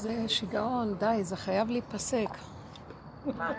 זה 0.00 0.28
שיגעון, 0.28 0.94
די, 0.98 1.24
זה 1.24 1.36
חייב 1.36 1.70
להיפסק. 1.70 2.28
מה 3.26 3.52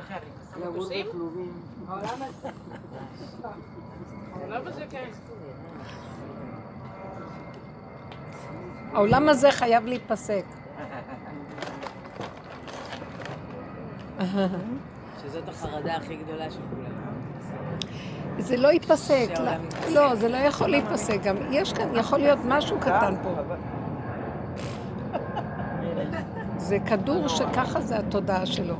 חייב 0.00 0.22
להיפסק? 0.56 1.06
העולם 1.88 2.22
הזה 4.66 4.84
כן. 4.90 5.10
העולם 8.92 9.28
הזה 9.28 9.50
חייב 9.50 9.86
להיפסק. 9.86 10.44
שזאת 15.22 15.48
החרדה 15.48 15.96
הכי 15.96 16.16
גדולה 16.16 16.50
של 16.50 16.60
כולם. 16.70 16.92
זה 18.38 18.56
לא 18.56 18.68
ייפסק, 18.68 19.28
לא, 19.38 19.52
לא, 19.94 20.14
זה 20.14 20.28
לא 20.28 20.36
יכול 20.36 20.68
להיפסק. 20.68 21.22
גם 21.22 21.36
יש 21.50 21.72
כאן, 21.72 21.96
יכול 21.96 22.18
להיות 22.18 22.38
משהו 22.44 22.80
קטן 22.80 23.14
פה. 23.22 23.34
זה 26.68 26.78
כדור 26.86 27.28
שככה 27.28 27.80
זה 27.80 27.98
התודעה 27.98 28.46
שלו. 28.46 28.74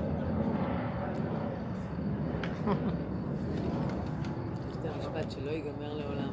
זה 4.83 4.89
המשפט 4.95 5.31
שלא 5.31 5.51
ייגמר 5.51 5.95
לעולם. 5.95 6.29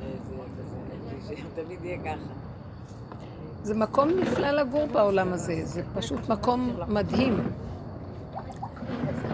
שזה 0.00 1.34
כזה, 1.34 1.36
שתמיד 1.36 1.84
יהיה 1.84 1.98
ככה. 1.98 2.32
זה 3.62 3.74
מקום 3.74 4.08
נפלא 4.10 4.50
לגור 4.50 4.86
בעולם 4.86 5.32
הזה, 5.32 5.60
זה 5.64 5.82
פשוט 5.94 6.28
מקום 6.28 6.76
מדהים. 6.88 7.40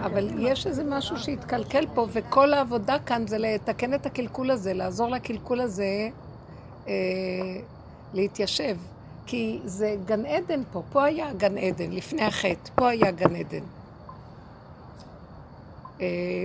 אבל 0.03 0.29
יש 0.39 0.67
איזה 0.67 0.83
משהו 0.83 1.17
שהתקלקל 1.17 1.85
פה, 1.93 2.07
וכל 2.11 2.53
העבודה 2.53 2.99
כאן 2.99 3.27
זה 3.27 3.37
לתקן 3.37 3.93
את 3.93 4.05
הקלקול 4.05 4.51
הזה, 4.51 4.73
לעזור 4.73 5.09
לקלקול 5.09 5.61
הזה 5.61 6.09
אה, 6.87 6.93
להתיישב. 8.13 8.77
כי 9.31 9.59
זה 9.65 9.95
גן 10.05 10.25
עדן 10.25 10.61
פה, 10.71 10.81
פה 10.91 11.03
היה 11.03 11.33
גן 11.33 11.57
עדן, 11.57 11.91
לפני 11.91 12.21
החטא, 12.21 12.71
פה 12.75 12.89
היה 12.89 13.11
גן 13.11 13.35
עדן. 13.35 13.63
אה, 16.01 16.43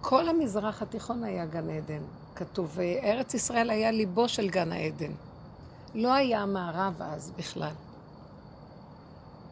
כל 0.00 0.28
המזרח 0.28 0.82
התיכון 0.82 1.24
היה 1.24 1.46
גן 1.46 1.70
עדן, 1.70 2.02
כתוב, 2.34 2.78
ארץ 3.02 3.34
ישראל 3.34 3.70
היה 3.70 3.90
ליבו 3.90 4.28
של 4.28 4.48
גן 4.48 4.72
העדן. 4.72 5.12
לא 5.94 6.12
היה 6.12 6.42
המערב 6.42 7.02
אז 7.02 7.32
בכלל. 7.36 7.74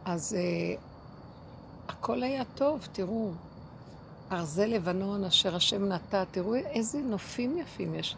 אז 0.05 0.37
אה, 0.39 0.75
הכל 1.89 2.23
היה 2.23 2.43
טוב, 2.55 2.89
תראו. 2.93 3.31
ארזי 4.33 4.67
לבנון 4.67 5.25
אשר 5.25 5.57
השם 5.57 5.93
נטע, 5.93 6.25
תראו 6.31 6.55
איזה 6.55 6.99
נופים 6.99 7.59
יפים 7.59 7.95
יש. 7.95 8.17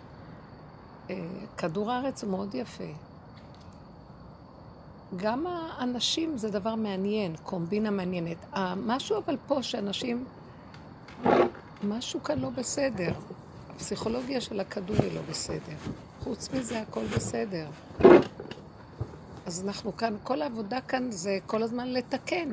אה, 1.11 1.17
כדור 1.57 1.91
הארץ 1.91 2.23
הוא 2.23 2.31
מאוד 2.31 2.55
יפה. 2.55 3.12
גם 5.17 5.47
האנשים 5.47 6.39
זה 6.39 6.51
דבר 6.51 6.75
מעניין, 6.75 7.37
קומבינה 7.43 7.91
מעניינת. 7.91 8.37
משהו 8.77 9.17
אבל 9.19 9.37
פה 9.47 9.63
שאנשים, 9.63 10.25
משהו 11.85 12.23
כאן 12.23 12.39
לא 12.39 12.51
בסדר. 12.51 13.13
הפסיכולוגיה 13.71 14.41
של 14.41 14.61
הכדור 14.61 14.97
היא 14.97 15.15
לא 15.15 15.21
בסדר. 15.31 15.77
חוץ 16.21 16.49
מזה 16.55 16.81
הכל 16.81 17.05
בסדר. 17.17 17.67
אז 19.47 19.65
אנחנו 19.67 19.97
כאן, 19.97 20.15
כל 20.23 20.43
העבודה 20.43 20.81
כאן 20.81 21.11
זה 21.11 21.39
כל 21.47 21.63
הזמן 21.63 21.89
לתקן. 21.89 22.49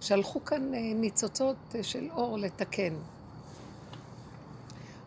שלחו 0.00 0.44
כאן 0.44 0.74
אה, 0.74 0.80
ניצוצות 0.94 1.56
אה, 1.74 1.82
של 1.82 2.08
אור 2.10 2.38
לתקן. 2.38 2.94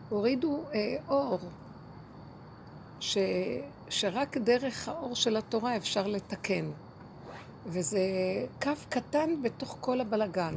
הורידו 0.08 0.60
אה, 0.74 0.96
אור, 1.08 1.38
ש, 3.00 3.18
שרק 3.94 4.36
דרך 4.36 4.88
האור 4.88 5.14
של 5.14 5.36
התורה 5.36 5.76
אפשר 5.76 6.06
לתקן. 6.06 6.70
וזה 7.66 8.00
קו 8.62 8.70
קטן 8.88 9.42
בתוך 9.42 9.76
כל 9.80 10.00
הבלגן. 10.00 10.54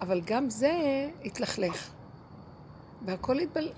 אבל 0.00 0.20
גם 0.24 0.50
זה 0.50 1.08
התלכלך. 1.24 1.90
והכל 3.04 3.38
התבל... 3.38 3.72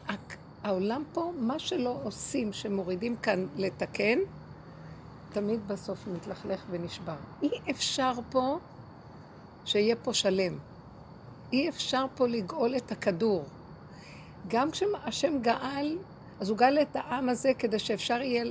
העולם 0.64 1.02
פה, 1.12 1.32
מה 1.38 1.58
שלא 1.58 2.00
עושים, 2.02 2.52
שמורידים 2.52 3.16
כאן 3.16 3.46
לתקן, 3.56 4.18
תמיד 5.32 5.68
בסוף 5.68 6.06
מתלכלך 6.06 6.64
ונשבר. 6.70 7.16
אי 7.42 7.50
אפשר 7.70 8.12
פה 8.30 8.58
שיהיה 9.64 9.96
פה 9.96 10.14
שלם. 10.14 10.58
אי 11.52 11.68
אפשר 11.68 12.06
פה 12.14 12.26
לגאול 12.26 12.76
את 12.76 12.92
הכדור. 12.92 13.44
גם 14.48 14.70
כשהשם 14.70 15.42
גאל, 15.42 15.98
אז 16.40 16.50
הוא 16.50 16.58
גאל 16.58 16.78
את 16.82 16.96
העם 16.96 17.28
הזה 17.28 17.52
כדי 17.58 17.78
שאפשר 17.78 18.22
יהיה 18.22 18.44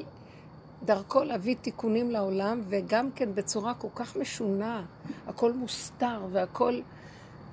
דרכו 0.86 1.24
להביא 1.24 1.56
תיקונים 1.62 2.12
לעולם, 2.12 2.62
וגם 2.70 3.12
כן 3.12 3.36
בצורה 3.36 3.74
כל 3.74 3.88
כך 3.96 4.16
משונה. 4.16 4.84
הכל 5.28 5.54
מוסתר 5.54 6.26
והכל 6.32 6.80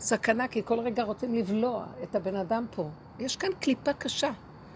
סכנה, 0.00 0.48
כי 0.48 0.62
כל 0.64 0.80
רגע 0.80 1.02
רוצים 1.02 1.34
לבלוע 1.34 1.86
את 2.02 2.14
הבן 2.14 2.36
אדם 2.36 2.66
פה. 2.76 2.88
יש 3.18 3.36
כאן 3.36 3.48
קליפה 3.60 3.92
קשה, 3.92 4.30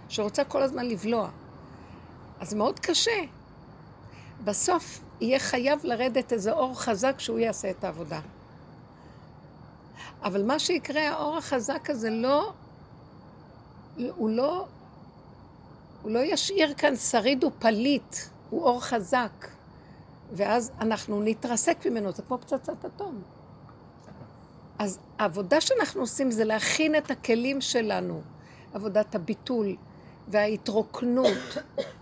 שרוצה 0.09 0.45
כל 0.45 0.63
הזמן 0.63 0.87
לבלוע. 0.87 1.29
אז 2.41 2.55
מאוד 2.55 2.81
קשה. 2.81 3.21
בסוף 4.45 5.01
יהיה 5.21 5.39
חייב 5.39 5.81
לרדת 5.85 6.33
איזה 6.33 6.53
אור 6.53 6.81
חזק 6.81 7.15
שהוא 7.21 7.39
יעשה 7.39 7.71
את 7.71 7.85
העבודה. 7.85 8.21
אבל 10.23 10.43
מה 10.43 10.59
שיקרה, 10.59 11.09
האור 11.09 11.37
החזק 11.37 11.91
הזה 11.91 12.11
לא, 12.11 12.53
הוא 13.97 14.31
לא, 14.31 14.67
הוא 16.07 16.13
לא 16.13 16.19
ישאיר 16.19 16.75
כאן 16.75 16.97
שריד 16.97 17.45
ופליט, 17.45 18.17
הוא 18.51 18.63
אור 18.63 18.83
חזק. 18.83 19.49
ואז 20.33 20.71
אנחנו 20.81 21.23
נתרסק 21.23 21.87
ממנו, 21.87 22.13
זה 22.13 22.23
כמו 22.23 22.39
פצצת 22.39 22.85
אטום. 22.85 23.23
אז 24.79 24.99
העבודה 25.19 25.61
שאנחנו 25.61 26.01
עושים 26.01 26.31
זה 26.31 26.45
להכין 26.45 26.95
את 26.95 27.11
הכלים 27.11 27.61
שלנו, 27.61 28.21
עבודת 28.75 29.15
הביטול 29.15 29.77
וההתרוקנות 30.29 31.57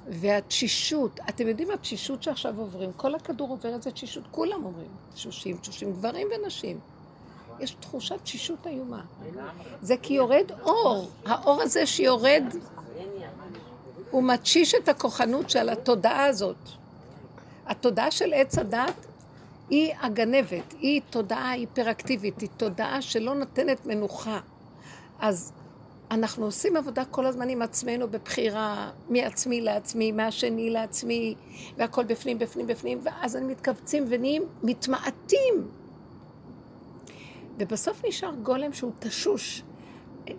והתשישות. 0.08 1.20
אתם 1.28 1.48
יודעים 1.48 1.68
מה 1.68 1.74
התשישות 1.74 2.22
שעכשיו 2.22 2.58
עוברים? 2.58 2.92
כל 2.96 3.14
הכדור 3.14 3.48
עובר 3.48 3.74
את 3.74 3.82
זה 3.82 3.90
תשישות, 3.90 4.24
כולם 4.30 4.64
אומרים 4.64 4.90
תשושים, 5.14 5.56
תשושים, 5.56 5.92
גברים 5.92 6.28
ונשים. 6.36 6.78
יש 7.60 7.76
תחושת 7.80 8.20
תשישות 8.22 8.66
איומה. 8.66 9.02
זה 9.82 9.94
כי 10.02 10.14
יורד 10.14 10.52
אור. 10.62 11.10
האור 11.26 11.62
הזה 11.62 11.86
שיורד, 11.86 12.44
הוא 14.14 14.22
מתשיש 14.22 14.74
את 14.74 14.88
הכוחנות 14.88 15.50
של 15.50 15.68
התודעה 15.68 16.24
הזאת. 16.24 16.56
התודעה 17.66 18.10
של 18.10 18.32
עץ 18.34 18.58
הדת 18.58 19.06
היא 19.70 19.94
הגנבת, 20.00 20.74
היא 20.80 21.00
תודעה 21.10 21.50
היפראקטיבית, 21.50 22.40
היא 22.40 22.48
תודעה 22.56 23.02
שלא 23.02 23.34
נותנת 23.34 23.86
מנוחה. 23.86 24.40
אז 25.20 25.52
אנחנו 26.10 26.44
עושים 26.44 26.76
עבודה 26.76 27.04
כל 27.04 27.26
הזמן 27.26 27.48
עם 27.48 27.62
עצמנו 27.62 28.08
בבחירה, 28.08 28.90
מעצמי 29.08 29.60
לעצמי, 29.60 30.12
מהשני 30.12 30.70
לעצמי, 30.70 31.34
והכל 31.76 32.04
בפנים, 32.04 32.38
בפנים, 32.38 32.66
בפנים, 32.66 33.00
ואז 33.02 33.34
הם 33.34 33.48
מתכווצים 33.48 34.04
ונהיים 34.08 34.42
מתמעטים. 34.62 35.68
ובסוף 37.58 38.04
נשאר 38.08 38.34
גולם 38.42 38.72
שהוא 38.72 38.92
תשוש. 38.98 39.62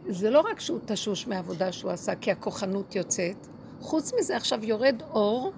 זה 0.08 0.30
לא 0.30 0.40
רק 0.40 0.60
שהוא 0.60 0.80
תשוש 0.86 1.28
מהעבודה 1.28 1.72
שהוא 1.72 1.92
עשה, 1.92 2.16
כי 2.16 2.32
הכוחנות 2.32 2.96
יוצאת, 2.96 3.48
חוץ 3.82 4.12
מזה 4.20 4.38
עכשיו 4.38 4.66
יורד 4.66 5.02
אור 5.14 5.52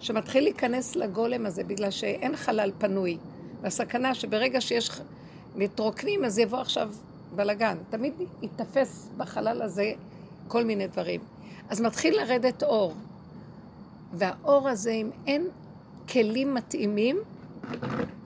שמתחיל 0.00 0.44
להיכנס 0.44 0.96
לגולם 0.96 1.46
הזה, 1.46 1.64
בגלל 1.64 1.90
שאין 1.90 2.36
חלל 2.36 2.70
פנוי. 2.78 3.18
והסכנה 3.62 4.14
שברגע 4.14 4.60
שיש 4.60 4.90
מתרוקנים, 5.56 6.24
אז 6.24 6.38
יבוא 6.38 6.58
עכשיו 6.58 6.92
בלאגן. 7.36 7.78
תמיד 7.90 8.12
ייתפס 8.42 9.08
בחלל 9.16 9.62
הזה 9.62 9.92
כל 10.48 10.64
מיני 10.64 10.86
דברים. 10.86 11.20
אז 11.68 11.80
מתחיל 11.80 12.16
לרדת 12.16 12.62
אור. 12.62 12.94
והאור 14.12 14.68
הזה, 14.68 14.90
אם 14.90 15.10
אין 15.26 15.46
כלים 16.08 16.54
מתאימים, 16.54 17.18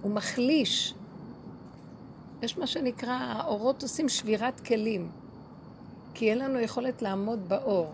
הוא 0.03 0.13
מחליש. 0.13 0.95
יש 2.43 2.59
מה 2.59 2.67
שנקרא, 2.67 3.13
האורות 3.13 3.83
עושים 3.83 4.09
שבירת 4.09 4.61
כלים. 4.61 5.11
כי 6.15 6.31
אין 6.31 6.39
לנו 6.39 6.61
יכולת 6.61 7.03
לעמוד 7.03 7.49
באור. 7.49 7.93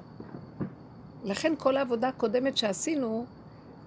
לכן 1.25 1.53
כל 1.59 1.76
העבודה 1.76 2.09
הקודמת 2.09 2.56
שעשינו, 2.56 3.26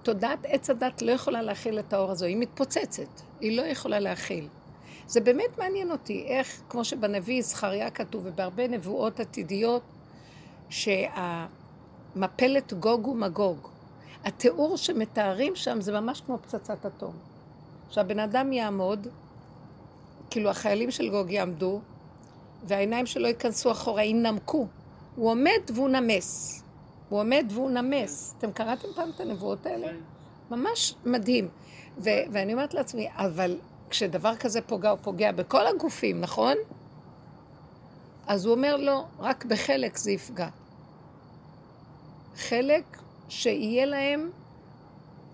תודעת 0.02 0.38
עץ 0.44 0.70
הדת 0.70 1.02
לא 1.02 1.12
יכולה 1.12 1.42
להכיל 1.42 1.78
את 1.78 1.92
האור 1.92 2.10
הזו, 2.10 2.26
היא 2.26 2.36
מתפוצצת, 2.36 3.20
היא 3.40 3.56
לא 3.56 3.62
יכולה 3.62 3.98
להכיל. 3.98 4.48
זה 5.06 5.20
באמת 5.20 5.58
מעניין 5.58 5.90
אותי, 5.90 6.24
איך, 6.26 6.60
כמו 6.68 6.84
שבנביא 6.84 7.42
זכריה 7.42 7.90
כתוב, 7.90 8.22
ובהרבה 8.26 8.68
נבואות 8.68 9.20
עתידיות, 9.20 9.82
שהמפלת 10.68 11.52
גוג 12.72 13.08
ומגוג. 13.08 13.68
התיאור 14.24 14.76
שמתארים 14.76 15.56
שם 15.56 15.80
זה 15.80 15.92
ממש 16.00 16.20
כמו 16.20 16.38
פצצת 16.38 16.86
אטום. 16.86 17.12
שהבן 17.90 18.18
אדם 18.18 18.52
יעמוד, 18.52 19.08
כאילו 20.30 20.50
החיילים 20.50 20.90
של 20.90 21.10
גוג 21.10 21.30
יעמדו, 21.30 21.80
והעיניים 22.64 23.06
שלו 23.06 23.26
ייכנסו 23.26 23.72
אחורה, 23.72 24.04
ינמקו. 24.04 24.66
הוא 25.16 25.30
עומד 25.30 25.60
והוא 25.74 25.88
נמס. 25.88 26.62
הוא 27.08 27.20
עומד 27.20 27.46
והוא 27.50 27.70
נמס. 27.70 28.34
אתם 28.38 28.52
קראתם 28.52 28.88
פעם 28.94 29.10
את 29.14 29.20
הנבואות 29.20 29.66
האלה? 29.66 29.86
ממש 30.50 30.94
מדהים. 31.06 31.48
ו- 31.98 32.10
ואני 32.32 32.52
אומרת 32.52 32.74
לעצמי, 32.74 33.08
אבל 33.12 33.58
כשדבר 33.90 34.36
כזה 34.36 34.60
פוגע, 34.60 34.90
הוא 34.90 34.98
פוגע 35.02 35.32
בכל 35.32 35.66
הגופים, 35.66 36.20
נכון? 36.20 36.54
אז 38.26 38.44
הוא 38.44 38.54
אומר 38.54 38.76
לא, 38.76 39.04
רק 39.18 39.44
בחלק 39.44 39.96
זה 39.96 40.10
יפגע. 40.10 40.48
חלק 42.36 42.84
שיהיה 43.28 43.86
להם 43.86 44.30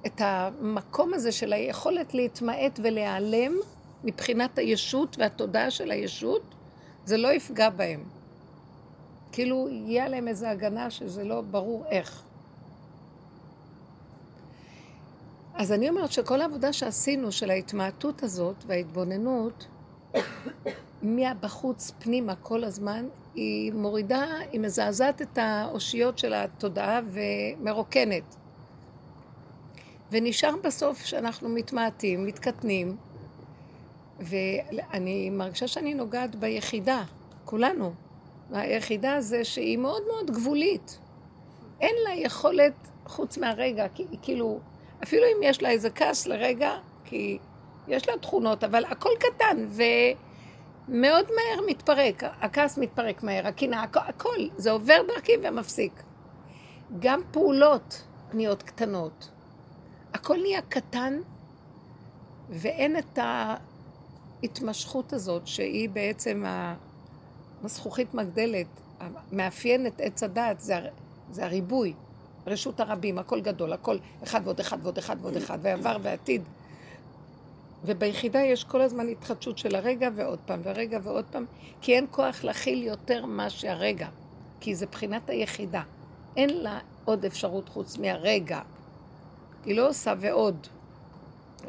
את 0.07 0.21
המקום 0.21 1.15
הזה 1.15 1.33
של 1.33 1.53
היכולת 1.53 2.15
להתמעט 2.15 2.81
ולהיעלם 2.83 3.53
מבחינת 4.05 4.59
הישות 4.59 5.17
והתודעה 5.19 5.71
של 5.71 5.91
הישות, 5.91 6.43
זה 7.05 7.17
לא 7.17 7.33
יפגע 7.33 7.71
בהם. 7.71 8.05
כאילו 9.35 9.69
יהיה 9.71 10.09
להם 10.09 10.29
איזו 10.29 10.47
הגנה 10.47 10.91
שזה 10.91 11.25
לא 11.25 11.41
ברור 11.41 11.85
איך. 11.91 12.23
אז 15.55 15.73
אני 15.73 15.89
אומרת 15.89 16.13
שכל 16.13 16.41
העבודה 16.41 16.73
שעשינו 16.73 17.33
של 17.33 17.51
ההתמעטות 17.51 18.23
הזאת 18.23 18.57
וההתבוננות, 18.67 19.67
מהבחוץ 21.03 21.93
פנימה 21.99 22.35
כל 22.37 22.65
הזמן, 22.65 23.09
היא 23.35 23.73
מורידה, 23.73 24.25
היא 24.53 24.61
מזעזעת 24.61 25.23
את 25.23 25.39
האושיות 25.39 26.19
של 26.19 26.35
התודעה 26.35 27.01
ומרוקנת. 27.07 28.37
ונשאר 30.11 30.55
בסוף 30.65 31.05
שאנחנו 31.05 31.49
מתמעטים, 31.49 32.27
מתקטנים, 32.27 32.97
ואני 34.21 35.31
מרגישה 35.31 35.69
שאני 35.69 35.95
נוגעת 35.95 36.37
ביחידה, 36.37 37.05
כולנו. 37.45 38.04
היחידה 38.53 39.21
זה 39.21 39.45
שהיא 39.45 39.79
מאוד 39.79 40.03
מאוד 40.07 40.31
גבולית. 40.31 40.99
אין 41.81 41.95
לה 42.05 42.15
יכולת 42.15 42.73
חוץ 43.07 43.39
מהרגע, 43.39 43.87
כאילו, 44.23 44.61
אפילו 45.03 45.25
אם 45.25 45.43
יש 45.43 45.63
לה 45.63 45.71
איזה 45.71 45.91
כעס 45.91 46.27
לרגע, 46.27 46.73
כי 47.05 47.39
יש 47.89 48.09
לה 48.09 48.19
תכונות, 48.19 48.65
אבל 48.65 48.85
הכל 48.85 49.11
קטן, 49.19 49.67
ומאוד 49.69 51.27
מהר 51.27 51.67
מתפרק. 51.67 52.23
הכעס 52.41 52.79
מתפרק 52.79 53.23
מהר, 53.23 53.47
הקנאה, 53.47 53.83
הכל, 53.83 54.01
הכל, 54.09 54.49
זה 54.57 54.71
עובר 54.71 55.03
דרכי 55.09 55.33
ומפסיק. 55.43 56.03
גם 56.99 57.21
פעולות 57.31 58.05
נהיות 58.33 58.63
קטנות. 58.63 59.31
הכל 60.15 60.37
נהיה 60.43 60.63
קטן, 60.63 61.21
ואין 62.51 62.99
את 62.99 63.19
ההתמשכות 64.43 65.13
הזאת, 65.13 65.47
שהיא 65.47 65.89
בעצם 65.89 66.45
הזכוכית 67.65 68.15
מגדלת, 68.15 68.67
מאפיין 69.33 69.87
את 69.87 70.01
עץ 70.01 70.23
הדעת, 70.23 70.61
זה, 70.61 70.75
זה 71.31 71.45
הריבוי, 71.45 71.95
רשות 72.47 72.81
הרבים, 72.81 73.19
הכל 73.19 73.41
גדול, 73.41 73.73
הכל 73.73 73.97
אחד 74.23 74.41
ועוד 74.45 74.61
אחד 74.61 74.79
ועוד 74.83 74.99
אחד 74.99 75.17
ועוד 75.21 75.37
אחד, 75.37 75.59
ועבר 75.63 75.97
ועתיד. 76.03 76.43
וביחידה 77.85 78.41
יש 78.41 78.65
כל 78.65 78.81
הזמן 78.81 79.09
התחדשות 79.09 79.59
של 79.59 79.75
הרגע 79.75 80.09
ועוד 80.15 80.39
פעם, 80.47 80.61
והרגע 80.63 80.99
ועוד 81.03 81.25
פעם, 81.31 81.45
כי 81.81 81.97
אין 81.97 82.07
כוח 82.11 82.45
להכיל 82.45 82.83
יותר 82.83 83.27
מה 83.27 83.51
שהרגע, 83.51 84.09
כי 84.61 84.75
זה 84.75 84.87
בחינת 84.87 85.31
היחידה. 85.31 85.83
אין 86.37 86.51
לה 86.51 86.79
עוד 87.05 87.25
אפשרות 87.25 87.69
חוץ 87.69 87.99
מהרגע. 87.99 88.61
היא 89.65 89.77
לא 89.77 89.89
עושה 89.89 90.15
ועוד, 90.21 90.67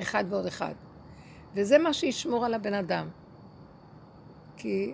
אחד 0.02 0.24
ועוד 0.30 0.46
אחד. 0.46 0.74
וזה 1.54 1.78
מה 1.78 1.94
שישמור 1.94 2.46
על 2.46 2.54
הבן 2.54 2.74
אדם. 2.74 3.10
כי 4.58 4.94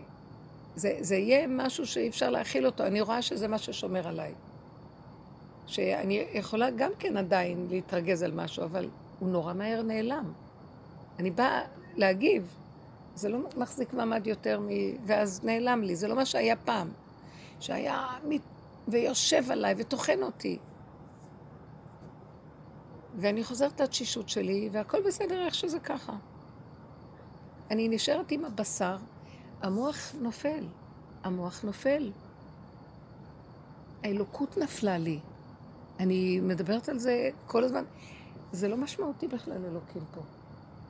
זה, 0.76 0.98
זה 1.00 1.16
יהיה 1.16 1.48
משהו 1.48 1.86
שאי 1.86 2.10
אפשר 2.10 2.30
להכיל 2.30 2.66
אותו. 2.66 2.84
אני 2.84 3.02
רואה 3.02 3.22
שזה 3.22 3.48
מה 3.48 3.58
ששומר 3.58 4.08
עליי. 4.08 4.34
שאני 5.68 6.26
יכולה 6.34 6.70
גם 6.70 6.92
כן 7.00 7.18
עדיין 7.18 7.68
להתרגז 7.70 8.24
על 8.24 8.32
משהו, 8.32 8.64
אבל 8.64 8.90
הוא 9.20 9.30
נורא 9.30 9.54
מהר 9.54 9.82
נעלם. 9.82 10.34
אני 11.20 11.32
באה 11.32 11.62
להגיב, 11.96 12.56
זה 13.16 13.30
לא 13.30 13.40
מחזיק 13.58 13.94
מעמד 13.94 14.28
יותר 14.28 14.60
מ... 14.60 14.68
ואז 15.06 15.44
נעלם 15.44 15.84
לי, 15.84 15.96
זה 15.96 16.08
לא 16.08 16.16
מה 16.16 16.26
שהיה 16.26 16.56
פעם. 16.56 16.90
שהיה. 17.60 18.08
ויושב 18.88 19.52
עליי 19.52 19.76
וטוחן 19.78 20.24
אותי. 20.24 20.58
ואני 23.16 23.44
חוזרת 23.44 23.82
לתשישות 23.82 24.30
שלי, 24.30 24.70
והכל 24.72 25.02
בסדר 25.02 25.46
איך 25.46 25.56
שזה 25.56 25.80
ככה. 25.80 26.14
אני 27.72 27.88
נשארת 27.88 28.32
עם 28.32 28.46
הבשר, 28.46 28.98
המוח 29.62 29.98
נופל, 30.22 30.66
המוח 31.24 31.64
נופל. 31.64 32.12
האלוקות 34.04 34.58
נפלה 34.58 34.98
לי. 34.98 35.20
אני 36.00 36.40
מדברת 36.40 36.90
על 36.90 37.00
זה 37.00 37.30
כל 37.48 37.64
הזמן. 37.64 37.84
זה 38.52 38.68
לא 38.68 38.78
משמעותי 38.78 39.28
בכלל 39.28 39.66
אלוקים 39.66 40.02
פה. 40.14 40.22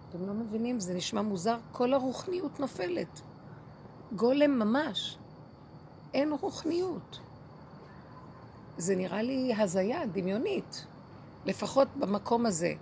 אתם 0.10 0.28
לא 0.28 0.34
מבינים, 0.34 0.80
זה 0.80 0.94
נשמע 0.94 1.22
מוזר, 1.22 1.58
כל 1.72 1.94
הרוחניות 1.94 2.60
נופלת. 2.60 3.22
גולם 4.16 4.60
ממש. 4.60 5.18
אין 6.14 6.34
רוחניות. 6.42 7.20
זה 8.78 8.96
נראה 8.96 9.22
לי 9.22 9.54
הזיה 9.58 10.06
דמיונית. 10.06 10.86
לפחות 11.46 11.88
במקום 12.00 12.46
הזה, 12.46 12.74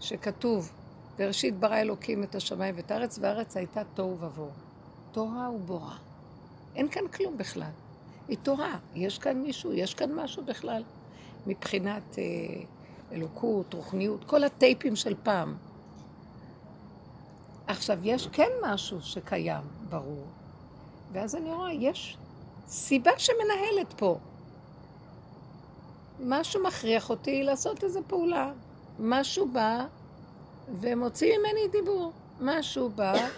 שכתוב, 0.00 0.72
בראשית 1.18 1.58
ברא 1.58 1.76
אלוקים 1.76 2.22
את 2.22 2.34
השמיים 2.34 2.74
ואת 2.76 2.90
הארץ, 2.90 3.18
והארץ 3.18 3.56
הייתה 3.56 3.82
תוהו 3.94 4.18
ובוהו. 4.18 4.63
תורה 5.14 5.50
ובורה. 5.50 5.96
אין 6.76 6.88
כאן 6.88 7.08
כלום 7.08 7.38
בכלל. 7.38 7.70
היא 8.28 8.38
תורה. 8.42 8.78
יש 8.94 9.18
כאן 9.18 9.42
מישהו, 9.42 9.72
יש 9.72 9.94
כאן 9.94 10.12
משהו 10.12 10.44
בכלל. 10.44 10.82
מבחינת 11.46 12.18
אה, 12.18 12.24
אלוקות, 13.12 13.74
רוחניות, 13.74 14.24
כל 14.24 14.44
הטייפים 14.44 14.96
של 14.96 15.14
פעם. 15.22 15.56
עכשיו, 17.66 17.98
יש 18.02 18.28
כן 18.32 18.48
משהו 18.62 19.02
שקיים, 19.02 19.64
ברור. 19.88 20.26
ואז 21.12 21.34
אני 21.34 21.52
רואה, 21.52 21.72
יש 21.72 22.16
סיבה 22.66 23.12
שמנהלת 23.18 23.92
פה. 23.96 24.18
משהו 26.20 26.62
מכריח 26.62 27.10
אותי 27.10 27.42
לעשות 27.42 27.84
איזו 27.84 28.00
פעולה. 28.06 28.52
משהו 28.98 29.48
בא 29.48 29.86
ומוציא 30.80 31.38
ממני 31.38 31.68
דיבור. 31.72 32.12
משהו 32.40 32.88
בא 32.88 33.28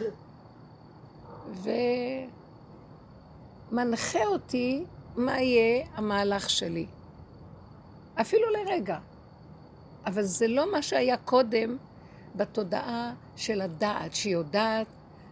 ומנחה 3.73 4.27
אותי 4.27 4.85
מה 5.17 5.41
יהיה 5.41 5.87
המהלך 5.95 6.51
שלי. 6.51 6.87
אפילו 8.21 8.51
לרגע. 8.51 8.99
אבל 10.07 10.23
זה 10.23 10.49
לא 10.49 10.73
מה 10.73 10.83
שהיה 10.83 11.17
קודם 11.17 11.77
בתודעה 12.37 13.13
של 13.37 13.61
הדעת, 13.61 14.15
שהיא 14.15 14.33
יודעת 14.33 14.87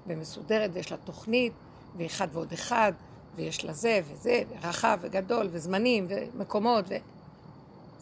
ומסודרת 0.07 0.71
ויש 0.73 0.93
לה 0.93 0.97
תוכנית, 0.97 1.53
ואחד 1.97 2.29
ועוד 2.33 2.53
אחד, 2.53 2.93
ויש 3.37 3.65
לה 3.65 3.73
זה 3.73 4.01
וזה, 4.05 4.43
ורחב 4.51 4.99
וגדול, 5.01 5.49
וזמנים 5.51 6.07
ומקומות, 6.09 6.85
ו... 6.89 6.95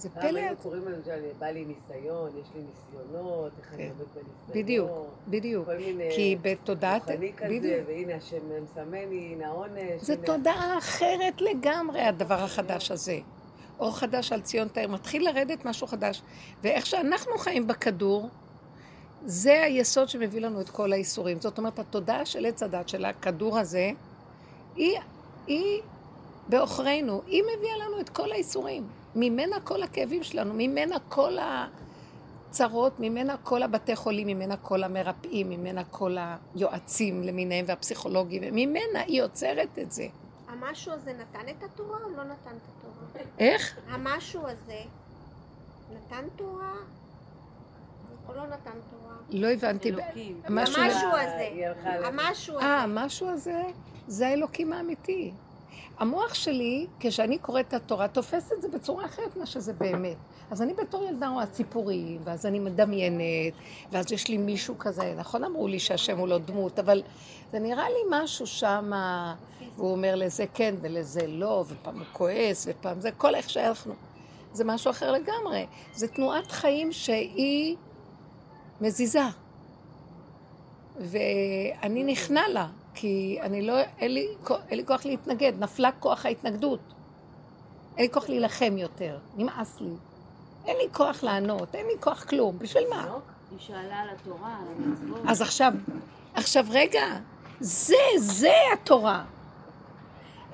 זה 0.03 0.11
פלא. 0.11 0.21
פעם 0.23 0.37
היינו 0.37 0.57
קוראים 0.57 0.83
למשל, 0.89 1.21
בא 1.39 1.47
לי 1.47 1.65
ניסיון, 1.65 2.31
יש 2.41 2.47
לי 2.55 2.61
ניסיונות, 2.63 3.53
איך 3.59 3.73
אני 3.75 3.83
כן. 3.85 3.91
עובד 3.91 4.05
בניסיון. 4.15 4.65
בדיוק, 4.65 4.91
בדיוק. 5.29 5.67
כל 5.67 5.77
מיני... 5.77 6.09
כי 6.17 6.37
בתודעת... 6.43 7.03
רוחני 7.11 7.33
כזה, 7.37 7.49
בדיוק. 7.49 7.89
והנה 7.89 8.15
השם 8.15 8.37
מסמני, 8.65 9.33
הנה 9.33 9.47
העונש. 9.47 10.03
זה 10.03 10.13
הנה- 10.13 10.27
תודעה 10.27 10.79
אחרת 10.79 11.41
לגמרי, 11.41 12.01
הדבר 12.01 12.35
החדש 12.43 12.91
הזה. 12.91 13.19
אור 13.81 13.97
חדש 13.97 14.33
על 14.33 14.41
ציון 14.41 14.69
תאיר, 14.69 14.89
מתחיל 14.89 15.29
לרדת 15.29 15.65
משהו 15.65 15.87
חדש. 15.87 16.23
ואיך 16.63 16.87
שאנחנו 16.87 17.39
חיים 17.39 17.67
בכדור, 17.67 18.29
זה 19.27 19.63
היסוד 19.63 20.09
שמביא 20.09 20.41
לנו 20.41 20.61
את 20.61 20.69
כל 20.71 20.93
האיסורים. 20.93 21.41
זאת 21.41 21.59
אומרת, 21.59 21.79
התודעה 21.79 22.27
של 22.27 22.47
עץ 22.47 22.63
הדת, 22.63 22.89
של 22.89 23.05
הכדור 23.05 23.59
הזה, 23.59 23.91
היא, 24.77 24.99
היא 25.47 25.81
בעוכרינו, 26.49 27.23
היא 27.27 27.43
מביאה 27.43 27.77
לנו 27.87 28.01
את 28.01 28.09
כל 28.09 28.33
האיסורים. 28.33 28.87
ממנה 29.17 29.61
כל 29.61 29.83
הכאבים 29.83 30.23
שלנו, 30.23 30.55
ממנה 30.55 30.97
כל 31.09 31.37
הצרות, 32.49 33.01
ממנה 33.01 33.37
כל 33.43 33.63
הבתי 33.63 33.97
חולים, 33.97 34.27
ממנה 34.27 34.57
כל 34.57 34.85
המרפאים, 34.85 35.51
ממנה 35.51 35.85
כל 35.85 36.17
היועצים 36.55 37.23
למיניהם 37.23 37.65
והפסיכולוגים, 37.69 38.43
ממנה 38.53 39.01
היא 39.07 39.23
יוצרת 39.23 39.79
את 39.79 39.93
זה. 39.93 40.07
המשהו 40.49 40.93
הזה 40.93 41.13
נתן 41.13 41.49
את 41.49 41.63
התורה 41.63 41.99
או 42.05 42.11
לא 42.11 42.25
נתן 42.25 42.51
את 42.57 42.69
התורה? 42.79 43.25
איך? 43.39 43.79
המשהו 43.89 44.47
הזה 44.47 44.81
נתן 45.93 46.25
תורה 46.37 46.73
או 48.29 48.35
לא 48.35 48.47
נתן 48.47 48.79
תורה? 48.91 49.15
לא 49.31 49.47
הבנתי. 49.47 49.89
אלוקים. 49.89 50.41
משהו... 50.51 50.83
המשהו 50.83 51.11
הזה, 51.11 51.49
המשהו 52.05 52.59
אה, 52.59 52.65
הזה. 52.65 52.83
המשהו 52.83 53.29
הזה, 53.29 53.63
זה 54.07 54.29
האלוקים 54.29 54.73
האמיתי. 54.73 55.33
המוח 56.03 56.35
שלי, 56.35 56.87
כשאני 57.01 57.39
קוראת 57.39 57.69
את 57.69 57.75
התורה, 57.75 58.09
תופס 58.09 58.53
את 58.53 58.63
זה 58.63 58.69
בצורה 58.69 59.05
אחרת 59.05 59.37
ממה 59.37 59.47
שזה 59.47 59.73
באמת. 59.73 60.17
אז 60.51 60.63
אני 60.63 60.75
בתור 60.75 61.05
ילדה 61.05 61.29
רואה 61.29 61.45
סיפורים, 61.53 62.21
ואז 62.25 62.47
אני 62.47 62.59
מדמיינת, 62.59 63.55
ואז 63.93 64.13
יש 64.13 64.29
לי 64.29 64.37
מישהו 64.37 64.79
כזה, 64.79 65.15
נכון 65.17 65.45
אמרו 65.45 65.69
לי 65.69 65.79
שהשם 65.79 66.19
הוא 66.19 66.29
לא 66.29 66.39
דמות, 66.39 66.79
אבל 66.79 67.03
זה 67.53 67.59
נראה 67.59 67.91
לי 67.91 67.99
משהו 68.11 68.47
שם, 68.47 68.91
והוא 69.77 69.93
אומר 69.93 70.15
לזה 70.15 70.45
כן 70.55 70.75
ולזה 70.81 71.27
לא, 71.27 71.65
ופעם 71.69 71.99
הוא 71.99 72.07
כועס, 72.13 72.67
ופעם 72.71 73.01
זה, 73.01 73.11
כל 73.11 73.35
איך 73.35 73.51
שאנחנו. 73.51 73.95
זה 74.53 74.65
משהו 74.65 74.91
אחר 74.91 75.13
לגמרי. 75.13 75.67
זה 75.95 76.09
תנועת 76.09 76.51
חיים 76.51 76.93
שהיא 76.93 77.77
מזיזה. 78.81 79.23
ואני 81.01 82.05
נכנע 82.05 82.49
לה, 82.49 82.67
כי 82.95 83.39
אני 83.43 83.63
לא, 83.63 83.81
אין 83.99 84.15
לי, 84.15 84.27
אין 84.69 84.79
לי 84.79 84.87
כוח 84.87 85.05
להתנגד, 85.05 85.53
נפלה 85.59 85.93
כוח 85.93 86.27
ההתנגדות. 86.27 86.81
אין 87.97 88.07
לי 88.07 88.13
כוח 88.13 88.29
להילחם 88.29 88.75
יותר, 88.79 89.19
נמאס 89.37 89.81
לי. 89.81 89.95
אין 90.67 90.77
לי 90.77 90.89
כוח 90.93 91.23
לענות, 91.23 91.75
אין 91.75 91.87
לי 91.87 91.95
כוח 92.01 92.25
כלום, 92.25 92.59
בשביל 92.59 92.85
מה? 92.91 93.07
היא 93.51 93.59
שאלה 93.59 94.01
על 94.01 94.09
התורה, 94.11 94.57
על 94.57 94.85
המצוות. 94.85 95.21
אז 95.29 95.43
עכשיו, 95.43 95.73
עכשיו 96.35 96.67
רגע, 96.71 97.05
זה, 97.61 97.95
זה 98.17 98.53
התורה. 98.73 99.25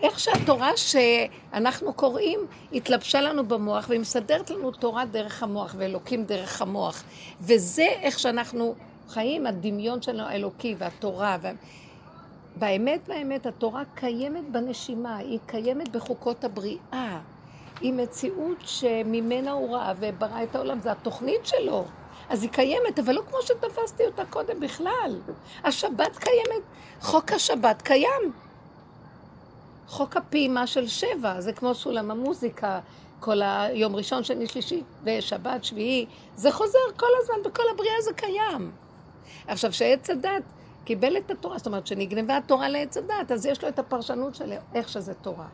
איך 0.03 0.19
שהתורה 0.19 0.71
שאנחנו 0.77 1.93
קוראים 1.93 2.41
התלבשה 2.73 3.21
לנו 3.21 3.49
במוח 3.49 3.89
והיא 3.89 4.01
מסדרת 4.01 4.51
לנו 4.51 4.71
תורה 4.71 5.05
דרך 5.05 5.43
המוח 5.43 5.75
ואלוקים 5.79 6.25
דרך 6.25 6.63
המוח. 6.63 7.03
וזה 7.41 7.87
איך 8.01 8.19
שאנחנו 8.19 8.75
חיים, 9.09 9.47
הדמיון 9.47 10.03
שלנו 10.03 10.23
האלוקי 10.23 10.75
והתורה. 10.79 11.37
וה... 11.43 11.53
באמת, 12.59 13.09
באמת, 13.09 13.47
התורה 13.47 13.83
קיימת 13.95 14.51
בנשימה, 14.53 15.17
היא 15.17 15.39
קיימת 15.47 15.89
בחוקות 15.89 16.45
הבריאה. 16.45 17.21
היא 17.81 17.93
מציאות 17.93 18.59
שממנה 18.61 19.53
הוא 19.53 19.77
ראה 19.77 19.93
וברא 20.01 20.43
את 20.43 20.55
העולם, 20.57 20.81
זו 20.81 20.91
התוכנית 20.91 21.47
שלו. 21.47 21.85
אז 22.29 22.43
היא 22.43 22.51
קיימת, 22.51 22.99
אבל 22.99 23.15
לא 23.15 23.23
כמו 23.29 23.39
שתפסתי 23.43 24.07
אותה 24.07 24.25
קודם 24.31 24.61
בכלל. 24.61 25.21
השבת 25.65 26.17
קיימת, 26.17 26.63
חוק 27.01 27.33
השבת 27.33 27.83
קיים. 27.83 28.33
חוק 29.87 30.17
הפעימה 30.17 30.67
של 30.67 30.89
שבע, 30.89 31.41
זה 31.41 31.53
כמו 31.53 31.75
סולם 31.75 32.11
המוזיקה, 32.11 32.81
כל 33.21 33.43
היום 33.43 33.97
ראשון, 33.97 34.25
שני, 34.25 34.47
שלישי, 34.47 34.83
ושבת, 35.05 35.65
שביעי, 35.65 36.07
זה 36.37 36.53
חוזר 36.53 36.79
כל 36.97 37.07
הזמן, 37.23 37.51
בכל 37.51 37.63
הבריאה 37.75 38.01
זה 38.05 38.13
קיים. 38.13 38.73
עכשיו, 39.47 39.73
שעץ 39.73 40.11
הדת 40.11 40.43
קיבל 40.89 41.17
את 41.17 41.31
התורה, 41.31 41.59
זאת 41.59 41.67
אומרת, 41.67 41.87
שנגנבה 41.87 42.37
התורה 42.37 42.69
לעץ 42.69 42.97
הדת, 42.97 43.33
אז 43.33 43.47
יש 43.47 43.63
לו 43.63 43.69
את 43.69 43.79
הפרשנות 43.79 44.35
של 44.35 44.53
איך 44.75 44.89
שזה 44.89 45.15
תורה. 45.15 45.47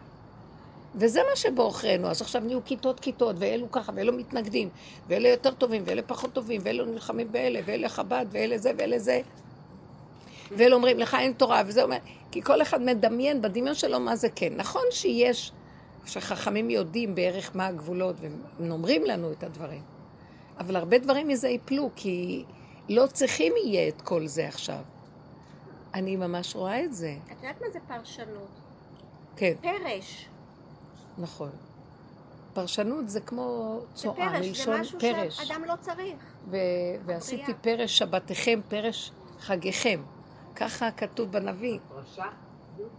וזה 0.95 1.21
מה 1.31 1.37
שבעוכרינו. 1.37 2.09
אז 2.09 2.23
עכשיו 2.23 2.43
נהיו 2.43 2.65
כיתות 2.65 3.01
כיתות, 3.01 3.37
ואלו 3.39 3.71
ככה, 3.71 3.93
ואלו 3.95 4.13
מתנגדים, 4.13 4.69
ואלה 5.09 5.29
יותר 5.29 5.51
טובים, 5.51 5.83
ואלה 5.87 6.03
פחות 6.03 6.33
טובים, 6.33 6.61
ואלו 6.65 6.85
נלחמים 6.85 7.33
באלה, 7.33 7.61
ואלה 7.65 7.89
חב"ד, 7.89 8.27
ואלה 8.31 8.59
זה, 8.59 8.73
ואלה 8.79 8.99
זה. 8.99 9.21
ואלה 10.51 10.75
אומרים, 10.75 10.99
לך 10.99 11.17
אין 11.21 11.33
תורה, 11.33 11.63
וזה 11.67 11.83
אומר, 11.83 11.99
כי 12.31 12.43
כל 12.43 12.63
אחד 12.63 12.83
מדמיין 12.83 13.43
בדמיון 13.43 13.75
שלו 13.75 14.01
מה 14.01 14.17
זה 14.17 14.29
כן. 14.35 14.53
נכון 14.57 14.85
שיש, 14.91 15.53
שחכמים 16.07 16.71
יודעים 16.71 17.15
בערך 17.15 17.57
מה 17.57 17.67
הגבולות, 17.67 18.17
והם 18.21 18.71
אומרים 18.71 19.05
לנו 19.05 19.33
את 19.33 19.45
הדברים. 19.45 19.83
אבל 20.59 20.77
הרבה 20.77 20.99
דברים 20.99 21.29
מזה 21.29 21.49
ייפלו, 21.49 21.91
כי 21.97 22.45
לא 22.89 23.07
צריכים 23.07 23.53
יהיה 23.65 23.89
את 23.89 24.03
כל 24.03 24.27
זה 24.27 24.49
עכשיו. 24.49 24.94
אני 25.95 26.17
ממש 26.17 26.57
רואה 26.57 26.85
את 26.85 26.95
זה. 26.95 27.15
את 27.33 27.37
יודעת 27.43 27.61
מה 27.61 27.67
זה 27.73 27.79
פרשנות? 27.89 28.49
כן, 29.37 29.53
פרש. 29.63 30.29
נכון. 31.19 31.51
פרשנות 32.55 33.09
זה 33.09 33.21
כמו 33.21 33.79
זה 33.95 34.03
צואה, 34.03 34.17
פרש, 34.17 34.33
זה 34.33 34.49
מלשון 34.49 34.81
משהו 34.81 35.01
פרש. 35.01 35.37
שאדם 35.37 35.65
לא 35.65 35.75
צריך. 35.81 36.17
ו- 36.51 36.57
ועשיתי 37.05 37.53
בריאה. 37.63 37.79
פרש 37.79 37.99
שבתיכם, 37.99 38.61
פרש 38.69 39.13
חגיכם. 39.41 40.03
ככה 40.57 40.91
כתוב 40.91 41.33
בנביא, 41.33 41.79
פרשה? 41.89 42.25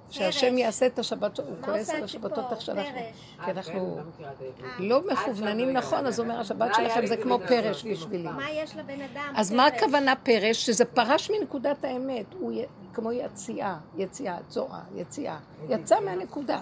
שהשם 0.09 0.49
פרש. 0.49 0.59
יעשה 0.59 0.85
את 0.85 0.99
השבת, 0.99 1.39
הוא 1.39 1.55
כועס 1.61 1.89
על 1.89 2.03
השבתות 2.03 2.45
איך 2.51 2.61
שאנחנו... 2.61 2.91
פרש. 2.91 3.45
כי 3.45 3.51
אנחנו 3.51 3.97
לא 3.97 4.03
מכירה 4.03 4.31
את 4.31 4.41
העברית. 4.41 4.79
לא 4.79 5.01
מכווננים 5.11 5.67
לא 5.67 5.73
נכון, 5.73 6.05
אז 6.05 6.19
הוא 6.19 6.27
אומר, 6.27 6.39
השבת 6.39 6.69
לא 6.69 6.73
שלכם 6.75 7.05
זה 7.05 7.17
כמו 7.17 7.37
זה 7.41 7.47
פרש 7.47 7.85
בשבילי. 7.85 8.23
מה 8.23 8.51
יש 8.51 8.75
לבן 8.75 9.01
אדם? 9.01 9.33
אז 9.35 9.51
מה 9.51 9.69
פרש. 9.71 9.81
הכוונה 9.83 10.13
פרש? 10.15 10.65
שזה 10.65 10.85
פרש 10.85 11.31
מנקודת 11.31 11.83
האמת, 11.85 12.25
כמו 12.95 13.11
יציאה, 13.11 13.77
יציאה, 13.97 14.37
צואה, 14.49 14.79
יציאה. 14.95 15.37
יצא 15.69 15.99
מהנקודה. 16.05 16.61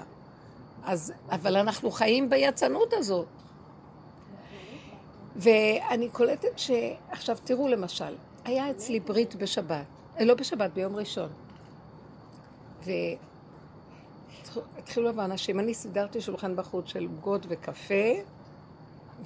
אז, 0.85 1.13
אבל 1.31 1.55
אנחנו 1.57 1.91
חיים 1.91 2.29
ביצנות 2.29 2.93
הזאת. 2.93 3.25
ואני 5.35 6.09
קולטת 6.09 6.59
ש... 6.59 6.71
עכשיו 7.09 7.37
תראו 7.43 7.67
למשל, 7.67 8.15
היה 8.45 8.71
אצלי 8.71 8.99
ברית 8.99 9.35
בשבת, 9.35 9.85
אה, 10.19 10.25
לא 10.25 10.33
בשבת, 10.33 10.71
ביום 10.73 10.95
ראשון. 10.95 11.29
והתחילו 14.77 15.09
לבוא 15.09 15.23
אנשים, 15.23 15.59
אני 15.59 15.73
סידרתי 15.73 16.21
שולחן 16.21 16.55
בחוץ 16.55 16.87
של 16.87 17.03
עוגות 17.05 17.45
וקפה, 17.49 18.05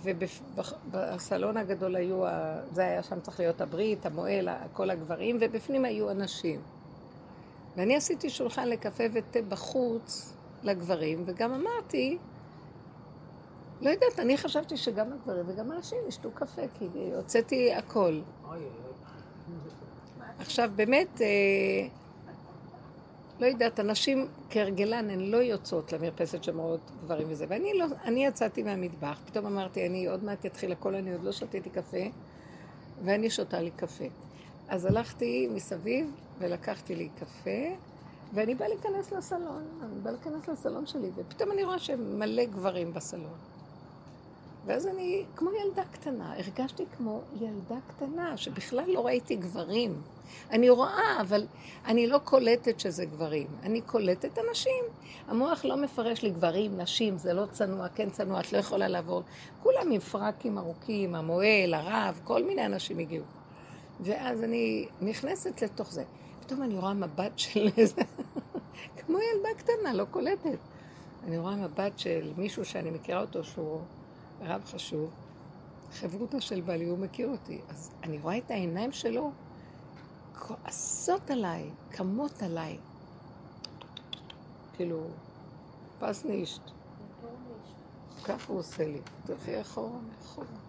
ובסלון 0.04 1.58
הגדול 1.58 1.96
היו, 1.96 2.24
זה 2.72 2.82
היה 2.82 3.04
שם 3.04 3.20
צריך 3.20 3.40
להיות 3.40 3.62
הברית, 3.62 4.06
המוהל, 4.06 4.48
ה- 4.48 4.64
כל 4.74 4.90
הגברים, 4.90 5.38
ובפנים 5.42 5.86
היו 5.86 6.12
אנשים. 6.12 6.60
ואני 7.78 7.96
עשיתי 7.96 8.30
שולחן 8.30 8.68
לקפה 8.68 9.04
ותה 9.14 9.40
בחוץ 9.42 10.34
לגברים, 10.64 11.24
וגם 11.26 11.54
אמרתי, 11.54 12.18
לא 13.82 13.90
יודעת, 13.90 14.20
אני 14.20 14.38
חשבתי 14.38 14.78
שגם 14.78 15.14
הגברים 15.14 15.44
וגם 15.48 15.72
הנשים 15.72 15.98
ישתו 16.08 16.32
קפה, 16.32 16.62
כי 16.80 16.86
הוצאתי 17.16 17.74
הכל. 17.74 18.22
עכשיו, 20.40 20.72
באמת, 20.76 21.22
אה, 21.22 21.88
לא 23.40 23.46
יודעת, 23.46 23.80
הנשים 23.80 24.28
כהרגלן 24.50 25.10
הן 25.10 25.20
לא 25.20 25.38
יוצאות 25.38 25.94
למרפסת 25.94 26.44
שמרות 26.44 26.92
גברים 27.04 27.28
וזה. 27.30 27.46
ואני 27.50 27.74
לא, 27.78 27.86
אני 28.04 28.26
יצאתי 28.26 28.64
מהמטבח, 28.64 29.20
פתאום 29.26 29.46
אמרתי, 29.46 29.88
אני 29.88 30.08
עוד 30.08 30.24
מעט 30.24 30.46
יתחיל 30.46 30.72
הכל, 30.72 30.96
אני 30.96 31.14
עוד 31.14 31.24
לא 31.24 31.32
שתיתי 31.32 31.70
קפה, 31.70 32.06
ואני 33.04 33.30
שותה 33.30 33.62
לי 33.62 33.72
קפה. 33.72 34.06
אז 34.70 34.86
הלכתי 34.86 35.48
מסביב 35.52 36.16
ולקחתי 36.40 36.96
לי 36.96 37.10
קפה, 37.20 37.76
ואני 38.34 38.56
באה 38.56 38.68
להיכנס 38.68 39.12
לסלון, 39.12 39.64
אני 39.84 40.00
באה 40.04 40.12
להיכנס 40.12 40.48
לסלון 40.50 40.86
שלי, 40.86 41.10
ופתאום 41.16 41.52
אני 41.52 41.64
רואה 41.64 41.80
שמלא 41.80 42.46
גברים 42.46 42.94
בסלון. 42.94 43.38
ואז 44.66 44.88
אני, 44.88 45.24
כמו 45.36 45.50
ילדה 45.52 45.84
קטנה, 45.92 46.34
הרגשתי 46.38 46.86
כמו 46.98 47.22
ילדה 47.42 47.76
קטנה, 47.88 48.38
שבכלל 48.38 48.92
לא 48.92 49.06
ראיתי 49.06 49.36
גברים. 49.36 50.02
אני 50.52 50.70
רואה, 50.70 51.22
אבל 51.22 51.46
אני 51.86 52.08
לא 52.08 52.18
קולטת 52.18 52.80
שזה 52.80 53.06
גברים. 53.06 53.48
אני 53.64 53.82
קולטת 53.82 54.38
אנשים. 54.50 54.84
המוח 55.28 55.66
לא 55.66 55.78
מפרש 55.78 56.22
לי 56.22 56.30
גברים, 56.30 56.78
נשים, 56.78 57.18
זה 57.18 57.34
לא 57.34 57.46
צנוע, 57.46 57.88
כן 57.90 58.10
צנוע, 58.10 58.40
את 58.40 58.54
לא 58.54 58.58
יכולה 58.58 58.88
לעבור. 58.88 59.22
כולם 59.64 59.92
עם 59.92 60.00
פרקים 60.00 60.58
ארוכים, 60.58 61.16
המוהל, 61.16 61.74
הרב, 61.74 62.22
כל 62.24 62.44
מיני 62.44 62.66
אנשים 62.66 63.00
הגיעו. 63.00 63.37
ואז 64.00 64.44
אני 64.44 64.88
נכנסת 65.02 65.62
לתוך 65.62 65.92
זה. 65.92 66.04
פתאום 66.40 66.64
אני 66.64 66.76
רואה 66.76 66.94
מבט 66.94 67.40
של 67.40 67.70
איזה... 67.78 68.02
כמו 68.98 69.18
ילדה 69.18 69.50
קטנה, 69.58 69.94
לא 69.94 70.06
קולטת. 70.12 70.58
אני 71.24 71.38
רואה 71.38 71.56
מבט 71.56 72.00
של 72.00 72.34
מישהו 72.38 72.66
שאני 72.66 72.92
מכירה 72.92 73.22
אותו, 73.22 73.44
שהוא 73.44 73.82
רב 74.42 74.66
חשוב, 74.66 75.12
חברותא 75.92 76.40
של 76.40 76.62
בעלי, 76.62 76.86
הוא 76.86 76.98
מכיר 76.98 77.30
אותי. 77.30 77.62
אז 77.70 77.92
אני 78.04 78.20
רואה 78.20 78.38
את 78.38 78.52
העיניים 78.52 78.92
שלו 78.92 79.32
כועסות 80.40 81.32
עליי, 81.32 81.70
קמות 81.90 82.42
עליי. 82.44 82.78
כאילו, 84.76 85.08
פס 86.00 86.26
נישט. 86.26 86.62
ככה 88.24 88.54
הוא 88.54 88.60
עושה 88.60 88.88
לי. 88.88 89.00
תלכי 89.26 89.62
אחורה, 89.62 90.00
מאחורה. 90.00 90.67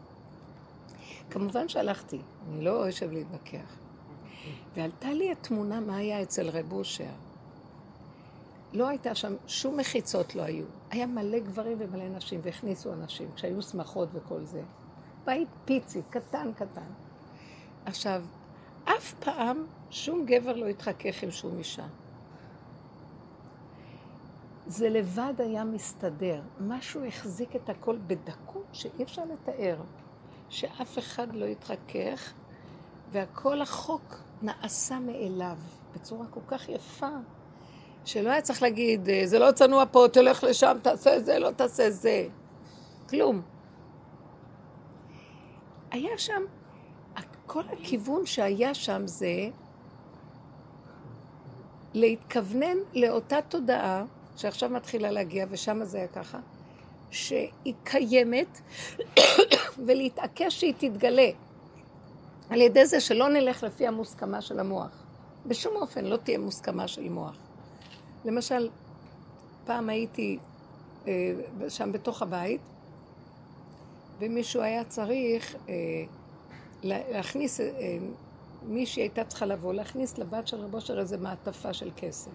כמובן 1.30 1.68
שהלכתי, 1.68 2.20
אני 2.48 2.64
לא 2.64 2.88
אשב 2.88 3.12
להתווכח. 3.12 3.76
ועלתה 4.74 5.12
לי 5.12 5.32
התמונה 5.32 5.80
מה 5.80 5.96
היה 5.96 6.22
אצל 6.22 6.48
רב 6.48 6.72
אושר. 6.72 7.04
לא 8.72 8.88
הייתה 8.88 9.14
שם, 9.14 9.34
שום 9.46 9.76
מחיצות 9.76 10.34
לא 10.34 10.42
היו. 10.42 10.64
היה 10.90 11.06
מלא 11.06 11.38
גברים 11.38 11.76
ומלא 11.80 12.08
נשים, 12.08 12.40
והכניסו 12.42 12.92
אנשים, 12.92 13.28
כשהיו 13.34 13.62
שמחות 13.62 14.08
וכל 14.12 14.44
זה. 14.44 14.62
בית 15.24 15.48
פיצי, 15.64 16.02
קטן 16.10 16.52
קטן. 16.56 16.90
עכשיו, 17.86 18.22
אף 18.84 19.14
פעם 19.20 19.66
שום 19.90 20.26
גבר 20.26 20.56
לא 20.56 20.66
התחכך 20.66 21.22
עם 21.22 21.30
שום 21.30 21.58
אישה. 21.58 21.86
זה 24.66 24.88
לבד 24.88 25.34
היה 25.38 25.64
מסתדר. 25.64 26.40
משהו 26.60 27.04
החזיק 27.04 27.56
את 27.56 27.68
הכל 27.68 27.96
בדקות 28.06 28.66
שאי 28.72 29.02
אפשר 29.02 29.22
לתאר. 29.24 29.76
שאף 30.50 30.98
אחד 30.98 31.34
לא 31.34 31.44
התחכך, 31.44 32.32
והכל 33.12 33.62
החוק 33.62 34.16
נעשה 34.42 34.98
מאליו, 34.98 35.56
בצורה 35.94 36.26
כל 36.30 36.40
כך 36.48 36.68
יפה, 36.68 37.10
שלא 38.04 38.30
היה 38.30 38.42
צריך 38.42 38.62
להגיד, 38.62 39.08
זה 39.24 39.38
לא 39.38 39.52
צנוע 39.52 39.84
פה, 39.90 40.06
תלך 40.12 40.44
לשם, 40.44 40.76
תעשה 40.82 41.20
זה, 41.20 41.38
לא 41.38 41.50
תעשה 41.50 41.90
זה. 41.90 42.28
כלום. 43.08 43.42
היה 45.90 46.18
שם, 46.18 46.42
כל 47.48 47.62
הכיוון 47.72 48.26
שהיה 48.26 48.74
שם 48.74 49.02
זה 49.06 49.48
להתכוונן 51.94 52.76
לאותה 52.94 53.36
תודעה 53.48 54.04
שעכשיו 54.36 54.70
מתחילה 54.70 55.10
להגיע, 55.10 55.46
ושם 55.50 55.84
זה 55.84 55.98
היה 55.98 56.08
ככה, 56.08 56.38
שהיא 57.10 57.74
קיימת, 57.84 58.60
ולהתעקש 59.86 60.60
שהיא 60.60 60.74
תתגלה. 60.78 61.30
על 62.50 62.60
ידי 62.60 62.86
זה 62.86 63.00
שלא 63.00 63.28
נלך 63.28 63.62
לפי 63.62 63.86
המוסכמה 63.86 64.40
של 64.40 64.60
המוח. 64.60 65.04
בשום 65.46 65.76
אופן 65.76 66.04
לא 66.04 66.16
תהיה 66.16 66.38
מוסכמה 66.38 66.88
של 66.88 67.08
מוח. 67.08 67.36
למשל, 68.24 68.68
פעם 69.64 69.88
הייתי 69.88 70.38
אה, 71.06 71.34
שם 71.68 71.92
בתוך 71.92 72.22
הבית, 72.22 72.60
ומישהו 74.18 74.62
היה 74.62 74.84
צריך 74.84 75.56
אה, 75.68 75.74
להכניס, 76.82 77.60
אה, 77.60 77.98
מישהי 78.62 79.02
הייתה 79.02 79.24
צריכה 79.24 79.46
לבוא, 79.46 79.74
להכניס 79.74 80.18
לבת 80.18 80.48
של 80.48 80.60
רבו 80.60 80.80
של 80.80 80.98
איזה 80.98 81.16
מעטפה 81.16 81.72
של 81.72 81.90
כסף. 81.96 82.30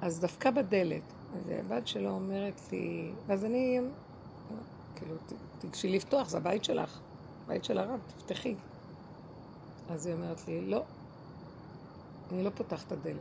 אז 0.00 0.20
דווקא 0.20 0.50
בדלת, 0.50 1.02
אז 1.34 1.48
הבת 1.48 1.86
שלו 1.86 2.10
אומרת 2.10 2.60
לי, 2.72 3.12
ואז 3.26 3.44
אני, 3.44 3.80
כאילו, 4.96 5.14
תגשי 5.58 5.88
לפתוח, 5.88 6.28
זה 6.28 6.36
הבית 6.36 6.64
שלך, 6.64 7.00
בית 7.46 7.64
של 7.64 7.78
הרב, 7.78 8.00
תפתחי. 8.16 8.54
אז 9.90 10.06
היא 10.06 10.14
אומרת 10.14 10.48
לי, 10.48 10.70
לא, 10.70 10.82
אני 12.32 12.44
לא 12.44 12.50
פותחת 12.50 12.86
את 12.86 12.92
הדלת. 12.92 13.16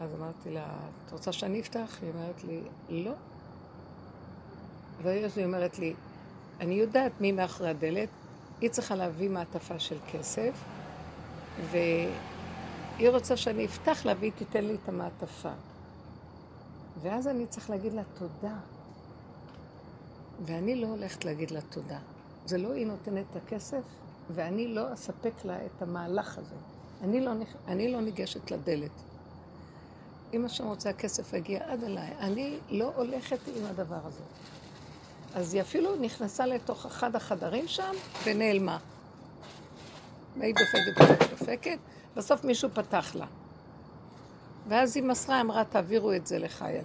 אז 0.00 0.14
אמרתי 0.14 0.50
לה, 0.50 0.76
את 1.06 1.12
רוצה 1.12 1.32
שאני 1.32 1.60
אפתח? 1.60 1.98
היא 2.02 2.10
אומרת 2.10 2.44
לי, 2.44 2.60
לא. 2.88 3.12
ואז 5.02 5.38
היא 5.38 5.46
אומרת 5.46 5.78
לי, 5.78 5.94
אני 6.60 6.74
יודעת 6.74 7.12
מי 7.20 7.32
מאחורי 7.32 7.70
הדלת, 7.70 8.08
היא 8.60 8.70
צריכה 8.70 8.94
להביא 8.94 9.30
מעטפה 9.30 9.78
של 9.78 9.98
כסף, 10.12 10.64
והיא 11.70 13.10
רוצה 13.10 13.36
שאני 13.36 13.64
אפתח 13.64 14.06
לה 14.06 14.12
והיא 14.20 14.32
תיתן 14.32 14.64
לי 14.64 14.74
את 14.74 14.88
המעטפה. 14.88 15.52
ואז 17.02 17.28
אני 17.28 17.46
צריך 17.46 17.70
להגיד 17.70 17.92
לה 17.92 18.02
תודה. 18.18 18.56
ואני 20.44 20.74
לא 20.74 20.86
הולכת 20.86 21.24
להגיד 21.24 21.50
לה 21.50 21.60
תודה. 21.60 21.98
זה 22.46 22.58
לא 22.58 22.72
היא 22.72 22.86
נותנת 22.86 23.24
את 23.30 23.36
הכסף, 23.36 23.82
ואני 24.34 24.68
לא 24.68 24.94
אספק 24.94 25.44
לה 25.44 25.66
את 25.66 25.82
המהלך 25.82 26.38
הזה. 26.38 26.54
אני 27.02 27.20
לא, 27.20 27.32
אני 27.68 27.92
לא 27.92 28.00
ניגשת 28.00 28.50
לדלת. 28.50 28.90
אם 30.34 30.44
השם 30.44 30.66
רוצה 30.66 30.90
הכסף 30.90 31.32
יגיע 31.32 31.72
עד 31.72 31.84
אליי, 31.84 32.10
אני 32.18 32.58
לא 32.70 32.92
הולכת 32.96 33.38
עם 33.56 33.64
הדבר 33.66 34.00
הזה. 34.04 34.22
אז 35.34 35.54
היא 35.54 35.62
אפילו 35.62 35.96
נכנסה 35.96 36.46
לתוך 36.46 36.86
אחד 36.86 37.16
החדרים 37.16 37.68
שם 37.68 37.92
ונעלמה. 38.24 38.78
והיא 40.38 40.54
דופקת, 40.54 40.98
דופקת, 40.98 41.30
דופקת, 41.30 41.78
בסוף 42.16 42.44
מישהו 42.44 42.68
פתח 42.74 43.14
לה. 43.14 43.26
ואז 44.68 44.96
היא 44.96 45.04
מסרה, 45.04 45.40
אמרה, 45.40 45.64
תעבירו 45.64 46.12
את 46.12 46.26
זה 46.26 46.38
לחיילה. 46.38 46.82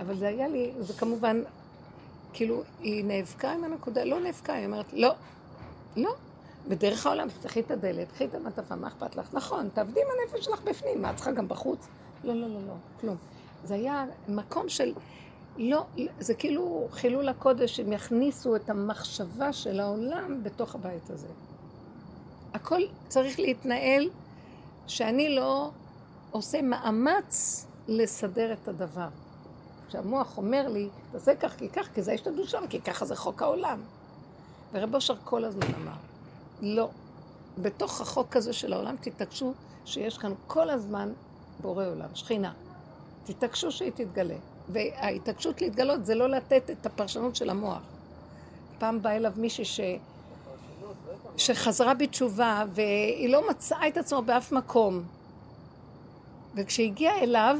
אבל 0.00 0.16
זה 0.16 0.28
היה 0.28 0.48
לי, 0.48 0.72
זה 0.78 0.92
כמובן, 0.92 1.42
כאילו, 2.32 2.62
היא 2.80 3.04
נאבקה 3.04 3.52
עם 3.52 3.64
הנקודה, 3.64 4.04
לא 4.04 4.20
נאבקה, 4.20 4.52
היא 4.52 4.66
אומרת, 4.66 4.92
לא, 4.92 5.14
לא. 5.96 6.14
בדרך 6.68 7.06
העולם, 7.06 7.28
תפתחי 7.28 7.60
את 7.60 7.70
הדלת, 7.70 8.12
קחי 8.12 8.24
את 8.24 8.34
המטפה, 8.34 8.76
מה 8.76 8.88
אכפת 8.88 9.16
לך? 9.16 9.34
נכון, 9.34 9.68
תעבדי 9.74 10.00
עם 10.00 10.06
הנפש 10.10 10.44
שלך 10.44 10.62
בפנים, 10.62 11.02
מה 11.02 11.10
את 11.10 11.16
צריכה 11.16 11.32
גם 11.32 11.48
בחוץ? 11.48 11.86
לא, 12.24 12.34
לא, 12.34 12.48
לא, 12.48 12.60
לא, 12.66 12.74
כלום. 13.00 13.16
זה 13.64 13.74
היה 13.74 14.04
מקום 14.28 14.68
של, 14.68 14.92
לא, 15.56 15.84
זה 16.20 16.34
כאילו 16.34 16.88
חילול 16.90 17.28
הקודש, 17.28 17.80
הם 17.80 17.92
יכניסו 17.92 18.56
את 18.56 18.70
המחשבה 18.70 19.52
של 19.52 19.80
העולם 19.80 20.42
בתוך 20.42 20.74
הבית 20.74 21.10
הזה. 21.10 21.26
הכל 22.54 22.80
צריך 23.08 23.40
להתנהל 23.40 24.10
שאני 24.86 25.34
לא 25.34 25.70
עושה 26.30 26.62
מאמץ 26.62 27.66
לסדר 27.88 28.52
את 28.52 28.68
הדבר. 28.68 29.08
כשהמוח 29.88 30.36
אומר 30.36 30.68
לי, 30.68 30.88
תעשה 31.12 31.34
כך 31.34 31.56
כי 31.56 31.68
כך, 31.68 31.88
כי 31.94 32.02
זה 32.02 32.12
השתדלו 32.12 32.46
שם, 32.46 32.64
כי 32.70 32.80
ככה 32.80 33.04
זה 33.04 33.16
חוק 33.16 33.42
העולם. 33.42 33.80
ורב 34.72 34.94
אושר 34.94 35.14
כל 35.24 35.44
הזמן 35.44 35.74
אמר, 35.82 35.96
לא. 36.60 36.88
בתוך 37.58 38.00
החוק 38.00 38.36
הזה 38.36 38.52
של 38.52 38.72
העולם 38.72 38.96
תתעקשו 39.00 39.52
שיש 39.84 40.18
כאן 40.18 40.32
כל 40.46 40.70
הזמן 40.70 41.12
בורא 41.60 41.86
עולם, 41.86 42.08
שכינה. 42.14 42.52
תתעקשו 43.24 43.72
שהיא 43.72 43.92
תתגלה. 43.94 44.36
וההתעקשות 44.68 45.60
להתגלות 45.60 46.06
זה 46.06 46.14
לא 46.14 46.28
לתת 46.28 46.70
את 46.70 46.86
הפרשנות 46.86 47.36
של 47.36 47.50
המוח. 47.50 47.82
פעם 48.78 49.02
בא 49.02 49.10
אליו 49.10 49.32
מישהי 49.36 49.64
ש... 49.64 49.80
שחזרה 51.36 51.94
בתשובה 51.94 52.64
והיא 52.68 53.28
לא 53.28 53.50
מצאה 53.50 53.88
את 53.88 53.96
עצמה 53.96 54.20
באף 54.20 54.52
מקום. 54.52 55.02
וכשהגיעה 56.54 57.18
אליו, 57.18 57.58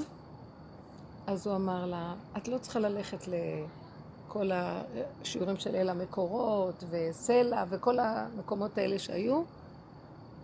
אז 1.26 1.46
הוא 1.46 1.56
אמר 1.56 1.86
לה, 1.86 2.14
את 2.36 2.48
לא 2.48 2.58
צריכה 2.58 2.78
ללכת 2.78 3.28
לכל 3.28 4.50
השיעורים 4.54 5.56
של 5.56 5.76
אל 5.76 5.88
המקורות 5.88 6.84
וסלע 6.90 7.64
וכל 7.68 7.98
המקומות 7.98 8.78
האלה 8.78 8.98
שהיו. 8.98 9.42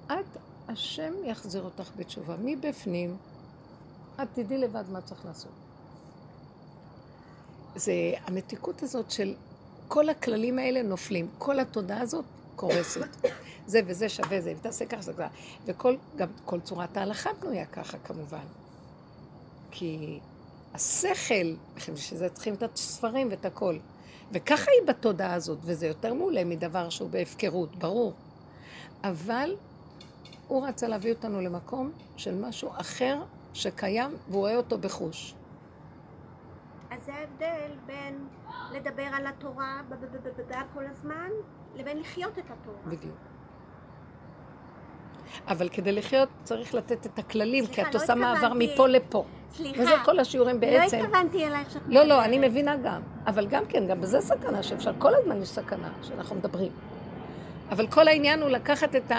את, 0.06 0.36
השם 0.68 1.12
יחזיר 1.24 1.62
אותך 1.62 1.90
בתשובה. 1.96 2.36
מבפנים, 2.44 3.16
את 4.22 4.28
תדעי 4.34 4.58
לבד 4.58 4.84
מה 4.90 5.00
צריך 5.00 5.24
לעשות. 5.24 5.52
זה 7.76 7.92
המתיקות 8.26 8.82
הזאת 8.82 9.10
של 9.10 9.34
כל 9.88 10.08
הכללים 10.08 10.58
האלה 10.58 10.82
נופלים, 10.82 11.28
כל 11.38 11.60
התודעה 11.60 12.00
הזאת 12.00 12.24
קורסת. 12.56 13.06
זה 13.66 13.80
וזה 13.86 14.08
שווה 14.08 14.40
זה, 14.40 14.54
ותעשה 14.58 14.86
ככה, 14.86 15.02
זה 15.02 15.12
ככה. 15.12 15.28
וכל, 15.66 15.96
גם 16.16 16.28
כל 16.44 16.60
צורת 16.60 16.96
ההלכה 16.96 17.30
בנויה 17.40 17.66
ככה 17.66 17.98
כמובן. 17.98 18.44
כי 19.70 20.20
השכל, 20.74 21.54
שזה 21.76 22.28
צריכים 22.28 22.54
את 22.54 22.62
הספרים 22.62 23.28
ואת 23.30 23.44
הכל. 23.44 23.78
וככה 24.32 24.70
היא 24.70 24.88
בתודעה 24.88 25.34
הזאת, 25.34 25.58
וזה 25.62 25.86
יותר 25.86 26.14
מעולה 26.14 26.44
מדבר 26.44 26.88
שהוא 26.88 27.10
בהפקרות, 27.10 27.76
ברור. 27.76 28.12
אבל 29.04 29.56
הוא 30.48 30.66
רצה 30.66 30.88
להביא 30.88 31.12
אותנו 31.12 31.40
למקום 31.40 31.92
של 32.16 32.34
משהו 32.34 32.70
אחר 32.70 33.22
שקיים, 33.54 34.16
והוא 34.28 34.40
רואה 34.40 34.56
אותו 34.56 34.78
בחוש. 34.78 35.34
אז 36.90 37.00
זה 37.04 37.14
ההבדל 37.14 37.70
בין 37.86 38.26
לדבר 38.72 39.08
על 39.12 39.26
התורה 39.26 39.82
כל 40.74 40.84
הזמן, 40.86 41.30
לבין 41.76 42.00
לחיות 42.00 42.38
את 42.38 42.44
התורה. 42.44 42.76
בדיוק. 42.86 43.14
אבל 45.48 45.68
כדי 45.68 45.92
לחיות 45.92 46.28
צריך 46.44 46.74
לתת 46.74 47.06
את 47.06 47.18
הכללים, 47.18 47.64
סליחה, 47.64 47.82
כי 47.82 47.88
את 47.88 47.94
לא 47.94 48.00
עושה 48.02 48.14
מעבר 48.14 48.46
התכוונתי- 48.46 48.72
מפה 48.74 48.86
לפה. 48.86 49.24
סליחה, 49.52 49.82
וזה 49.82 49.92
כל 50.04 50.18
השיעורים 50.18 50.60
בעצם. 50.60 50.96
לא 50.98 51.02
התכוונתי 51.04 51.46
אלייך 51.46 51.70
שאת 51.70 51.82
לא, 51.86 51.94
לא, 51.94 52.04
מדברת. 52.04 52.24
אני 52.24 52.48
מבינה 52.48 52.76
גם. 52.76 53.00
אבל 53.26 53.46
גם 53.46 53.66
כן, 53.68 53.86
גם 53.86 54.00
בזה 54.00 54.20
סכנה, 54.20 54.62
שאפשר, 54.62 54.92
כל 54.98 55.14
הזמן 55.14 55.42
יש 55.42 55.48
סכנה 55.48 55.88
שאנחנו 56.02 56.36
מדברים. 56.36 56.72
אבל 57.70 57.86
כל 57.86 58.08
העניין 58.08 58.42
הוא 58.42 58.50
לקחת 58.50 58.96
את 58.96 59.12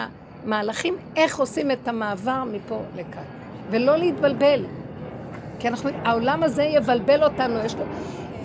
המהלכים, 0.44 0.98
איך 1.16 1.40
עושים 1.40 1.72
את 1.72 1.88
המעבר 1.88 2.44
מפה 2.52 2.82
לכאן. 2.96 3.24
ולא 3.72 3.98
להתבלבל. 3.98 4.66
כי 5.60 5.68
אנחנו, 5.68 5.90
העולם 6.06 6.44
הזה 6.44 6.64
יבלבל 6.64 7.24
אותנו, 7.24 7.60
יש 7.60 7.76
לו... 7.76 7.84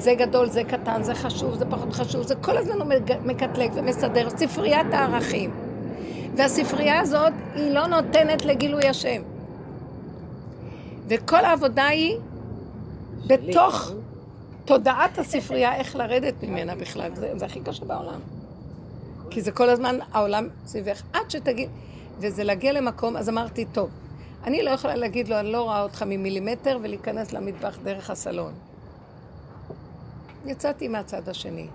זה 0.02 0.14
גדול, 0.14 0.48
זה 0.48 0.64
קטן, 0.64 1.02
זה 1.02 1.14
חשוב, 1.14 1.54
זה 1.54 1.64
פחות 1.70 1.92
חשוב, 1.92 2.22
זה 2.22 2.34
כל 2.34 2.56
הזמן 2.56 2.80
הוא 2.80 2.88
מקטלג 3.24 3.70
ומסדר, 3.74 4.30
ספריית 4.30 4.86
הערכים. 4.92 5.50
והספרייה 6.36 7.00
הזאת, 7.00 7.32
היא 7.54 7.70
לא 7.70 7.86
נותנת 7.86 8.44
לגילוי 8.44 8.88
השם. 8.88 9.22
וכל 11.08 11.44
העבודה 11.44 11.84
היא 11.84 12.16
בתוך 13.26 13.92
תודעת 14.64 15.18
הספרייה, 15.18 15.76
איך 15.76 15.96
לרדת 15.96 16.34
ממנה 16.42 16.74
בכלל. 16.74 17.10
זה, 17.14 17.32
זה 17.36 17.44
הכי 17.44 17.60
קשה 17.60 17.84
בעולם. 17.84 18.20
כי 19.30 19.42
זה 19.42 19.52
כל 19.52 19.70
הזמן 19.70 19.98
העולם 20.12 20.48
סביבך, 20.66 21.02
עד 21.12 21.30
שתגיד, 21.30 21.70
וזה 22.18 22.44
להגיע 22.44 22.72
למקום, 22.72 23.16
אז 23.16 23.28
אמרתי, 23.28 23.64
טוב, 23.72 23.90
אני 24.44 24.62
לא 24.62 24.70
יכולה 24.70 24.96
להגיד 24.96 25.28
לו, 25.28 25.40
אני 25.40 25.52
לא 25.52 25.62
רואה 25.62 25.82
אותך 25.82 26.02
ממילימטר, 26.06 26.78
ולהיכנס 26.82 27.32
למטבח 27.32 27.78
דרך 27.84 28.10
הסלון. 28.10 28.52
יצאתי 30.46 30.88
מהצד 30.88 31.28
השני. 31.28 31.66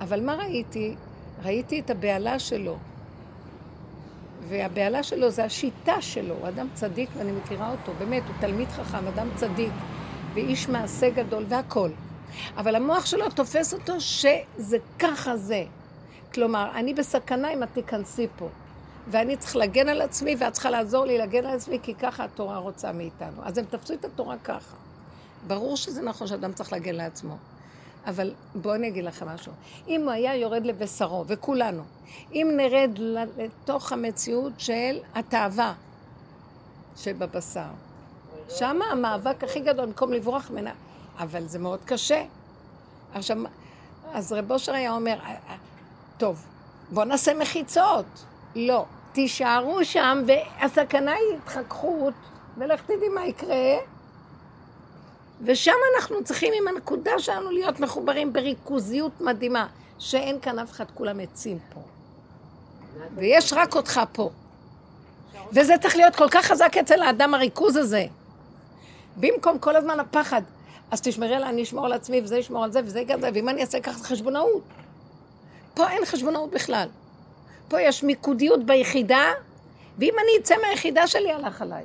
אבל 0.00 0.24
מה 0.26 0.34
ראיתי? 0.34 0.94
ראיתי 1.42 1.80
את 1.80 1.90
הבהלה 1.90 2.38
שלו. 2.38 2.76
והבהלה 4.48 5.02
שלו 5.02 5.30
זה 5.30 5.44
השיטה 5.44 6.02
שלו, 6.02 6.34
הוא 6.34 6.48
אדם 6.48 6.68
צדיק 6.74 7.10
ואני 7.16 7.32
מכירה 7.32 7.70
אותו, 7.70 7.92
באמת, 7.98 8.22
הוא 8.26 8.34
תלמיד 8.40 8.68
חכם, 8.68 9.06
אדם 9.06 9.28
צדיק, 9.34 9.72
ואיש 10.34 10.68
מעשה 10.68 11.10
גדול 11.10 11.44
והכול. 11.48 11.90
אבל 12.56 12.74
המוח 12.74 13.06
שלו 13.06 13.30
תופס 13.30 13.74
אותו 13.74 14.00
שזה 14.00 14.76
ככה 14.98 15.36
זה. 15.36 15.64
כלומר, 16.34 16.70
אני 16.74 16.94
בסכנה 16.94 17.52
אם 17.52 17.62
את 17.62 17.68
תיכנסי 17.72 18.26
פה. 18.38 18.48
ואני 19.08 19.36
צריך 19.36 19.56
להגן 19.56 19.88
על 19.88 20.00
עצמי, 20.00 20.36
ואת 20.38 20.52
צריכה 20.52 20.70
לעזור 20.70 21.04
לי 21.04 21.18
להגן 21.18 21.46
על 21.46 21.54
עצמי, 21.54 21.78
כי 21.82 21.94
ככה 21.94 22.24
התורה 22.24 22.58
רוצה 22.58 22.92
מאיתנו. 22.92 23.42
אז 23.42 23.58
הם 23.58 23.64
תפסו 23.64 23.94
את 23.94 24.04
התורה 24.04 24.36
ככה. 24.44 24.76
ברור 25.46 25.76
שזה 25.76 26.02
נכון 26.02 26.26
שאדם 26.26 26.52
צריך 26.52 26.72
להגן 26.72 26.94
לעצמו. 26.94 27.36
אבל 28.06 28.34
בואו 28.54 28.74
אני 28.74 28.88
אגיד 28.88 29.04
לכם 29.04 29.28
משהו. 29.28 29.52
אם 29.88 30.02
הוא 30.02 30.10
היה 30.10 30.36
יורד 30.36 30.66
לבשרו, 30.66 31.24
וכולנו, 31.26 31.82
אם 32.32 32.50
נרד 32.56 32.90
לתוך 33.36 33.92
המציאות 33.92 34.52
של 34.58 34.98
התאווה 35.14 35.74
שבבשר, 36.96 37.68
שמה 38.48 38.84
המאבק 38.84 39.44
הכי 39.44 39.60
גדול, 39.60 39.86
במקום 39.86 40.12
לברוח 40.12 40.50
ממנה, 40.50 40.72
אבל 41.18 41.46
זה 41.46 41.58
מאוד 41.58 41.80
קשה. 41.84 42.24
עכשיו, 43.14 43.36
אז 44.12 44.32
רב 44.32 44.52
אושר 44.52 44.72
היה 44.74 44.92
אומר, 44.92 45.18
"אה, 45.22 45.34
אה, 45.48 45.56
טוב, 46.18 46.46
בואו 46.90 47.04
נעשה 47.04 47.34
מחיצות. 47.34 48.06
לא, 48.56 48.84
תישארו 49.12 49.84
שם, 49.84 50.22
והסכנה 50.26 51.12
היא 51.12 51.38
התחככות, 51.38 52.14
ולך 52.58 52.82
תדעי 52.82 53.08
מה 53.14 53.26
יקרה. 53.26 53.76
ושם 55.44 55.72
אנחנו 55.96 56.24
צריכים 56.24 56.52
עם 56.56 56.68
הנקודה 56.68 57.18
שלנו 57.18 57.50
להיות 57.50 57.80
מחוברים 57.80 58.32
בריכוזיות 58.32 59.20
מדהימה, 59.20 59.66
שאין 59.98 60.40
כאן 60.40 60.58
אף 60.58 60.70
אחד, 60.70 60.90
כולם 60.94 61.20
עצים 61.20 61.58
פה. 61.74 61.80
ויש 63.14 63.52
רק 63.52 63.76
אותך 63.76 64.00
פה. 64.12 64.30
וזה 65.52 65.74
צריך 65.82 65.96
להיות 65.96 66.16
כל 66.16 66.28
כך 66.30 66.44
חזק 66.44 66.76
אצל 66.76 67.02
האדם, 67.02 67.34
הריכוז 67.34 67.76
הזה. 67.76 68.06
במקום 69.16 69.58
כל 69.58 69.76
הזמן 69.76 70.00
הפחד, 70.00 70.42
אז 70.90 71.00
תשמרי 71.00 71.34
עליי, 71.34 71.48
אני 71.48 71.62
אשמור 71.62 71.86
על 71.86 71.92
עצמי, 71.92 72.20
וזה 72.24 72.38
ישמור 72.38 72.64
על 72.64 72.72
זה, 72.72 72.80
וזה 72.84 73.00
יגע 73.00 73.18
זה, 73.20 73.30
ואם 73.34 73.48
אני 73.48 73.60
אעשה 73.60 73.80
ככה, 73.80 73.98
זה 73.98 74.04
חשבונאות. 74.04 74.62
פה 75.74 75.90
אין 75.90 76.04
חשבונאות 76.04 76.50
בכלל. 76.50 76.88
פה 77.68 77.80
יש 77.80 78.02
מיקודיות 78.02 78.66
ביחידה, 78.66 79.32
ואם 79.98 80.14
אני 80.22 80.42
אצא 80.42 80.54
מהיחידה 80.62 81.06
שלי, 81.06 81.32
הלך 81.32 81.62
עליי. 81.62 81.84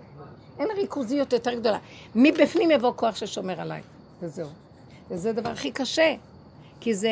אין 0.61 0.77
ריכוזיות 0.77 1.33
יותר 1.33 1.53
גדולה. 1.53 1.77
מבפנים 2.15 2.71
יבוא 2.71 2.93
כוח 2.95 3.15
ששומר 3.15 3.61
עליי, 3.61 3.81
וזהו. 4.21 4.47
וזה 5.09 5.29
הדבר 5.29 5.49
הכי 5.49 5.71
קשה, 5.71 6.15
כי 6.79 6.93
זה, 6.93 7.11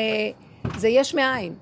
זה 0.76 0.88
יש 0.88 1.14
מאין, 1.14 1.54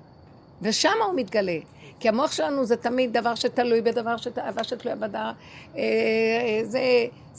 ושם 0.61 0.93
הוא 1.05 1.13
מתגלה. 1.15 1.57
כי 1.99 2.09
המוח 2.09 2.31
שלנו 2.31 2.65
זה 2.65 2.77
תמיד 2.77 3.17
דבר 3.17 3.35
שתלוי 3.35 3.81
בדבר, 3.81 4.17
שת- 4.17 4.37
אהבה 4.37 4.63
שתלויה 4.63 4.95
בדבר, 4.95 5.17
אה, 5.19 5.31
אה, 5.75 6.61
זה 6.63 6.79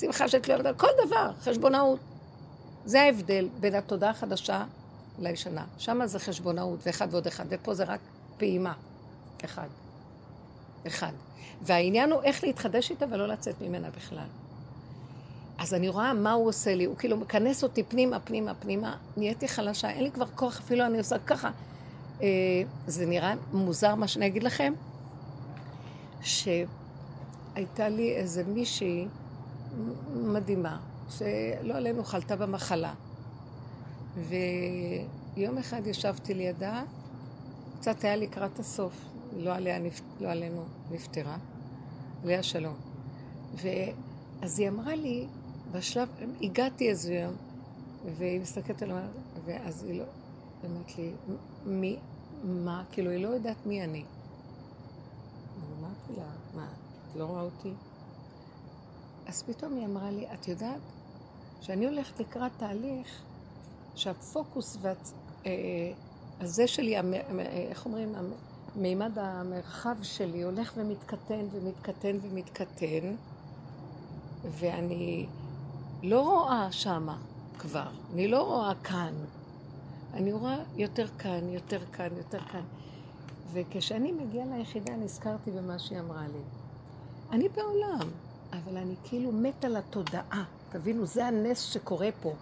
שמחה 0.01 0.29
שתלויה 0.29 0.59
בדבר, 0.59 0.73
כל 0.79 1.07
דבר, 1.07 1.31
חשבונאות. 1.41 1.99
זה 2.85 3.01
ההבדל 3.03 3.49
בין 3.61 3.75
התודעה 3.75 4.11
החדשה 4.11 4.65
לישנה. 5.19 5.65
שם 5.79 6.07
זה 6.07 6.19
חשבונאות, 6.19 6.79
ואחד 6.87 7.09
ועוד 7.11 7.27
אחד, 7.27 7.45
ופה 7.49 7.75
זה 7.75 7.85
רק 7.85 8.01
פעימה. 8.39 8.73
אחד. 9.45 9.69
אחד. 10.87 11.13
והעניין 11.63 12.13
הוא 12.13 12.23
איך 12.23 12.45
להתחדש 12.45 12.91
איתה 12.91 13.07
ולא 13.11 13.29
לצאת 13.29 13.55
ממנה 13.61 13.89
בכלל. 13.97 14.27
אז 15.61 15.75
אני 15.75 15.89
רואה 15.89 16.15
מה 16.15 16.33
הוא 16.33 16.49
עושה 16.49 16.75
לי, 16.75 16.85
הוא 16.85 16.97
כאילו 16.97 17.17
מכנס 17.17 17.63
אותי 17.63 17.83
פנימה, 17.83 18.21
פנימה, 18.21 18.55
פנימה, 18.55 18.97
נהייתי 19.17 19.49
חלשה, 19.49 19.91
אין 19.91 20.05
לי 20.05 20.11
כבר 20.11 20.27
כוח, 20.27 20.59
אפילו 20.59 20.87
אני 20.87 20.99
עושה 20.99 21.19
ככה. 21.19 21.51
אה, 22.23 22.27
זה 22.87 23.07
נראה 23.07 23.35
מוזר 23.53 23.95
מה 23.95 24.09
שאני 24.09 24.27
אגיד 24.27 24.43
לכם, 24.43 24.73
שהייתה 26.21 27.89
לי 27.89 28.17
איזה 28.17 28.45
מישהי 28.45 29.07
מדהימה, 30.15 30.79
שלא 31.11 31.75
עלינו 31.75 32.05
חלתה 32.05 32.37
במחלה. 32.37 32.95
ויום 34.17 35.59
אחד 35.59 35.87
ישבתי 35.87 36.35
לידה, 36.35 36.83
קצת 37.81 38.05
היה 38.05 38.17
לקראת 38.17 38.59
הסוף, 38.59 38.93
לא, 39.37 39.55
עליה, 39.55 39.79
לא 40.21 40.29
עלינו 40.29 40.65
נפטרה, 40.91 41.37
עליה 42.25 42.43
שלום. 42.43 42.75
ואז 43.55 44.59
היא 44.59 44.69
אמרה 44.69 44.97
לי, 44.97 45.27
בשלב, 45.73 46.09
הגעתי 46.43 46.89
איזה 46.89 47.15
יום, 47.15 47.35
והיא 48.17 48.41
מסתכלת 48.41 48.83
עליי, 48.83 49.05
ואז 49.45 49.85
היא 49.85 50.01
לא, 50.01 50.05
היא 50.63 50.71
אומרת 50.71 50.99
לי, 50.99 51.13
מי, 51.67 51.99
מה, 52.45 52.85
כאילו, 52.93 53.11
היא 53.11 53.25
לא 53.25 53.29
יודעת 53.29 53.67
מי 53.67 53.85
אני. 53.85 54.05
אז 55.63 55.73
אמרתי 55.79 56.13
לה, 56.21 56.27
מה, 56.55 56.67
את 57.11 57.17
לא 57.17 57.25
רואה 57.25 57.43
אותי? 57.43 57.73
אז 59.27 59.43
פתאום 59.43 59.75
היא 59.77 59.87
אמרה 59.87 60.11
לי, 60.11 60.27
את 60.35 60.49
יודעת 60.49 60.81
שאני 61.61 61.87
הולכת 61.87 62.21
לקראת 62.21 62.53
תהליך 62.57 63.23
שהפוקוס 63.95 64.77
והצ... 64.81 65.13
אה, 65.47 65.51
הזה 66.41 66.67
שלי, 66.67 66.97
המ- 66.97 67.15
איך 67.41 67.87
אומרים, 67.87 68.15
מימד 68.77 69.19
המרחב 69.19 69.97
שלי 70.03 70.43
הולך 70.43 70.73
ומתקטן 70.77 71.47
ומתקטן 71.53 72.17
ומתקטן, 72.23 73.15
ואני 74.45 75.27
לא 76.03 76.21
רואה 76.21 76.73
שמה 76.73 77.17
כבר, 77.59 77.87
אני 78.15 78.29
לא 78.29 78.43
רואה 78.43 78.73
כאן. 78.85 79.15
אני 80.15 80.33
רואה 80.33 80.57
יותר 80.77 81.07
כאן, 81.19 81.49
יותר 81.49 81.79
כאן, 81.93 82.09
יותר 82.17 82.39
כאן. 82.53 82.63
וכשאני 83.53 84.13
מגיעה 84.13 84.47
ליחידה 84.57 84.93
נזכרתי 84.97 85.51
במה 85.51 85.79
שהיא 85.79 86.01
אמרה 86.01 86.23
לי. 86.23 86.43
אני 87.33 87.49
בעולם, 87.49 88.09
אבל 88.53 88.77
אני 88.77 88.95
כאילו 89.05 89.33
מתה 89.33 89.69
לתודעה. 89.69 90.45
תבינו, 90.73 91.07
זה 91.07 91.27
הנס 91.27 91.61
שקורה 91.61 92.09
פה. 92.23 92.33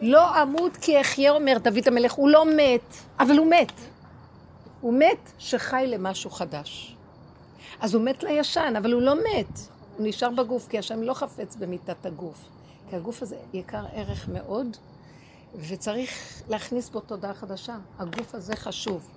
לא 0.00 0.42
אמות 0.42 0.76
כי 0.76 1.00
אחיה, 1.00 1.30
אומר 1.30 1.56
דוד 1.62 1.86
המלך, 1.88 2.12
הוא 2.12 2.28
לא 2.28 2.44
מת, 2.56 2.94
אבל 3.20 3.38
הוא 3.38 3.46
מת. 3.46 3.72
הוא 4.80 4.94
מת 4.94 5.32
שחי 5.38 5.84
למשהו 5.88 6.30
חדש. 6.30 6.96
אז 7.80 7.94
הוא 7.94 8.04
מת 8.04 8.22
לישן, 8.22 8.74
אבל 8.78 8.92
הוא 8.92 9.02
לא 9.02 9.14
מת. 9.14 9.58
הוא 9.96 10.06
נשאר 10.06 10.30
בגוף, 10.30 10.68
כי 10.68 10.78
השם 10.78 11.02
לא 11.02 11.14
חפץ 11.14 11.56
במיתת 11.56 12.06
הגוף. 12.06 12.57
כי 12.90 12.96
הגוף 12.96 13.22
הזה 13.22 13.36
יקר 13.52 13.84
ערך 13.92 14.28
מאוד, 14.28 14.76
וצריך 15.68 16.42
להכניס 16.48 16.90
בו 16.90 17.00
תודעה 17.00 17.34
חדשה. 17.34 17.76
הגוף 17.98 18.34
הזה 18.34 18.56
חשוב. 18.56 19.10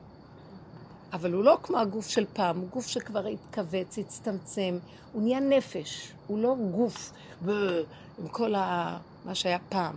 אבל 1.14 1.34
הוא 1.34 1.44
לא 1.44 1.58
כמו 1.64 1.78
הגוף 1.78 2.08
של 2.08 2.26
פעם, 2.34 2.60
הוא 2.60 2.68
גוף 2.70 2.88
שכבר 2.88 3.26
התכווץ, 3.28 3.98
הצטמצם, 3.98 4.78
הוא 5.14 5.22
נהיה 5.22 5.40
נפש, 5.40 6.12
הוא 6.28 6.40
לא 6.40 6.56
גוף 6.72 7.12
ב- 7.46 7.82
עם 8.20 8.28
כל 8.28 8.56
ה... 8.56 8.98
מה 9.26 9.36
שהיה 9.36 9.60
פעם. 9.70 9.96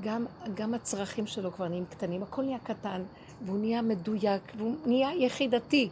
גם, 0.00 0.26
גם 0.54 0.74
הצרכים 0.74 1.26
שלו 1.26 1.52
כבר 1.52 1.68
נהיים 1.68 1.84
קטנים, 1.90 2.22
הכל 2.22 2.42
נהיה 2.42 2.58
קטן, 2.58 3.02
והוא 3.46 3.58
נהיה 3.58 3.82
מדויק, 3.82 4.52
והוא 4.56 4.76
נהיה 4.86 5.14
יחידתי. 5.14 5.90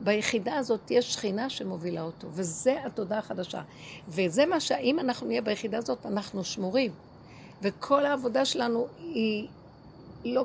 ביחידה 0.00 0.56
הזאת 0.56 0.90
יש 0.90 1.14
שכינה 1.14 1.50
שמובילה 1.50 2.02
אותו, 2.02 2.28
וזה 2.30 2.76
התודעה 2.86 3.18
החדשה. 3.18 3.62
וזה 4.08 4.46
מה 4.46 4.60
שאם 4.60 4.98
אנחנו 4.98 5.26
נהיה 5.26 5.42
ביחידה 5.42 5.78
הזאת, 5.78 6.06
אנחנו 6.06 6.44
שמורים. 6.44 6.92
וכל 7.62 8.06
העבודה 8.06 8.44
שלנו 8.44 8.86
היא 8.98 9.48
לא... 10.24 10.44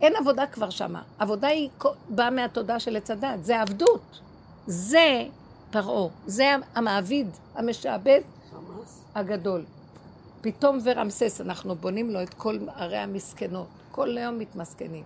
אין 0.00 0.16
עבודה 0.16 0.46
כבר 0.46 0.70
שמה. 0.70 1.02
עבודה 1.18 1.48
היא 1.48 1.68
באה 2.08 2.30
מהתודעה 2.30 2.80
של 2.80 2.96
עץ 2.96 3.10
הדת, 3.10 3.44
זה 3.44 3.60
עבדות. 3.60 4.20
זה 4.66 5.24
פרעה, 5.70 6.08
זה 6.26 6.54
המעביד, 6.74 7.28
המשעבד 7.54 8.20
הגדול. 9.14 9.64
פתאום 10.40 10.78
ורמסס, 10.84 11.40
אנחנו 11.40 11.74
בונים 11.74 12.10
לו 12.10 12.22
את 12.22 12.34
כל 12.34 12.58
ערי 12.76 12.96
המסכנות. 12.96 13.66
כל 13.90 14.18
היום 14.18 14.38
מתמסכנים. 14.38 15.04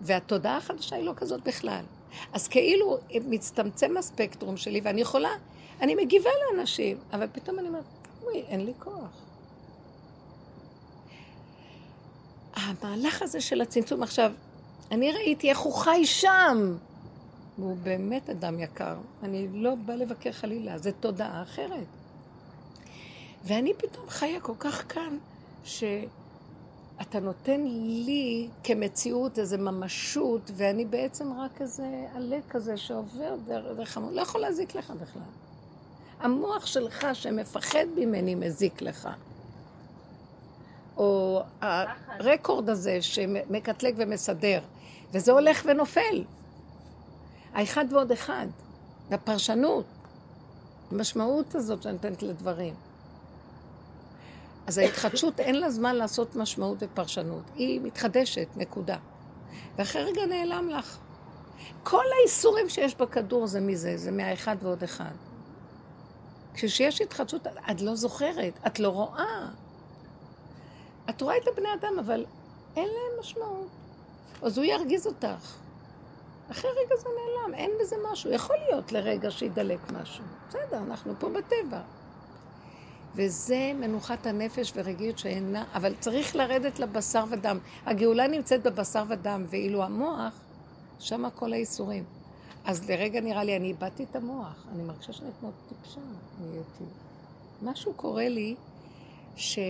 והתודעה 0.00 0.56
החדשה 0.56 0.96
היא 0.96 1.04
לא 1.04 1.12
כזאת 1.16 1.44
בכלל. 1.44 1.84
אז 2.32 2.48
כאילו 2.48 2.98
מצטמצם 3.24 3.96
הספקטרום 3.96 4.56
שלי, 4.56 4.80
ואני 4.84 5.00
יכולה, 5.00 5.30
אני 5.80 5.94
מגיבה 5.94 6.30
לאנשים, 6.46 6.98
אבל 7.12 7.26
פתאום 7.32 7.58
אני 7.58 7.68
אומרת, 7.68 7.84
אוי, 8.22 8.42
אין 8.48 8.66
לי 8.66 8.72
כוח. 8.78 9.22
המהלך 12.54 13.22
הזה 13.22 13.40
של 13.40 13.60
הצמצום 13.60 14.02
עכשיו, 14.02 14.32
אני 14.90 15.12
ראיתי 15.12 15.50
איך 15.50 15.58
הוא 15.58 15.74
חי 15.74 16.06
שם. 16.06 16.76
והוא 17.58 17.76
באמת 17.82 18.30
אדם 18.30 18.60
יקר. 18.60 18.96
אני 19.22 19.48
לא 19.52 19.74
באה 19.74 19.96
לבקר 19.96 20.32
חלילה, 20.32 20.78
זו 20.78 20.90
תודעה 21.00 21.42
אחרת. 21.42 21.86
ואני 23.44 23.74
פתאום 23.74 24.08
חיה 24.08 24.40
כל 24.40 24.52
כך 24.58 24.84
כאן, 24.88 25.18
שאתה 26.98 27.20
נותן 27.20 27.60
לי 28.06 28.48
כמציאות 28.64 29.38
איזו 29.38 29.58
ממשות, 29.58 30.50
ואני 30.54 30.84
בעצם 30.84 31.40
רק 31.40 31.62
איזה 31.62 32.06
עלה 32.14 32.38
כזה 32.50 32.76
שעובר 32.76 33.36
דרך 33.46 33.96
המוח, 33.96 34.12
לא 34.12 34.20
יכול 34.20 34.40
להזיק 34.40 34.74
לך 34.74 34.90
בכלל. 34.90 35.22
המוח 36.20 36.66
שלך 36.66 37.06
שמפחד 37.12 37.86
ממני 37.96 38.34
מזיק 38.34 38.82
לך. 38.82 39.08
או 40.96 41.42
הרקורד 41.60 42.70
הזה 42.70 43.02
שמקטלג 43.02 43.94
ומסדר, 43.96 44.60
וזה 45.12 45.32
הולך 45.32 45.62
ונופל. 45.66 46.24
האחד 47.54 47.84
ועוד 47.90 48.12
אחד, 48.12 48.46
והפרשנות, 49.10 49.84
המשמעות 50.90 51.54
הזאת 51.54 51.82
שאני 51.82 51.94
נותנת 51.94 52.22
לדברים. 52.22 52.74
אז 54.68 54.78
ההתחדשות 54.78 55.40
אין 55.40 55.54
לה 55.54 55.70
זמן 55.70 55.96
לעשות 55.96 56.36
משמעות 56.36 56.78
ופרשנות, 56.80 57.42
היא 57.54 57.80
מתחדשת, 57.80 58.48
נקודה. 58.56 58.96
ואחרי 59.76 60.04
רגע 60.04 60.26
נעלם 60.26 60.68
לך. 60.68 60.98
כל 61.82 62.04
האיסורים 62.18 62.68
שיש 62.68 62.94
בכדור 62.94 63.46
זה 63.46 63.60
מזה, 63.60 63.96
זה 63.96 64.10
מהאחד 64.10 64.56
ועוד 64.62 64.82
אחד. 64.82 65.12
כשיש 66.54 67.00
התחדשות, 67.00 67.46
את 67.70 67.80
לא 67.80 67.94
זוכרת, 67.94 68.58
את 68.66 68.80
לא 68.80 68.88
רואה. 68.88 69.48
את 71.10 71.20
רואה 71.22 71.36
את 71.36 71.48
הבני 71.48 71.68
אדם, 71.74 71.98
אבל 71.98 72.26
אין 72.76 72.88
להם 72.88 73.20
משמעות. 73.20 73.68
אז 74.42 74.58
הוא 74.58 74.64
ירגיז 74.64 75.06
אותך. 75.06 75.56
אחרי 76.50 76.70
רגע 76.70 76.96
זה 76.96 77.08
נעלם, 77.08 77.54
אין 77.54 77.70
בזה 77.80 77.96
משהו. 78.12 78.32
יכול 78.32 78.56
להיות 78.68 78.92
לרגע 78.92 79.30
שידלק 79.30 79.90
משהו. 79.92 80.24
בסדר, 80.48 80.78
אנחנו 80.78 81.14
פה 81.18 81.28
בטבע. 81.28 81.80
וזה 83.18 83.72
מנוחת 83.80 84.26
הנפש 84.26 84.72
ורגיעות 84.76 85.18
שאינה, 85.18 85.64
אבל 85.74 85.94
צריך 86.00 86.36
לרדת 86.36 86.78
לבשר 86.78 87.24
ודם. 87.30 87.58
הגאולה 87.86 88.26
נמצאת 88.26 88.62
בבשר 88.62 89.04
ודם, 89.08 89.44
ואילו 89.48 89.84
המוח, 89.84 90.40
שם 90.98 91.30
כל 91.34 91.52
האיסורים. 91.52 92.04
אז 92.64 92.90
לרגע 92.90 93.20
נראה 93.20 93.44
לי, 93.44 93.56
אני 93.56 93.68
איבדתי 93.68 94.04
את 94.10 94.16
המוח. 94.16 94.66
אני 94.72 94.82
מרגישה 94.82 95.12
שאני 95.12 95.30
כמו 95.40 95.50
טיפשה, 95.68 96.00
נהייתי. 96.40 96.84
משהו 97.62 97.92
קורה 97.94 98.28
לי 98.28 98.54
שזה 99.36 99.62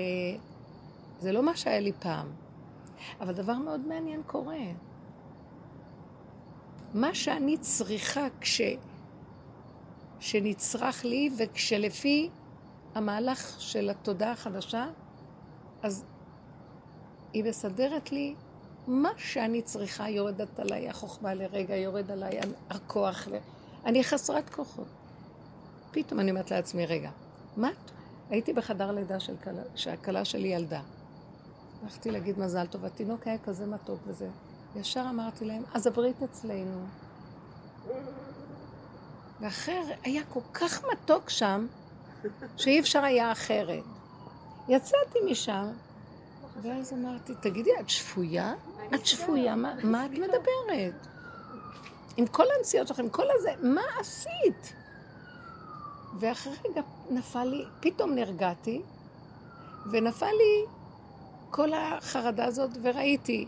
לא 1.22 1.42
מה 1.42 1.56
שהיה 1.56 1.80
לי 1.80 1.92
פעם, 1.92 2.26
אבל 3.20 3.32
דבר 3.32 3.54
מאוד 3.54 3.80
מעניין 3.80 4.22
קורה. 4.26 4.56
מה 6.94 7.14
שאני 7.14 7.58
צריכה 7.58 8.26
כש... 8.40 8.60
שנצרך 10.20 11.04
לי 11.04 11.30
וכשלפי 11.38 12.28
המהלך 12.98 13.56
של 13.58 13.90
התודעה 13.90 14.32
החדשה, 14.32 14.86
אז 15.82 16.04
היא 17.32 17.44
מסדרת 17.44 18.12
לי 18.12 18.34
מה 18.86 19.10
שאני 19.16 19.62
צריכה, 19.62 20.08
יורדת 20.08 20.60
עליי 20.60 20.88
החוכמה 20.88 21.34
לרגע, 21.34 21.76
יורד 21.76 22.10
עליי 22.10 22.40
הכוח. 22.70 23.28
אני 23.84 24.04
חסרת 24.04 24.50
כוחות. 24.50 24.86
פתאום 25.90 26.20
אני 26.20 26.30
אומרת 26.30 26.50
לעצמי, 26.50 26.86
רגע, 26.86 27.10
מה? 27.56 27.70
הייתי 28.30 28.52
בחדר 28.52 28.92
לידה 28.92 29.20
של 29.20 29.36
כלה, 29.44 29.62
שהכלה 29.74 30.24
שלי 30.24 30.48
ילדה. 30.48 30.80
הלכתי 31.82 32.10
להגיד 32.10 32.38
מזל 32.38 32.66
טוב, 32.66 32.84
התינוק 32.84 33.26
היה 33.26 33.38
כזה 33.38 33.66
מתוק 33.66 34.00
וזה. 34.06 34.28
ישר 34.76 35.04
אמרתי 35.10 35.44
להם, 35.44 35.62
אז 35.74 35.86
הברית 35.86 36.22
אצלנו. 36.22 36.86
ואחר 39.40 39.82
היה 40.02 40.22
כל 40.24 40.40
כך 40.54 40.84
מתוק 40.92 41.30
שם, 41.30 41.66
שאי 42.56 42.80
אפשר 42.80 43.04
היה 43.04 43.32
אחרת. 43.32 43.84
יצאתי 44.68 45.18
משם, 45.30 45.66
ואז 46.62 46.92
אמרתי, 46.92 47.32
תגידי, 47.40 47.70
את 47.80 47.90
שפויה? 47.90 48.54
את 48.94 49.06
שפויה? 49.06 49.56
מה, 49.56 49.74
מה 49.82 50.06
את 50.06 50.10
מדברת? 50.10 51.06
עם 52.16 52.26
כל 52.26 52.44
הנסיעות 52.58 52.88
שלכם, 52.88 53.08
כל 53.08 53.26
הזה, 53.38 53.50
מה 53.62 53.82
עשית? 54.00 54.72
ואחרי 56.20 56.52
רגע 56.70 56.80
נפל 57.10 57.44
לי, 57.44 57.64
פתאום 57.80 58.14
נרגעתי, 58.14 58.82
ונפל 59.90 60.26
לי 60.26 60.64
כל 61.50 61.72
החרדה 61.72 62.44
הזאת, 62.44 62.70
וראיתי, 62.82 63.46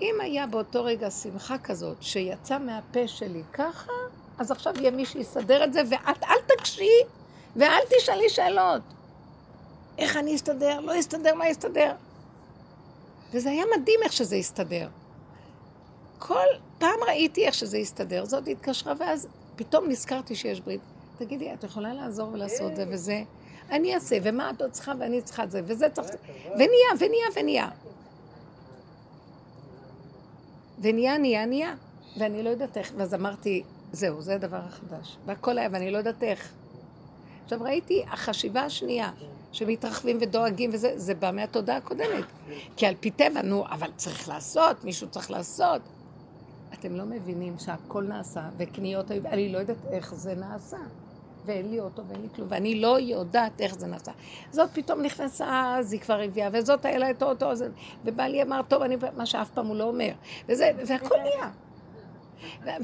אם 0.00 0.14
היה 0.20 0.46
באותו 0.46 0.84
רגע 0.84 1.10
שמחה 1.10 1.58
כזאת, 1.58 1.96
שיצא 2.00 2.58
מהפה 2.58 3.08
שלי 3.08 3.42
ככה, 3.52 3.92
אז 4.38 4.50
עכשיו 4.50 4.74
יהיה 4.76 4.90
מי 4.90 5.06
שיסדר 5.06 5.64
את 5.64 5.72
זה, 5.72 5.82
ואת 5.90 6.22
אל 6.24 6.56
תקשי, 6.56 6.90
ואל 7.56 7.82
תשאלי 7.98 8.28
שאלות. 8.28 8.82
איך 9.98 10.16
אני 10.16 10.34
אסתדר? 10.34 10.80
לא 10.80 11.00
אסתדר? 11.00 11.34
מה 11.34 11.50
אסתדר? 11.50 11.94
וזה 13.32 13.50
היה 13.50 13.64
מדהים 13.76 14.00
איך 14.02 14.12
שזה 14.12 14.36
הסתדר. 14.36 14.88
כל 16.18 16.46
פעם 16.78 16.98
ראיתי 17.06 17.46
איך 17.46 17.54
שזה 17.54 17.78
הסתדר, 17.78 18.24
זאת 18.24 18.48
התקשרה, 18.48 18.92
ואז 18.98 19.28
פתאום 19.56 19.88
נזכרתי 19.88 20.34
שיש 20.34 20.60
ברית. 20.60 20.80
תגידי, 21.18 21.54
את 21.54 21.64
יכולה 21.64 21.94
לעזור 21.94 22.28
ולעשות 22.32 22.76
זה 22.76 22.84
וזה? 22.88 23.22
אני 23.70 23.94
אעשה, 23.94 24.16
ומה 24.22 24.50
את 24.50 24.62
עוד 24.62 24.70
צריכה 24.70 24.92
ואני 24.98 25.22
צריכה 25.22 25.44
את 25.44 25.50
זה, 25.50 25.60
וזה 25.64 25.88
צריך... 25.88 26.08
ונהיה, 26.54 26.90
ונהיה, 26.98 27.26
ונהיה. 27.36 27.68
ונהיה, 30.78 31.18
נהיה, 31.18 31.46
נהיה. 31.46 31.74
ואני 32.18 32.42
לא 32.42 32.50
יודעת 32.50 32.76
איך, 32.76 32.92
ואז 32.96 33.14
אמרתי, 33.14 33.62
זהו, 33.92 34.22
זה 34.22 34.34
הדבר 34.34 34.56
החדש. 34.56 35.16
והכל 35.26 35.58
היה, 35.58 35.68
ואני 35.72 35.90
לא 35.90 35.98
יודעת 35.98 36.22
איך. 36.22 36.52
עכשיו 37.44 37.58
ראיתי, 37.62 38.04
החשיבה 38.10 38.62
השנייה, 38.62 39.10
שמתרחבים 39.52 40.18
ודואגים 40.20 40.70
וזה, 40.72 40.92
זה 40.96 41.14
בא 41.14 41.30
מהתודעה 41.30 41.76
הקודמת. 41.76 42.24
כי 42.76 42.86
על 42.86 42.94
פי 43.00 43.10
טבע, 43.10 43.42
נו, 43.42 43.64
אבל 43.70 43.90
צריך 43.96 44.28
לעשות, 44.28 44.84
מישהו 44.84 45.08
צריך 45.08 45.30
לעשות. 45.30 45.82
אתם 46.74 46.96
לא 46.96 47.04
מבינים 47.04 47.54
שהכל 47.58 48.02
נעשה, 48.02 48.48
וקניות 48.56 49.10
היו, 49.10 49.22
אני 49.26 49.52
לא 49.52 49.58
יודעת 49.58 49.76
איך 49.90 50.14
זה 50.14 50.34
נעשה. 50.34 50.76
ואין 51.44 51.70
לי 51.70 51.80
אוטו 51.80 52.02
ואין 52.08 52.22
לי 52.22 52.28
כלום, 52.34 52.48
ואני 52.50 52.80
לא 52.80 53.00
יודעת 53.00 53.60
איך 53.60 53.78
זה 53.78 53.86
נעשה. 53.86 54.12
זאת 54.50 54.70
פתאום 54.72 55.02
נכנסה, 55.02 55.74
אז 55.78 55.92
היא 55.92 56.00
כבר 56.00 56.20
הביאה, 56.20 56.48
וזאת 56.52 56.84
היה 56.84 56.98
לה 56.98 57.10
את 57.10 57.22
האוטו 57.22 57.50
ובעלי 58.04 58.42
אמר, 58.42 58.60
טוב, 58.68 58.82
אני, 58.82 58.96
מה 59.16 59.26
שאף 59.26 59.50
פעם 59.50 59.66
הוא 59.66 59.76
לא 59.76 59.84
אומר, 59.84 60.12
וזה, 60.48 60.70
והכל 60.86 61.16
נהיה. 61.16 61.50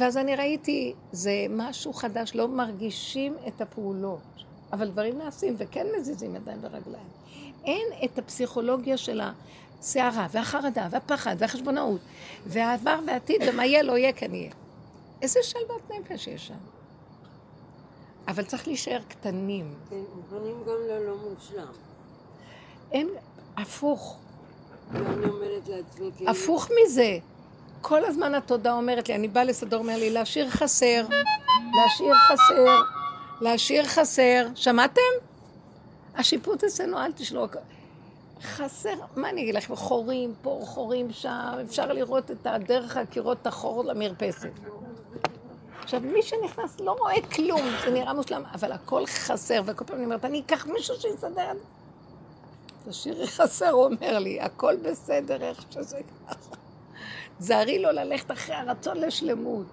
ואז 0.00 0.16
אני 0.16 0.36
ראיתי, 0.36 0.94
זה 1.12 1.46
משהו 1.50 1.92
חדש, 1.92 2.34
לא 2.34 2.48
מרגישים 2.48 3.34
את 3.48 3.60
הפעולות, 3.60 4.44
אבל 4.72 4.88
דברים 4.88 5.18
נעשים 5.18 5.54
וכן 5.58 5.86
מזיזים 5.98 6.36
ידיים 6.36 6.58
ורגליים. 6.60 7.08
אין 7.64 7.86
את 8.04 8.18
הפסיכולוגיה 8.18 8.96
של 8.96 9.20
הסערה 9.80 10.26
והחרדה 10.30 10.88
והפחד 10.90 11.36
והחשבונאות 11.38 12.00
והעבר 12.46 12.98
והעתיד 13.06 13.40
ומה 13.48 13.66
יהיה 13.66 13.82
לא 13.82 13.98
יהיה 13.98 14.12
כן 14.12 14.34
יהיה. 14.34 14.50
איזה 15.22 15.40
שלוות 15.42 15.90
נפש 15.90 16.26
יש 16.26 16.46
שם. 16.46 16.54
אבל 18.28 18.44
צריך 18.44 18.66
להישאר 18.66 19.00
קטנים. 19.08 19.74
כן, 19.90 19.96
מוכנים 20.16 20.56
גם 20.66 20.76
ללא 20.88 21.14
מושלם. 21.16 21.72
אין, 22.92 23.08
הפוך. 23.56 24.18
ואני 24.92 25.26
אומרת 25.26 25.68
לעצמי, 25.68 26.10
כאילו... 26.16 26.30
הפוך 26.30 26.68
מזה. 26.70 27.18
כל 27.80 28.04
הזמן 28.04 28.34
התודה 28.34 28.72
אומרת 28.72 29.08
לי, 29.08 29.14
אני 29.14 29.28
באה 29.28 29.44
לסדר, 29.44 29.78
אומר 29.78 29.96
לי, 29.96 30.10
להשאיר 30.10 30.50
חסר, 30.50 31.06
להשאיר 31.74 32.14
חסר, 32.14 32.82
להשאיר 33.40 33.84
חסר. 33.84 34.46
שמעתם? 34.54 35.00
השיפוט 36.14 36.64
אצלנו, 36.64 36.98
אל 36.98 37.12
תשלו. 37.12 37.46
חסר, 38.42 38.94
מה 39.16 39.30
אני 39.30 39.42
אגיד 39.42 39.54
לכם, 39.54 39.76
חורים 39.76 40.34
פה, 40.42 40.60
חורים 40.64 41.12
שם, 41.12 41.58
אפשר 41.64 41.92
לראות 41.92 42.30
את 42.30 42.46
הדרך 42.46 42.96
הקירות 42.96 43.46
החור 43.46 43.84
למרפסת. 43.84 44.50
עכשיו, 45.82 46.00
מי 46.00 46.22
שנכנס 46.22 46.80
לא 46.80 46.92
רואה 46.92 47.22
כלום, 47.22 47.60
זה 47.84 47.90
נראה 47.90 48.12
מושלם, 48.12 48.42
אבל 48.54 48.72
הכל 48.72 49.06
חסר, 49.06 49.62
וכל 49.66 49.84
פעם 49.84 49.96
אני 49.96 50.04
אומרת, 50.04 50.24
אני 50.24 50.40
אקח 50.40 50.66
מישהו 50.66 50.96
שיסדר 50.96 51.50
את 51.50 51.56
זה. 51.56 52.90
תשאירי 52.90 53.26
חסר, 53.26 53.70
הוא 53.70 53.84
אומר 53.84 54.18
לי, 54.18 54.40
הכל 54.40 54.76
בסדר, 54.76 55.42
איך 55.42 55.64
שזה 55.70 56.00
ככה. 56.26 56.56
תזהרי 57.38 57.78
לו 57.78 57.90
ללכת 57.90 58.30
אחרי 58.30 58.54
הרצון 58.54 58.96
לשלמות, 58.96 59.66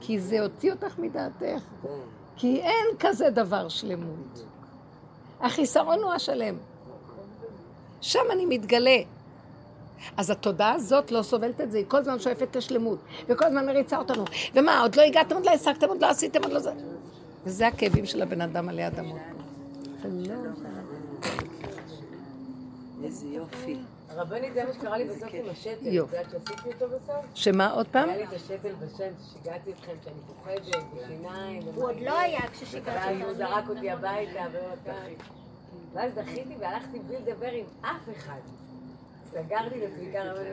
כי 0.00 0.20
זה 0.20 0.40
הוציא 0.40 0.72
אותך 0.72 0.98
מדעתך. 0.98 1.62
כי 2.36 2.60
אין 2.60 2.86
כזה 2.98 3.30
דבר 3.30 3.68
שלמות. 3.68 4.44
החיסרון 5.40 6.02
הוא 6.02 6.12
השלם. 6.12 6.54
שם 8.00 8.24
אני 8.32 8.46
מתגלה. 8.46 8.98
אז 10.16 10.30
התודעה 10.30 10.72
הזאת 10.72 11.10
לא 11.10 11.22
סובלת 11.22 11.60
את 11.60 11.70
זה, 11.70 11.78
היא 11.78 11.86
כל 11.88 11.96
הזמן 11.96 12.18
שואפת 12.18 12.56
לשלמות, 12.56 12.98
וכל 13.28 13.44
הזמן 13.44 13.66
מריצה 13.66 13.98
אותנו. 13.98 14.24
ומה, 14.54 14.80
עוד 14.80 14.94
לא 14.94 15.02
הגעתם, 15.02 15.34
עוד 15.34 15.46
לא 15.46 15.50
השגתם, 15.50 15.88
עוד 15.88 16.00
לא 16.00 16.10
עשיתם, 16.10 16.42
עוד 16.42 16.52
לא 16.52 16.60
זה... 16.60 16.72
וזה 17.44 17.66
הכאבים 17.66 18.06
של 18.06 18.22
הבן 18.22 18.40
אדם 18.40 18.68
עלי 18.68 18.86
אדמות. 18.86 19.18
איזה 23.04 23.26
יופי. 23.26 23.76
הרבנית, 24.16 24.54
זה 24.54 24.64
מה 24.64 24.72
שקרה 24.72 24.98
לי 24.98 25.04
בסוף 25.04 25.28
עם 25.32 25.50
השתל. 25.50 25.72
את 25.72 25.78
יופי. 25.82 26.16
יודעת 26.16 26.30
שעשיתי 26.30 26.68
אותו 26.72 26.86
בסוף? 26.88 27.24
שמה, 27.34 27.72
עוד 27.72 27.86
פעם? 27.88 28.08
היה 28.08 28.18
לי 28.18 28.24
את 28.24 28.32
השתל 28.32 28.72
בשן, 28.72 29.10
ששיגעתי 29.24 29.70
אתכם, 29.70 29.92
שאני 30.04 30.20
פוחדת, 30.26 30.82
בשיניים. 30.94 31.62
הוא 31.74 31.84
עוד 31.84 32.00
לא 32.00 32.18
היה 32.18 32.40
כששיגעתי 32.52 32.98
ואז 32.98 33.16
הוא 33.16 33.24
אותו. 33.24 33.34
זרק 33.34 33.68
אותי 33.68 33.90
הביתה, 33.90 34.44
ומתי. 34.52 35.14
ואז 35.92 36.12
דחיתי 36.14 36.54
והלכתי 36.60 36.98
בלי 36.98 37.16
לדבר 37.18 37.50
עם 37.50 37.66
אף 37.82 38.16
אחד. 38.16 38.40
סגרתי 39.30 39.80
כמה 40.12 40.32
רבנים, 40.32 40.52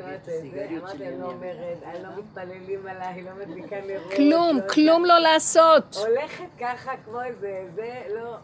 אמרתי, 0.79 1.07
אני 1.07 1.19
לא 1.19 1.25
אומרת, 1.25 1.77
אני 1.83 2.03
לא 2.03 2.09
מתפללים 2.17 2.87
עליי, 2.87 3.21
לא 3.21 3.31
מדליקה 3.41 3.75
נרות. 3.87 4.13
כלום, 4.15 4.57
לא 4.57 4.73
כלום 4.73 5.05
לא 5.05 5.19
לעשות. 5.19 5.95
הולכת 5.95 6.45
ככה 6.59 6.91
כמו 7.05 7.21
איזה, 7.21 7.65
זה 7.75 8.01
לא, 8.15 8.35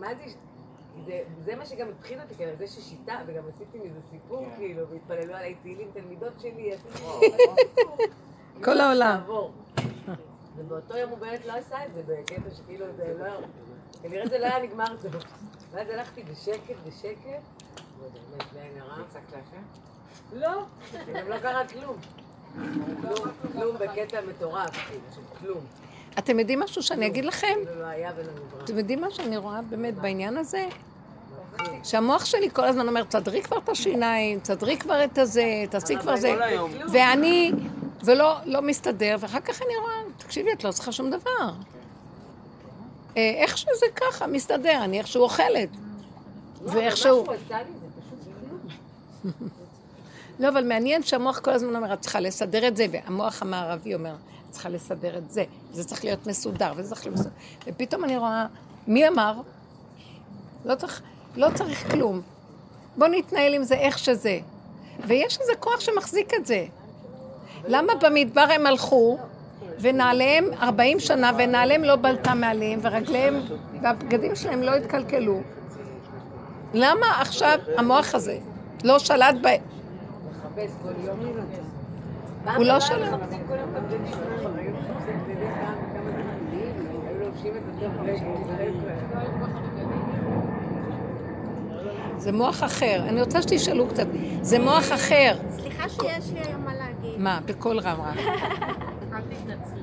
מה 0.00 0.08
זה, 0.14 0.30
זה, 1.06 1.20
זה 1.44 1.56
מה 1.56 1.66
שגם 1.66 1.86
הפחיד 1.98 2.18
אותי, 2.20 2.34
כאילו, 2.34 2.52
זה 2.58 2.66
ששיטה, 2.66 3.18
וגם 3.26 3.42
עשיתי 3.54 3.78
מזה 3.78 4.00
סיפור, 4.10 4.46
כאילו, 4.56 4.88
והתפללו 4.88 5.34
עליי 5.34 5.54
תהילים, 5.62 5.88
תלמידות 5.92 6.32
שלי, 6.40 6.72
כל 8.64 8.80
העולם. 8.80 9.20
ובאותו 10.56 10.96
יום 10.96 11.10
הוא 11.10 11.18
באמת 11.18 11.46
לא 11.46 11.52
עשה 11.52 11.86
את 11.86 11.94
זה, 11.94 12.02
בקטע 12.06 12.50
שכאילו 12.56 12.86
זה 12.96 13.14
לא, 13.18 13.46
כנראה 14.02 14.28
זה 14.28 14.38
לא 14.38 14.46
היה 14.46 14.62
נגמר 14.62 14.96
טוב. 15.02 15.12
ואז 15.70 15.88
הלכתי 15.90 16.22
בשקט, 16.22 16.74
בשקט, 16.86 17.42
ובאמת, 17.98 18.52
זה 18.52 18.60
היה 18.62 18.72
נראה. 18.74 18.96
לא, 20.32 20.64
גם 21.14 21.28
לא 21.28 21.38
קרה 21.38 21.68
כלום. 21.68 21.96
כלום, 23.00 23.28
כלום 23.52 23.76
בקטע 23.78 24.20
מטורף, 24.28 24.70
כאילו, 24.88 25.02
כלום. 25.38 25.64
אתם 26.18 26.38
יודעים 26.38 26.60
משהו 26.60 26.82
שאני 26.82 27.06
אגיד 27.06 27.24
לכם? 27.24 27.58
לא. 27.76 27.86
אתם 28.64 28.78
יודעים 28.78 29.00
מה 29.00 29.10
שאני 29.10 29.36
רואה 29.36 29.62
באמת 29.62 29.94
בעניין 29.94 30.36
הזה? 30.36 30.68
שהמוח 31.84 32.24
שלי 32.24 32.50
כל 32.52 32.64
הזמן 32.64 32.88
אומר, 32.88 33.02
תסדרי 33.02 33.42
כבר 33.42 33.58
את 33.58 33.68
השיניים, 33.68 34.40
תסדרי 34.40 34.76
כבר 34.76 35.04
את 35.04 35.18
הזה, 35.18 35.64
תעשי 35.70 35.96
כבר 35.96 36.16
זה. 36.16 36.34
ואני, 36.92 37.52
ולא 38.04 38.36
לא 38.44 38.62
מסתדר, 38.62 39.16
ואחר 39.20 39.40
כך 39.40 39.62
אני 39.62 39.76
רואה, 39.82 40.12
תקשיבי, 40.16 40.52
את 40.52 40.64
לא 40.64 40.72
צריכה 40.72 40.92
שום 40.92 41.10
דבר. 41.10 41.50
אה, 43.16 43.32
איך 43.36 43.58
שזה 43.58 43.86
ככה, 43.94 44.26
מסתדר, 44.26 44.84
אני 44.84 44.98
איכשהו 44.98 45.22
אוכלת. 45.22 45.68
ואיכשהו... 46.64 47.24
פשוט 47.24 47.38
כלום. 49.24 49.48
לא, 50.40 50.48
אבל 50.48 50.64
מעניין 50.64 51.02
שהמוח 51.02 51.38
כל 51.38 51.50
הזמן 51.50 51.76
אומר, 51.76 51.92
את 51.92 52.00
צריכה 52.00 52.20
לסדר 52.20 52.68
את 52.68 52.76
זה, 52.76 52.86
והמוח 52.90 53.42
המערבי 53.42 53.94
אומר, 53.94 54.14
את 54.14 54.50
צריכה 54.50 54.68
לסדר 54.68 55.18
את 55.18 55.30
זה, 55.30 55.44
זה 55.72 55.84
צריך 55.84 56.04
להיות 56.04 56.26
מסודר, 56.26 56.72
וזה 56.76 56.88
צריך 56.88 57.06
להיות 57.06 57.18
מסודר. 57.18 57.34
ופתאום 57.66 58.04
אני 58.04 58.16
רואה, 58.16 58.46
מי 58.86 59.08
אמר? 59.08 59.34
לא 60.64 60.74
צריך, 60.74 61.02
לא 61.36 61.48
צריך 61.54 61.90
כלום. 61.90 62.20
בוא 62.96 63.06
נתנהל 63.06 63.54
עם 63.54 63.62
זה 63.62 63.74
איך 63.74 63.98
שזה. 63.98 64.38
ויש 65.06 65.38
איזה 65.40 65.52
כוח 65.60 65.80
שמחזיק 65.80 66.34
את 66.34 66.46
זה. 66.46 66.64
למה 67.68 67.92
במדבר 67.94 68.46
הם 68.54 68.66
הלכו, 68.66 69.18
ונעליהם 69.80 70.44
40 70.62 71.00
שנה, 71.00 71.30
ונעליהם 71.38 71.84
לא 71.84 71.96
בלטה 71.96 72.34
מעליהם, 72.34 72.80
ורגליהם, 72.82 73.40
והבגדים 73.82 74.36
שלהם 74.36 74.62
לא 74.62 74.74
התקלקלו? 74.74 75.40
למה 76.74 77.06
עכשיו 77.20 77.58
המוח 77.76 78.14
הזה 78.14 78.38
לא 78.84 78.98
שלט 78.98 79.34
יום. 81.04 81.20
הוא 82.56 82.64
לא 82.64 82.70
פעם 82.70 82.80
שלם. 82.80 83.02
היה 83.02 83.16
מחפשים 83.16 83.46
כל 83.48 83.54
יום 83.54 83.70
את 83.70 83.76
הבגדים 83.76 84.06
שלהם, 84.10 84.56
היו 84.56 84.72
מחפשים 84.72 85.20
בגדים 85.26 85.50
פעם 85.60 85.74
כמה 85.94 86.10
זמן, 86.10 86.24
היו 87.06 87.20
לובשים 87.26 87.52
את 87.56 87.62
אותו 87.82 88.02
בגד. 88.02 89.20
זה 92.20 92.32
מוח 92.32 92.62
אחר. 92.64 93.02
אני 93.08 93.20
רוצה 93.20 93.42
שתשאלו 93.42 93.88
קצת. 93.88 94.06
זה 94.42 94.58
מוח 94.58 94.92
אחר. 94.94 95.36
סליחה 95.50 95.88
שיש 95.88 96.30
לי 96.32 96.40
היום 96.40 96.64
מה 96.64 96.74
להגיד. 96.74 97.18
מה, 97.20 97.40
בקול 97.44 97.78
רם 97.78 98.00
רם. 98.00 98.16
אל 99.12 99.20
תתנצלי. 99.20 99.80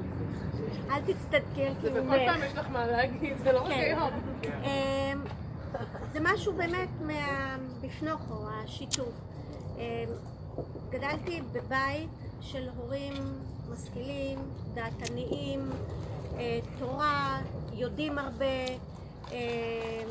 אל 0.91 0.99
תצטדקי 1.01 1.63
על 1.63 1.73
זה 1.81 1.89
בכל. 1.89 2.17
פעם 2.25 2.39
יש 2.45 2.53
לך 2.57 2.69
מה 2.69 2.87
להגיד, 2.87 3.37
זה 3.43 3.51
לא 3.51 3.59
רק 3.59 3.67
כן. 3.67 3.79
היום. 3.79 4.09
אמ, 4.63 5.21
זה 6.13 6.19
משהו 6.21 6.53
באמת 6.53 6.89
מהבפנוכו, 7.01 8.33
השיתוף. 8.63 9.13
אמ, 9.77 9.81
גדלתי 10.89 11.41
בבית 11.51 12.09
של 12.41 12.67
הורים 12.77 13.13
משכילים, 13.73 14.39
דעתניים, 14.73 15.69
אה, 16.37 16.59
תורה, 16.79 17.39
יודעים 17.73 18.17
הרבה, 18.17 18.45
אה, 19.31 20.03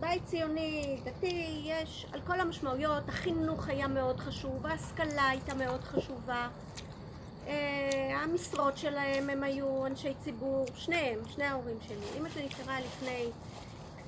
בית 0.00 0.24
ציוני, 0.24 1.00
דתי, 1.04 1.62
יש 1.64 2.06
על 2.12 2.20
כל 2.20 2.40
המשמעויות, 2.40 3.08
החינוך 3.08 3.68
היה 3.68 3.88
מאוד 3.88 4.20
חשוב, 4.20 4.66
ההשכלה 4.66 5.28
הייתה 5.28 5.54
מאוד 5.54 5.84
חשובה. 5.84 6.48
אה, 7.46 8.20
המשרות 8.22 8.78
שלהם 8.78 9.30
הם 9.30 9.42
היו 9.42 9.86
אנשי 9.86 10.14
ציבור, 10.24 10.66
שניהם, 10.76 11.18
שני 11.34 11.44
ההורים 11.44 11.76
שלי. 11.86 12.06
אימא 12.14 12.28
שלי 12.28 12.46
נפטרה 12.46 12.80
לפני 12.80 13.26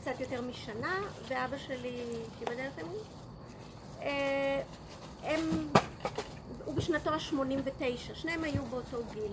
קצת 0.00 0.20
יותר 0.20 0.40
משנה, 0.40 0.98
ואבא 1.28 1.58
שלי, 1.58 2.04
שיבדל 2.38 2.66
לכם 2.66 2.86
אה, 4.02 4.62
הם, 5.22 5.40
הוא 6.64 6.74
בשנתו 6.74 7.10
ה-89, 7.10 8.14
שניהם 8.14 8.44
היו 8.44 8.62
באותו 8.66 8.98
גיל. 9.12 9.32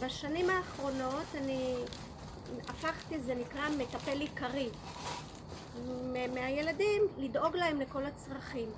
בשנים 0.00 0.50
האחרונות 0.50 1.26
אני 1.34 1.74
הפכתי, 2.68 3.20
זה 3.20 3.34
נקרא 3.34 3.68
מטפל 3.78 4.20
עיקרי, 4.20 4.68
מהילדים 6.34 7.02
לדאוג 7.18 7.56
להם 7.56 7.80
לכל 7.80 8.04
הצרכים. 8.04 8.68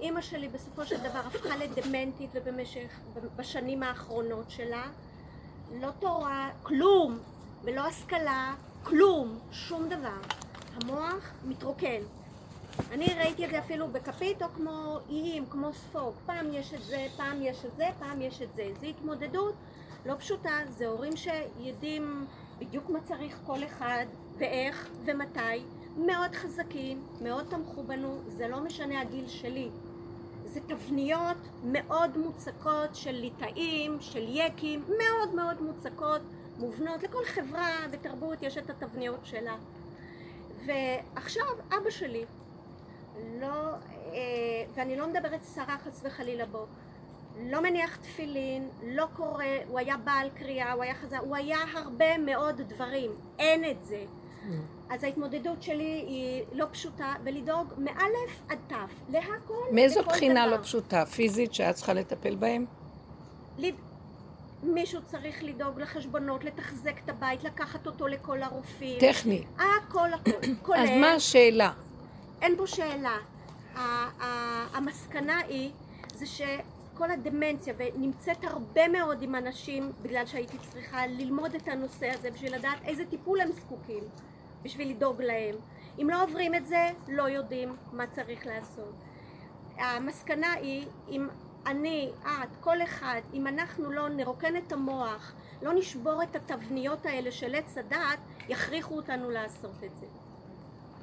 אימא 0.00 0.20
שלי 0.20 0.48
בסופו 0.48 0.86
של 0.86 0.96
דבר 0.96 1.18
הפכה 1.18 1.56
לדמנטית 1.56 2.30
ובמשך, 2.34 3.00
בשנים 3.36 3.82
האחרונות 3.82 4.50
שלה, 4.50 4.86
לא 5.80 5.90
תורה, 5.98 6.50
כלום, 6.62 7.18
ולא 7.62 7.80
השכלה, 7.80 8.54
כלום, 8.82 9.38
שום 9.52 9.88
דבר. 9.88 10.18
המוח 10.74 11.32
מתרוקן. 11.44 12.00
אני 12.92 13.06
ראיתי 13.06 13.44
את 13.44 13.50
זה 13.50 13.58
אפילו 13.58 13.88
בכפית 13.88 14.42
או 14.42 14.48
כמו 14.48 14.98
איים, 15.08 15.46
כמו 15.46 15.72
ספוג. 15.72 16.14
פעם 16.26 16.46
יש 16.52 16.74
את 16.74 16.82
זה, 16.82 17.06
פעם 17.16 17.42
יש 17.42 17.64
את 17.64 17.76
זה, 17.76 17.86
פעם 17.98 18.22
יש 18.22 18.42
את 18.42 18.54
זה. 18.54 18.68
זו 18.80 18.86
התמודדות 18.86 19.54
לא 20.06 20.14
פשוטה, 20.14 20.58
זה 20.68 20.86
הורים 20.86 21.12
שיודעים 21.16 22.26
בדיוק 22.58 22.90
מה 22.90 23.00
צריך 23.00 23.38
כל 23.46 23.64
אחד, 23.64 24.06
ואיך 24.38 24.88
ומתי. 25.04 25.62
מאוד 25.96 26.34
חזקים, 26.34 27.02
מאוד 27.20 27.44
תמכו 27.50 27.82
בנו, 27.82 28.18
זה 28.26 28.48
לא 28.48 28.60
משנה 28.60 29.00
הגיל 29.00 29.28
שלי. 29.28 29.70
זה 30.44 30.60
תבניות 30.60 31.36
מאוד 31.64 32.18
מוצקות 32.18 32.94
של 32.94 33.10
ליטאים, 33.10 33.96
של 34.00 34.24
יקים, 34.28 34.84
מאוד 34.88 35.34
מאוד 35.34 35.62
מוצקות, 35.62 36.20
מובנות. 36.58 37.02
לכל 37.02 37.24
חברה 37.24 37.86
ותרבות 37.90 38.42
יש 38.42 38.58
את 38.58 38.70
התבניות 38.70 39.20
שלה. 39.26 39.56
ועכשיו 40.66 41.44
אבא 41.68 41.90
שלי, 41.90 42.24
לא, 43.40 43.74
אה, 44.12 44.64
ואני 44.74 44.96
לא 44.96 45.06
מדברת 45.06 45.42
סרה 45.42 45.76
חס 45.78 46.00
וחלילה 46.04 46.46
בו, 46.46 46.66
לא 47.42 47.62
מניח 47.62 47.96
תפילין, 47.96 48.68
לא 48.82 49.06
קורא, 49.16 49.44
הוא 49.68 49.78
היה 49.78 49.96
בעל 49.96 50.28
קריאה, 50.30 50.72
הוא 50.72 50.82
היה 50.82 50.94
חזק, 50.94 51.18
הוא 51.20 51.36
היה 51.36 51.58
הרבה 51.74 52.18
מאוד 52.18 52.60
דברים, 52.60 53.10
אין 53.38 53.70
את 53.70 53.84
זה. 53.84 54.04
אז 54.90 55.04
ההתמודדות 55.04 55.62
שלי 55.62 56.04
היא 56.06 56.42
לא 56.52 56.66
פשוטה, 56.72 57.14
ולדאוג 57.24 57.72
מאלף 57.78 58.42
עד 58.48 58.58
תף, 58.66 58.92
להכל, 59.08 59.54
מאיזו 59.72 60.02
בחינה 60.02 60.46
דבר. 60.46 60.56
לא 60.56 60.62
פשוטה? 60.62 61.06
פיזית 61.06 61.54
שאת 61.54 61.74
צריכה 61.74 61.92
לטפל 61.92 62.34
בהם? 62.34 62.66
לד... 63.58 63.74
מישהו 64.62 65.00
צריך 65.06 65.42
לדאוג 65.42 65.80
לחשבונות, 65.80 66.44
לתחזק 66.44 66.94
את 67.04 67.08
הבית, 67.08 67.44
לקחת 67.44 67.86
אותו 67.86 68.08
לכל 68.08 68.42
הרופאים. 68.42 69.00
טכני. 69.00 69.44
הכל 69.56 70.12
הכל, 70.12 70.30
כולל, 70.62 70.80
אז 70.80 70.88
מה 71.00 71.12
השאלה? 71.12 71.72
אין 72.42 72.56
פה 72.56 72.66
שאלה. 72.66 73.16
המסקנה 74.74 75.38
היא, 75.38 75.70
זה 76.14 76.26
שכל 76.26 77.10
הדמנציה, 77.10 77.74
ונמצאת 77.76 78.44
הרבה 78.44 78.88
מאוד 78.88 79.22
עם 79.22 79.34
אנשים, 79.34 79.92
בגלל 80.02 80.26
שהייתי 80.26 80.56
צריכה 80.72 81.06
ללמוד 81.06 81.54
את 81.54 81.68
הנושא 81.68 82.10
הזה, 82.10 82.30
בשביל 82.30 82.54
לדעת 82.54 82.78
איזה 82.84 83.04
טיפול 83.04 83.40
הם 83.40 83.52
זקוקים, 83.52 84.04
בשביל 84.64 84.90
לדאוג 84.90 85.22
להם. 85.22 85.54
אם 86.02 86.10
לא 86.10 86.22
עוברים 86.22 86.54
את 86.54 86.66
זה, 86.66 86.88
לא 87.08 87.22
יודעים 87.22 87.76
מה 87.92 88.06
צריך 88.06 88.46
לעשות. 88.46 88.94
המסקנה 89.78 90.52
היא, 90.52 90.86
אם 91.08 91.28
אני, 91.66 92.10
את, 92.22 92.48
כל 92.60 92.82
אחד, 92.82 93.20
אם 93.34 93.46
אנחנו 93.46 93.90
לא 93.90 94.08
נרוקן 94.08 94.56
את 94.56 94.72
המוח, 94.72 95.32
לא 95.62 95.72
נשבור 95.74 96.22
את 96.22 96.36
התבניות 96.36 97.06
האלה 97.06 97.32
של 97.32 97.54
עץ 97.54 97.78
הדעת, 97.78 98.18
יכריחו 98.48 98.96
אותנו 98.96 99.30
לעשות 99.30 99.84
את 99.84 99.96
זה. 100.00 100.06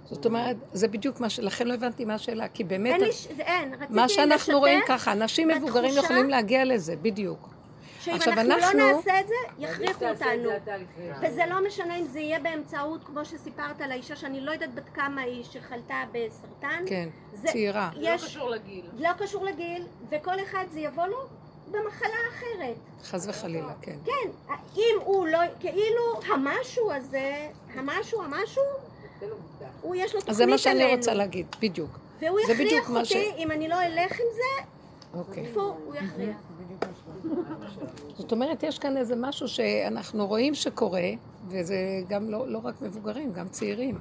זאת 0.05 0.25
אומרת, 0.25 0.57
זה 0.73 0.87
בדיוק 0.87 1.19
מה 1.19 1.29
ש... 1.29 1.39
לכן 1.39 1.67
לא 1.67 1.73
הבנתי 1.73 2.05
מה 2.05 2.13
השאלה, 2.13 2.47
כי 2.47 2.63
באמת... 2.63 2.93
אין 2.93 3.01
לי, 3.01 3.11
ש- 3.11 3.27
אין, 3.39 3.73
רציתי 3.73 3.93
מה 3.93 4.09
שאנחנו 4.09 4.35
לשתף 4.35 4.53
רואים 4.53 4.79
ככה, 4.87 5.11
אנשים 5.11 5.47
מבוגרים 5.47 5.97
יכולים 5.97 6.29
להגיע 6.29 6.65
לזה, 6.65 6.95
בדיוק. 6.95 7.49
שאם 8.01 8.13
אנחנו, 8.13 8.31
אנחנו- 8.41 8.79
לא 8.79 8.93
נעשה 8.93 9.19
את 9.19 9.27
זה, 9.27 9.33
יכריחו 9.59 10.05
אותנו. 10.09 10.49
וזה 11.21 11.43
לא 11.49 11.67
משנה 11.67 11.97
אם 11.97 12.05
זה 12.07 12.19
יהיה 12.19 12.39
באמצעות, 12.39 13.03
כמו 13.03 13.25
שסיפרת 13.25 13.81
על 13.81 13.91
האישה, 13.91 14.15
שאני 14.15 14.41
לא 14.41 14.51
יודעת 14.51 14.73
בת 14.75 14.89
כמה 14.93 15.21
היא, 15.21 15.43
שחלתה 15.43 16.03
בסרטן. 16.11 16.83
כן, 16.87 17.09
זה- 17.33 17.47
צעירה. 17.47 17.89
זה 17.95 18.01
לא 18.01 18.09
יש, 18.09 18.23
קשור 18.23 18.49
לגיל. 18.49 18.85
לא 18.99 19.09
קשור 19.17 19.45
לגיל, 19.45 19.83
וכל 20.09 20.39
אחד 20.43 20.65
זה 20.71 20.79
יבוא 20.79 21.05
לו 21.07 21.17
במחלה 21.71 22.07
אחרת. 22.29 22.75
חס 23.03 23.27
וחלילה, 23.27 23.73
כן. 23.81 23.97
כן, 24.05 24.29
אם 24.77 24.95
הוא 25.03 25.27
לא, 25.27 25.39
כאילו 25.59 26.01
המשהו 26.33 26.91
הזה, 26.91 27.47
המשהו, 27.73 28.21
המשהו. 28.21 28.63
הוא 29.81 29.95
יש 29.95 30.13
לו 30.15 30.19
אז 30.27 30.35
זה 30.37 30.45
מה 30.45 30.51
תוכנית 30.51 30.59
שאני 30.59 30.83
עלינו. 30.83 30.97
רוצה 30.97 31.13
להגיד, 31.13 31.45
בדיוק. 31.61 31.89
והוא 32.19 32.39
יכריח 32.39 32.89
מה 32.89 33.05
ש- 33.05 33.11
אותי, 33.15 33.31
אם 33.37 33.51
אני 33.51 33.67
לא 33.67 33.81
אלך 33.83 34.11
עם 34.11 34.25
זה, 34.35 34.63
אוקיי. 35.13 35.51
טפו, 35.51 35.61
הוא 35.61 35.95
יכריח. 35.95 36.37
זאת 38.17 38.31
אומרת, 38.31 38.63
יש 38.63 38.79
כאן 38.79 38.97
איזה 38.97 39.15
משהו 39.15 39.47
שאנחנו 39.47 40.27
רואים 40.27 40.55
שקורה, 40.55 41.09
וזה 41.47 41.75
גם 42.09 42.29
לא, 42.29 42.47
לא 42.47 42.61
רק 42.63 42.81
מבוגרים, 42.81 43.33
גם 43.33 43.49
צעירים. 43.49 43.97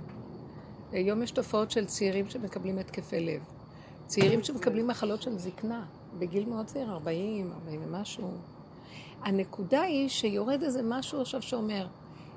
היום 0.92 1.22
יש 1.22 1.30
תופעות 1.30 1.70
של 1.70 1.86
צעירים 1.86 2.30
שמקבלים 2.30 2.78
התקפי 2.78 3.20
לב. 3.20 3.40
צעירים 4.06 4.44
שמקבלים 4.44 4.86
מחלות 4.86 5.22
של 5.22 5.38
זקנה, 5.38 5.84
בגיל 6.18 6.48
מאוד 6.48 6.66
צעיר, 6.66 6.90
40, 6.90 7.52
40 7.52 7.80
ומשהו. 7.84 8.30
הנקודה 9.22 9.80
היא 9.80 10.08
שיורד 10.08 10.62
איזה 10.62 10.80
משהו 10.84 11.20
עכשיו 11.20 11.42
שאומר, 11.42 11.86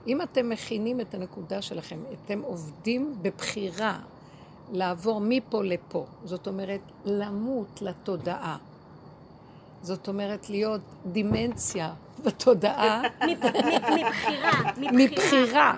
אם 0.08 0.22
אתם 0.22 0.50
מכינים 0.50 1.02
את 1.02 1.14
הנקודה 1.14 1.62
שלכם, 1.62 2.00
אתם 2.26 2.42
עובדים 2.42 3.16
בבחירה 3.22 4.00
לעבור 4.72 5.22
מפה 5.24 5.64
לפה, 5.64 6.06
זאת 6.24 6.48
אומרת, 6.48 6.82
למות 7.06 7.82
לתודעה. 7.82 8.58
זאת 9.84 10.08
אומרת, 10.08 10.50
להיות 10.50 10.82
דימנציה 11.06 11.94
בתודעה 12.24 13.02
מב- 13.02 13.30
מב- 13.30 13.48
מבחירה, 14.06 14.52
מבחירה. 14.78 14.92
מבחירה. 14.92 15.74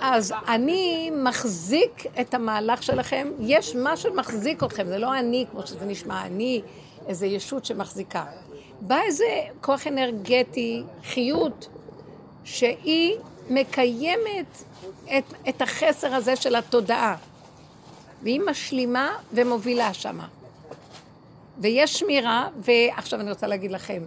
אז 0.00 0.34
אני 0.48 1.10
מחזיק 1.24 2.06
את 2.20 2.34
המהלך 2.34 2.82
שלכם, 2.82 3.28
יש 3.40 3.74
מה 3.76 3.96
שמחזיק 3.96 4.62
אתכם, 4.64 4.86
זה 4.86 4.98
לא 4.98 5.18
אני, 5.18 5.46
כמו 5.50 5.66
שזה 5.66 5.86
נשמע, 5.86 6.22
אני 6.26 6.62
איזה 7.06 7.26
ישות 7.26 7.64
שמחזיקה. 7.64 8.24
בא 8.80 9.00
איזה 9.06 9.24
כוח 9.60 9.86
אנרגטי, 9.86 10.82
חיות, 11.04 11.68
שהיא 12.44 13.16
מקיימת 13.50 14.62
את, 15.04 15.24
את 15.48 15.62
החסר 15.62 16.14
הזה 16.14 16.36
של 16.36 16.56
התודעה. 16.56 17.16
והיא 18.22 18.40
משלימה 18.50 19.10
ומובילה 19.32 19.94
שמה. 19.94 20.26
ויש 21.62 21.98
שמירה, 21.98 22.48
ועכשיו 22.56 23.20
אני 23.20 23.30
רוצה 23.30 23.46
להגיד 23.46 23.70
לכם, 23.70 24.02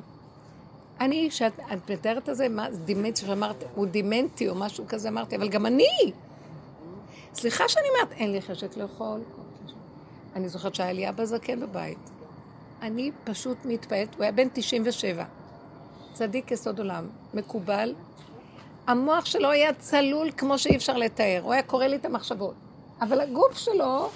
אני, 0.99 1.27
כשאת 1.29 1.53
את 1.73 1.91
מתארת 1.91 2.29
את 2.29 2.35
זה, 2.35 2.49
מה, 2.49 2.69
דימנטי, 2.85 3.21
שאמרת, 3.21 3.63
הוא 3.75 3.85
דימנטי 3.85 4.49
או 4.49 4.55
משהו 4.55 4.85
כזה, 4.87 5.09
אמרתי, 5.09 5.35
אבל 5.35 5.49
גם 5.49 5.65
אני. 5.65 6.11
סליחה 7.33 7.69
שאני 7.69 7.85
אומרת, 7.89 8.11
אין 8.11 8.31
לי 8.31 8.41
חשק 8.41 8.77
לאכול. 8.77 9.19
אני 10.35 10.49
זוכרת 10.49 10.75
שהיה 10.75 10.93
לי 10.93 11.09
אבא 11.09 11.25
זקן 11.25 11.59
בבית. 11.59 11.97
אני 12.81 13.11
פשוט 13.23 13.57
מתפעלת, 13.65 14.15
הוא 14.15 14.23
היה 14.23 14.31
בן 14.31 14.47
97. 14.53 15.23
צדיק 16.13 16.51
יסוד 16.51 16.79
עולם, 16.79 17.07
מקובל. 17.33 17.95
המוח 18.87 19.25
שלו 19.25 19.49
היה 19.51 19.73
צלול 19.73 20.31
כמו 20.37 20.57
שאי 20.57 20.75
אפשר 20.75 20.97
לתאר, 20.97 21.39
הוא 21.43 21.53
היה 21.53 21.63
קורא 21.63 21.85
לי 21.85 21.95
את 21.95 22.05
המחשבות. 22.05 22.53
אבל 23.01 23.21
הגוף 23.21 23.57
שלו, 23.57 24.09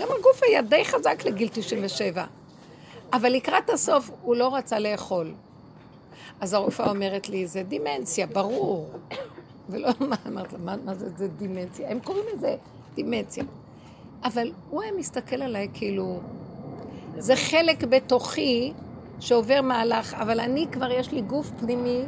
גם 0.00 0.08
הגוף 0.18 0.42
היה 0.42 0.62
די 0.62 0.84
חזק 0.84 1.24
לגיל 1.24 1.48
97. 1.52 2.24
אבל 3.12 3.32
לקראת 3.32 3.70
הסוף 3.70 4.10
הוא 4.22 4.36
לא 4.36 4.54
רצה 4.54 4.78
לאכול. 4.78 5.32
אז 6.40 6.54
הרופאה 6.54 6.90
אומרת 6.90 7.28
לי, 7.28 7.46
זה 7.46 7.62
דימנציה, 7.62 8.26
ברור. 8.26 8.90
ולא, 9.70 9.88
אמרת 10.26 10.52
לה, 10.52 10.58
מה, 10.58 10.76
מה 10.84 10.94
זה, 10.94 11.08
זה 11.16 11.28
דימנציה? 11.28 11.90
הם 11.90 12.00
קוראים 12.00 12.24
לזה 12.34 12.56
דימנציה. 12.94 13.44
אבל 14.24 14.52
הוא 14.70 14.82
היה 14.82 14.92
מסתכל 14.92 15.42
עליי 15.42 15.68
כאילו, 15.74 16.20
זה 17.18 17.36
חלק 17.36 17.84
בתוכי 17.84 18.72
שעובר 19.20 19.62
מהלך, 19.62 20.14
אבל 20.14 20.40
אני 20.40 20.66
כבר 20.72 20.90
יש 20.90 21.12
לי 21.12 21.20
גוף 21.20 21.50
פנימי 21.60 22.02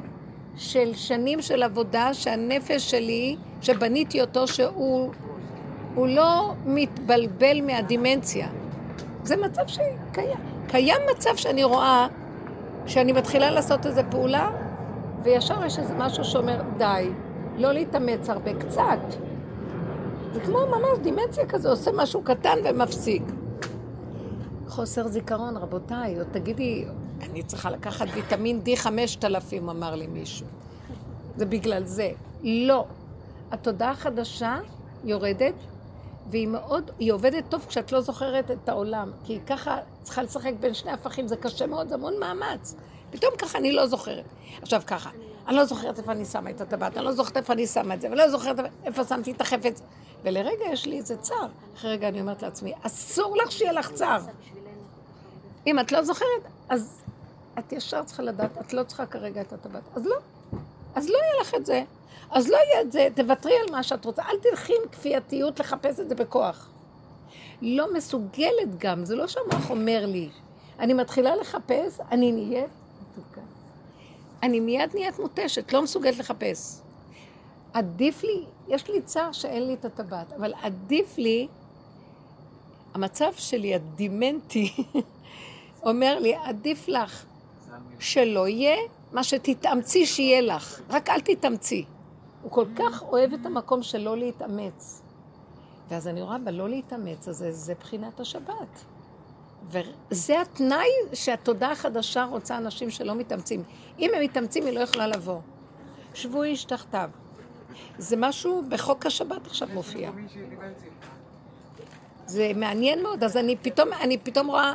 של 0.57 0.95
שנים 0.95 1.43
של 1.43 1.63
עבודה, 1.63 2.15
שהנפש 2.15 2.91
שלי, 2.91 3.37
שבניתי 3.63 4.21
אותו, 4.21 4.49
שהוא 4.49 5.11
הוא 5.95 6.07
לא 6.07 6.53
מתבלבל 6.67 7.61
מהדימנציה. 7.61 8.49
זה 9.25 9.37
מצב 9.37 9.63
שקיים. 9.67 10.50
קיים 10.71 11.01
מצב 11.11 11.37
שאני 11.37 11.65
רואה 11.65 12.07
שאני 12.87 13.13
מתחילה 13.13 13.51
לעשות 13.51 13.87
איזו 13.87 14.01
פעולה, 14.11 14.51
וישר 15.23 15.65
יש 15.65 15.79
איזה 15.79 15.95
משהו 15.95 16.25
שאומר, 16.25 16.63
די, 16.79 17.11
לא 17.57 17.73
להתאמץ 17.73 18.31
הרבה, 18.31 18.51
קצת. 18.55 18.99
זה 20.33 20.41
כמו 20.41 20.59
ממש 20.67 20.99
דימנציה 21.03 21.47
כזה, 21.47 21.71
עושה 21.71 21.91
משהו 21.97 22.23
קטן 22.23 22.59
ומפסיק. 22.65 23.23
חוסר 24.69 25.09
זיכרון, 25.09 25.57
רבותיי, 25.57 26.21
או 26.21 26.25
תגידי, 26.33 26.85
אני 27.23 27.43
צריכה 27.43 27.71
לקחת 27.71 28.07
ויטמין 28.15 28.61
D 28.67 28.77
5000, 28.77 29.71
אמר 29.71 29.95
לי 29.95 30.07
מישהו. 30.07 30.47
זה 31.37 31.47
בגלל 31.47 31.85
זה. 31.85 32.11
לא. 32.43 32.85
התודעה 33.53 33.91
החדשה 33.91 34.59
יורדת, 35.05 35.55
והיא 36.31 36.49
מאוד, 36.49 36.91
היא 36.99 37.13
עובדת 37.13 37.45
טוב 37.49 37.65
כשאת 37.69 37.93
לא 37.93 38.01
זוכרת 38.01 38.51
את 38.51 38.69
העולם, 38.69 39.13
כי 39.25 39.33
היא 39.33 39.41
ככה 39.47 39.79
צריכה 40.03 40.23
לשחק 40.23 40.53
בין 40.61 40.75
שני 40.75 40.93
הפכים, 40.93 41.29
זה 41.29 41.37
קשה 41.37 41.67
מאוד, 41.67 41.89
זה 41.89 41.95
המון 41.95 42.21
מאמץ. 42.21 42.75
פתאום 43.11 43.37
ככה 43.39 43.59
אני 43.59 43.73
לא 43.73 43.87
זוכרת. 43.87 44.25
עכשיו 44.63 44.83
ככה, 44.87 45.11
אני 45.49 45.57
לא 45.57 45.65
זוכרת 45.65 45.99
איפה 45.99 46.13
אני 46.13 46.25
שמה 46.25 46.51
את 46.51 46.61
הטבעת, 46.61 46.97
אני 46.97 47.05
לא 47.05 47.13
זוכרת 47.13 47.37
איפה 47.37 47.53
אני 47.53 47.67
שמה 47.67 47.95
את 47.95 48.01
זה, 48.01 48.09
ולא 48.11 48.31
זוכרת 48.31 48.57
איפה 48.85 49.05
שמתי 49.05 49.33
את 49.33 49.41
החפץ. 49.41 49.83
ולרגע 50.23 50.65
יש 50.73 50.87
לי 50.87 50.99
איזה 50.99 51.17
צער. 51.17 51.49
אחרי 51.77 51.91
רגע 51.91 52.09
אני 52.09 52.21
אומרת 52.21 52.43
לעצמי, 52.43 52.73
אסור 52.83 53.37
לך 53.37 53.53
שיהיה 53.53 53.73
לך 53.73 53.93
צער. 53.93 54.21
אם 55.67 55.81
את 55.81 55.93
לא 55.93 56.03
זוכרת, 56.03 56.43
אז 56.69 57.03
את 57.59 57.73
ישר 57.73 58.03
צריכה 58.05 58.23
לדעת, 58.23 58.59
את 58.61 58.73
לא 58.73 58.83
צריכה 58.83 59.07
כרגע 59.07 59.41
את 59.41 59.53
הטבעת. 59.53 59.83
אז 59.95 60.07
לא. 60.07 60.17
אז 60.95 61.09
לא 61.09 61.19
יהיה 61.19 61.41
לך 61.41 61.55
את 61.55 61.67
זה. 61.67 61.83
אז 62.31 62.49
לא 62.49 62.57
יהיה 62.57 62.81
את 62.81 62.93
זה, 62.93 63.09
תוותרי 63.15 63.53
על 63.67 63.73
מה 63.73 63.83
שאת 63.83 64.05
רוצה. 64.05 64.23
אל 64.23 64.37
תלכי 64.43 64.73
עם 64.73 64.89
כפייתיות 64.93 65.61
לחפש 65.61 66.01
את 66.01 66.09
זה 66.09 66.15
בכוח. 66.15 66.71
לא 67.63 67.95
מסוגלת 67.95 68.79
גם, 68.79 69.05
זה 69.05 69.17
לא 69.17 69.27
שהמוח 69.27 69.71
אומר 69.71 70.07
לי. 70.07 70.29
אני 70.79 70.95
מתחילה 70.95 71.37
לחפש, 71.37 72.01
אני 72.11 72.33
נהיית 72.33 72.71
מתוקה. 73.03 73.41
אני 74.43 74.61
מיד 74.61 74.91
נהיית 74.95 75.19
מותשת, 75.19 75.73
לא 75.73 75.83
מסוגלת 75.83 76.19
לחפש. 76.19 76.81
עדיף 77.73 78.23
לי, 78.23 78.45
יש 78.69 78.91
לי 78.91 79.03
צער 79.03 79.33
שאין 79.33 79.67
לי 79.67 79.75
את 79.75 79.85
הטבעת, 79.85 80.33
אבל 80.33 80.55
עדיף 80.63 81.19
לי, 81.19 81.49
המצב 82.95 83.33
שלי, 83.37 83.75
הדימנטי, 83.75 84.73
אומר 85.89 86.19
לי, 86.19 86.35
עדיף 86.45 86.89
לך 86.89 87.25
שלא 87.99 88.49
יהיה 88.49 88.77
מה 89.13 89.25
שתתאמצי 89.25 90.07
שיהיה 90.07 90.41
לך, 90.41 90.81
רק 90.91 91.09
אל 91.09 91.21
תתאמצי. 91.21 91.85
הוא 92.43 92.51
כל 92.51 92.65
כך 92.77 93.03
אוהב 93.03 93.33
את 93.33 93.47
המקום 93.47 93.83
של 93.83 93.99
לא 93.99 94.17
להתאמץ. 94.17 95.03
ואז 95.89 96.09
אני 96.09 96.23
רואה 96.23 96.39
בלא 96.39 96.69
להתאמץ, 96.69 97.29
אז 97.29 97.37
זה, 97.37 97.53
זה 97.53 97.75
בחינת 97.81 98.21
השבת. 98.21 98.85
וזה 99.65 100.41
התנאי 100.41 100.89
שהתודעה 101.13 101.73
החדשה 101.73 102.25
רוצה 102.25 102.57
אנשים 102.57 102.91
שלא 102.91 103.15
מתאמצים. 103.15 103.63
אם 103.99 104.11
הם 104.15 104.23
מתאמצים, 104.23 104.67
היא 104.67 104.75
לא 104.75 104.81
יכולה 104.81 105.07
לבוא. 105.07 105.41
שבו 106.15 106.43
איש 106.43 106.65
תחתיו. 106.65 107.11
זה 107.99 108.17
משהו 108.17 108.63
בחוק 108.69 109.07
השבת 109.07 109.47
עכשיו 109.47 109.69
מופיע. 109.73 110.11
זה 112.27 112.53
מעניין 112.57 113.03
מאוד, 113.03 113.25
אז 113.25 113.37
אני 113.37 113.57
פתאום, 113.57 113.89
אני 113.93 114.19
פתאום 114.19 114.47
רואה, 114.47 114.75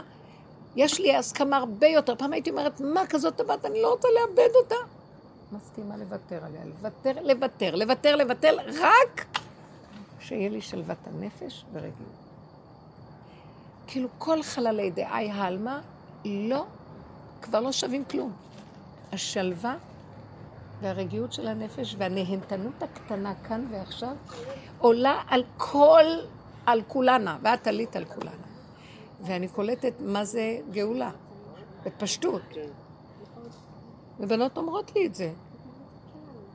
יש 0.76 1.00
לי 1.00 1.16
הסכמה 1.16 1.58
הרבה 1.58 1.88
יותר. 1.88 2.16
פעם 2.16 2.34
הייתי 2.34 2.50
אומרת, 2.50 2.82
מה 2.82 3.08
כזאת 3.08 3.36
טבעת, 3.36 3.66
אני 3.66 3.82
לא 3.82 3.92
רוצה 3.92 4.08
לאבד 4.20 4.56
אותה. 4.56 4.76
מסכימה 5.52 5.98
לוותר 5.98 6.46
עליה, 6.46 6.66
לוותר, 6.66 7.12
לוותר, 7.22 7.76
לוותר, 7.76 8.16
לוותר, 8.16 8.58
רק 8.82 9.26
שיהיה 10.20 10.50
לי 10.50 10.62
שלוות 10.62 10.98
הנפש 11.08 11.66
ורגיעות. 11.74 12.26
כאילו 13.88 14.10
כל 14.18 14.44
חללי 14.44 14.92
דעי 14.92 15.32
העלמא 15.32 15.80
לא, 16.26 16.66
כבר 17.42 17.60
לא 17.60 17.72
שווים 17.72 18.06
כלום. 18.06 18.32
השלווה 19.12 19.78
והרגיעות 20.82 21.34
של 21.34 21.48
הנפש 21.48 21.96
והנהנתנות 21.98 22.84
הקטנה 22.84 23.34
כאן 23.48 23.68
ועכשיו 23.72 24.16
עולה 24.80 25.22
על 25.28 25.44
כל, 25.58 26.06
על 26.66 26.82
כולנה, 26.88 27.38
ואת 27.42 27.68
עלית 27.68 27.96
על 27.96 28.06
כולנה. 28.06 28.32
ואני 29.22 29.48
קולטת 29.48 29.94
מה 30.00 30.26
זה 30.26 30.58
גאולה, 30.72 31.12
בפשטות. 31.86 32.42
ובנות 34.20 34.58
אומרות 34.58 34.96
לי 34.96 35.06
את 35.06 35.16
זה. 35.16 35.32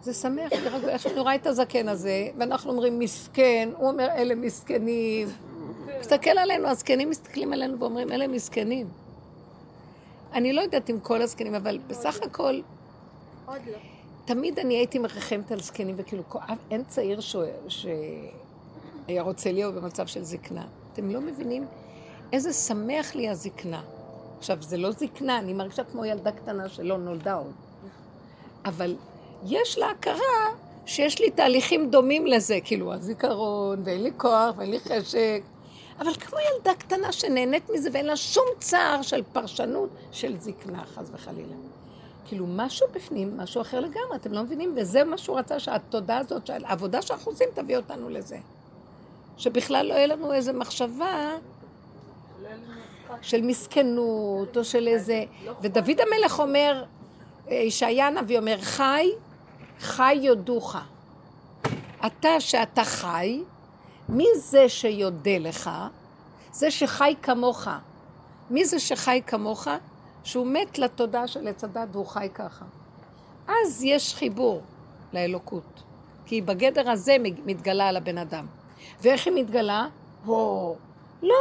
זה 0.03 0.15
שמח, 0.15 0.53
איך 0.89 1.03
שאני 1.03 1.21
רואה 1.21 1.35
את 1.35 1.47
הזקן 1.47 1.89
הזה, 1.89 2.29
ואנחנו 2.39 2.71
אומרים 2.71 2.99
מסכן, 2.99 3.69
הוא 3.77 3.89
אומר 3.89 4.09
אלה 4.17 4.35
מסכנים. 4.35 5.29
מסתכל 6.01 6.31
עלינו, 6.31 6.69
הזקנים 6.69 7.11
מסתכלים 7.11 7.53
עלינו 7.53 7.81
ואומרים 7.81 8.13
אלה 8.13 8.29
מסכנים. 8.29 8.89
אני 10.33 10.53
לא 10.53 10.61
יודעת 10.61 10.91
אם 10.91 11.01
כל 11.01 11.23
הזקנים, 11.23 11.55
אבל 11.55 11.79
בסך 11.87 12.23
הכל... 12.23 12.61
עוד 13.47 13.61
לא. 13.67 13.79
תמיד 14.25 14.59
אני 14.59 14.75
הייתי 14.75 14.99
מרחמת 14.99 15.53
על 15.53 15.61
זקנים, 15.61 15.95
וכאילו, 15.99 16.23
אין 16.71 16.85
צעיר 16.85 17.21
שהיה 17.69 19.23
רוצה 19.23 19.53
להיות 19.53 19.75
במצב 19.75 20.07
של 20.07 20.25
זקנה. 20.25 20.67
אתם 20.93 21.11
לא 21.11 21.21
מבינים 21.21 21.67
איזה 22.33 22.53
שמח 22.53 23.15
לי 23.15 23.29
הזקנה. 23.29 23.83
עכשיו, 24.41 24.57
זה 24.61 24.77
לא 24.77 24.91
זקנה, 24.91 25.39
אני 25.39 25.53
מרגישה 25.53 25.85
כמו 25.85 26.05
ילדה 26.05 26.33
קטנה 26.33 26.69
שלא 26.69 26.99
נולדה 26.99 27.35
עוד. 27.35 27.53
אבל 28.65 28.97
יש 29.47 29.79
לה 29.79 29.91
הכרה 29.91 30.55
שיש 30.87 31.21
לי 31.21 31.31
תהליכים 31.31 31.91
דומים 31.91 32.27
לזה, 32.27 32.59
כאילו 32.65 32.93
הזיכרון, 32.93 33.83
ואין 33.85 34.03
לי 34.03 34.11
כוח, 34.17 34.55
ואין 34.57 34.71
לי 34.71 34.81
חשק. 34.81 35.43
אבל 35.99 36.15
כמו 36.15 36.39
ילדה 36.39 36.75
קטנה 36.75 37.13
שנהנית 37.13 37.71
מזה 37.71 37.89
ואין 37.93 38.07
לה 38.07 38.17
שום 38.17 38.45
צער 38.59 39.03
של 39.03 39.23
פרשנות 39.33 39.91
של 40.13 40.41
זקנה, 40.41 40.85
חס 40.85 41.11
וחלילה. 41.13 41.55
כאילו 42.25 42.47
משהו 42.49 42.87
בפנים, 42.93 43.37
משהו 43.37 43.61
אחר 43.61 43.81
לגמרי, 43.81 44.17
אתם 44.17 44.33
לא 44.33 44.43
מבינים? 44.43 44.75
וזה 44.77 45.05
מה 45.05 45.19
שהוא 45.19 45.39
רצה, 45.39 45.61
שהתודעה 45.61 46.19
הזאת, 46.19 46.47
שהעבודה 46.47 47.03
שאנחנו 47.03 47.33
עושים 47.33 47.49
תביא 47.55 47.77
אותנו 47.77 48.09
לזה. 48.09 48.39
שבכלל 49.37 49.87
לא 49.87 49.95
יהיה 49.95 50.07
לנו 50.07 50.33
איזו 50.33 50.53
מחשבה 50.53 51.37
של 53.23 53.43
מסכנות, 53.43 54.57
או 54.57 54.65
של 54.65 54.89
איזה... 54.89 55.25
ודוד 55.63 56.01
המלך 56.01 56.41
אומר, 56.41 56.85
ישעיה 57.51 58.07
הנביא 58.07 58.39
אומר, 58.39 58.59
חי, 58.61 59.09
חי 59.81 60.15
יודוך. 60.15 60.77
אתה 62.07 62.41
שאתה 62.41 62.85
חי, 62.85 63.43
מי 64.09 64.27
זה 64.37 64.69
שיודה 64.69 65.39
לך? 65.39 65.71
זה 66.53 66.71
שחי 66.71 67.15
כמוך. 67.23 67.69
מי 68.51 68.65
זה 68.65 68.79
שחי 68.79 69.23
כמוך? 69.27 69.69
שהוא 70.25 70.47
מת 70.47 70.79
לתודעה 70.79 71.27
של 71.27 71.49
עץ 71.49 71.65
הדת 71.65 71.89
והוא 71.93 72.07
חי 72.07 72.29
ככה. 72.35 72.65
אז 73.49 73.83
יש 73.83 74.15
חיבור 74.15 74.63
לאלוקות. 75.13 75.83
כי 76.27 76.41
בגדר 76.41 76.91
הזה 76.91 77.17
מתגלה 77.21 77.89
על 77.89 77.97
הבן 77.97 78.19
אדם. 78.19 78.47
ואיך 79.03 79.27
היא 79.27 79.35
מתגלה? 79.35 79.87
הו, 80.25 80.77
לא. 81.23 81.35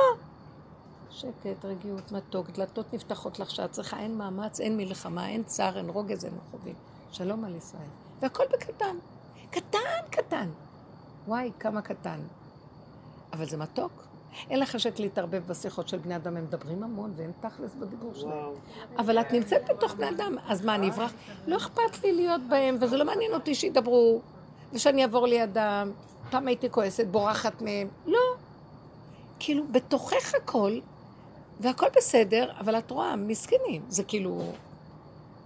שקט, 1.11 1.65
רגיעות, 1.65 2.11
מתוק, 2.11 2.49
דלתות 2.49 2.93
נפתחות 2.93 3.39
לך 3.39 3.51
שאת 3.51 3.71
צריכה, 3.71 3.99
אין 3.99 4.17
מאמץ, 4.17 4.59
אין 4.59 4.77
מלחמה, 4.77 5.29
אין 5.29 5.43
צער, 5.43 5.77
אין 5.77 5.89
רוגז, 5.89 6.25
אין 6.25 6.33
מחובים. 6.33 6.75
שלום 7.11 7.43
על 7.45 7.55
ישראל. 7.55 7.87
והכל 8.21 8.43
בקטן. 8.53 8.95
קטן, 9.51 9.79
קטן. 10.09 10.49
וואי, 11.27 11.51
כמה 11.59 11.81
קטן. 11.81 12.19
אבל 13.33 13.45
זה 13.45 13.57
מתוק. 13.57 13.91
אין 14.49 14.59
לך 14.59 14.69
חשק 14.69 14.99
להתערבב 14.99 15.43
בשיחות 15.47 15.87
של 15.87 15.97
בני 15.97 16.15
אדם, 16.15 16.37
הם 16.37 16.43
מדברים 16.43 16.83
המון 16.83 17.13
ואין 17.15 17.31
תכלס 17.39 17.71
בדיבור 17.79 18.13
שלהם. 18.15 18.53
אבל 18.97 19.21
את 19.21 19.31
נמצאת 19.31 19.69
בתוך 19.69 19.93
בני 19.93 20.09
אדם, 20.09 20.35
אז 20.47 20.65
מה, 20.65 20.75
אני 20.75 20.89
אברח? 20.89 21.13
לא 21.47 21.57
אכפת 21.57 22.03
לי 22.03 22.13
להיות 22.13 22.41
בהם, 22.49 22.77
וזה 22.81 22.97
לא 22.97 23.05
מעניין 23.05 23.33
אותי 23.33 23.55
שידברו, 23.55 24.21
ושאני 24.73 25.03
אעבור 25.03 25.27
לידם. 25.27 25.91
פעם 26.29 26.47
הייתי 26.47 26.69
כועסת, 26.69 27.07
בורחת 27.07 27.61
מהם. 27.61 27.87
לא. 28.05 28.19
כאילו, 29.39 29.63
בתוכך 29.71 30.35
הכל, 30.35 30.79
והכל 31.59 31.87
בסדר, 31.97 32.51
אבל 32.59 32.77
את 32.77 32.91
רואה, 32.91 33.15
מסכנים. 33.15 33.81
זה 33.89 34.03
כאילו, 34.03 34.41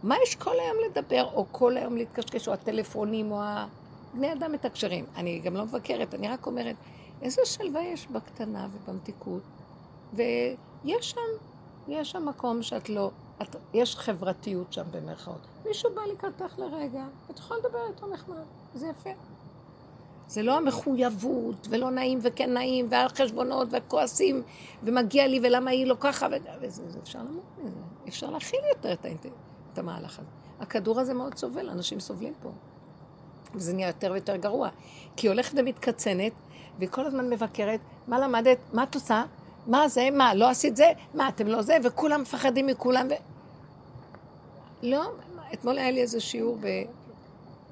מה 0.03 0.16
יש 0.24 0.36
כל 0.36 0.59
היום 0.59 0.78
לדבר, 0.89 1.30
או 1.34 1.45
כל 1.51 1.78
היום 1.78 1.97
להתקשקש, 1.97 2.47
או 2.47 2.53
הטלפונים, 2.53 3.32
או 3.32 3.41
ה... 3.41 3.68
בני 4.14 4.34
אדם 4.34 4.51
מתקשרים. 4.51 5.05
אני 5.16 5.39
גם 5.39 5.55
לא 5.55 5.64
מבקרת, 5.64 6.14
אני 6.14 6.28
רק 6.28 6.45
אומרת, 6.45 6.76
איזה 7.22 7.41
שלווה 7.45 7.82
יש 7.82 8.07
בקטנה 8.07 8.68
ובמתיקות. 8.74 9.41
ויש 10.14 11.11
שם, 11.11 11.20
יש 11.88 12.11
שם 12.11 12.26
מקום 12.26 12.61
שאת 12.61 12.89
לא, 12.89 13.11
את, 13.41 13.55
יש 13.74 13.95
חברתיות 13.95 14.74
שם 14.74 14.84
במרכאות. 14.91 15.47
מישהו 15.66 15.89
בא 15.95 16.01
לקראתך 16.01 16.59
לרגע, 16.59 17.05
את 17.32 17.39
יכולה 17.39 17.59
לדבר 17.59 17.80
איתו 17.89 18.07
נחמד, 18.07 18.36
זה 18.76 18.88
יפה. 18.88 19.09
זה 20.28 20.43
לא 20.43 20.57
המחויבות, 20.57 21.67
ולא 21.69 21.91
נעים 21.91 22.19
וכן 22.21 22.53
נעים, 22.53 22.88
והחשבונות 22.89 23.67
והכועסים, 23.71 24.41
ומגיע 24.84 25.28
לי 25.28 25.39
ולמה 25.43 25.71
היא 25.71 25.88
לא 25.88 25.95
ככה, 25.99 26.28
וזה, 26.61 26.89
זה 26.89 26.99
אפשר 27.03 27.19
למות 27.19 27.43
מזה, 27.63 27.80
אפשר 28.07 28.30
להכיל 28.30 28.59
יותר 28.76 28.93
את, 28.93 29.05
האינט... 29.05 29.26
את 29.74 29.78
המהלך 29.78 30.19
הזה. 30.19 30.28
הכדור 30.59 30.99
הזה 30.99 31.13
מאוד 31.13 31.38
סובל, 31.38 31.69
אנשים 31.69 31.99
סובלים 31.99 32.34
פה. 32.41 32.49
וזה 33.55 33.74
נהיה 33.74 33.88
יותר 33.88 34.11
ויותר 34.11 34.36
גרוע. 34.36 34.69
כי 35.15 35.28
היא 35.28 35.32
הולכת 35.32 35.53
ומתקצנת, 35.57 36.32
והיא 36.78 36.89
כל 36.89 37.05
הזמן 37.05 37.30
מבקרת, 37.30 37.80
מה 38.07 38.19
למדת, 38.19 38.57
מה 38.74 38.84
את 38.84 38.95
עושה, 38.95 39.24
מה 39.67 39.88
זה, 39.88 40.09
מה, 40.13 40.34
לא 40.34 40.49
עשית 40.49 40.76
זה, 40.76 40.91
מה, 41.13 41.30
אתם 41.30 41.47
לא 41.47 41.61
זה, 41.61 41.78
וכולם 41.84 42.21
מפחדים 42.21 42.67
מכולם, 42.67 43.07
ו... 43.09 43.13
לא, 44.84 45.03
אתמול 45.53 45.78
היה 45.78 45.91
לי 45.91 46.01
איזה 46.01 46.19
שיעור 46.19 46.57
ב... 46.61 46.67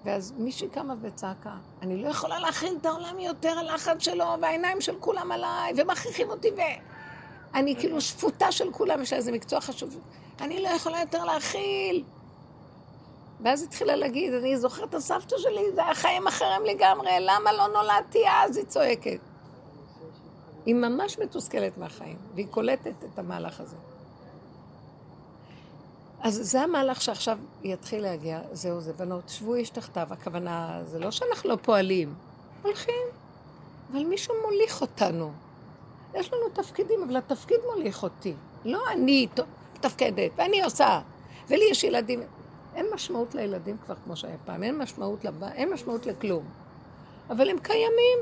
ואז 0.06 0.34
מישהי 0.38 0.70
קמה 0.70 0.94
וצעקה, 1.02 1.54
אני 1.82 2.04
לא 2.04 2.10
יכולה 2.10 2.40
להכיל 2.40 2.78
את 2.82 2.86
העולם 2.86 3.20
יותר, 3.20 3.60
הלחץ 3.60 4.04
שלו, 4.04 4.26
והעיניים 4.42 4.82
של 4.82 4.96
כולם 5.00 5.32
עליי, 5.32 5.74
ומכריחים 5.78 6.30
אותי, 6.30 6.50
ואני 7.54 7.76
כאילו 7.76 8.02
שפוטה 8.02 8.52
של 8.52 8.72
כולם, 8.72 9.02
יש 9.02 9.14
לה 9.14 9.18
איזה 9.18 9.32
מקצוע 9.32 9.62
חשוב, 9.62 10.00
אני 10.42 10.62
לא 10.62 10.70
יכולה 10.70 11.00
יותר 11.00 11.24
להכיל. 11.26 12.04
ואז 13.44 13.64
התחילה 13.64 13.96
להגיד, 13.96 14.34
אני 14.34 14.58
זוכרת 14.58 14.90
את 14.90 14.94
הסבתא 14.94 15.36
שלי, 15.38 15.72
זה 15.76 15.84
היה 15.84 15.96
חיים 15.96 16.28
אחרים 16.28 16.66
לגמרי, 16.66 17.12
למה 17.20 17.54
לא 17.54 17.68
נולדתי 17.68 18.24
אז? 18.30 18.58
היא 18.58 18.66
צועקת. 18.66 19.20
היא 20.66 20.76
ממש 20.76 21.20
מתוסכלת 21.20 21.78
מהחיים, 21.78 22.18
והיא 22.36 22.48
קולטת 22.48 23.04
את 23.14 23.20
המהלך 23.20 23.60
הזה. 23.60 23.76
אז 26.24 26.40
זה 26.44 26.62
המהלך 26.62 27.02
שעכשיו 27.02 27.38
יתחיל 27.64 28.02
להגיע, 28.02 28.40
זהו 28.52 28.82
זה, 28.82 28.94
בנות, 28.94 29.30
שבו 29.30 29.56
איש 29.56 29.70
תחתיו, 29.70 30.08
הכוונה, 30.12 30.82
זה 30.86 31.00
לא 31.00 31.12
שאנחנו 31.12 31.50
לא 31.50 31.56
פועלים, 31.56 32.14
הולכים, 32.62 33.06
אבל 33.92 34.04
מישהו 34.04 34.34
מוליך 34.46 34.82
אותנו. 34.82 35.32
יש 36.14 36.34
לנו 36.34 36.50
תפקידים, 36.54 37.04
אבל 37.04 37.18
התפקיד 37.18 37.58
מוליך 37.74 38.04
אותי. 38.04 38.34
לא 38.66 38.80
אני 38.92 39.28
מתפקדת, 39.76 40.32
ואני 40.36 40.64
עושה, 40.64 41.02
ולי 41.48 41.66
יש 41.72 41.84
ילדים. 41.84 42.22
אין 42.76 42.86
משמעות 42.94 43.36
לילדים 43.36 43.78
כבר 43.86 43.96
כמו 44.06 44.16
שהיה 44.16 44.38
פעם, 44.46 44.64
אין 44.64 44.78
משמעות, 44.78 45.26
לב... 45.26 45.44
אין 45.44 45.74
משמעות 45.74 46.06
לכלום. 46.06 46.44
אבל 47.30 47.50
הם 47.50 47.60
קיימים. 47.60 48.20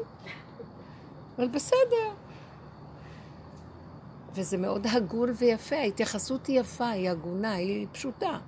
אבל 1.38 1.48
בסדר. 1.48 2.10
וזה 4.34 4.58
מאוד 4.58 4.88
הגון 4.88 5.30
ויפה, 5.38 5.76
ההתייחסות 5.76 6.48
היא 6.48 6.60
יפה, 6.60 6.90
היא 6.90 7.10
הגונה, 7.10 7.52
היא 7.52 7.88
פשוטה. 7.92 8.40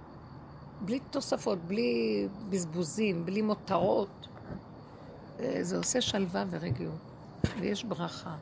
בלי 0.82 1.00
תוספות, 1.10 1.60
בלי 1.60 2.28
בזבוזים, 2.50 3.26
בלי 3.26 3.42
מותרות. 3.42 4.28
אה, 5.40 5.58
זה 5.62 5.78
עושה 5.78 6.02
שלווה 6.02 6.44
ורגיעות, 6.50 7.00
ויש 7.60 7.84
ברכה. 7.84 8.36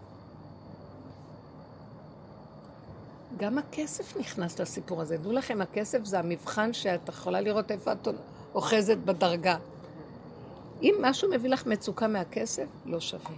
גם 3.38 3.58
הכסף 3.58 4.18
נכנס 4.18 4.60
לסיפור 4.60 5.02
הזה. 5.02 5.18
דעו 5.18 5.32
לכם, 5.32 5.62
הכסף 5.62 6.04
זה 6.04 6.20
המבחן 6.20 6.74
שאת 6.74 7.10
יכולה 7.10 7.42
לראות 7.42 7.72
איפה 7.72 7.92
את 7.92 8.08
אוחזת 8.56 8.98
בדרגה. 8.98 9.58
אם 10.82 10.96
משהו 11.02 11.30
מביא 11.32 11.50
לך 11.50 11.66
מצוקה 11.66 12.08
מהכסף, 12.08 12.68
לא 12.86 13.00
שווה. 13.00 13.36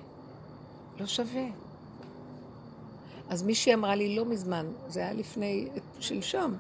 לא 0.99 1.05
שווה. 1.05 1.70
אז 3.31 3.43
מישהי 3.43 3.73
אמרה 3.73 3.95
לי 3.95 4.15
לא 4.15 4.25
מזמן, 4.25 4.65
זה 4.87 4.99
היה 4.99 5.13
לפני, 5.13 5.67
שלשום, 5.99 6.57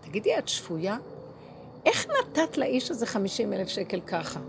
תגידי, 0.00 0.38
את 0.38 0.48
שפויה? 0.48 0.96
איך 1.86 2.06
נתת 2.06 2.56
לאיש 2.56 2.90
הזה 2.90 3.06
50 3.06 3.52
אלף 3.52 3.68
שקל 3.68 4.00
ככה? 4.00 4.40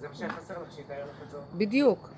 זה 0.00 0.08
מה 0.08 0.14
שהיה 0.14 0.32
חסר 0.32 0.54
לך, 0.62 0.72
שיתאר 0.76 1.04
לך 1.04 1.22
את 1.22 1.30
זה. 1.30 1.38
בדיוק. 1.54 2.08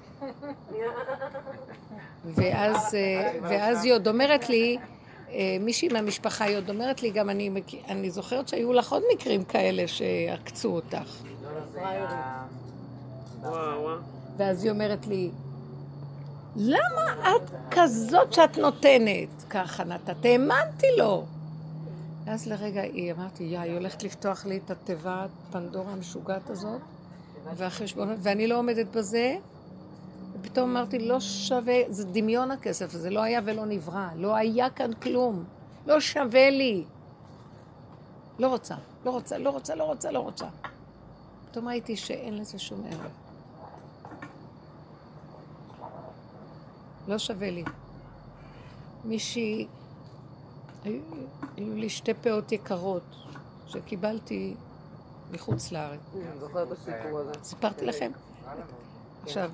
ואז, 2.24 2.94
אה, 2.94 3.38
ואז 3.42 3.84
היא 3.84 3.92
עוד 3.92 4.08
אומרת 4.08 4.48
לי, 4.48 4.78
אה, 5.30 5.56
מישהי 5.60 5.88
מהמשפחה 5.88 6.44
היא 6.44 6.56
עוד 6.56 6.70
אומרת 6.70 7.02
לי, 7.02 7.10
גם 7.10 7.30
אני, 7.30 7.50
אני 7.88 8.10
זוכרת 8.10 8.48
שהיו 8.48 8.72
לך 8.72 8.92
עוד 8.92 9.02
מקרים 9.14 9.44
כאלה 9.44 9.88
שעקצו 9.88 10.68
אותך. 10.74 11.22
ואז 14.36 14.64
היא 14.64 14.70
אומרת 14.70 15.06
לי, 15.06 15.30
למה 16.56 17.36
את 17.36 17.50
כזאת 17.70 18.32
שאת 18.32 18.58
נותנת? 18.58 19.28
ככה 19.50 19.84
נתת, 19.84 20.24
האמנתי 20.24 20.86
לו. 20.98 21.24
ואז 22.24 22.46
לרגע 22.46 22.80
היא 22.80 23.12
אמרתי, 23.12 23.44
יא, 23.44 23.58
היא 23.58 23.74
הולכת 23.74 24.02
לפתוח 24.02 24.46
לי 24.46 24.60
את 24.64 24.70
התיבת 24.70 25.30
פנדורה 25.52 25.92
המשוגעת 25.92 26.50
הזאת, 26.50 26.80
ואני 28.22 28.46
לא 28.46 28.58
עומדת 28.58 28.86
בזה, 28.86 29.36
ופתאום 30.32 30.70
אמרתי, 30.70 30.98
לא 30.98 31.20
שווה, 31.20 31.74
זה 31.88 32.04
דמיון 32.04 32.50
הכסף, 32.50 32.90
זה 32.90 33.10
לא 33.10 33.22
היה 33.22 33.40
ולא 33.44 33.66
נברא, 33.66 34.08
לא 34.16 34.34
היה 34.34 34.70
כאן 34.70 34.92
כלום, 34.92 35.44
לא 35.86 36.00
שווה 36.00 36.50
לי. 36.50 36.84
לא 38.38 38.48
רוצה, 38.48 38.74
לא 39.04 39.10
רוצה, 39.10 39.38
לא 39.38 39.50
רוצה, 39.50 39.74
לא 39.74 39.84
רוצה, 39.84 40.10
לא 40.10 40.18
רוצה. 40.18 40.46
פתאום 41.50 41.68
ראיתי 41.68 41.96
שאין 41.96 42.38
לזה 42.38 42.58
שום 42.58 42.84
ערך. 42.90 43.21
לא 47.08 47.18
שווה 47.18 47.50
לי. 47.50 47.64
מישהי, 49.04 49.66
היו, 50.84 51.00
לי 51.56 51.88
שתי 51.88 52.14
פאות 52.14 52.52
יקרות 52.52 53.16
שקיבלתי 53.66 54.54
מחוץ 55.30 55.72
לארץ. 55.72 56.00
אני 56.14 56.38
זוכרת 56.40 56.72
את 56.72 56.72
הסיפור 56.72 57.18
הזה. 57.18 57.32
סיפרתי 57.42 57.86
לכם? 57.86 58.10
עכשיו, 59.22 59.50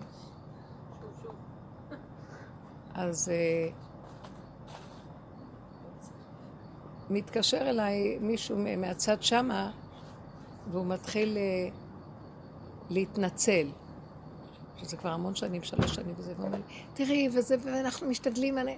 אז 2.94 3.28
uh, 3.28 3.72
מתקשר 7.10 7.70
אליי 7.70 8.18
מישהו 8.20 8.58
מהצד 8.76 9.22
שמה, 9.22 9.70
והוא 10.70 10.86
מתחיל 10.86 11.36
uh, 11.36 11.72
להתנצל. 12.90 13.68
שזה 14.82 14.96
כבר 14.96 15.10
המון 15.10 15.34
שנים, 15.34 15.62
שלוש 15.62 15.94
שנים 15.94 16.14
וזה, 16.18 16.32
והוא 16.36 16.46
אומר 16.46 16.58
לי, 16.58 16.82
תראי, 16.94 17.28
וזה, 17.32 17.56
ואנחנו 17.64 18.08
משתדלים, 18.08 18.58
אני... 18.58 18.76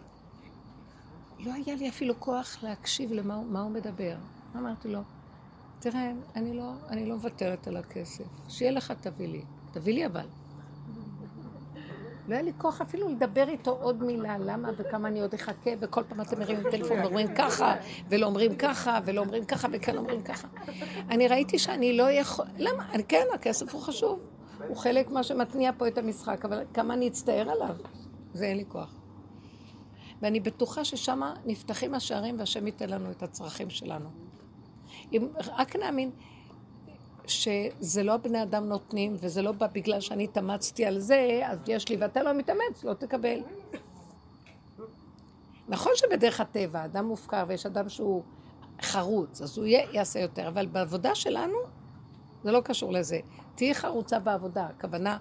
לא 1.38 1.52
היה 1.52 1.74
לי 1.76 1.88
אפילו 1.88 2.20
כוח 2.20 2.56
להקשיב 2.62 3.12
למה 3.12 3.60
הוא 3.60 3.70
מדבר. 3.70 4.16
אמרתי 4.56 4.88
לו, 4.88 5.00
תראה, 5.78 6.12
אני 6.36 6.56
לא, 6.56 6.72
אני 6.88 7.06
לא 7.06 7.14
מוותרת 7.14 7.66
על 7.66 7.76
הכסף. 7.76 8.24
שיהיה 8.48 8.72
לך, 8.72 8.92
תביא 9.00 9.28
לי. 9.28 9.42
תביא 9.72 9.94
לי 9.94 10.06
אבל. 10.06 10.26
לא 12.28 12.34
היה 12.34 12.42
לי 12.42 12.52
כוח 12.58 12.80
אפילו 12.80 13.08
לדבר 13.08 13.48
איתו 13.48 13.78
עוד 13.80 14.02
מילה, 14.02 14.38
למה 14.38 14.70
וכמה 14.76 15.08
אני 15.08 15.20
עוד 15.20 15.34
אחכה, 15.34 15.70
וכל 15.80 16.02
פעם 16.08 16.20
אתם 16.20 16.38
מרימים 16.38 16.70
טלפון 16.70 16.98
ואומרים 17.00 17.34
ככה, 17.34 17.74
ולא 18.08 18.26
אומרים 18.26 18.56
ככה, 18.56 18.98
ולא 19.04 19.20
אומרים 19.20 19.44
ככה, 19.44 19.68
וכן 19.72 19.96
אומרים 19.96 20.22
ככה. 20.22 20.48
אני 21.10 21.28
ראיתי 21.28 21.58
שאני 21.58 21.96
לא 21.96 22.10
יכול... 22.10 22.44
למה? 22.58 22.84
כן, 23.08 23.24
הכסף 23.34 23.74
הוא 23.74 23.82
חשוב. 23.82 24.20
הוא 24.68 24.76
חלק 24.76 25.10
מה 25.10 25.22
שמתניע 25.22 25.70
פה 25.78 25.88
את 25.88 25.98
המשחק, 25.98 26.44
אבל 26.44 26.62
כמה 26.74 26.94
אני 26.94 27.08
אצטער 27.08 27.50
עליו? 27.50 27.76
זה 28.34 28.44
אין 28.44 28.56
לי 28.56 28.64
כוח. 28.68 28.94
ואני 30.22 30.40
בטוחה 30.40 30.84
ששם 30.84 31.20
נפתחים 31.46 31.94
השערים 31.94 32.38
והשם 32.38 32.66
ייתן 32.66 32.90
לנו 32.90 33.10
את 33.10 33.22
הצרכים 33.22 33.70
שלנו. 33.70 34.08
אם 35.12 35.28
רק 35.56 35.76
נאמין 35.76 36.10
שזה 37.26 38.02
לא 38.02 38.14
הבני 38.14 38.42
אדם 38.42 38.68
נותנים, 38.68 39.16
וזה 39.20 39.42
לא 39.42 39.52
בא 39.52 39.66
בגלל 39.66 40.00
שאני 40.00 40.24
התאמצתי 40.24 40.84
על 40.84 40.98
זה, 40.98 41.40
אז 41.44 41.58
יש 41.66 41.88
לי, 41.88 41.96
ואתה 41.96 42.22
לא 42.22 42.32
מתאמץ, 42.32 42.84
לא 42.84 42.94
תקבל. 42.94 43.40
נכון 45.68 45.92
שבדרך 45.96 46.40
הטבע, 46.40 46.84
אדם 46.84 47.04
מופקר 47.04 47.44
ויש 47.48 47.66
אדם 47.66 47.88
שהוא 47.88 48.22
חרוץ, 48.82 49.42
אז 49.42 49.58
הוא 49.58 49.66
יעשה 49.66 50.20
יותר, 50.20 50.48
אבל 50.48 50.66
בעבודה 50.66 51.14
שלנו 51.14 51.56
זה 52.44 52.52
לא 52.52 52.60
קשור 52.60 52.92
לזה. 52.92 53.20
תהיי 53.60 53.74
חרוצה 53.74 54.18
בעבודה, 54.18 54.66
הכוונה, 54.66 55.18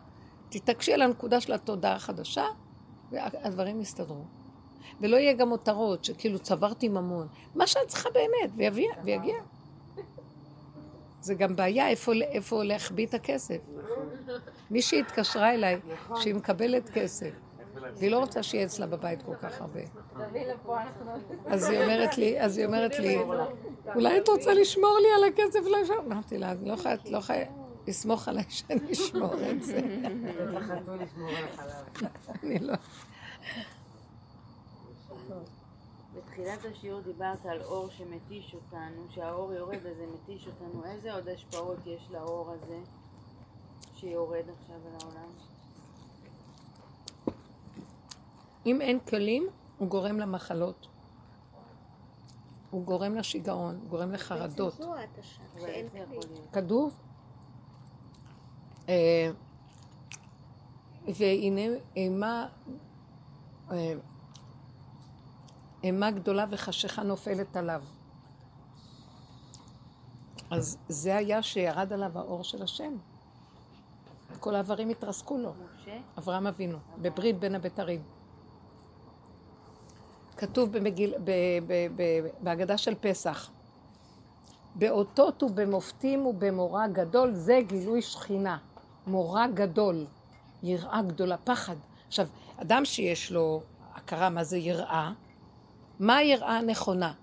תתעקשי 0.50 0.94
על 0.94 1.02
הנקודה 1.02 1.42
של 1.42 1.54
התודעה 1.54 1.96
החדשה, 1.96 2.46
והדברים 3.12 3.82
יסתדרו. 3.82 4.24
ולא 5.02 5.18
יהיה 5.18 5.34
גם 5.34 5.50
מותרות, 5.50 6.06
שכאילו 6.06 6.40
צברתי 6.40 6.90
ממון. 6.90 7.28
מה 7.56 7.68
שאת 7.68 7.88
צריכה 7.88 8.10
באמת, 8.10 8.52
ויגיע. 8.56 8.92
ויגיע. 9.04 9.36
זה 11.22 11.34
גם 11.34 11.56
בעיה 11.56 11.88
איפה, 11.90 12.12
איפה 12.14 12.64
להחביא 12.64 13.06
את 13.06 13.14
הכסף. 13.14 13.58
מישהי 14.72 15.00
התקשרה 15.00 15.54
אליי 15.54 15.80
שהיא 16.16 16.36
מקבלת 16.36 16.90
כסף, 16.90 17.32
והיא 17.98 18.12
לא 18.12 18.20
רוצה 18.20 18.44
שיהיה 18.44 18.66
אצלה 18.66 18.88
בבית 18.88 19.22
כל 19.22 19.36
כך 19.36 19.62
הרבה. 19.62 19.82
אז 21.46 21.70
היא 21.70 21.82
אומרת 21.82 22.18
לי, 22.18 22.42
אז 22.42 22.58
היא 22.58 22.66
אומרת 22.66 23.00
לי, 23.00 23.18
אולי 23.96 24.18
את 24.18 24.28
רוצה 24.28 24.54
לשמור 24.54 24.98
לי 25.02 25.08
על 25.18 25.34
הכסף? 25.34 25.60
אמרתי 26.08 26.38
לה, 26.38 26.52
אני 26.52 26.68
לא 26.68 26.74
יכולה, 26.74 26.96
לא 27.06 27.18
יכולה 27.18 27.59
לסמוך 27.90 28.28
עליי 28.28 28.46
שאני 28.50 28.92
אשמור 28.92 29.34
את 29.52 29.64
זה. 29.64 29.80
אני 32.44 32.60
לא... 32.60 32.74
בתחילת 36.16 36.60
השיעור 36.72 37.02
דיברת 37.02 37.46
על 37.46 37.62
אור 37.62 37.90
שמתיש 37.90 38.54
אותנו, 38.54 39.08
שהאור 39.10 39.54
יורד 39.54 39.78
וזה 39.84 40.06
מתיש 40.14 40.48
אותנו. 40.48 40.86
איזה 40.86 41.14
עוד 41.14 41.28
השפעות 41.28 41.78
יש 41.86 42.08
לאור 42.12 42.52
הזה 42.52 42.80
שיורד 43.96 44.44
עכשיו 44.60 44.76
על 44.76 44.96
העולם? 45.02 45.30
אם 48.66 48.82
אין 48.82 49.00
כלים, 49.00 49.48
הוא 49.78 49.88
גורם 49.88 50.20
למחלות. 50.20 50.88
הוא 52.72 52.86
גורם 52.86 53.16
לשיגעון, 53.16 53.76
הוא 53.82 53.90
גורם 53.90 54.12
לחרדות. 54.12 54.74
בעצם 54.74 54.84
זו 54.84 54.96
ההתשה, 54.96 55.42
אבל 55.54 55.62
שאין 55.62 55.86
איך 55.86 55.94
זה 55.94 56.00
כלי. 56.06 56.18
יכול 56.18 56.30
להיות? 56.34 56.48
כתוב, 56.52 56.94
אה, 56.94 57.00
והנה 61.08 61.62
אימה, 61.96 62.48
אה, 63.72 63.94
אימה 65.84 66.12
גדולה 66.12 66.46
וחשיכה 66.50 67.04
נופלת 67.04 67.58
עליו. 67.58 67.82
אז 70.52 70.78
זה 70.90 71.16
היה 71.16 71.44
שירד 71.44 71.94
עליו 71.94 72.18
האור 72.18 72.44
של 72.44 72.64
השם. 72.64 72.94
כל 74.40 74.56
האיברים 74.56 74.90
התרסקו 74.90 75.38
לו. 75.38 75.52
משה? 75.82 75.98
אברהם 76.18 76.48
אבינו, 76.48 76.78
בברית 77.02 77.40
בין 77.40 77.56
הבתרים. 77.56 78.02
כתוב 80.38 80.72
במגיל, 80.72 81.14
ב, 81.24 81.32
ב, 81.68 81.74
ב, 81.96 82.28
בהגדה 82.40 82.78
של 82.78 82.96
פסח, 83.02 83.50
באותות 84.76 85.44
ובמופתים 85.44 86.26
ובמורא 86.26 86.88
גדול, 86.88 87.34
זה 87.34 87.60
גילוי 87.68 88.02
שכינה. 88.02 88.58
מורא 89.10 89.48
גדול, 89.48 90.06
יראה 90.64 91.02
גדולה, 91.02 91.38
פחד. 91.38 91.76
עכשיו, 92.08 92.28
אדם 92.58 92.86
שיש 92.86 93.32
לו 93.32 93.62
הכרה 93.96 94.30
מה 94.30 94.44
זה 94.44 94.58
יראה, 94.58 95.12
מה 96.00 96.18
היראה 96.18 96.58
הנכונה? 96.58 97.14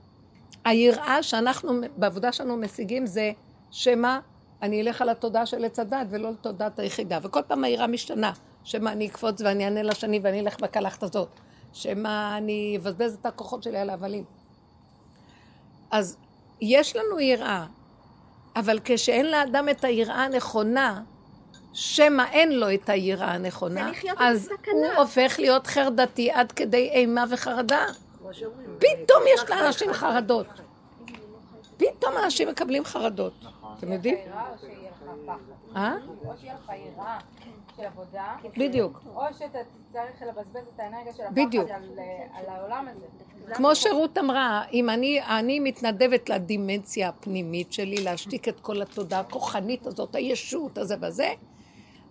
היראה 0.65 1.23
שאנחנו 1.23 1.73
בעבודה 1.97 2.33
שלנו 2.33 2.57
משיגים 2.57 3.07
זה 3.07 3.33
שמא 3.71 4.19
אני 4.63 4.83
אלך 4.83 5.03
על 5.03 5.09
התודעה 5.09 5.47
של 5.47 5.65
עץ 5.65 5.79
הדת 5.79 6.07
ולא 6.11 6.31
לתודעת 6.31 6.79
היחידה. 6.79 7.19
וכל 7.23 7.41
פעם 7.47 7.65
היראה 7.65 7.87
משתנה. 7.87 8.33
שמא 8.65 8.91
אני 8.91 9.07
אקפוץ 9.07 9.41
ואני 9.41 9.65
אענה 9.65 9.83
לשני 9.83 10.21
ואני 10.23 10.41
אלך 10.41 10.61
בקלחת 10.61 11.03
הזאת. 11.03 11.29
שמא 11.73 12.37
אני 12.39 12.77
אבזבז 12.81 13.15
את 13.21 13.27
הכוחות 13.27 13.63
שלי 13.63 13.79
על 13.79 13.91
ההבלים. 13.91 14.25
אז 15.91 16.17
יש 16.61 16.97
לנו 16.97 17.21
יראה, 17.21 17.67
אבל 18.57 18.79
כשאין 18.85 19.27
לאדם 19.27 19.69
את 19.69 19.85
היראה 19.85 20.25
הנכונה, 20.25 21.03
שמא 21.77 22.23
אין 22.33 22.53
לו 22.53 22.75
את 22.75 22.89
היראה 22.89 23.35
הנכונה, 23.35 23.91
אז. 24.19 24.49
הוא 24.73 24.87
הופך 24.97 25.37
להיות 25.39 25.67
חרדתי 25.67 26.31
עד 26.31 26.53
כדי 26.53 26.91
אימה 26.91 27.25
וחרדה. 27.31 27.87
פתאום 28.79 29.23
יש 29.35 29.51
לאנשים 29.51 29.93
חרדות. 29.93 30.47
פתאום 31.77 32.13
אנשים 32.25 32.49
מקבלים 32.49 32.85
חרדות. 32.85 33.33
אתם 33.79 33.93
יודעים? 33.93 34.19
אה? 35.77 35.95
או 36.25 36.33
שיהיה 36.41 36.55
לך 36.55 36.73
יראה 36.97 37.19
של 37.77 37.85
עבודה, 37.85 38.25
בדיוק. 38.57 39.01
או 39.15 39.23
שאתה 39.39 39.59
צריך 39.93 40.23
לבזבז 40.23 40.69
את 40.75 40.81
האנרגיה 40.81 41.13
של. 41.13 41.23
הפחד 41.23 41.71
על, 41.71 41.99
על 42.35 42.45
העולם 42.47 42.89
הזה. 42.89 43.55
כמו 43.55 43.75
שרות 43.75 44.19
אמרה, 44.19 44.63
אם 44.73 44.91
אני, 44.91 45.21
אני 45.23 45.61
מתנדבת 45.61 46.29
לדימנציה 46.29 47.09
הפנימית 47.09 47.73
שלי, 47.73 48.05
להשתיק 48.05 48.49
את 48.49 48.61
כל 48.61 48.83
התודעה 48.83 49.21
הכוחנית 49.21 49.87
הזאת, 49.87 50.15
הישות 50.15 50.79
הזה 50.79 50.95
וזה, 51.01 51.33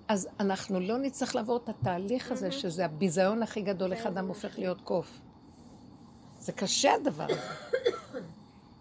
אז 0.07 0.27
אנחנו 0.39 0.79
לא 0.79 0.97
נצטרך 0.97 1.35
לעבור 1.35 1.57
את 1.57 1.69
התהליך 1.69 2.31
הזה, 2.31 2.51
שזה 2.51 2.85
הביזיון 2.85 3.43
הכי 3.43 3.61
גדול, 3.61 3.93
איך 3.93 4.05
אדם 4.05 4.27
הופך 4.27 4.59
להיות 4.59 4.81
קוף. 4.81 5.19
זה 6.39 6.51
קשה 6.51 6.93
הדבר 6.93 7.23
הזה. 7.23 7.41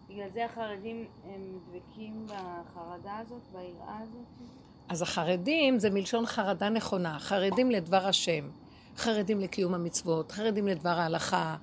בגלל 0.09 0.29
זה 0.35 0.45
החרדים 0.45 1.05
הם 1.25 1.59
דבקים 1.69 2.27
בחרדה 2.27 3.17
הזאת, 3.17 3.43
ביראה 3.53 3.99
הזאת? 4.03 4.49
אז 4.89 5.03
החרדים 5.03 5.79
זה 5.79 5.91
מלשון 5.91 6.27
חרדה 6.27 6.69
נכונה, 6.69 7.19
חרדים 7.19 7.71
לדבר 7.71 8.07
השם, 8.07 8.49
חרדים 8.97 9.41
לקיום 9.41 9.75
המצוות, 9.75 10.33
חרדים 10.33 10.69
לדבר 10.69 10.89
ההלכה. 10.89 11.57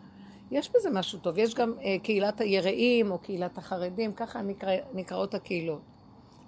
יש 0.51 0.69
בזה 0.75 0.89
משהו 0.89 1.19
טוב. 1.19 1.37
יש 1.37 1.55
גם 1.55 1.73
אה, 1.83 1.95
קהילת 2.03 2.41
היראים 2.41 3.11
או 3.11 3.19
קהילת 3.19 3.57
החרדים, 3.57 4.13
ככה 4.13 4.41
נקרא, 4.41 4.71
נקראות 4.93 5.33
הקהילות. 5.33 5.81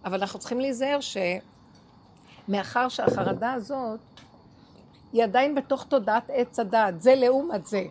אבל 0.05 0.20
אנחנו 0.22 0.39
צריכים 0.39 0.59
להיזהר 0.59 0.99
שמאחר 2.47 2.89
שהחרדה 2.89 3.53
הזאת 3.53 3.99
היא 5.13 5.23
עדיין 5.23 5.55
בתוך 5.55 5.83
תודעת 5.89 6.23
עץ 6.33 6.59
הדעת, 6.59 7.01
זה 7.01 7.15
לעומת 7.15 7.65
זה. 7.65 7.83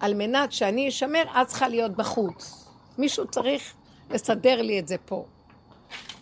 על 0.00 0.14
מנת 0.14 0.52
שאני 0.52 0.88
אשמר, 0.88 1.22
את 1.42 1.46
צריכה 1.46 1.68
להיות 1.68 1.92
בחוץ. 1.96 2.68
מישהו 2.98 3.26
צריך 3.26 3.72
לסדר 4.10 4.62
לי 4.62 4.78
את 4.80 4.88
זה 4.88 4.96
פה. 5.04 5.24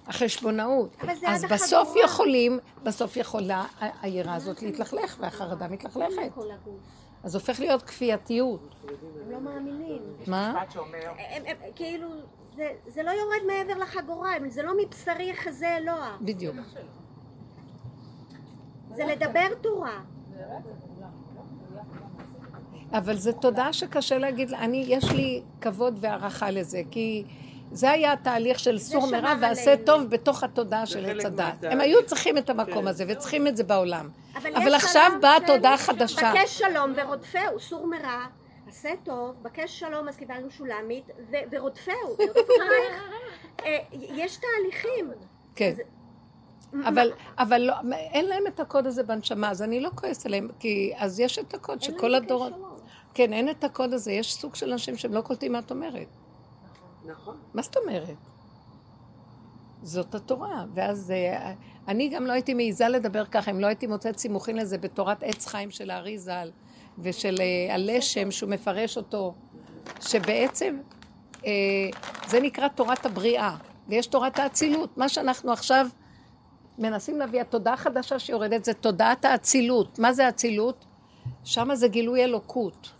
החשבונאות. 0.06 0.96
אז 1.26 1.44
בסוף 1.44 1.88
החגורה. 1.88 2.04
יכולים, 2.04 2.58
בסוף 2.82 3.16
יכולה 3.16 3.64
ה- 3.80 3.86
היראה 4.02 4.34
הזאת 4.34 4.62
להתלכלך 4.62 5.16
והחרדה 5.20 5.68
מתלכלכת. 5.68 6.32
אז 7.24 7.34
הופך 7.34 7.60
להיות 7.60 7.82
כפייתיות. 7.82 8.60
הם 9.24 9.30
לא 9.32 9.40
מאמינים. 9.40 10.02
מה? 10.26 10.62
כאילו, 11.76 12.08
זה, 12.58 12.70
זה 12.86 13.02
לא 13.02 13.10
יורד 13.10 13.46
מעבר 13.46 13.78
לחגורה, 13.78 14.30
זה 14.48 14.62
לא 14.62 14.72
מבשרי 14.82 15.34
חזה 15.36 15.76
אלוה, 15.76 16.16
בדיוק. 16.20 16.56
זה 18.96 19.04
לדבר 19.04 19.54
תורה. 19.60 20.00
אבל 22.92 23.16
זו 23.16 23.32
תודעה 23.32 23.72
שקשה 23.72 24.18
להגיד, 24.18 24.50
לה. 24.50 24.58
אני, 24.58 24.84
יש 24.88 25.04
לי 25.04 25.42
כבוד 25.60 25.98
והערכה 26.00 26.50
לזה, 26.50 26.82
כי 26.90 27.24
זה 27.72 27.90
היה 27.90 28.12
התהליך 28.12 28.58
של 28.58 28.78
סור 28.78 29.10
מרע 29.10 29.34
ועשה 29.40 29.72
עלינו. 29.72 29.86
טוב 29.86 30.02
בתוך 30.02 30.42
התודעה 30.42 30.86
של 30.86 31.06
עץ 31.10 31.24
הדת. 31.24 31.54
הם 31.62 31.80
היו 31.80 32.06
צריכים 32.06 32.38
את 32.38 32.50
המקום 32.50 32.86
הזה 32.86 33.04
וצריכים 33.08 33.46
את 33.46 33.56
זה 33.56 33.64
בעולם. 33.64 34.08
אבל 34.54 34.74
עכשיו 34.74 35.12
באה 35.20 35.36
של 35.40 35.46
תודעה 35.46 35.78
חדשה. 35.78 36.32
בקש 36.32 36.58
שלום 36.58 36.92
ורודפהו, 36.96 37.60
סור 37.60 37.86
מרע, 37.86 38.26
עשה 38.68 38.90
טוב, 39.04 39.36
בקש 39.42 39.80
שלום 39.80 40.08
אז 40.08 40.16
קיבלנו 40.16 40.50
שולמית, 40.50 41.04
ו- 41.30 41.36
ורודפהו. 41.50 42.16
אה, 43.64 43.78
יש 43.92 44.36
תהליכים. 44.36 45.10
כן. 45.54 45.70
אז- 45.70 45.82
אבל, 46.88 47.12
אבל 47.38 47.58
לא, 47.60 47.74
אין 47.92 48.26
להם 48.26 48.46
את 48.46 48.60
הקוד 48.60 48.86
הזה 48.86 49.02
בנשמה, 49.02 49.50
אז 49.50 49.62
אני 49.62 49.80
לא 49.80 49.90
כועסת 49.94 50.26
עליהם, 50.26 50.48
כי 50.58 50.92
אז 50.96 51.20
יש 51.20 51.38
את 51.38 51.54
הקוד 51.54 51.82
שכל 51.82 52.14
הדורות... 52.14 52.52
כן, 53.14 53.32
אין 53.32 53.50
את 53.50 53.64
הקוד 53.64 53.92
הזה, 53.92 54.12
יש 54.12 54.34
סוג 54.34 54.54
של 54.54 54.72
אנשים 54.72 54.96
שהם 54.96 55.14
לא 55.14 55.20
קולטים 55.20 55.52
מה 55.52 55.58
את 55.58 55.70
אומרת. 55.70 56.06
נכון. 57.06 57.36
מה 57.54 57.62
זאת 57.62 57.76
אומרת? 57.76 58.14
זאת 59.82 60.14
התורה, 60.14 60.64
ואז 60.74 61.10
אה, 61.10 61.52
אני 61.88 62.08
גם 62.08 62.26
לא 62.26 62.32
הייתי 62.32 62.54
מעיזה 62.54 62.88
לדבר 62.88 63.24
ככה, 63.24 63.50
אם 63.50 63.60
לא 63.60 63.66
הייתי 63.66 63.86
מוצאת 63.86 64.18
סימוכין 64.18 64.56
לזה 64.56 64.78
בתורת 64.78 65.22
עץ 65.22 65.46
חיים 65.46 65.70
של 65.70 65.90
הארי 65.90 66.18
ז"ל, 66.18 66.50
ושל 67.02 67.36
אה, 67.40 67.74
הלשם 67.74 68.30
שהוא 68.30 68.50
מפרש 68.50 68.96
אותו, 68.96 69.34
שבעצם 70.00 70.78
אה, 71.46 71.50
זה 72.28 72.40
נקרא 72.40 72.68
תורת 72.68 73.06
הבריאה, 73.06 73.56
ויש 73.88 74.06
תורת 74.06 74.38
האצילות. 74.38 74.98
מה 74.98 75.08
שאנחנו 75.08 75.52
עכשיו 75.52 75.86
מנסים 76.78 77.18
להביא, 77.18 77.40
התודעה 77.40 77.74
החדשה 77.74 78.18
שיורדת 78.18 78.64
זה 78.64 78.74
תודעת 78.74 79.24
האצילות. 79.24 79.98
מה 79.98 80.12
זה 80.12 80.28
אצילות? 80.28 80.84
שם 81.44 81.74
זה 81.74 81.88
גילוי 81.88 82.24
אלוקות. 82.24 82.90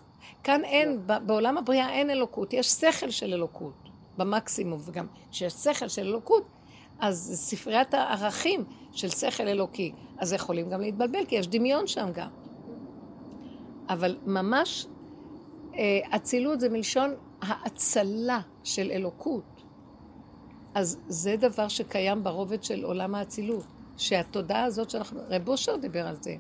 כאן 0.45 0.65
אין, 0.65 1.01
בעולם 1.27 1.59
הבריאה 1.59 1.91
אין 1.91 2.11
אלוקות, 2.11 2.53
יש 2.53 2.67
שכל 2.67 3.11
של 3.11 3.35
אלוקות, 3.35 3.89
במקסימום, 4.19 4.81
וגם 4.85 5.07
כשיש 5.31 5.53
שכל 5.53 5.89
של 5.89 6.07
אלוקות, 6.07 6.43
אז 7.01 7.31
ספריית 7.35 7.95
הערכים 7.95 8.65
של 8.93 9.09
שכל 9.09 9.49
אלוקי. 9.49 9.93
אז 10.19 10.33
יכולים 10.33 10.71
גם 10.71 10.81
להתבלבל, 10.81 11.25
כי 11.25 11.35
יש 11.35 11.49
דמיון 11.49 11.87
שם 11.87 12.13
גם. 12.13 12.29
אבל 13.89 14.17
ממש 14.27 14.87
אה, 15.75 16.17
אצילות 16.17 16.61
זה 16.61 16.69
מלשון 16.69 17.15
האצלה 17.43 18.41
של 18.65 18.91
אלוקות. 18.91 19.45
אז 20.75 20.99
זה 21.09 21.37
דבר 21.37 21.69
שקיים 21.69 22.25
ברובד 22.25 22.65
של 22.65 22.85
עולם 22.85 23.15
האצילות, 23.15 23.65
שהתודעה 23.97 24.65
הזאת 24.65 24.91
שאנחנו, 24.91 25.21
רב 25.29 25.49
אושר 25.49 25.77
דיבר 25.77 26.07
על 26.07 26.17
זה. 26.21 26.37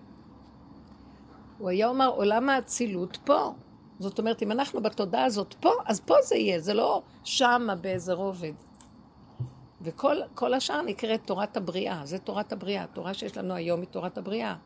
הוא 1.58 1.68
היה 1.68 1.88
אומר, 1.88 2.08
עולם 2.08 2.48
האצילות 2.48 3.18
פה. 3.24 3.52
זאת 3.98 4.18
אומרת, 4.18 4.42
אם 4.42 4.52
אנחנו 4.52 4.82
בתודעה 4.82 5.24
הזאת 5.24 5.54
פה, 5.60 5.70
אז 5.86 6.00
פה 6.00 6.14
זה 6.22 6.36
יהיה, 6.36 6.60
זה 6.60 6.74
לא 6.74 7.02
שמה 7.24 7.74
באיזה 7.74 8.12
רובד. 8.12 8.52
וכל 9.82 10.16
כל 10.34 10.54
השאר 10.54 10.82
נקראת 10.82 11.20
תורת 11.24 11.56
הבריאה, 11.56 12.00
זה 12.04 12.18
תורת 12.18 12.52
הבריאה. 12.52 12.84
התורה 12.84 13.14
שיש 13.14 13.36
לנו 13.36 13.54
היום 13.54 13.80
היא 13.80 13.88
תורת 13.88 14.18
הבריאה. 14.18 14.56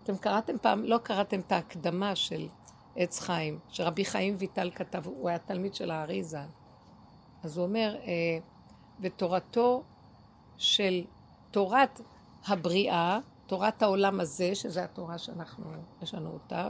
ואתם 0.00 0.16
קראתם 0.16 0.58
פעם, 0.62 0.84
לא 0.84 0.98
קראתם 0.98 1.40
את 1.40 1.52
ההקדמה 1.52 2.16
של 2.16 2.48
עץ 2.96 3.20
חיים, 3.20 3.58
שרבי 3.68 4.04
חיים 4.04 4.34
ויטל 4.38 4.70
כתב, 4.74 5.06
הוא 5.06 5.28
היה 5.28 5.38
תלמיד 5.38 5.74
של 5.74 5.90
האריזה. 5.90 6.40
אז 7.44 7.56
הוא 7.56 7.66
אומר, 7.66 7.96
אה, 8.02 8.38
ותורתו 9.00 9.82
של 10.58 11.04
תורת 11.50 12.00
הבריאה, 12.46 13.18
תורת 13.46 13.82
העולם 13.82 14.20
הזה, 14.20 14.54
שזו 14.54 14.80
התורה 14.80 15.18
שאנחנו, 15.18 15.64
יש 16.02 16.14
לנו 16.14 16.30
אותה, 16.30 16.68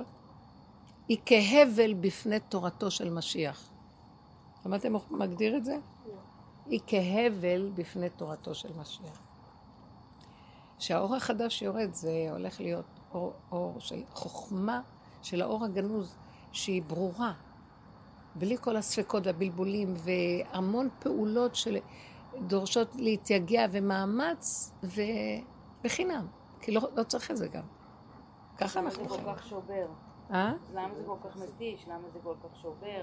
היא 1.09 1.19
כהבל 1.27 1.95
בפני 1.95 2.41
תורתו 2.41 2.91
של 2.91 3.11
משיח. 3.11 3.71
שמעתם 4.65 4.95
איך 4.97 5.03
מגדיר 5.11 5.57
את 5.57 5.65
זה? 5.65 5.77
היא 6.67 6.81
כהבל 6.87 7.71
בפני 7.75 8.11
תורתו 8.11 8.55
של 8.55 8.69
משיח. 8.81 9.23
שהאור 10.79 11.17
החדש 11.17 11.63
יורד, 11.63 11.95
זה 11.95 12.29
הולך 12.31 12.61
להיות 12.61 13.00
אור, 13.15 13.33
אור 13.53 13.77
של 13.81 14.03
חוכמה 14.15 14.81
של 15.23 15.43
האור 15.43 15.65
הגנוז, 15.65 16.15
שהיא 16.53 16.83
ברורה, 16.83 17.33
בלי 18.35 18.57
כל 18.61 18.77
הספקות 18.77 19.27
והבלבולים, 19.27 19.95
והמון 19.97 20.89
פעולות 20.99 21.53
שדורשות 21.55 22.89
להתייגע 22.95 23.67
ומאמץ, 23.73 24.73
ובחינם, 24.83 26.27
כי 26.61 26.73
לא, 26.73 26.89
לא 26.97 27.03
צריך 27.03 27.31
את 27.31 27.37
זה 27.37 27.49
גם. 27.49 27.63
ככה 28.59 28.81
אנחנו 28.81 29.03
זה 29.03 29.09
חיים. 29.09 29.25
כל 29.25 29.35
כך 29.35 29.47
שובר. 29.47 29.87
אה? 30.33 30.53
למה 30.75 30.89
זה 30.95 31.03
כל 31.07 31.29
כך 31.29 31.37
מתיש? 31.37 31.85
למה 31.89 32.09
זה 32.13 32.19
כל 32.25 32.35
כך 32.43 32.63
שובר? 32.63 33.03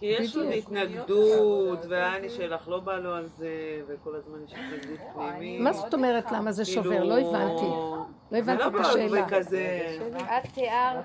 כי 0.00 0.06
יש 0.06 0.36
בדיוק. 0.36 0.54
התנגדות, 0.54 1.78
והאני 1.88 2.30
שלך 2.30 2.68
לא 2.68 2.80
בא 2.80 2.96
לו 2.96 3.14
על 3.14 3.28
זה, 3.36 3.48
וכל 3.88 4.14
הזמן 4.14 4.38
יש 4.44 4.52
התנגדות 4.52 5.00
פנימית. 5.14 5.60
מה 5.60 5.72
זאת 5.72 5.94
אומרת 5.94 6.32
למה 6.32 6.52
זה 6.52 6.64
כאילו, 6.64 6.82
שובר? 6.82 7.04
לא 7.04 7.18
הבנתי. 7.18 7.66
לא 8.32 8.38
הבנתי 8.38 8.62
לא 8.62 8.68
את 8.68 8.86
השאלה. 8.86 9.26
את 10.38 10.46
תיארת 10.54 11.04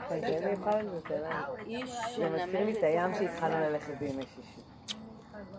איש 1.67 1.91
זה 2.17 2.29
מזכיר 2.29 2.65
לי 2.65 2.71
את 2.71 2.83
הים 2.83 3.13
שהתחלנו 3.13 3.55
ללכת 3.55 3.93
בימי 3.99 4.23
שישי. 4.35 4.61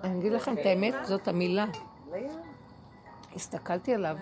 אני 0.04 0.20
אגיד 0.20 0.32
לכם 0.32 0.52
את 0.52 0.66
האמת, 0.66 0.94
זאת 1.02 1.28
המילה. 1.28 1.66
הסתכלתי 3.36 3.94
עליו, 3.94 4.16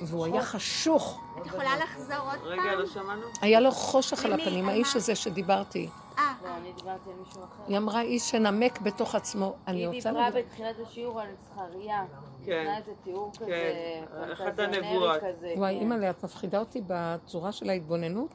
והוא 0.00 0.24
היה 0.26 0.42
חשוך. 0.42 1.20
את 1.44 1.48
יכולה 1.48 1.76
לחזור 1.76 2.16
עוד 2.16 2.38
רגע, 2.42 2.62
פעם? 2.62 2.78
לא 2.78 2.86
שמענו? 2.86 3.26
היה 3.40 3.60
לו 3.60 3.70
חושך 3.70 4.24
על? 4.24 4.32
הפנים, 4.32 4.68
האיש? 4.68 4.96
הזה 4.96 5.14
שדיברתי. 5.14 5.88
אה, 6.18 6.32
לא, 6.44 6.48
אני 6.56 6.72
דיברתי 6.72 7.10
על 7.10 7.16
מישהו 7.24 7.44
אחר. 7.44 7.62
היא 7.68 7.78
אמרה 7.78 8.00
איש 8.00 8.30
שנמק 8.30 8.80
בתוך 8.80 9.14
עצמו. 9.14 9.54
אני 9.66 9.78
היא 9.78 9.86
רוצה 9.86 10.08
דיברה 10.08 10.30
להגיד... 10.30 10.44
בתחילת 10.44 10.76
השיעור 10.86 11.20
על 11.20 11.28
זכריה. 11.44 12.04
כן. 12.44 12.60
נתנה 12.60 12.78
איזה 12.78 12.92
תיאור 13.04 13.32
כזה, 13.36 13.46
כן. 13.46 14.32
אחת 14.32 14.44
פנטזיונרי 14.56 14.88
הנבואות. 14.88 15.20
כזה. 15.20 15.54
וואי, 15.56 15.74
כן. 15.74 15.80
אימא'לה, 15.80 16.10
את 16.10 16.24
מפחידה 16.24 16.58
אותי 16.58 16.82
בצורה 16.86 17.52
של 17.52 17.70
ההתבוננות. 17.70 18.30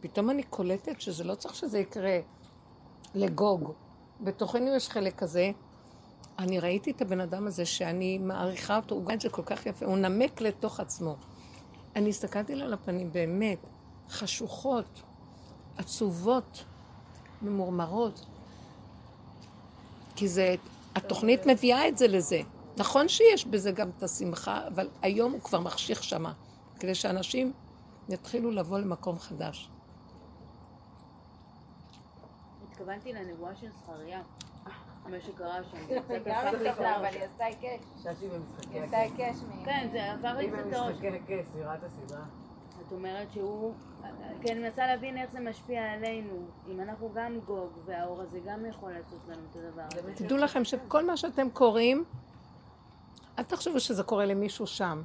פתאום 0.00 0.30
אני 0.30 0.42
קולטת 0.42 1.00
שזה 1.00 1.24
לא 1.24 1.34
צריך 1.34 1.54
שזה 1.54 1.78
יקרה 1.78 2.18
לגוג. 3.14 3.72
בתוכנו 4.20 4.74
יש 4.76 4.88
חלק 4.88 5.16
כזה. 5.16 5.50
אני 6.38 6.60
ראיתי 6.60 6.90
את 6.90 7.02
הבן 7.02 7.20
אדם 7.20 7.46
הזה 7.46 7.66
שאני 7.66 8.18
מעריכה 8.18 8.76
אותו, 8.76 8.94
הוא 8.94 9.04
גם 9.04 9.10
את 9.10 9.20
זה 9.20 9.28
כל 9.28 9.42
כך 9.46 9.66
יפה, 9.66 9.86
הוא 9.86 9.96
נמק 9.96 10.40
לתוך 10.40 10.80
עצמו. 10.80 11.16
אני 11.96 12.08
הסתכלתי 12.08 12.52
על 12.52 12.72
הפנים, 12.72 13.12
באמת, 13.12 13.58
חשוכות, 14.10 15.02
עצובות, 15.78 16.64
ממורמרות. 17.42 18.26
כי 20.16 20.28
זה, 20.28 20.54
התוכנית 20.94 21.46
מביאה 21.46 21.88
את 21.88 21.98
זה 21.98 22.08
לזה. 22.08 22.40
נכון 22.76 23.08
שיש 23.08 23.46
בזה 23.46 23.72
גם 23.72 23.90
את 23.98 24.02
השמחה, 24.02 24.66
אבל 24.66 24.88
היום 25.02 25.32
הוא 25.32 25.40
כבר 25.40 25.60
מחשיך 25.60 26.04
שמה, 26.04 26.32
כדי 26.80 26.94
שאנשים 26.94 27.52
יתחילו 28.08 28.50
לבוא 28.50 28.78
למקום 28.78 29.18
חדש. 29.18 29.68
התכוונתי 32.70 33.12
לנבואה 33.12 33.52
של 33.60 33.66
זכריה. 33.82 34.20
מה 35.10 35.16
שקרה 35.26 35.54
שם. 35.70 35.76
זה 35.88 35.94
גם 35.94 36.00
הפך 36.00 36.60
לי 36.60 36.70
את 36.70 36.74
בסדר, 36.74 36.86
ה- 36.86 36.96
אבל 36.96 37.04
היא 37.04 37.22
עשתה 37.24 37.44
היקש. 37.44 37.80
חשבתי 38.00 38.28
במשחקי 38.28 38.74
היא 38.74 38.82
עשתה 38.82 38.96
היקש 38.98 39.36
מ... 39.42 39.64
כן, 39.64 39.88
זה 39.92 40.12
עבר 40.12 40.32
לי 40.36 40.44
היא 40.44 40.52
קצת 40.52 40.66
את 40.68 40.72
הראש. 40.72 40.88
במשחקי 40.96 41.08
הכס, 41.08 41.52
סבירת 41.52 41.78
הסדרה. 41.84 42.24
את 42.86 42.92
אומרת 42.92 43.28
שהוא... 43.32 43.74
כי 44.42 44.52
אני 44.52 44.60
מנסה 44.60 44.86
להבין 44.86 45.18
איך 45.18 45.30
זה 45.32 45.40
משפיע 45.40 45.92
עלינו. 45.92 46.34
אם 46.68 46.80
אנחנו 46.80 47.10
גם 47.14 47.38
גוג, 47.46 47.70
והאור 47.84 48.20
הזה 48.20 48.38
גם 48.46 48.66
יכול 48.66 48.92
לעשות 48.92 49.18
לנו 49.28 49.40
את 49.52 49.56
הדבר 49.56 49.82
הזה. 50.02 50.14
תדעו 50.14 50.38
לכם 50.38 50.64
שכל 50.64 51.06
מה 51.06 51.16
שאתם 51.16 51.50
קוראים, 51.50 52.04
אל 53.38 53.44
תחשבו 53.44 53.80
שזה 53.80 54.02
קורה 54.02 54.26
למישהו 54.26 54.66
שם. 54.66 55.02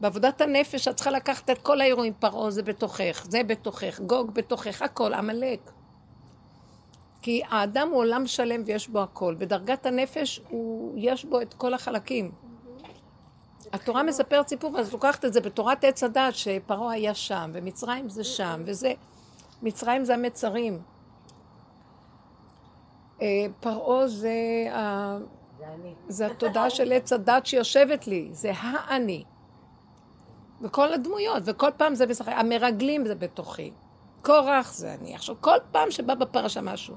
בעבודת 0.00 0.40
הנפש 0.40 0.88
את 0.88 0.94
צריכה 0.96 1.10
לקחת 1.10 1.50
את 1.50 1.58
כל 1.62 1.80
האירועים, 1.80 2.12
פרעה 2.18 2.50
זה 2.50 2.62
בתוכך, 2.62 3.26
זה 3.30 3.42
בתוכך, 3.42 4.00
גוג 4.00 4.34
בתוכך, 4.34 4.82
הכל, 4.82 5.14
עמלק. 5.14 5.60
כי 7.22 7.42
האדם 7.48 7.88
הוא 7.88 7.98
עולם 7.98 8.26
שלם 8.26 8.62
ויש 8.66 8.88
בו 8.88 9.02
הכל. 9.02 9.34
בדרגת 9.38 9.86
הנפש 9.86 10.40
הוא, 10.48 10.94
יש 10.96 11.24
בו 11.24 11.40
את 11.40 11.54
כל 11.54 11.74
החלקים. 11.74 12.30
התורה 13.72 14.02
מספרת 14.02 14.48
סיפור, 14.48 14.78
אז 14.78 14.92
לוקחת 14.92 15.24
את 15.24 15.32
זה 15.32 15.40
בתורת 15.40 15.84
עץ 15.84 16.02
הדת, 16.02 16.34
שפרעה 16.34 16.92
היה 16.92 17.14
שם, 17.14 17.50
ומצרים 17.54 18.08
זה 18.08 18.24
שם, 18.24 18.62
וזה... 18.64 18.92
מצרים 19.62 20.04
זה 20.04 20.14
המצרים. 20.14 20.78
אה, 23.22 23.26
פרעה 23.60 24.08
זה, 24.08 24.32
ה- 24.72 25.18
זה 26.08 26.26
התודעה 26.26 26.70
של 26.70 26.92
עץ 26.92 27.12
הדת 27.12 27.46
שיושבת 27.46 28.06
לי, 28.06 28.28
זה 28.32 28.52
האני. 28.54 29.24
וכל 30.62 30.92
הדמויות, 30.92 31.42
וכל 31.46 31.70
פעם 31.76 31.94
זה 31.94 32.06
משחק, 32.06 32.32
המרגלים 32.36 33.06
זה 33.06 33.14
בתוכי. 33.14 33.72
קורח 34.22 34.72
זה 34.72 34.94
אני. 34.94 35.14
עכשיו, 35.14 35.34
כל 35.40 35.56
פעם 35.72 35.90
שבא 35.90 36.14
בפרשה 36.14 36.60
משהו, 36.60 36.94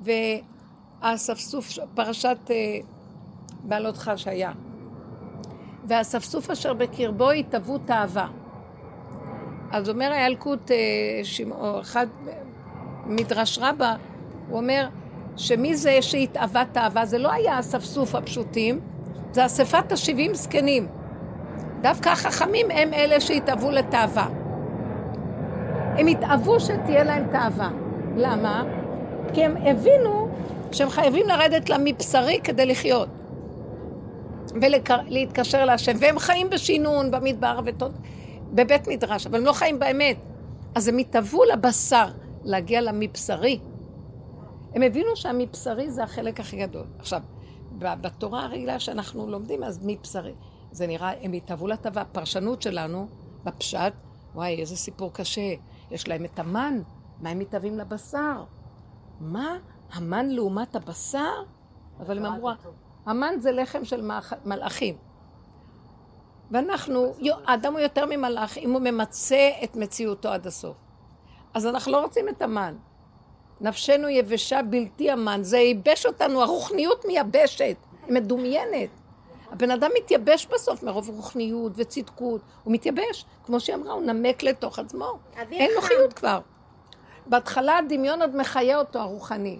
והאספסוף, 0.00 1.78
פרשת 1.94 2.38
אה, 2.50 2.54
בעלותך 3.64 4.10
שהיה, 4.16 4.52
והאספסוף 5.84 6.50
אשר 6.50 6.74
בקרבו 6.74 7.30
התהוו 7.30 7.78
תאווה. 7.78 8.28
אז 9.72 9.88
אומר 9.88 10.12
הילקוט, 10.12 10.70
אה, 10.70 10.76
אחד, 11.80 12.06
מדרש 13.06 13.58
רבה, 13.58 13.94
הוא 14.48 14.56
אומר 14.56 14.88
שמי 15.36 15.76
זה 15.76 15.98
שהתאווה 16.02 16.64
תאווה? 16.72 17.06
זה 17.06 17.18
לא 17.18 17.32
היה 17.32 17.56
האספסוף 17.56 18.14
הפשוטים, 18.14 18.80
זה 19.32 19.46
אספת 19.46 19.92
השבעים 19.92 20.34
זקנים. 20.34 20.88
דווקא 21.80 22.08
החכמים 22.08 22.66
הם 22.70 22.94
אלה 22.94 23.20
שהתאוו 23.20 23.70
לתאווה. 23.70 24.28
הם 25.98 26.06
התאוו 26.06 26.60
שתהיה 26.60 27.04
להם 27.04 27.24
תאווה. 27.32 27.70
למה? 28.16 28.64
כי 29.34 29.44
הם 29.44 29.56
הבינו 29.56 30.28
שהם 30.72 30.90
חייבים 30.90 31.28
לרדת 31.28 31.68
לה 31.68 31.76
מבשרי 31.78 32.40
כדי 32.44 32.66
לחיות. 32.66 33.08
ולהתקשר 34.60 35.64
להשם. 35.64 35.92
והם 36.00 36.18
חיים 36.18 36.50
בשינון, 36.50 37.10
במדבר, 37.10 37.60
ותוד... 37.64 37.92
בבית 38.54 38.88
מדרש, 38.88 39.26
אבל 39.26 39.38
הם 39.38 39.44
לא 39.44 39.52
חיים 39.52 39.78
באמת. 39.78 40.16
אז 40.74 40.88
הם 40.88 40.98
התאוו 40.98 41.44
לבשר, 41.44 42.06
להגיע 42.44 42.80
למבשרי. 42.80 43.58
הם 44.74 44.82
הבינו 44.82 45.16
שהמבשרי 45.16 45.90
זה 45.90 46.02
החלק 46.04 46.40
הכי 46.40 46.56
גדול. 46.56 46.84
עכשיו, 46.98 47.20
בתורה 47.78 48.44
הרגילה 48.44 48.80
שאנחנו 48.80 49.30
לומדים, 49.30 49.64
אז 49.64 49.80
מבשרי. 49.82 50.32
זה 50.72 50.86
נראה, 50.86 51.12
הם 51.22 51.32
התאוו 51.32 51.66
לטבע. 51.66 52.00
הפרשנות 52.00 52.62
שלנו, 52.62 53.06
בפשט, 53.44 53.92
וואי, 54.34 54.60
איזה 54.60 54.76
סיפור 54.76 55.12
קשה. 55.12 55.54
יש 55.90 56.08
להם 56.08 56.24
את 56.24 56.38
המן, 56.38 56.80
מה 57.20 57.30
הם 57.30 57.38
מתאווים 57.38 57.78
לבשר? 57.78 58.42
מה? 59.20 59.58
המן 59.92 60.28
לעומת 60.28 60.76
הבשר? 60.76 61.42
אבל 62.00 62.18
הם 62.18 62.26
אמרו, 62.26 62.50
המן 63.06 63.34
זה 63.40 63.52
לחם 63.52 63.84
של 63.84 64.10
מלאכים. 64.44 64.96
ואנחנו, 66.50 67.14
האדם 67.46 67.72
הוא 67.72 67.80
יותר 67.80 68.06
ממלאך 68.06 68.58
אם 68.58 68.72
הוא 68.72 68.80
ממצה 68.80 69.50
את 69.64 69.76
מציאותו 69.76 70.28
עד 70.28 70.46
הסוף. 70.46 70.76
אז 71.54 71.66
אנחנו 71.66 71.92
לא 71.92 72.00
רוצים 72.00 72.28
את 72.28 72.42
המן. 72.42 72.74
נפשנו 73.60 74.08
יבשה 74.08 74.62
בלתי 74.62 75.10
המן, 75.10 75.42
זה 75.42 75.58
ייבש 75.58 76.06
אותנו, 76.06 76.42
הרוחניות 76.42 77.04
מייבשת, 77.04 77.76
היא 78.06 78.14
מדומיינת. 78.14 78.88
הבן 79.50 79.70
אדם 79.70 79.90
מתייבש 79.98 80.46
בסוף 80.46 80.82
מרוב 80.82 81.08
רוחניות 81.08 81.72
וצדקות, 81.76 82.40
הוא 82.64 82.74
מתייבש, 82.74 83.24
כמו 83.46 83.60
שהיא 83.60 83.76
אמרה, 83.76 83.92
הוא 83.92 84.02
נמק 84.02 84.42
לתוך 84.42 84.78
עצמו, 84.78 85.18
אין 85.36 85.70
לו. 85.74 85.80
חיות 85.80 86.12
כבר. 86.12 86.40
בהתחלה 87.26 87.78
הדמיון 87.78 88.22
עוד 88.22 88.36
מחיה 88.36 88.78
אותו, 88.78 88.98
הרוחני, 88.98 89.58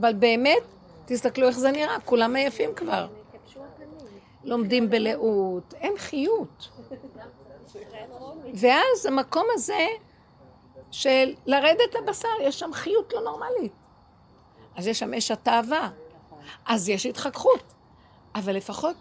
אבל 0.00 0.12
באמת, 0.12 0.62
תסתכלו 1.04 1.48
איך 1.48 1.58
זה 1.58 1.70
נראה, 1.70 2.00
כולם 2.00 2.36
עייפים 2.36 2.74
כבר. 2.74 3.06
לומדים 4.44 4.90
בלאות, 4.90 5.74
אין 5.74 5.98
חיות. 5.98 6.68
ואז 8.54 9.06
המקום 9.06 9.46
הזה 9.54 9.86
של 10.90 11.34
לרדת 11.46 11.94
לבשר, 11.94 12.28
יש 12.42 12.58
שם 12.58 12.70
חיות 12.72 13.12
לא 13.12 13.20
נורמלית. 13.20 13.72
אז 14.76 14.86
יש 14.86 14.98
שם 14.98 15.14
אש 15.14 15.30
התאווה, 15.30 15.90
אז 16.66 16.88
יש 16.88 17.06
התחככות, 17.06 17.72
אבל 18.34 18.56
לפחות 18.56 18.96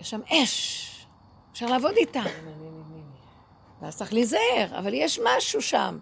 יש 0.00 0.10
שם 0.10 0.20
אש, 0.28 1.06
אפשר 1.52 1.66
לעבוד 1.66 1.94
איתה. 1.96 2.22
ואז 3.80 3.96
צריך 3.96 4.12
להיזהר, 4.12 4.78
אבל 4.78 4.94
יש 4.94 5.20
משהו 5.24 5.62
שם. 5.62 5.98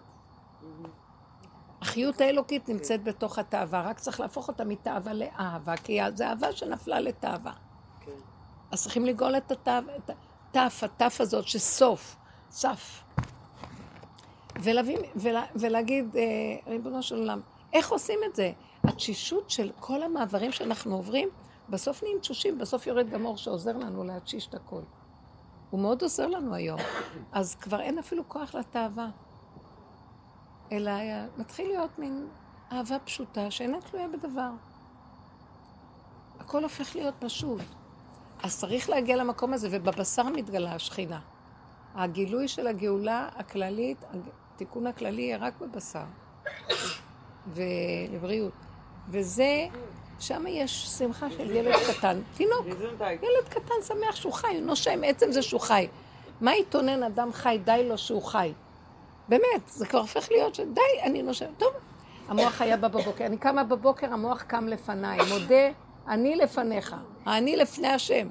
החיות 1.83 2.21
האלוקית 2.21 2.69
נמצאת 2.69 3.05
בתוך 3.05 3.39
התאווה, 3.39 3.83
רק 3.83 3.99
צריך 3.99 4.21
להפוך 4.21 4.49
אותה 4.49 4.65
מתאווה 4.65 5.13
לאהבה, 5.13 5.77
כי 5.77 5.99
זה 6.15 6.29
אהבה 6.29 6.53
שנפלה 6.53 7.01
לתאווה. 7.01 7.53
אז 8.71 8.83
צריכים 8.83 9.07
לגאול 9.07 9.37
את 9.37 9.53
התף, 9.53 10.83
התף 10.83 11.17
הזאת 11.21 11.49
שסוף, 11.49 12.17
סף. 12.51 13.03
ולהביא, 14.63 14.99
ולה, 15.17 15.45
ולהגיד, 15.55 16.17
אה, 16.17 16.23
ריבונו 16.67 17.03
של 17.03 17.17
עולם, 17.17 17.41
איך 17.73 17.91
עושים 17.91 18.19
את 18.31 18.37
זה? 18.37 18.53
התשישות 18.85 19.51
של 19.51 19.71
כל 19.81 20.03
המעברים 20.03 20.53
שאנחנו 20.53 20.97
עוברים, 20.97 21.29
בסוף 21.69 22.03
נהיים 22.03 22.19
תשושים, 22.19 22.59
בסוף 22.59 22.87
יורד 22.87 23.11
גם 23.11 23.25
אור 23.25 23.37
שעוזר 23.37 23.77
לנו 23.77 24.05
להתשיש 24.05 24.47
את 24.47 24.55
הכל. 24.55 24.81
הוא 25.71 25.81
מאוד 25.81 26.03
עוזר 26.03 26.27
לנו 26.27 26.55
היום. 26.55 26.81
אז 27.33 27.55
כבר 27.55 27.81
אין 27.81 27.99
אפילו 27.99 28.29
כוח 28.29 28.55
לתאווה. 28.55 29.09
אלא 30.73 30.91
היה- 30.91 31.27
מתחיל 31.37 31.69
להיות 31.69 31.99
מין 31.99 32.27
אהבה 32.73 32.99
פשוטה 32.99 33.51
שאינה 33.51 33.79
תלויה 33.81 34.09
בדבר. 34.09 34.51
הכל 36.41 36.63
הופך 36.63 36.97
להיות 36.97 37.15
פשוט. 37.19 37.61
אז 38.43 38.59
צריך 38.59 38.91
להגיע 38.91 39.17
למקום 39.17 39.53
הזה, 39.53 39.69
ובבשר 39.71 40.23
מתגלה 40.23 40.75
השכינה. 40.75 41.21
הגילוי 41.95 42.49
של 42.49 42.67
הגאולה 42.67 43.29
הכללית, 43.37 43.99
התיקון 44.55 44.87
הכללי 44.87 45.23
יהיה 45.23 45.37
רק 45.39 45.55
בבשר. 45.61 46.05
ולבריאות. 47.49 48.53
וזה, 49.09 49.67
שם 50.21 50.45
יש 50.49 50.87
שמחה 50.89 51.31
של 51.31 51.51
ילד 51.51 51.75
קטן, 51.91 52.21
תינוק. 52.37 52.67
ילד 53.23 53.49
קטן 53.49 53.75
שמח 53.87 54.17
שהוא 54.17 54.33
חי, 54.33 54.55
הוא 54.57 54.67
נושם, 54.67 55.01
עצם 55.05 55.33
זה 55.33 55.43
שהוא 55.43 55.61
חי. 55.61 55.89
מה 56.41 56.57
יתונן 56.57 57.03
אדם 57.03 57.33
חי, 57.33 57.59
די 57.65 57.87
לו 57.89 57.99
שהוא 57.99 58.23
חי. 58.23 58.53
באמת, 59.31 59.69
זה 59.69 59.87
כבר 59.87 59.99
הופך 59.99 60.31
להיות 60.31 60.55
שדי, 60.55 60.81
אני 61.03 61.23
נושם. 61.23 61.47
טוב, 61.59 61.73
המוח 62.29 62.61
היה 62.61 62.77
בא 62.77 62.89
בבוקר, 62.89 63.27
אני 63.27 63.39
קמה 63.39 63.65
בבוקר, 63.65 64.13
המוח 64.13 64.43
קם 64.43 64.67
לפניי, 64.67 65.19
מודה, 65.29 65.69
אני 66.09 66.37
לפניך, 66.37 66.97
אני 67.27 67.57
לפני 67.57 67.89
השם. 67.89 68.29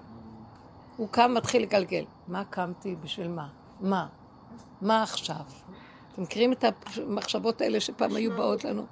הוא 0.98 1.08
קם, 1.12 1.34
מתחיל 1.34 1.62
לגלגל. 1.62 2.06
מה 2.28 2.44
קמתי? 2.50 2.96
בשביל 3.04 3.28
מה? 3.28 3.48
מה? 3.82 4.08
מה 4.82 5.04
עכשיו? 5.04 5.36
אתם 6.14 6.22
מכירים 6.22 6.52
את 6.52 6.66
המחשבות 6.98 7.62
האלה 7.62 7.80
שפעם 7.80 8.16
היו 8.16 8.32
באות 8.36 8.64
לנו? 8.64 8.86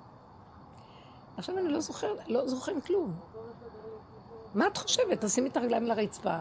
עכשיו 1.38 1.58
אני 1.58 1.70
לא 1.70 1.80
זוכרת, 1.80 2.18
לא 2.28 2.48
זוכרים 2.48 2.82
כלום. 2.82 3.14
מה 4.56 4.68
את 4.68 4.78
חושבת? 4.78 5.26
תשימי 5.26 5.50
את 5.50 5.58
הרגליים 5.58 5.84
לרצפה, 5.84 6.38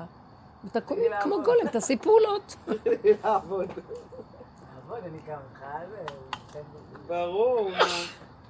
ותקומי 0.64 1.02
כמו 1.22 1.36
גולם, 1.42 1.68
תעשי 1.72 1.96
פעולות. 1.96 2.56
לעבוד. 4.90 5.04
לעבוד, 5.04 5.04
אני 5.04 5.18
גם 5.28 5.38
חייב... 5.58 5.90
ברור, 7.06 7.70
מה. 7.70 7.84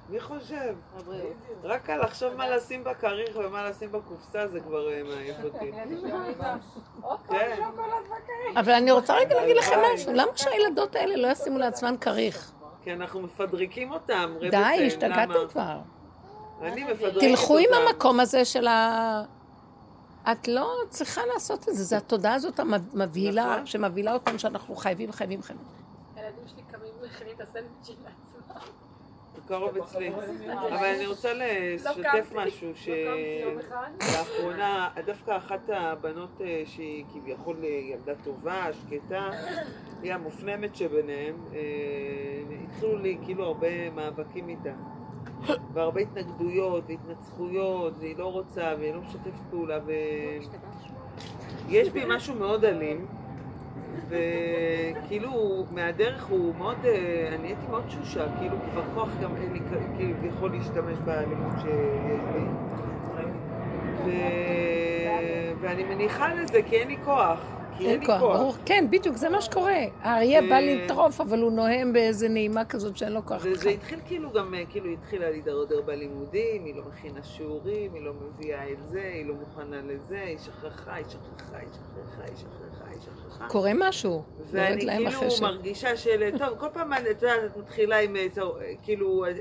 מי 0.09 0.19
חושב? 0.19 0.75
רק 1.63 1.89
על 1.89 2.03
לחשוב 2.03 2.33
מה 2.33 2.49
לשים 2.49 2.83
בכריך 2.83 3.37
ומה 3.37 3.69
לשים 3.69 3.91
בקופסה 3.91 4.47
זה 4.47 4.59
כבר 4.59 4.93
אה, 4.93 5.01
מעייף 5.03 5.37
אותי. 5.43 5.71
כן. 7.29 7.63
אבל 8.55 8.73
אני 8.73 8.91
רוצה 8.91 9.15
רגע 9.15 9.35
להגיד 9.35 9.57
לכם 9.57 9.79
משהו, 9.93 10.13
למה 10.13 10.31
שהילדות 10.35 10.95
האלה 10.95 11.15
לא 11.15 11.27
ישימו 11.27 11.57
לעצמן 11.57 11.95
כריך? 12.01 12.51
כי 12.83 12.93
אנחנו 12.93 13.21
מפדריקים 13.21 13.91
אותם. 13.91 14.33
די, 14.51 14.87
השתגעתם? 14.87 15.47
כבר. 15.49 15.77
אני 16.61 16.83
מפדריקת 16.83 17.19
תלכו 17.19 17.57
עם 17.57 17.65
אותם. 17.65 17.87
המקום 17.87 18.19
הזה 18.19 18.45
של 18.45 18.67
ה... 18.67 19.23
את 20.31 20.47
לא 20.47 20.73
צריכה 20.89 21.21
לעשות 21.33 21.69
את 21.69 21.75
זה, 21.75 21.83
זה 21.83 21.97
התודעה 21.97 22.33
הזאת 22.33 22.59
המבהילה, 22.59 23.53
נכון. 23.53 23.65
שמבהילה 23.65 24.13
אותנו 24.13 24.39
שאנחנו 24.39 24.75
חייבים, 24.75 25.11
חייבים, 25.11 25.41
חייבים. 25.41 25.65
הילדים 26.15 26.47
שלי 26.47 26.61
קמים 26.71 26.91
ומכינים 27.01 27.26
את 27.37 27.41
הסנדוויצ'ים 27.41 27.95
לעצמם. 28.03 28.61
זה 29.35 29.41
קרוב 29.47 29.77
אצלי. 29.77 30.11
אבל 30.53 30.85
אני 30.95 31.05
רוצה 31.05 31.33
לשתף 31.33 31.93
קמתי. 32.03 32.47
משהו, 32.47 32.69
לא. 32.69 32.75
שלאחרונה, 33.99 34.89
דווקא 35.05 35.37
אחת 35.37 35.69
הבנות 35.69 36.41
אה, 36.41 36.63
שהיא 36.65 37.05
כביכול 37.13 37.57
אה, 37.63 37.67
ילדה 37.67 38.13
טובה, 38.23 38.65
שקטה, 38.73 39.29
היא 40.01 40.13
המופנמת 40.13 40.75
שביניהם, 40.75 41.35
אה, 41.53 41.59
התחילו 42.63 42.97
לי 42.97 43.17
כאילו 43.25 43.43
הרבה 43.43 43.89
מאבקים 43.89 44.49
איתה. 44.49 44.73
והרבה 45.73 46.01
התנגדויות 46.01 46.83
והתנצחויות, 46.87 47.93
והיא 47.99 48.17
לא 48.17 48.31
רוצה, 48.31 48.73
והיא 48.79 48.93
לא 48.93 49.01
משתפת 49.01 49.31
פעולה, 49.49 49.79
ו... 49.85 49.91
יש 51.69 51.89
בי 51.89 52.03
משהו 52.07 52.35
מאוד 52.35 52.65
אלים, 52.65 53.05
וכאילו 54.09 55.65
מהדרך 55.71 56.25
הוא 56.25 56.55
מאוד, 56.55 56.77
אה, 56.85 57.35
אני 57.35 57.47
הייתי 57.47 57.67
מאוד 57.69 57.83
תשושה, 57.87 58.25
כאילו 58.39 58.55
כבר 58.71 58.83
כוח 58.95 59.09
גם 59.21 59.35
אין 59.35 59.53
לי 59.53 59.59
כאילו 59.97 60.13
יכול 60.23 60.51
להשתמש 60.51 60.97
באלימות 61.05 61.53
שיש 61.61 62.21
לי. 62.35 62.41
ו... 64.05 64.11
ואני 65.61 65.83
מניחה 65.83 66.33
לזה 66.33 66.61
כי 66.69 66.75
אין 66.75 66.87
לי 66.87 66.97
כוח. 67.05 67.39
כי 67.77 67.87
אין 67.87 68.05
כוח, 68.05 68.21
ברור. 68.21 68.53
כן, 68.65 68.85
בדיוק, 68.89 69.15
זה 69.15 69.29
מה 69.29 69.41
שקורה. 69.41 69.79
האריה 70.01 70.41
בא 70.41 70.59
לטרוף, 70.59 71.21
אבל 71.21 71.41
הוא 71.41 71.51
נוהם 71.51 71.93
באיזה 71.93 72.29
נעימה 72.29 72.65
כזאת 72.65 72.97
שאין 72.97 73.11
לו 73.13 73.25
כוח. 73.25 73.41
וזה 73.45 73.69
התחיל 73.69 73.99
כאילו 74.07 74.31
גם, 74.31 74.53
אה, 74.53 74.63
כאילו 74.69 74.89
התחילה 74.89 75.29
להידרדר 75.29 75.81
בלימודים, 75.81 76.65
היא 76.65 76.75
לא 76.75 76.83
מכינה 76.87 77.23
שיעורים, 77.23 77.93
היא 77.93 78.03
לא 78.03 78.13
מביאה 78.13 78.71
את 78.71 78.77
זה, 78.89 79.11
היא 79.13 79.25
לא 79.25 79.33
מוכנה 79.33 79.81
לזה, 79.81 80.21
היא 80.21 80.37
שכחה, 80.37 80.93
היא 80.93 81.05
שכחה, 81.09 81.57
היא 81.57 81.67
שכחה, 81.73 82.23
היא 82.23 82.35
שכחה, 82.35 82.66
שכחה. 83.01 83.47
קורה 83.47 83.71
משהו. 83.75 84.23
ואני 84.51 84.85
להם 84.85 85.05
כאילו 85.09 85.21
החשק. 85.23 85.41
מרגישה 85.41 85.97
של, 85.97 86.29
טוב, 86.37 86.57
כל 86.59 86.67
פעם 86.73 86.93
את 86.93 86.99
יודעת, 87.21 87.39
את 87.45 87.57
מתחילה 87.57 87.99
עם, 87.99 88.15
אה, 88.15 88.27
טוב, 88.35 88.57
אה, 88.57 88.73
כאילו, 88.83 89.25
אה, 89.25 89.29
אה, 89.29 89.35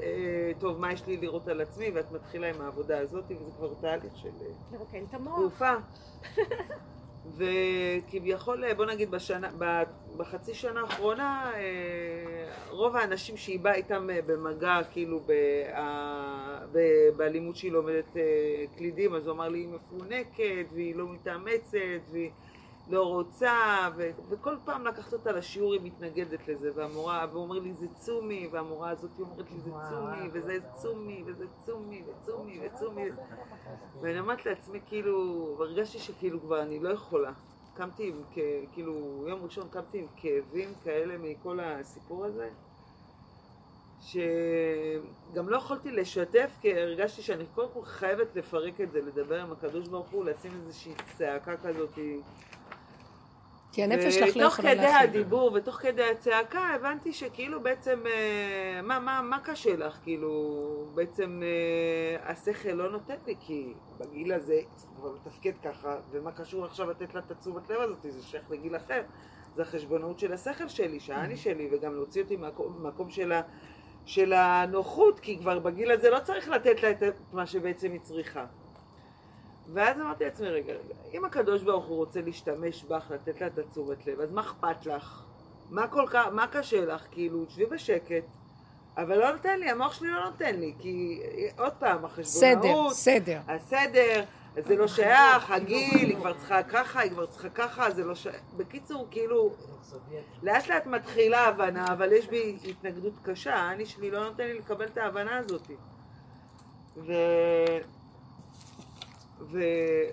טוב, 0.61 0.81
מה 0.81 0.93
יש 0.93 1.07
לי 1.07 1.17
לראות 1.17 1.49
על 1.49 1.61
עצמי, 1.61 1.91
ואת 1.95 2.13
מתחילה 2.13 2.49
עם 2.51 2.61
העבודה 2.61 2.99
הזאת, 2.99 3.25
וזה 3.31 3.51
כבר 3.57 3.75
תהליך 3.81 4.13
של 4.17 4.29
אה, 4.43 4.47
לרוקן 4.73 4.99
את 5.09 5.15
המוח. 5.15 5.37
תעופה. 5.39 5.73
וכביכול, 7.37 8.65
אה, 8.65 8.75
בוא 8.75 8.85
נגיד, 8.85 9.11
בשנה, 9.11 9.49
בחצי 10.17 10.55
שנה 10.55 10.81
האחרונה, 10.81 11.51
אה, 11.55 11.61
רוב 12.71 12.97
האנשים 12.97 13.37
שהיא 13.37 13.61
באה 13.61 13.75
איתם 13.75 14.11
אה, 14.11 14.19
במגע, 14.27 14.79
כאילו, 14.93 15.21
ב- 15.27 15.33
ב- 16.73 17.09
באלימות 17.17 17.57
שהיא 17.57 17.73
לומדת 17.73 18.17
אה, 18.17 18.23
קלידים, 18.77 19.15
אז 19.15 19.27
הוא 19.27 19.35
אמר 19.35 19.49
לי, 19.49 19.59
היא 19.59 19.69
מפונקת, 19.69 20.73
והיא 20.75 20.97
לא 20.97 21.09
מתאמצת, 21.09 21.77
והיא 22.13 22.31
לא 22.91 23.03
רוצה, 23.07 23.53
ו- 23.97 24.11
וכל 24.29 24.57
פעם 24.65 24.87
לקחת 24.87 25.13
אותה 25.13 25.33
לשיעור 25.33 25.73
היא 25.73 25.81
מתנגדת 25.85 26.49
לזה, 26.49 26.71
והמורה, 26.75 27.27
אומר 27.35 27.59
לי, 27.59 27.73
זה 27.73 27.87
צומי, 27.99 28.49
והמורה 28.53 28.91
הזאת 28.91 29.11
אומרת 29.21 29.51
לי, 29.51 29.59
זה 29.61 29.71
צומי, 29.91 30.29
וזה 30.33 30.59
צומי, 30.83 31.23
וזה 31.27 31.45
צומי, 31.67 32.03
וצומי, 32.07 32.61
וצומי. 32.67 33.05
ואני 34.01 34.21
אומרת 34.21 34.47
לעצמי, 34.47 34.81
כאילו, 34.89 35.15
והרגשתי 35.59 35.99
שכאילו 35.99 36.41
כבר 36.41 36.63
אני 36.63 36.79
לא 36.79 36.89
יכולה. 36.89 37.33
קמתי 37.77 38.09
עם, 38.09 38.23
כ- 38.35 38.39
כאילו, 38.73 39.25
יום 39.29 39.41
ראשון 39.45 39.69
קמתי 39.71 39.99
עם 39.99 40.07
כאבים 40.17 40.69
כאלה 40.85 41.15
מכל 41.19 41.61
הסיפור 41.61 42.25
הזה, 42.25 42.49
שגם 44.01 45.49
לא 45.49 45.57
יכולתי 45.57 45.91
לשתף, 45.91 46.51
כי 46.61 46.75
הרגשתי 46.81 47.23
שאני 47.23 47.45
קודם 47.55 47.69
כל 47.75 47.83
חייבת 47.85 48.37
לפרק 48.37 48.81
את 48.81 48.91
זה, 48.91 49.01
לדבר 49.01 49.41
עם 49.41 49.53
הקדוש 49.53 49.89
ברוך 49.89 50.09
הוא, 50.11 50.25
לשים 50.25 50.53
איזושהי 50.53 50.93
צעקה 51.19 51.57
כזאת. 51.57 51.99
כי 53.77 53.83
הנפש 53.83 54.15
שלך 54.15 54.37
לא 54.37 54.45
ותוך 54.45 54.59
יכולה 54.59 54.75
כדי 54.75 54.83
להכיל. 54.83 55.09
הדיבור 55.09 55.53
ותוך 55.53 55.77
כדי 55.77 56.03
הצעקה 56.03 56.61
הבנתי 56.61 57.13
שכאילו 57.13 57.61
בעצם, 57.61 57.99
אה, 58.07 58.83
מה, 58.83 59.01
מה, 59.01 59.23
מה 59.23 59.39
קשה 59.41 59.77
לך? 59.77 59.99
כאילו, 60.03 60.85
בעצם 60.95 61.43
אה, 61.43 62.31
השכל 62.31 62.69
לא 62.69 62.91
נותן 62.91 63.15
לי, 63.27 63.35
כי 63.41 63.73
בגיל 63.99 64.33
הזה 64.33 64.61
כבר 64.97 65.13
לתפקד 65.15 65.53
ככה, 65.65 65.97
ומה 66.11 66.33
קשור 66.33 66.65
עכשיו 66.65 66.91
לתת 66.91 67.15
לה 67.15 67.21
את 67.27 67.31
התשומת 67.31 67.71
לב 67.71 67.81
הזאת? 67.81 67.99
זה 68.03 68.23
שייך 68.23 68.51
לגיל 68.51 68.77
אחר. 68.77 69.03
זה 69.57 69.63
החשבונאות 69.63 70.19
של 70.19 70.33
השכל 70.33 70.69
שלי, 70.69 71.01
שהאני 71.01 71.37
שלי, 71.37 71.69
וגם 71.73 71.95
להוציא 71.95 72.23
אותי 72.23 72.37
מהמקום 72.37 73.11
של, 73.11 73.33
ה, 73.33 73.43
של 74.07 74.33
הנוחות, 74.33 75.21
כי 75.21 75.39
כבר 75.39 75.59
בגיל 75.59 75.91
הזה 75.91 76.11
לא 76.11 76.19
צריך 76.21 76.49
לתת 76.49 76.83
לה 76.83 76.91
את 76.91 77.03
מה 77.33 77.47
שבעצם 77.47 77.93
היא 77.93 78.01
צריכה. 78.01 78.45
ואז 79.73 80.01
אמרתי 80.01 80.25
לעצמי, 80.25 80.49
רגע, 80.49 80.73
רגע, 80.73 80.95
אם 81.13 81.25
הקדוש 81.25 81.63
ברוך 81.63 81.87
הוא 81.87 81.97
רוצה 81.97 82.21
להשתמש 82.21 82.85
בך, 82.85 83.11
לתת 83.11 83.41
לה 83.41 83.47
את 83.47 83.59
התשומת 83.59 84.07
לב, 84.07 84.21
אז 84.21 84.33
מה 84.33 84.41
אכפת 84.41 84.87
לך? 84.87 85.23
מה 85.71 85.89
כל 85.89 86.07
כך, 86.11 86.27
מה 86.33 86.47
קשה 86.47 86.85
לך? 86.85 87.03
כאילו, 87.11 87.45
שבי 87.49 87.67
בשקט, 87.67 88.25
אבל 88.97 89.19
לא 89.19 89.33
נותן 89.33 89.61
לי, 89.61 89.71
המוח 89.71 89.95
שלי 89.95 90.09
לא 90.09 90.25
נותן 90.25 90.57
לי, 90.57 90.75
כי 90.79 91.23
עוד 91.59 91.73
פעם, 91.73 91.99
סדר, 91.99 92.07
החשבונאות, 92.07 92.93
סדר. 92.93 93.41
הסדר, 93.49 94.25
אז 94.57 94.67
זה 94.67 94.77
לא 94.77 94.87
שייך, 94.87 95.51
הגיל, 95.51 96.09
היא 96.09 96.17
כבר 96.17 96.33
צריכה 96.39 96.63
ככה, 96.63 97.01
היא 97.01 97.11
כבר 97.11 97.27
צריכה 97.27 97.49
ככה, 97.49 97.91
זה 97.91 98.05
לא 98.05 98.15
שייך. 98.15 98.41
בקיצור, 98.57 99.07
כאילו, 99.11 99.55
לאט 100.43 100.69
לאט 100.69 100.87
מתחילה 100.87 101.47
הבנה, 101.47 101.93
אבל 101.93 102.13
יש 102.13 102.27
בי 102.27 102.59
התנגדות 102.65 103.13
קשה, 103.23 103.71
אני 103.73 103.87
שלי 103.87 104.11
לא 104.11 104.25
נותן 104.25 104.45
לי 104.45 104.59
לקבל 104.59 104.85
את 104.85 104.99
ההבנה 104.99 105.39
הזאת. 105.39 105.71
ו... 106.97 107.13
ו... 109.41 109.61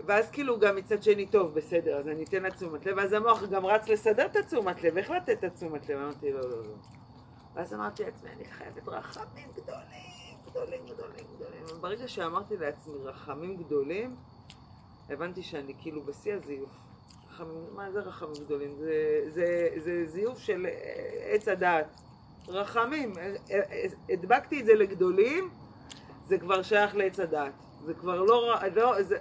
ואז 0.06 0.30
כאילו 0.32 0.60
גם 0.60 0.76
מצד 0.76 1.04
שני, 1.04 1.26
טוב, 1.26 1.54
בסדר, 1.54 1.98
אז 1.98 2.08
אני 2.08 2.24
אתן 2.24 2.44
לה 2.44 2.52
תשומת 2.52 2.86
לב, 2.86 2.98
ואז 2.98 3.14
המוח 3.14 3.44
גם 3.44 3.66
רץ 3.66 3.88
לסדר 3.88 4.26
את 4.26 4.36
התשומת 4.36 4.84
לב, 4.84 4.98
איך 4.98 5.10
לתת 5.10 5.30
את 5.30 5.44
התשומת 5.44 5.90
לב? 5.90 5.98
אמרתי, 5.98 6.32
לא, 6.32 6.42
לא, 6.42 6.58
לא. 6.58 6.74
ואז 7.54 7.74
אמרתי 7.74 8.04
לעצמי, 8.04 8.30
אני 8.30 8.46
חייבת 8.46 8.88
רחמים 8.88 9.48
גדולים, 9.56 10.00
גדולים, 10.46 10.82
גדולים, 10.86 11.26
גדולים. 11.36 11.82
ברגע 11.82 12.08
שאמרתי 12.08 12.58
לעצמי 12.58 12.94
רחמים 13.04 13.58
גדולים, 13.58 14.16
הבנתי 15.10 15.44
שאני 15.44 15.74
כאילו 15.82 16.02
בשיא 16.02 16.34
הזיוף. 16.34 16.70
רחמים, 17.30 17.76
מה 17.76 17.92
זה 17.92 18.00
רחמים 18.00 18.44
גדולים? 18.46 18.76
זה, 18.76 19.22
זה, 19.28 19.70
זה 19.78 20.06
זיוף 20.08 20.40
של 20.40 20.66
אה, 20.66 21.34
עץ 21.34 21.48
הדעת. 21.48 21.86
רחמים, 22.48 23.18
אה, 23.18 23.36
אה, 23.52 23.86
הדבקתי 24.10 24.60
את 24.60 24.66
זה 24.66 24.74
לגדולים, 24.74 25.50
זה 26.28 26.38
כבר 26.38 26.62
שייך 26.62 26.96
לעץ 26.96 27.20
הדעת. 27.20 27.54
זה 27.86 27.94
כבר 27.94 28.22
לא, 28.22 28.58
לא 28.76 29.02
זה, 29.02 29.18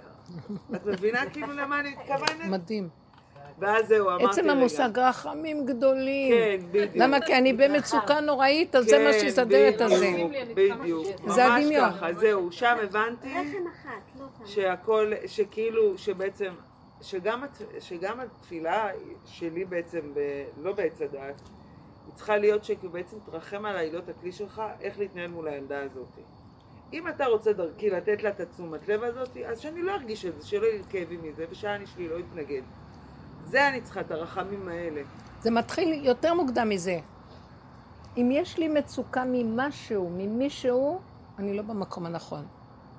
את 0.75 0.85
מבינה 0.85 1.29
כאילו 1.29 1.51
למה 1.53 1.79
אני 1.79 1.89
מתכוונת? 1.95 2.45
מדהים. 2.49 2.89
ואז 3.59 3.87
זהו, 3.87 4.07
אמרתי 4.09 4.23
רגע. 4.23 4.31
עצם 4.31 4.49
המושג 4.49 4.89
רחמים 4.99 5.65
גדולים. 5.65 6.33
כן, 6.33 6.65
בדיוק. 6.71 6.91
למה? 6.95 7.21
כי 7.21 7.37
אני 7.37 7.53
במצוקה 7.53 8.19
נוראית, 8.19 8.75
אז 8.75 8.85
זה 8.85 9.03
מה 9.05 9.13
שיסדר 9.13 9.69
את 9.69 9.81
הזה. 9.81 10.11
בדיוק, 10.55 10.79
בדיוק. 10.79 11.05
זה 11.27 11.47
ממש 11.47 11.61
הדמיון. 11.61 11.91
ככה, 11.91 12.13
זהו, 12.13 12.51
שם 12.51 12.75
הבנתי 12.83 13.29
רחם 13.29 13.67
אחת, 13.67 14.19
לא. 14.19 14.25
שהכל, 14.45 15.11
שכאילו, 15.27 15.97
שבעצם, 15.97 16.51
שגם, 17.01 17.43
הת- 17.43 17.61
שגם 17.81 18.19
התפילה 18.19 18.87
שלי 19.25 19.65
בעצם, 19.65 19.99
ב, 20.13 20.19
לא 20.61 20.71
בעץ 20.73 21.01
הדעת, 21.01 21.35
היא 22.05 22.13
צריכה 22.15 22.37
להיות 22.37 22.63
שבעצם 22.65 23.17
תרחם 23.31 23.65
עליי, 23.65 23.91
לא 23.91 23.99
את 23.99 24.09
הכלי 24.09 24.31
שלך, 24.31 24.61
איך 24.81 24.99
להתנהל 24.99 25.27
מול 25.27 25.47
הילדה 25.47 25.81
הזאת. 25.81 26.07
אם 26.93 27.07
אתה 27.07 27.25
רוצה 27.25 27.53
דרכי 27.53 27.89
לתת 27.89 28.23
לה 28.23 28.29
את 28.29 28.39
התשומת 28.39 28.87
לב 28.87 29.03
הזאת, 29.03 29.37
אז 29.37 29.59
שאני 29.59 29.81
לא 29.81 29.91
ארגיש 29.91 30.25
את 30.25 30.41
זה, 30.41 30.47
שלא 30.47 30.65
יהיה 30.65 30.77
לי 30.77 30.83
כאבים 30.89 31.19
מזה, 31.23 31.45
ושאני 31.49 31.87
שלי 31.87 32.07
לא 32.07 32.15
יתנגד. 32.15 32.61
זה 33.45 33.67
אני 33.67 33.81
צריכה, 33.81 34.01
את 34.01 34.11
הרחמים 34.11 34.67
האלה. 34.67 35.01
זה 35.41 35.51
מתחיל 35.51 36.05
יותר 36.05 36.33
מוקדם 36.33 36.69
מזה. 36.69 36.99
אם 38.17 38.29
יש 38.31 38.57
לי 38.57 38.67
מצוקה 38.67 39.23
ממשהו, 39.27 40.09
ממישהו, 40.17 41.01
אני 41.39 41.57
לא 41.57 41.63
במקום 41.63 42.05
הנכון. 42.05 42.45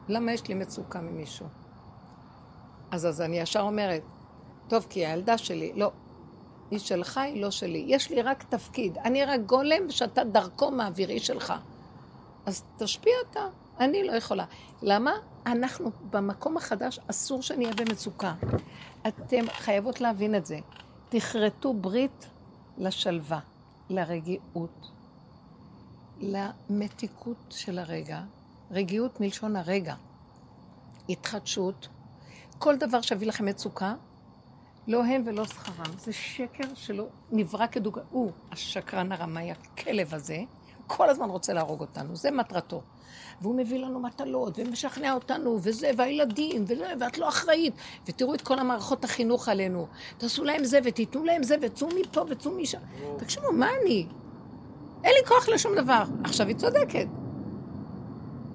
למה 0.09 0.33
יש 0.33 0.49
לי 0.49 0.55
מצוקה 0.55 1.01
ממישהו? 1.01 1.47
אז, 2.91 3.07
אז 3.07 3.21
אני 3.21 3.39
ישר 3.39 3.61
אומרת, 3.61 4.03
טוב, 4.69 4.87
כי 4.91 5.07
הילדה 5.07 5.39
שלי, 5.39 5.73
לא. 5.77 5.91
היא 6.71 6.79
שלך, 6.79 7.19
היא 7.19 7.43
לא 7.43 7.51
שלי. 7.51 7.85
יש 7.89 8.11
לי 8.11 8.23
רק 8.23 8.43
תפקיד. 8.43 8.99
אני 8.99 9.25
רק 9.25 9.41
גולם 9.41 9.91
שאתה 9.91 10.25
דרכו 10.25 10.71
מעביר, 10.71 11.09
היא 11.09 11.21
שלך. 11.21 11.53
אז 12.47 12.63
תשפיע 12.79 13.13
אתה. 13.31 13.64
אני 13.81 14.05
לא 14.05 14.13
יכולה. 14.13 14.45
למה? 14.83 15.13
אנחנו 15.47 15.91
במקום 16.11 16.57
החדש, 16.57 17.01
אסור 17.11 17.43
שנהיה 17.43 17.73
במצוקה. 17.75 18.35
אתם 19.09 19.45
חייבות 19.51 20.01
להבין 20.01 20.35
את 20.35 20.47
זה. 20.47 20.59
תכרתו 21.09 21.75
ברית 21.75 22.27
לשלווה, 22.79 23.41
לרגיעות, 23.91 24.91
למתיקות 26.21 27.37
של 27.51 27.79
הרגע, 27.79 28.23
רגיעות 28.71 29.21
מלשון 29.21 29.57
הרגע, 29.57 29.95
התחדשות. 31.09 31.89
כל 32.59 32.77
דבר 32.77 33.01
שיביא 33.01 33.27
לכם 33.27 33.45
מצוקה, 33.45 33.95
לא 34.87 35.05
הם 35.05 35.23
ולא 35.27 35.45
שכרם. 35.45 35.99
זה 35.99 36.13
שקר 36.13 36.75
שלא 36.75 37.07
נברא 37.31 37.67
כדוגמה. 37.67 38.05
הוא, 38.11 38.33
השקרן 38.51 39.13
הרמאי, 39.13 39.51
הכלב 39.51 40.15
הזה, 40.15 40.39
כל 40.87 41.11
הזמן 41.11 41.31
רוצה 41.31 41.53
להרוג 41.53 41.81
אותנו, 41.81 42.17
זה 42.17 42.31
מטרתו. 42.31 42.83
והוא 43.41 43.55
מביא 43.55 43.79
לנו 43.79 44.01
מטלות, 44.01 44.59
ומשכנע 44.59 45.15
אותנו, 45.15 45.59
וזה, 45.63 45.91
והילדים, 45.97 46.65
וזה, 46.69 46.93
ואת 47.01 47.19
לא 47.19 47.29
אחראית. 47.29 47.75
ותראו 48.07 48.35
את 48.35 48.41
כל 48.41 48.59
המערכות 48.59 49.05
החינוך 49.05 49.49
עלינו. 49.49 49.87
תעשו 50.19 50.45
להם 50.45 50.65
זה, 50.65 50.79
ותיתנו 50.85 51.25
להם 51.25 51.43
זה, 51.43 51.57
וצאו 51.63 51.89
מפה, 52.01 52.25
וצאו 52.29 52.51
משם. 52.51 52.79
תקשיבו, 53.17 53.53
מה 53.53 53.69
אני? 53.83 54.07
אין 55.05 55.13
לי 55.21 55.27
כוח 55.29 55.49
לשום 55.49 55.75
דבר. 55.75 56.05
עכשיו, 56.25 56.47
היא 56.47 56.57
צודקת. 56.57 57.07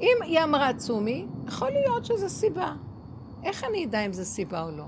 אם 0.02 0.18
היא 0.22 0.44
אמרה 0.44 0.74
צומי, 0.74 1.26
יכול 1.48 1.70
להיות 1.70 2.06
שזו 2.06 2.30
סיבה. 2.30 2.74
איך 3.44 3.64
אני 3.64 3.86
אדע 3.86 4.00
אם 4.06 4.14
זו 4.14 4.26
סיבה 4.26 4.64
או 4.64 4.72
לא? 4.72 4.86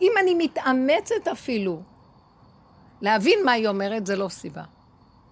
אם 0.00 0.12
אני 0.22 0.34
מתאמצת 0.34 1.28
אפילו 1.32 1.80
להבין 3.00 3.38
מה 3.44 3.52
היא 3.52 3.68
אומרת, 3.68 4.06
זה 4.06 4.16
לא 4.16 4.28
סיבה. 4.28 4.62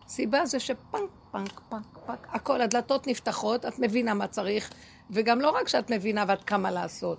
סיבה 0.09 0.47
זה 0.47 0.61
שפנק, 0.61 1.11
פנק, 1.33 1.61
פנק, 1.69 1.99
פנק, 2.07 2.27
הכל, 2.31 2.61
הדלתות 2.61 3.07
נפתחות, 3.07 3.65
את 3.67 3.79
מבינה 3.79 4.15
מה 4.15 4.27
צריך, 4.27 4.73
וגם 5.11 5.41
לא 5.41 5.51
רק 5.51 5.69
שאת 5.69 5.91
מבינה 5.91 6.25
ואת 6.29 6.45
קמה 6.45 6.71
לעשות. 6.71 7.19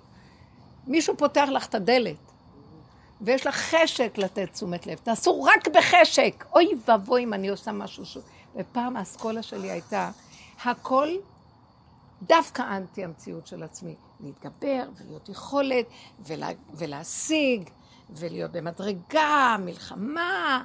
מישהו 0.86 1.16
פותח 1.16 1.48
לך 1.52 1.66
את 1.66 1.74
הדלת, 1.74 2.16
ויש 3.20 3.46
לך 3.46 3.54
חשק 3.56 4.18
לתת 4.18 4.52
תשומת 4.52 4.86
לב. 4.86 4.98
תעשו 4.98 5.42
רק 5.42 5.68
בחשק. 5.68 6.44
אוי 6.54 6.68
ואבוי 6.86 7.24
אם 7.24 7.34
אני 7.34 7.48
עושה 7.48 7.72
משהו 7.72 8.04
ש... 8.04 8.18
ופעם 8.56 8.96
האסכולה 8.96 9.42
שלי 9.42 9.70
הייתה, 9.70 10.10
הכל 10.64 11.08
דווקא 12.22 12.62
אנטי 12.76 13.04
המציאות 13.04 13.46
של 13.46 13.62
עצמי. 13.62 13.94
להתגבר 14.20 14.82
ולהיות 14.96 15.28
יכולת 15.28 15.86
ולה, 16.26 16.48
ולהשיג 16.74 17.70
ולהיות 18.10 18.52
במדרגה, 18.52 19.56
מלחמה. 19.64 20.64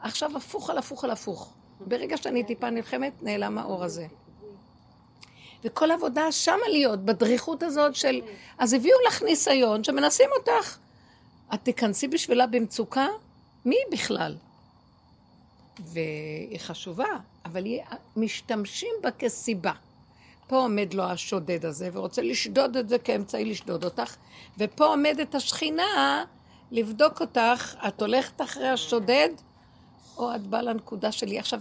עכשיו 0.00 0.36
הפוך 0.36 0.70
על 0.70 0.78
הפוך 0.78 1.04
על 1.04 1.10
הפוך. 1.10 1.52
ברגע 1.80 2.16
שאני 2.16 2.44
טיפה 2.44 2.70
נלחמת, 2.70 3.12
נעלם 3.22 3.58
האור 3.58 3.84
הזה. 3.84 4.06
וכל 5.64 5.90
עבודה 5.90 6.32
שמה 6.32 6.68
להיות, 6.70 7.04
בדריכות 7.04 7.62
הזאת 7.62 7.94
של... 7.94 8.20
אז 8.58 8.72
הביאו 8.72 8.96
לך 9.08 9.22
ניסיון 9.22 9.84
שמנסים 9.84 10.30
אותך. 10.38 10.78
את 11.54 11.58
תיכנסי 11.62 12.08
בשבילה 12.08 12.46
במצוקה? 12.46 13.06
מי 13.64 13.76
בכלל? 13.92 14.36
והיא 15.78 16.58
חשובה, 16.58 17.08
אבל 17.44 17.64
היא... 17.64 17.82
משתמשים 18.16 18.94
בה 19.02 19.10
כסיבה. 19.10 19.72
פה 20.46 20.56
עומד 20.56 20.94
לו 20.94 21.02
השודד 21.02 21.64
הזה 21.64 21.90
ורוצה 21.92 22.22
לשדוד 22.22 22.76
את 22.76 22.88
זה 22.88 22.98
כאמצעי 22.98 23.44
לשדוד 23.44 23.84
אותך, 23.84 24.16
ופה 24.58 24.86
עומדת 24.86 25.34
השכינה 25.34 26.24
לבדוק 26.70 27.20
אותך, 27.20 27.74
את 27.88 28.02
הולכת 28.02 28.40
אחרי 28.40 28.68
השודד, 28.68 29.28
או 30.18 30.34
את 30.34 30.46
באה 30.46 30.62
לנקודה 30.62 31.12
שלי. 31.12 31.38
עכשיו, 31.38 31.60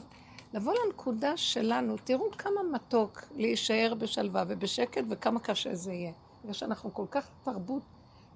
לבוא 0.53 0.73
לנקודה 0.85 1.37
שלנו, 1.37 1.95
תראו 2.03 2.31
כמה 2.37 2.63
מתוק 2.73 3.23
להישאר 3.35 3.93
בשלווה 3.99 4.43
ובשקט 4.47 5.03
וכמה 5.09 5.39
קשה 5.39 5.75
זה 5.75 5.93
יהיה. 5.93 6.11
בגלל 6.41 6.53
שאנחנו 6.53 6.93
כל 6.93 7.05
כך 7.11 7.27
תרבות 7.43 7.83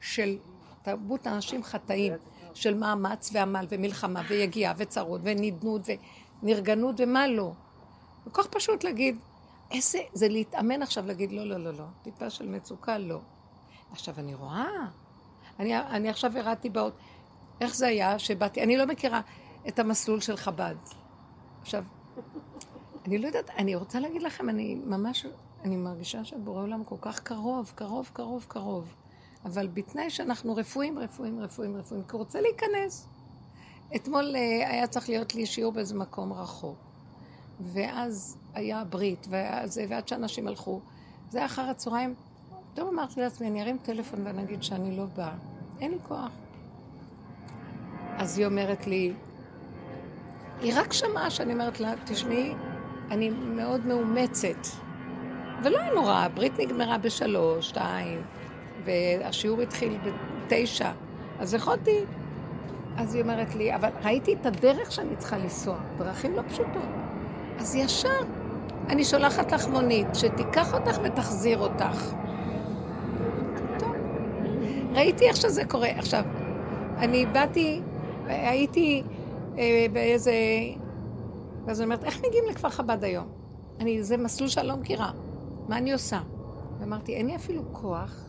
של, 0.01 0.37
תרבות 0.81 1.27
אנשים 1.27 1.63
חטאים, 1.63 2.13
של 2.53 2.73
מאמץ 2.73 3.29
ועמל 3.33 3.65
ומלחמה 3.69 4.21
ויגיעה 4.29 4.73
וצרות 4.77 5.21
ונדנות 5.23 5.81
ונרגנות 6.43 6.95
ומה 6.97 7.27
לא. 7.27 7.51
וכל 8.27 8.43
כך 8.43 8.49
פשוט 8.49 8.83
להגיד, 8.83 9.17
איזה, 9.71 9.99
זה 10.13 10.27
להתאמן 10.27 10.81
עכשיו 10.81 11.07
להגיד 11.07 11.31
לא, 11.31 11.43
לא, 11.43 11.57
לא, 11.57 11.73
לא, 11.73 11.83
טיפה 12.03 12.29
של 12.29 12.47
מצוקה, 12.47 12.97
לא. 12.97 13.19
עכשיו 13.91 14.15
אני 14.17 14.35
רואה, 14.35 14.67
אני, 15.59 15.77
אני 15.79 16.09
עכשיו 16.09 16.37
הראתי 16.37 16.69
באות, 16.69 16.93
איך 17.61 17.75
זה 17.75 17.87
היה 17.87 18.19
שבאתי, 18.19 18.63
אני 18.63 18.77
לא 18.77 18.85
מכירה 18.85 19.21
את 19.67 19.79
המסלול 19.79 20.21
של 20.21 20.37
חב"ד. 20.37 20.75
עכשיו, 21.61 21.83
אני 23.05 23.17
לא 23.17 23.27
יודעת, 23.27 23.49
אני 23.49 23.75
רוצה 23.75 23.99
להגיד 23.99 24.23
לכם, 24.23 24.49
אני 24.49 24.75
ממש, 24.75 25.25
אני 25.63 25.77
מרגישה 25.77 26.25
שבורא 26.25 26.61
עולם 26.61 26.83
כל 26.83 26.95
כך 27.01 27.19
קרוב, 27.19 27.71
קרוב, 27.75 28.09
קרוב, 28.13 28.45
קרוב. 28.47 28.93
אבל 29.45 29.67
בתנאי 29.67 30.09
שאנחנו 30.09 30.55
רפואים, 30.55 30.99
רפואים, 30.99 31.39
רפואים, 31.39 31.75
רפואים, 31.75 32.03
כי 32.03 32.11
הוא 32.11 32.19
רוצה 32.19 32.41
להיכנס. 32.41 33.07
אתמול 33.95 34.35
אה, 34.35 34.69
היה 34.69 34.87
צריך 34.87 35.09
להיות 35.09 35.35
לי 35.35 35.45
שיעור 35.45 35.73
באיזה 35.73 35.95
מקום 35.95 36.33
רחוק. 36.33 36.77
ואז 37.59 38.37
היה 38.53 38.83
ברית, 38.83 39.27
ואז, 39.29 39.79
ועד 39.89 40.07
שאנשים 40.07 40.47
הלכו. 40.47 40.81
זה 41.29 41.37
היה 41.37 41.45
אחר 41.45 41.61
הצהריים. 41.61 42.15
פתאום 42.73 42.87
אמרתי 42.87 43.21
לעצמי, 43.21 43.47
אני 43.47 43.61
ארים 43.61 43.77
טלפון 43.77 44.27
ואני 44.27 44.43
אגיד 44.43 44.63
שאני 44.63 44.97
לא 44.97 45.05
באה. 45.05 45.35
אין 45.79 45.91
לי 45.91 45.97
כוח. 46.07 46.31
אז 48.17 48.37
היא 48.37 48.45
אומרת 48.45 48.87
לי, 48.87 49.13
היא 50.61 50.73
רק 50.75 50.93
שמעה 50.93 51.29
שאני 51.29 51.53
אומרת 51.53 51.79
לה, 51.79 51.93
תשמעי, 52.05 52.53
אני 53.11 53.29
מאוד 53.29 53.85
מאומצת. 53.85 54.67
ולא 55.63 55.79
היה 55.79 55.93
נורא, 55.93 56.13
הברית 56.13 56.59
נגמרה 56.59 56.97
בשלוש, 56.97 57.69
שתיים, 57.69 58.21
והשיעור 58.85 59.61
התחיל 59.61 59.97
בתשע. 60.47 60.91
אז 61.39 61.53
יכולתי. 61.53 61.99
אז 62.97 63.13
היא 63.13 63.21
אומרת 63.23 63.55
לי, 63.55 63.75
אבל 63.75 63.89
ראיתי 64.03 64.33
את 64.33 64.45
הדרך 64.45 64.91
שאני 64.91 65.15
צריכה 65.15 65.37
לנסוע, 65.37 65.77
דרכים 65.97 66.35
לא 66.35 66.41
פשוטות. 66.49 66.89
אז 67.59 67.75
ישר 67.75 68.23
אני 68.89 69.05
שולחת 69.05 69.51
לך 69.51 69.67
מונית, 69.67 70.07
שתיקח 70.13 70.73
אותך 70.73 70.99
ותחזיר 71.03 71.59
אותך. 71.59 72.13
ראיתי 74.93 75.27
איך 75.27 75.35
שזה 75.35 75.65
קורה. 75.65 75.89
עכשיו, 75.89 76.23
אני 76.97 77.25
באתי, 77.25 77.81
הייתי 78.27 79.03
באיזה... 79.93 80.33
ואז 81.65 81.81
אני 81.81 81.85
אומרת, 81.85 82.03
איך 82.03 82.17
מגיעים 82.17 82.43
לכפר 82.49 82.69
חב"ד 82.69 83.03
היום? 83.03 83.27
אני, 83.79 84.03
זה 84.03 84.17
מסלול 84.17 84.49
שאני 84.49 84.67
לא 84.67 84.75
מכירה. 84.75 85.11
מה 85.67 85.77
אני 85.77 85.93
עושה? 85.93 86.19
ואמרתי, 86.79 87.15
אין 87.15 87.27
לי 87.27 87.35
אפילו 87.35 87.61
כוח, 87.71 88.25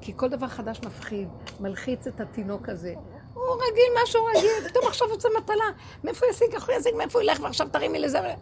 כי 0.00 0.12
כל 0.16 0.28
דבר 0.28 0.48
חדש 0.48 0.80
מפחיד, 0.86 1.28
מלחיץ 1.60 2.06
את 2.06 2.20
התינוק 2.20 2.68
הזה. 2.68 2.94
הוא 3.34 3.44
רגיל, 3.54 4.02
משהו 4.04 4.24
רגיל, 4.24 4.68
פתאום 4.68 4.86
עכשיו 4.86 5.08
יוצא 5.08 5.28
מטלה. 5.38 5.64
מאיפה 6.04 6.26
ישיג, 6.30 6.54
איך 6.54 6.68
הוא 6.68 6.74
ישיג, 6.74 6.94
מאיפה 6.96 7.18
הוא 7.18 7.24
ילך, 7.24 7.40
ועכשיו 7.42 7.68
תרימי 7.68 7.98
לזה. 7.98 8.20
לא 8.20 8.32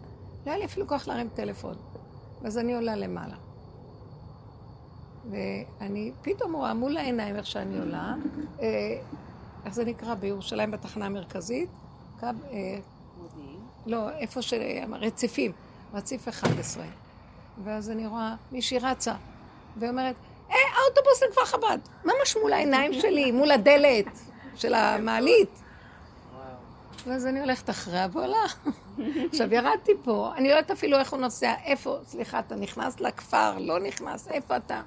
היה 0.45 0.57
לי 0.57 0.65
אפילו 0.65 0.87
כוח 0.87 1.07
להרים 1.07 1.29
טלפון. 1.29 1.75
ואז 2.41 2.57
אני 2.57 2.75
עולה 2.75 2.95
למעלה. 2.95 3.35
ואני 5.31 6.11
פתאום 6.21 6.53
רואה 6.53 6.73
מול 6.73 6.97
העיניים 6.97 7.35
איך 7.35 7.45
שאני 7.45 7.79
עולה, 7.79 8.15
אה, 8.61 8.67
איך 9.65 9.73
זה 9.73 9.85
נקרא? 9.85 10.13
בירושלים 10.13 10.71
בתחנה 10.71 11.05
המרכזית? 11.05 11.69
קו, 12.21 12.27
אה, 12.51 12.79
לא, 13.85 14.09
איפה 14.09 14.41
ש... 14.41 14.53
רציפים, 14.91 15.51
רציף 15.93 16.27
11. 16.27 16.83
ואז 17.63 17.89
אני 17.89 18.07
רואה 18.07 18.35
מישהי 18.51 18.79
רצה, 18.79 19.13
ואומרת, 19.79 20.15
אה, 20.49 20.55
האוטובוס 20.55 21.23
לכפר 21.29 21.45
חב"ד. 21.45 21.77
ממש 22.05 22.37
מול 22.41 22.53
העיניים 22.53 22.93
שלי, 22.93 23.31
מול 23.31 23.51
הדלת 23.51 24.05
של 24.55 24.73
המעלית. 24.73 25.49
ואז 27.07 27.25
אני 27.25 27.39
הולכת 27.39 27.69
אחריה 27.69 28.07
ועולה. 28.11 28.45
עכשיו, 29.29 29.53
ירדתי 29.53 29.91
פה, 30.03 30.31
אני 30.37 30.49
לא 30.49 30.53
יודעת 30.53 30.71
אפילו 30.71 30.97
איך 30.99 31.13
הוא 31.13 31.19
נוסע, 31.19 31.53
איפה, 31.65 31.97
סליחה, 32.07 32.39
אתה 32.39 32.55
נכנס 32.55 32.99
לכפר, 32.99 33.57
לא 33.57 33.79
נכנס, 33.79 34.27
איפה 34.27 34.57
אתה? 34.57 34.81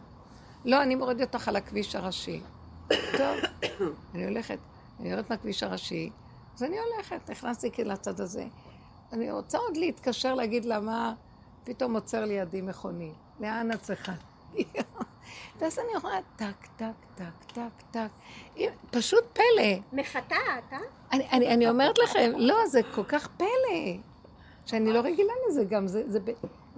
לא, 0.65 0.83
אני 0.83 0.95
מוריד 0.95 1.21
אותך 1.21 1.49
על 1.49 1.57
הכביש 1.57 1.95
הראשי. 1.95 2.41
טוב, 2.89 3.37
אני 4.15 4.25
הולכת, 4.25 4.59
אני 5.01 5.11
יורדת 5.11 5.31
מהכביש 5.31 5.63
הראשי, 5.63 6.11
אז 6.55 6.63
אני 6.63 6.77
הולכת, 6.79 7.31
נכנסתי 7.31 7.71
כאילו 7.71 7.91
לצד 7.91 8.21
הזה. 8.21 8.45
אני 9.13 9.31
רוצה 9.31 9.59
עוד 9.59 9.77
להתקשר 9.77 10.35
להגיד 10.35 10.65
לה 10.65 10.81
מה, 10.81 11.15
פתאום 11.65 11.95
עוצר 11.95 12.25
לידי 12.25 12.61
מכוני. 12.61 13.13
לאן 13.41 13.73
את 13.73 13.83
צריכה? 13.83 14.13
ואז 15.59 15.79
אני 15.79 16.03
רואה 16.03 16.19
טק, 16.37 16.67
טק, 16.77 16.87
טק, 17.15 17.53
טק, 17.53 17.83
טק. 17.91 18.65
פשוט 18.91 19.25
פלא. 19.33 19.79
מפתעת, 19.93 20.73
אה? 20.73 20.79
אני, 21.13 21.29
אני, 21.33 21.55
אני 21.55 21.69
אומרת 21.69 21.99
לכם, 21.99 22.33
לא, 22.37 22.67
זה 22.67 22.81
כל 22.95 23.05
כך 23.05 23.29
פלא. 23.37 23.97
שאני 24.67 24.93
לא 24.93 24.99
רגילה 24.99 25.33
לזה 25.49 25.65
גם, 25.65 25.87
זה, 25.87 26.03
זה, 26.07 26.19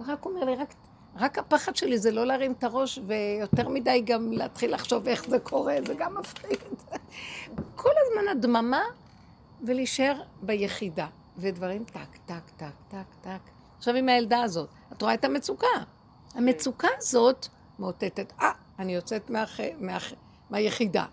רק 0.07 0.25
אומר 0.25 0.43
לי, 0.43 0.55
רק, 0.55 0.73
רק 1.15 1.37
הפחד 1.37 1.75
שלי 1.75 1.97
זה 1.97 2.11
לא 2.11 2.25
להרים 2.25 2.51
את 2.51 2.63
הראש, 2.63 2.99
ויותר 3.07 3.69
מדי 3.69 4.01
גם 4.05 4.31
להתחיל 4.31 4.73
לחשוב 4.73 5.07
איך 5.07 5.29
זה 5.29 5.39
קורה, 5.39 5.75
זה 5.87 5.93
גם 5.93 6.17
מפחיד. 6.17 6.59
כל 7.75 7.91
הזמן 8.05 8.27
הדממה, 8.27 8.83
ולהישאר 9.63 10.21
ביחידה. 10.41 11.07
ודברים 11.37 11.83
טק, 11.83 12.17
טק, 12.25 12.49
טק, 12.57 12.73
טק, 12.87 13.15
טק. 13.21 13.39
עכשיו 13.77 13.95
עם 13.95 14.09
הילדה 14.09 14.41
הזאת, 14.41 14.69
את 14.91 15.01
רואה 15.01 15.13
את 15.13 15.23
המצוקה. 15.25 15.67
המצוקה 16.35 16.87
הזאת 16.97 17.47
מאותתת, 17.79 18.33
אה, 18.41 18.51
אני 18.79 18.95
יוצאת 18.95 19.29
מהח... 19.29 19.59
מהח... 19.79 20.13
מהיחידה. 20.49 21.05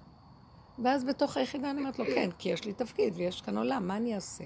ואז 0.79 1.05
בתוך 1.05 1.37
היחידה 1.37 1.71
אני 1.71 1.79
אומרת 1.79 1.99
לו, 1.99 2.05
כן, 2.05 2.31
כי 2.39 2.49
יש 2.49 2.65
לי 2.65 2.73
תפקיד 2.73 3.15
ויש 3.17 3.41
כאן 3.41 3.59
עולם, 3.59 3.89
מה 3.89 3.97
אני 3.97 4.15
אעשה? 4.15 4.45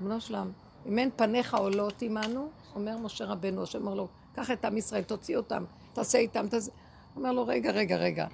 בנו 0.00 0.20
שלם, 0.20 0.52
אם 0.86 0.98
אין 0.98 1.10
פניך 1.16 1.54
עולות 1.54 2.02
עמנו, 2.02 2.48
אומר 2.74 2.98
משה 2.98 3.24
רבנו, 3.24 3.62
השם 3.62 3.80
אומר 3.80 3.94
לו, 3.94 4.08
קח 4.34 4.50
את 4.50 4.64
עם 4.64 4.76
ישראל, 4.76 5.02
תוציא 5.02 5.36
אותם, 5.36 5.64
תעשה 5.92 6.18
איתם, 6.18 6.48
תעשה... 6.48 6.70
אומר 7.16 7.32
לו, 7.32 7.46
רגע, 7.46 7.70
רגע, 7.70 7.96
רגע. 7.96 8.26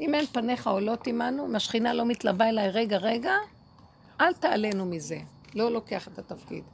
אם 0.00 0.14
אין 0.14 0.26
פניך 0.26 0.66
עולות 0.66 1.06
עמנו, 1.06 1.46
אם 1.46 1.56
השכינה 1.56 1.94
לא 1.94 2.06
מתלווה 2.06 2.48
אליי, 2.48 2.70
רגע, 2.70 2.96
רגע, 2.96 3.32
אל 4.20 4.32
תעלנו 4.32 4.86
מזה. 4.86 5.18
לא 5.54 5.70
לוקח 5.70 6.08
את 6.08 6.18
התפקיד. 6.18 6.64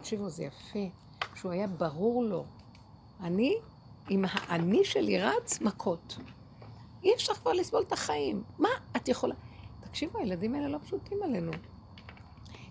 תקשיבו, 0.00 0.28
זה 0.28 0.44
יפה, 0.44 0.88
שהוא 1.34 1.52
היה 1.52 1.66
ברור 1.66 2.24
לו. 2.24 2.44
אני, 3.20 3.56
עם 4.08 4.24
האני 4.28 4.84
שלי 4.84 5.20
רץ, 5.20 5.60
מכות. 5.60 6.18
אי 7.04 7.14
אפשר 7.14 7.34
כבר 7.34 7.52
לסבול 7.52 7.82
את 7.82 7.92
החיים. 7.92 8.42
מה 8.58 8.68
את 8.96 9.08
יכולה... 9.08 9.34
תקשיבו, 9.80 10.18
הילדים 10.18 10.54
האלה 10.54 10.68
לא 10.68 10.78
פשוטים 10.78 11.22
עלינו. 11.22 11.52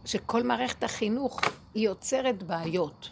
שכל 0.05 0.43
מערכת 0.43 0.83
החינוך 0.83 1.39
היא 1.73 1.85
יוצרת 1.85 2.43
בעיות. 2.43 3.09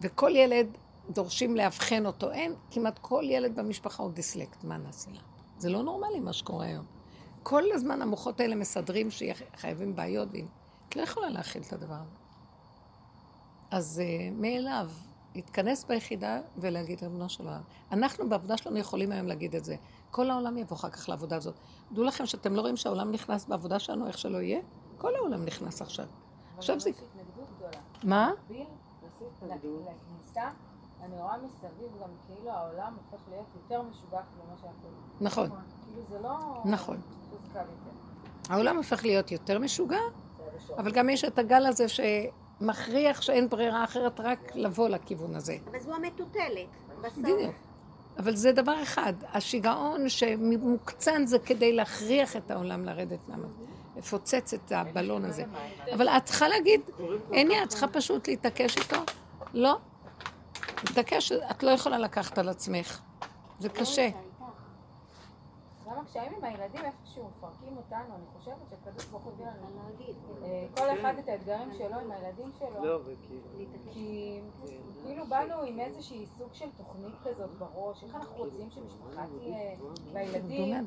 וכל 0.00 0.36
ילד 0.36 0.66
דורשים 1.10 1.56
לאבחן 1.56 2.06
אותו. 2.06 2.30
אין, 2.30 2.54
כמעט 2.70 2.98
כל 2.98 3.24
ילד 3.26 3.56
במשפחה 3.56 4.02
הוא 4.02 4.12
דיסלקט, 4.12 4.64
מה 4.64 4.76
נעשה 4.76 5.10
לה? 5.10 5.20
זה 5.58 5.70
לא 5.70 5.82
נורמלי 5.82 6.20
מה 6.20 6.32
שקורה 6.32 6.66
היום. 6.66 6.97
כל 7.42 7.62
הזמן 7.72 8.02
המוחות 8.02 8.40
האלה 8.40 8.56
מסדרים 8.56 9.08
שחייבים 9.10 9.96
בעיות, 9.96 10.28
את 10.88 10.96
לא 10.96 11.02
יכולה 11.02 11.30
להכיל 11.30 11.62
את 11.62 11.72
הדבר 11.72 11.94
הזה. 11.94 12.16
אז 13.70 14.02
uh, 14.04 14.34
מאליו, 14.40 14.90
להתכנס 15.34 15.84
ביחידה 15.84 16.40
ולהגיד, 16.56 17.02
ריבונו 17.02 17.28
של 17.28 17.44
עולם. 17.44 17.60
אנחנו 17.92 18.28
בעבודה 18.28 18.56
שלנו 18.56 18.78
יכולים 18.78 19.12
היום 19.12 19.26
להגיד 19.26 19.54
את 19.54 19.64
זה. 19.64 19.76
כל 20.10 20.30
העולם 20.30 20.56
יבוא 20.56 20.76
אחר 20.76 20.90
כך 20.90 21.08
לעבודה 21.08 21.36
הזאת. 21.36 21.54
דעו 21.92 22.04
לכם 22.04 22.26
שאתם 22.26 22.54
לא 22.54 22.60
רואים 22.60 22.76
שהעולם 22.76 23.12
נכנס 23.12 23.44
בעבודה 23.44 23.78
שלנו, 23.78 24.06
איך 24.06 24.18
שלא 24.18 24.38
יהיה? 24.38 24.60
כל 24.98 25.16
העולם 25.16 25.44
נכנס 25.44 25.82
עכשיו. 25.82 26.06
עכשיו 26.56 26.80
זה... 26.80 26.90
מה? 28.04 28.30
אני 31.02 31.20
רואה 31.20 31.36
מסביב 31.38 31.88
גם 32.02 32.10
כאילו 32.26 32.50
העולם 32.50 32.96
הופך 32.96 33.28
להיות 33.28 33.46
יותר 33.54 33.82
משוגע 33.82 34.20
ממה 34.20 34.56
שאנחנו... 34.60 34.88
נכון. 35.20 35.50
כאילו 36.06 36.20
זה 36.20 36.28
לא... 36.28 36.62
נכון. 36.64 37.00
העולם 38.48 38.76
הופך 38.76 39.04
להיות 39.04 39.32
יותר 39.32 39.58
משוגע, 39.58 40.00
אבל 40.78 40.90
גם 40.90 41.10
יש 41.10 41.24
את 41.24 41.38
הגל 41.38 41.66
הזה 41.66 41.86
שמכריח 41.88 43.22
שאין 43.22 43.48
ברירה 43.48 43.84
אחרת 43.84 44.20
רק 44.20 44.52
לבוא 44.54 44.88
לכיוון 44.88 45.34
הזה. 45.34 45.56
אבל 45.70 45.80
זו 45.80 45.94
המטוטלת, 45.94 46.66
בסוף. 47.00 47.18
בדיוק. 47.18 47.54
אבל 48.18 48.36
זה 48.36 48.52
דבר 48.52 48.82
אחד, 48.82 49.12
השיגעון 49.32 50.08
שמוקצן 50.08 51.26
זה 51.26 51.38
כדי 51.38 51.72
להכריח 51.72 52.36
את 52.36 52.50
העולם 52.50 52.84
לרדת 52.84 53.18
למה. 53.28 53.48
לפוצץ 53.96 54.54
את 54.54 54.72
הבלון 54.72 55.24
הזה. 55.24 55.44
אבל 55.94 56.08
את 56.08 56.24
צריכה 56.24 56.48
להגיד, 56.48 56.80
אין 57.32 57.48
לי, 57.48 57.62
את 57.62 57.68
צריכה 57.68 57.88
פשוט 57.88 58.28
להתעקש 58.28 58.76
איתו. 58.76 58.96
לא. 59.54 59.78
להתעקש, 60.88 61.32
את 61.32 61.62
לא 61.62 61.70
יכולה 61.70 61.98
לקחת 61.98 62.38
על 62.38 62.48
עצמך. 62.48 63.00
זה 63.60 63.68
קשה. 63.68 64.08
גם 65.98 66.04
הקשיים 66.04 66.32
עם 66.38 66.44
הילדים 66.44 66.80
איפשהו 66.84 67.24
מפרקים 67.24 67.76
אותנו, 67.76 68.14
אני 68.16 68.24
חושבת 68.38 68.56
שהקדוש 68.70 69.04
ברוך 69.04 69.22
הוא 69.22 69.32
הביא 69.32 69.46
לנו 69.46 69.78
כל 70.74 71.00
אחד 71.00 71.14
את 71.18 71.28
האתגרים 71.28 71.74
שלו 71.78 71.98
עם 71.98 72.10
הילדים 72.10 72.50
שלו. 72.58 72.84
לא, 72.84 72.96
וכאילו... 72.96 73.72
כי 73.92 74.40
כאילו 75.04 75.26
באנו 75.26 75.62
עם 75.62 75.80
איזושהי 75.80 76.26
סוג 76.38 76.48
של 76.52 76.66
תוכנית 76.76 77.14
כזאת 77.24 77.50
בראש, 77.50 78.04
איך 78.04 78.14
אנחנו 78.14 78.36
רוצים 78.36 78.70
שמשפחה 78.70 79.24
תהיה, 79.38 79.76
והילדים, 80.12 80.86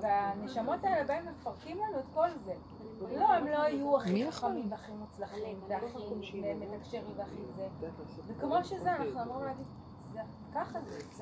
והנשמות 0.00 0.84
האלה 0.84 1.04
באים 1.04 1.26
ומפרקים 1.26 1.78
לנו 1.78 1.98
את 1.98 2.04
כל 2.14 2.28
זה. 2.44 2.54
לא, 3.18 3.32
הם 3.32 3.46
לא 3.46 3.58
יהיו 3.58 3.96
הכי 3.96 4.32
חכמים 4.32 4.70
והכי 4.70 4.92
מוצלחים, 4.92 5.60
והכי 5.68 5.86
מתקשרים 6.72 7.04
והכי 7.16 7.42
זה. 7.56 7.88
וכמו 8.26 8.64
שזה, 8.64 8.92
אנחנו 8.92 9.22
אמורים 9.22 9.44
להגיד... 9.44 9.66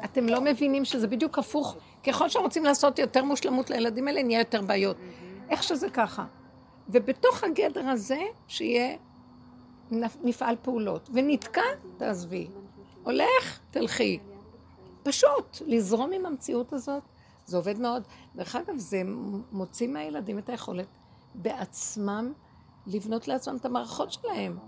אתם 0.04 0.26
לא 0.26 0.40
מבינים 0.40 0.84
שזה 0.84 1.06
בדיוק 1.06 1.38
הפוך. 1.38 1.76
ככל 2.06 2.28
שרוצים 2.28 2.64
לעשות 2.64 2.98
יותר 2.98 3.24
מושלמות 3.24 3.70
לילדים 3.70 4.08
האלה, 4.08 4.22
נהיה 4.22 4.38
יותר 4.38 4.62
בעיות. 4.62 4.96
איך 5.48 5.62
שזה 5.62 5.90
ככה. 5.90 6.24
ובתוך 6.88 7.44
הגדר 7.44 7.88
הזה, 7.88 8.20
שיהיה, 8.48 8.96
נפעל 10.22 10.56
פעולות. 10.62 11.10
ונתקע, 11.12 11.62
תעזבי. 11.96 12.48
הולך, 13.02 13.60
תלכי. 13.70 14.18
פשוט, 15.02 15.58
לזרום 15.66 16.12
עם 16.12 16.26
המציאות 16.26 16.72
הזאת, 16.72 17.02
זה 17.46 17.56
עובד 17.56 17.78
מאוד. 17.78 18.02
דרך 18.36 18.56
אגב, 18.56 18.78
זה 18.78 19.02
מוציא 19.52 19.88
מהילדים 19.88 20.38
את 20.38 20.48
היכולת 20.48 20.86
בעצמם 21.34 22.32
לבנות 22.86 23.28
לעצמם 23.28 23.56
את 23.56 23.64
המערכות 23.64 24.12
שלהם. 24.12 24.58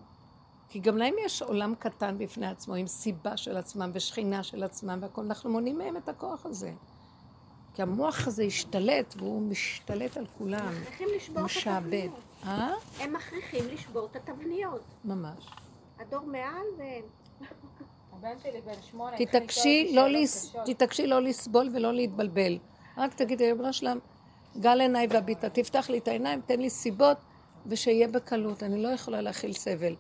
כי 0.73 0.79
גם 0.79 0.97
להם 0.97 1.15
יש 1.25 1.43
עולם 1.43 1.75
קטן 1.79 2.19
בפני 2.19 2.47
עצמו, 2.47 2.75
עם 2.75 2.87
סיבה 2.87 3.37
של 3.37 3.57
עצמם 3.57 3.91
ושכינה 3.95 4.43
של 4.43 4.63
עצמם 4.63 4.99
והכול. 5.03 5.25
אנחנו 5.25 5.51
מונעים 5.51 5.79
מהם 5.79 5.97
את 5.97 6.09
הכוח 6.09 6.47
הזה. 6.47 6.73
כי 7.75 7.83
המוח 7.83 8.27
הזה 8.27 8.43
השתלט, 8.43 9.15
והוא 9.17 9.43
משתלט 9.43 10.17
על 10.17 10.27
כולם. 10.39 10.67
הם 10.67 10.83
מכריחים 10.83 11.09
לשבור 11.17 11.47
את 11.47 11.77
התבניות. 11.77 12.21
אה? 12.47 12.75
הם 13.01 13.13
מכריחים 13.13 13.65
לשבור 13.69 14.09
את 14.11 14.17
התבניות. 14.17 14.81
ממש. 15.05 15.47
הדור 15.99 16.27
מעל 16.27 16.67
והם. 16.79 17.03
הבן 18.13 18.39
שלי 18.43 18.61
בן 18.61 18.83
שמונה, 18.91 19.17
תתעקשי 19.17 19.93
לא, 19.95 20.09
לס... 20.09 20.57
תתעקשי 20.65 21.07
לא 21.07 21.23
לסבול 21.23 21.71
ולא 21.75 21.93
להתבלבל. 21.93 22.59
רק 22.97 23.15
תגידי, 23.15 23.47
ריבונו 23.47 23.73
שלם, 23.73 23.99
גל 24.61 24.81
עיניי 24.81 25.07
והביטה, 25.11 25.49
תפתח 25.49 25.91
לי 25.91 25.99
את 25.99 26.09
העיניים, 26.09 26.41
תן 26.47 26.61
לי 26.61 26.71
סיבות, 26.71 27.17
ושיהיה 27.67 28.09
בקלות. 28.09 28.63
אני 28.63 28.83
לא 28.83 28.89
יכולה 28.89 29.21
להכיל 29.21 29.53
סבל. 29.53 29.95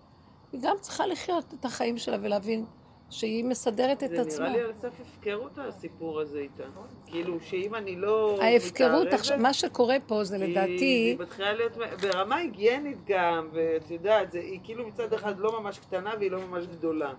היא 0.53 0.61
גם 0.63 0.77
צריכה 0.81 1.07
לחיות 1.07 1.45
את 1.61 1.65
החיים 1.65 1.99
שלה 1.99 2.17
ולהבין 2.23 2.65
שהיא 3.11 3.45
מסדרת 3.45 4.03
את 4.03 4.11
זה 4.11 4.21
עצמה. 4.21 4.49
נראה 4.49 4.57
לי 4.63 4.65
על 4.65 4.73
סף 4.83 4.93
הפקרות 5.01 5.59
הסיפור 5.59 6.21
הזה 6.21 6.39
איתה. 6.39 6.63
כאילו 7.07 7.41
שאם 7.41 7.75
אני 7.75 7.97
לא 7.97 8.39
ההפקרות, 8.43 9.07
עכשיו, 9.11 9.39
מה 9.39 9.53
שקורה 9.55 9.97
פה 10.07 10.25
זה 10.25 10.39
לדעתי, 10.39 10.73
היא 10.85 11.19
מתחילה 11.19 11.53
להיות 11.53 11.73
ברמה 12.01 12.37
היגיינית 12.37 12.99
גם, 13.09 13.49
ואת 13.53 13.91
יודעת, 13.91 14.33
זה- 14.33 14.39
היא 14.41 14.61
כאילו 14.65 14.87
מצד 14.89 15.13
אחד 15.13 15.39
לא 15.39 15.61
ממש 15.61 15.79
קטנה 15.79 16.11
והיא 16.19 16.31
לא 16.31 16.39
ממש 16.41 16.65
גדולה. 16.67 17.13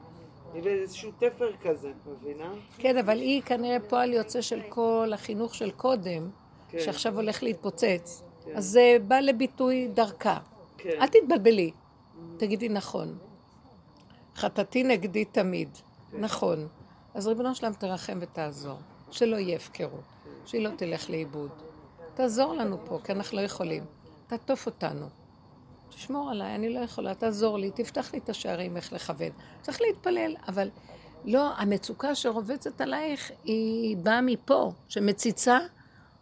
היא 0.53 0.64
באיזשהו 0.64 1.11
תפר 1.19 1.51
כזה, 1.64 1.89
את 1.89 2.07
מבינה? 2.22 2.53
כן, 2.77 2.97
אבל 2.97 3.18
היא 3.19 3.41
כנראה 3.41 3.77
פועל 3.89 4.14
יוצא 4.14 4.41
של 4.41 4.61
כל 4.69 5.11
החינוך 5.14 5.55
של 5.55 5.72
קודם, 5.72 6.30
כן. 6.72 6.80
שעכשיו 6.80 7.15
הולך 7.15 7.43
להתפוצץ. 7.43 8.23
כן. 8.45 8.51
אז 8.55 8.65
זה 8.65 8.97
בא 9.07 9.19
לביטוי 9.19 9.88
דרכה. 9.93 10.38
כן. 10.77 10.97
אל 11.01 11.07
תתבלבלי, 11.07 11.72
תגידי 12.38 12.69
נכון. 12.69 13.18
חטאתי 14.35 14.84
נגדי 14.84 15.26
תמיד. 15.26 15.69
נכון. 16.14 16.68
אז 17.14 17.27
ריבונו 17.27 17.56
שלם 17.56 17.73
תרחם 17.73 18.18
ותעזור, 18.22 18.77
שלא 19.11 19.35
יהיה 19.35 19.56
הפקרות, 19.56 20.03
שהיא 20.45 20.64
לא 20.64 20.69
תלך 20.77 21.10
לאיבוד. 21.10 21.52
תעזור 22.14 22.53
לנו 22.53 22.77
פה, 22.85 22.99
כי 23.03 23.11
אנחנו 23.11 23.38
לא 23.38 23.41
יכולים. 23.41 23.85
תעטוף 24.27 24.65
אותנו. 24.65 25.06
תשמור 25.90 26.30
עליי, 26.30 26.56
אני 26.56 26.73
לא 26.73 26.80
יכולה, 26.80 27.15
תעזור 27.15 27.57
לי, 27.57 27.72
תפתח 27.72 28.14
לי 28.14 28.19
את 28.19 28.30
השערים 28.30 28.77
איך 28.77 28.94
לכוון. 28.94 29.30
צריך 29.61 29.81
להתפלל, 29.81 30.35
אבל 30.48 30.69
לא, 31.26 31.53
המצוקה 31.57 32.15
שרובצת 32.15 32.81
עלייך 32.81 33.31
היא 33.44 33.98
באה 33.98 34.22
מפה, 34.22 34.72
שמציצה, 34.88 35.60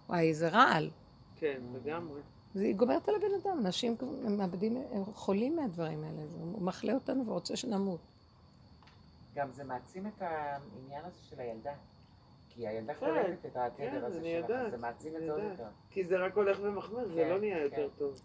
וואי, 0.10 0.34
זה 0.34 0.50
רעל. 0.50 0.90
כן, 1.36 1.62
לגמרי. 1.74 2.20
היא 2.56 2.76
גומרת 2.76 3.10
על 3.10 3.16
הבן 3.16 3.34
אדם, 3.42 3.60
אנשים 3.66 3.96
מאבדים, 4.30 4.78
הם 4.92 5.06
חולים 5.06 5.56
מהדברים 5.56 6.04
האלה, 6.04 6.22
הוא 6.42 6.62
מחלה 6.62 6.94
אותנו 6.94 7.26
ורוצה 7.26 7.56
שנמות. 7.56 8.00
גם 9.36 9.52
זה 9.52 9.64
מעצים 9.64 10.08
את 10.08 10.22
העניין 10.22 11.06
הזה 11.06 11.18
של 11.30 11.40
הילדה. 11.40 11.74
כי 12.50 12.68
הילדה 12.68 12.94
כן, 12.94 13.00
קולטת 13.00 13.46
את 13.46 13.54
כן, 13.54 13.60
התדר 13.60 14.06
הזה 14.06 14.28
יודעת, 14.28 14.72
זה 14.72 14.78
מעצים 14.78 15.16
את 15.16 15.22
זה 15.22 15.32
עוד. 15.32 15.44
יותר. 15.44 15.68
כי 15.90 16.06
זה 16.06 16.18
רק 16.18 16.36
הולך 16.36 16.60
ומחמיר, 16.62 17.08
זה 17.08 17.22
כן, 17.24 17.30
לא 17.30 17.40
נהיה 17.40 17.64
יותר. 17.64 17.90
טוב. 17.98 18.22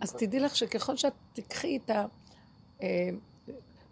אז 0.00 0.12
תדעי 0.12 0.40
לך 0.40 0.56
שככל 0.56 0.96
שאת 0.96 1.12
תיקחי 1.32 1.76
את 1.84 1.90
ה... 1.90 2.06
אה, 2.82 3.08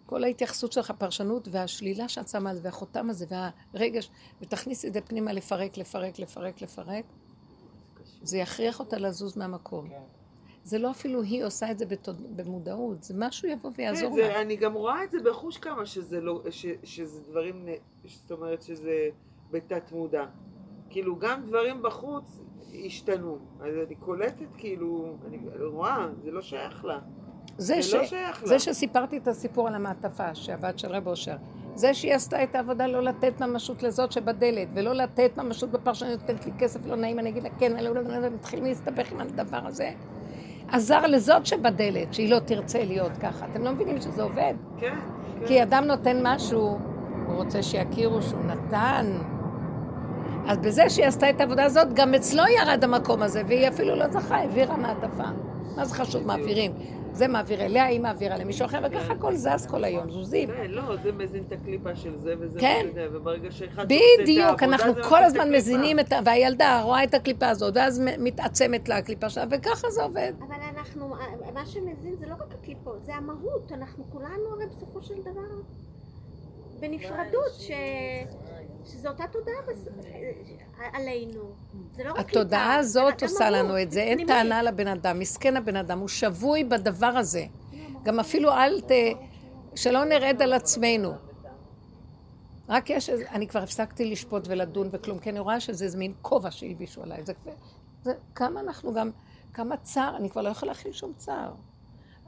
כל 0.05 0.23
ההתייחסות 0.23 0.71
שלך, 0.71 0.89
הפרשנות 0.89 1.47
והשלילה 1.51 2.09
שאת 2.09 2.29
שמה 2.29 2.49
על 2.49 2.55
זה, 2.55 2.61
והחותם 2.63 3.09
הזה, 3.09 3.25
והרגש, 3.73 4.09
ותכניסי 4.41 4.87
את 4.87 4.93
זה 4.93 5.01
פנימה 5.01 5.33
לפרק, 5.33 5.77
לפרק, 5.77 6.19
לפרק, 6.19 6.61
לפרק, 6.61 7.05
זה 8.27 8.37
יכריח 8.37 8.79
אותה 8.79 8.97
לזוז 8.97 9.37
מהמקום. 9.37 9.89
כן. 9.89 9.95
זה 10.63 10.77
לא 10.79 10.91
אפילו 10.91 11.21
היא 11.21 11.43
עושה 11.45 11.71
את 11.71 11.77
זה 11.79 11.85
בתוד... 11.85 12.21
במודעות, 12.35 13.03
זה 13.03 13.13
משהו 13.17 13.49
יבוא 13.49 13.71
ויעזור 13.77 14.15
זה- 14.15 14.21
לה. 14.21 14.41
אני 14.41 14.55
גם 14.55 14.73
רואה 14.73 15.03
את 15.03 15.11
זה 15.11 15.17
בחוש 15.25 15.57
כמה 15.57 15.85
שזה 15.85 16.21
לא, 16.21 16.41
ש, 16.49 16.65
שזה 16.83 17.19
דברים, 17.29 17.65
זאת 18.05 18.31
אומרת 18.31 18.61
שזה 18.61 19.09
בתת 19.51 19.91
מודע. 19.91 20.25
כאילו 20.89 21.15
גם 21.19 21.45
דברים 21.47 21.81
בחוץ 21.81 22.39
השתנו. 22.85 23.37
אז 23.59 23.73
אני 23.87 23.95
קולטת 23.95 24.45
כאילו, 24.57 25.15
אני 25.27 25.39
רואה, 25.63 26.07
זה 26.23 26.31
לא 26.31 26.41
שייך 26.41 26.85
לה. 26.85 26.99
זה, 27.57 27.75
זה 27.81 27.97
לא 27.97 28.05
שייך 28.05 28.41
לה. 28.43 28.47
זה 28.47 28.59
שסיפרתי 28.59 29.17
את 29.17 29.27
הסיפור 29.27 29.67
על 29.67 29.75
המעטפה, 29.75 30.35
שהבת 30.35 30.79
של 30.79 30.87
רב 30.87 31.07
אושר, 31.07 31.35
זה 31.75 31.93
שהיא 31.93 32.13
עשתה 32.13 32.43
את 32.43 32.55
העבודה 32.55 32.87
לא 32.87 33.03
לתת 33.03 33.41
ממשות 33.41 33.83
לזאת 33.83 34.11
שבדלת, 34.11 34.67
ולא 34.73 34.93
לתת 34.93 35.37
ממשות 35.37 35.71
בפרשנות, 35.71 36.21
נותנת 36.21 36.45
לי 36.45 36.51
כסף 36.59 36.85
לא 36.85 36.95
נעים, 36.95 37.19
אני 37.19 37.29
אגיד 37.29 37.43
לה 37.43 37.49
כן, 37.59 37.83
לא, 37.83 37.95
לא, 37.95 38.01
לא, 38.01 38.17
לא, 38.17 38.29
מתחילים 38.29 38.65
להסתבך 38.65 39.11
עם 39.11 39.19
הדבר 39.19 39.59
הזה. 39.65 39.91
עזר 40.71 41.07
לזאת 41.07 41.45
שבדלת, 41.45 42.13
שהיא 42.13 42.31
לא 42.31 42.39
תרצה 42.39 42.83
להיות 42.83 43.11
ככה. 43.17 43.45
אתם 43.51 43.63
לא 43.63 43.71
מבינים 43.71 44.01
שזה 44.01 44.23
עובד? 44.23 44.53
כן, 44.79 44.95
כן. 45.39 45.47
כי 45.47 45.63
אדם 45.63 45.83
נותן 45.83 46.19
משהו, 46.23 46.77
הוא 47.27 47.35
רוצה 47.35 47.63
שיכירו 47.63 48.21
שהוא 48.21 48.43
נתן. 48.45 49.05
אז 50.47 50.57
בזה 50.57 50.89
שהיא 50.89 51.05
עשתה 51.05 51.29
את 51.29 51.41
העבודה 51.41 51.63
הזאת, 51.63 51.93
גם 51.93 52.13
אצלו 52.13 52.43
ירד 52.59 52.83
המקום 52.83 53.21
הזה, 53.21 53.41
והיא 53.47 53.67
אפילו 53.67 53.95
לא 53.95 54.09
זכה, 54.09 54.35
העבירה 54.35 54.77
מעטפה. 54.77 55.23
מה 55.75 55.85
זה 55.85 55.95
חשוב, 55.95 56.27
מעבירים? 56.27 56.71
זה 57.15 57.27
מעביר 57.27 57.61
אליה, 57.61 57.85
היא 57.85 57.99
מעבירה 57.99 58.37
למישהו 58.37 58.65
אחר, 58.65 58.79
וככה 58.83 59.13
הכל 59.13 59.35
זז 59.35 59.67
כל 59.69 59.83
היום, 59.83 60.09
זוזים. 60.09 60.49
כן, 60.49 60.71
לא, 60.71 60.95
זה 61.03 61.11
מזין 61.11 61.43
את 61.47 61.51
הקליפה 61.51 61.95
של 61.95 62.19
זה 62.19 62.33
וזה 62.39 62.59
כן. 62.59 62.85
וזה, 62.91 63.07
וברגע 63.11 63.51
שאחד 63.51 63.91
עושה 63.91 64.03
את 64.15 64.21
בדיוק, 64.21 64.45
העבודה, 64.45 64.65
אנחנו 64.65 64.93
זה 64.93 65.03
כל 65.03 65.09
מזין 65.09 65.19
את 65.19 65.25
הזמן. 65.25 65.55
מזינים 65.55 65.99
את 65.99 66.13
ה... 66.13 66.19
והילדה 66.25 66.81
רואה 66.81 67.03
את 67.03 67.13
הקליפה 67.13 67.49
הזאת, 67.49 67.73
ואז 67.77 68.01
מתעצמת 68.19 68.89
לה 68.89 68.97
הקליפה 68.97 69.29
שלה, 69.29 69.43
וככה 69.51 69.89
זה 69.89 70.03
עובד. 70.03 70.33
אבל 70.39 70.55
אנחנו, 70.77 71.15
מה 71.53 71.65
שמזין 71.65 72.15
זה 72.15 72.25
לא 72.25 72.33
רק 72.33 72.53
הקליפות, 72.59 73.05
זה 73.05 73.15
המהות. 73.15 73.71
אנחנו 73.71 74.03
כולנו 74.11 74.49
הרי 74.51 74.65
בסופו 74.65 75.03
של 75.03 75.21
דבר 75.21 75.41
בנפרדות, 76.79 77.53
ש... 77.57 77.71
שזו 78.85 79.09
אותה 79.09 79.23
תודעה 79.31 79.55
בס... 79.67 79.87
עלינו. 80.93 81.41
זה 81.95 82.03
לא 82.03 82.11
רק 82.11 82.19
התודעה 82.19 82.75
הזאת 82.75 83.23
עושה 83.23 83.49
לנו 83.49 83.81
את 83.81 83.91
זה, 83.91 83.99
אין. 84.01 84.27
טענה 84.27 84.63
לבן 84.63 84.87
אדם, 84.87 85.19
מסכן 85.19 85.57
הבן 85.57 85.75
אדם, 85.75 85.99
הוא 85.99 86.07
שבוי 86.07 86.63
בדבר 86.63 87.05
הזה. 87.05 87.45
גם 88.03 88.19
אפילו 88.19 88.51
אל 88.51 88.81
ת... 88.81 88.91
שלא 89.75 90.03
נרד 90.05 90.41
על 90.41 90.53
עצמנו. 90.53 91.11
רק 92.69 92.89
יש, 92.89 93.09
איזה- 93.09 93.29
אני 93.31 93.47
כבר 93.47 93.59
הפסקתי 93.63 94.05
לשפוט 94.11 94.47
ולדון 94.47 94.89
וכלום, 94.91 95.19
כי 95.19 95.29
אני 95.29 95.39
רואה 95.39 95.59
שזה 95.59 95.85
איזה 95.85 95.97
מין 95.97 96.13
כובע 96.21 96.51
שהלבישו 96.51 97.03
עליי. 97.03 97.23
זה, 97.25 97.33
זה 98.03 98.13
כמה 98.35 98.59
אנחנו 98.59 98.93
גם, 98.93 99.11
כמה 99.53 99.77
צער, 99.77 100.17
אני 100.17 100.29
כבר 100.29 100.41
לא 100.41 100.49
יכולה 100.49 100.71
להכיל 100.71 100.91
שום 100.91 101.13
צער. 101.17 101.53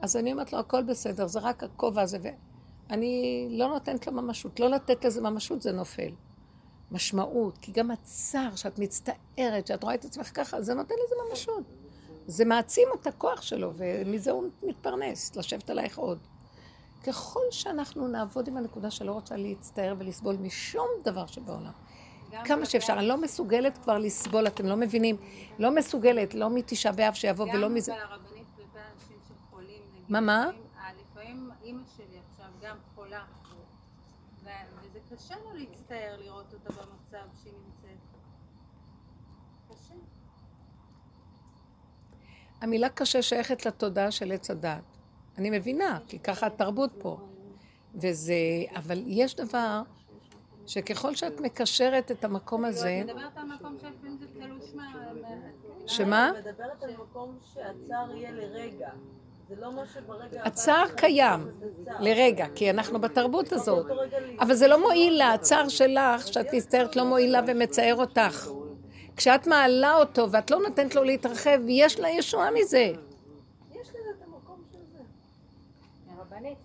אז 0.00 0.16
אני 0.16 0.32
אומרת 0.32 0.52
לו, 0.52 0.58
הכל 0.58 0.82
בסדר, 0.82 1.26
זה 1.26 1.38
רק 1.40 1.62
הכובע 1.64 2.02
הזה, 2.02 2.18
ואני 2.90 3.46
לא 3.50 3.68
נותנת 3.68 4.06
לו 4.06 4.12
ממשות. 4.12 4.60
לא 4.60 4.68
לתת 4.70 5.04
לזה 5.04 5.20
ממשות 5.20 5.62
זה 5.62 5.72
נופל. 5.72 6.10
משמעות, 6.92 7.58
כי 7.58 7.72
גם 7.72 7.90
הצער 7.90 8.56
שאת 8.56 8.78
מצטערת, 8.78 9.66
שאת 9.66 9.82
רואה 9.82 9.94
את 9.94 10.04
עצמך 10.04 10.30
ככה, 10.34 10.62
זה 10.62 10.74
נותן 10.74 10.94
לזה 11.06 11.14
ממשות. 11.28 11.64
זה 12.26 12.44
מעצים 12.44 12.88
את 13.00 13.06
הכוח 13.06 13.42
שלו, 13.42 13.72
ומזה 13.76 14.30
הוא 14.30 14.44
מתפרנס, 14.62 15.36
לשבת 15.36 15.70
עלייך 15.70 15.98
עוד. 15.98 16.18
ככל 17.06 17.40
שאנחנו 17.50 18.08
נעבוד 18.08 18.48
עם 18.48 18.56
הנקודה 18.56 18.90
שלא 18.90 19.12
רוצה 19.12 19.36
להצטער 19.36 19.94
ולסבול 19.98 20.36
משום 20.36 20.86
דבר 21.04 21.26
שבעולם, 21.26 21.72
כמה 22.44 22.66
שאפשר, 22.66 22.92
אני 22.92 23.08
לא 23.08 23.16
מסוגלת 23.20 23.78
כבר 23.78 23.98
לסבול, 23.98 24.46
אתם 24.46 24.66
לא 24.66 24.76
מבינים, 24.76 25.16
לא 25.58 25.70
מסוגלת, 25.74 26.34
לא 26.34 26.50
מתשעה 26.50 26.92
באב 26.92 27.14
שיבוא 27.14 27.46
ולא 27.54 27.68
מזה. 27.68 27.92
גם 27.92 27.98
אבל 27.98 28.12
הרבנית 28.12 28.46
כלפי 28.56 28.78
אנשים 28.94 29.16
שחולים, 29.28 29.68
נגיד. 29.94 30.04
מה, 30.08 30.20
מה? 30.20 30.46
לפעמים- 30.46 30.62
אה, 30.78 30.90
לפעמים 31.12 31.50
אימא 31.64 31.82
שלי 31.96 32.04
עכשיו 32.30 32.46
גם 32.62 32.76
חולה, 32.94 33.20
ו- 34.44 34.48
וזה 34.82 34.98
קשה 35.18 35.34
לו 35.44 35.52
להצטער 35.54 36.16
לראות 36.20 36.54
אותה 36.54 36.70
במצב 36.72 37.26
שהיא 37.42 37.52
נמצאת. 37.52 37.98
קשה. 39.70 39.94
המילה 42.60 42.88
קשה 42.88 43.22
שייכת 43.22 43.66
לתודעה 43.66 44.10
של 44.10 44.32
עץ 44.32 44.50
הדת. 44.50 44.82
אני 45.38 45.50
מבינה, 45.50 45.98
כי 46.08 46.18
ככה 46.18 46.46
התרבות 46.46 46.90
פה. 46.98 47.18
וזה, 47.94 48.34
אבל 48.76 49.02
יש 49.06 49.36
דבר 49.36 49.82
שככל 50.66 51.14
שאת 51.14 51.40
מקשרת 51.40 52.10
את 52.10 52.24
המקום 52.24 52.64
הזה, 52.64 53.00
את 53.00 53.06
מדברת 53.10 53.36
על 53.36 53.44
מקום 53.44 53.76
שלפעמים 53.80 54.18
זה 54.18 54.26
תלוש 54.32 54.74
מה... 54.74 55.12
מה- 55.22 55.88
שמה? 55.88 56.30
אני 56.30 56.38
מדברת 56.38 56.82
על 56.82 56.96
מקום 56.96 57.38
שהצער 57.54 58.16
יהיה 58.16 58.30
לרגע. 58.30 58.90
לא 59.56 59.70
הצער 60.44 60.88
קיים. 60.96 61.48
לרגע, 62.00 62.46
כי 62.54 62.70
אנחנו 62.70 63.00
בתרבות 63.00 63.52
הזאת. 63.52 63.86
אבל 64.40 64.54
זה 64.54 64.68
לא 64.68 64.80
מועיל 64.80 65.18
לה, 65.18 65.32
הצער 65.32 65.68
שלך, 65.68 66.28
שאת 66.28 66.46
מצטערת, 66.54 66.96
לא 66.96 67.04
מועיל 67.04 67.32
לה 67.32 67.40
ומצער 67.46 67.94
אותך. 67.96 68.50
כשאת 69.16 69.46
מעלה 69.46 69.96
אותו 69.96 70.30
ואת 70.30 70.50
לא 70.50 70.60
נותנת 70.68 70.94
לו 70.94 71.04
להתרחב, 71.04 71.58
יש 71.68 72.00
לה 72.00 72.08
ישועה 72.08 72.50
מזה. 72.50 72.78
יש 72.78 73.88
לזה 73.88 73.98
את 74.18 74.22
המקום 74.26 74.62
של 74.72 74.78
זה. 74.92 74.98
הרבנית, 76.16 76.58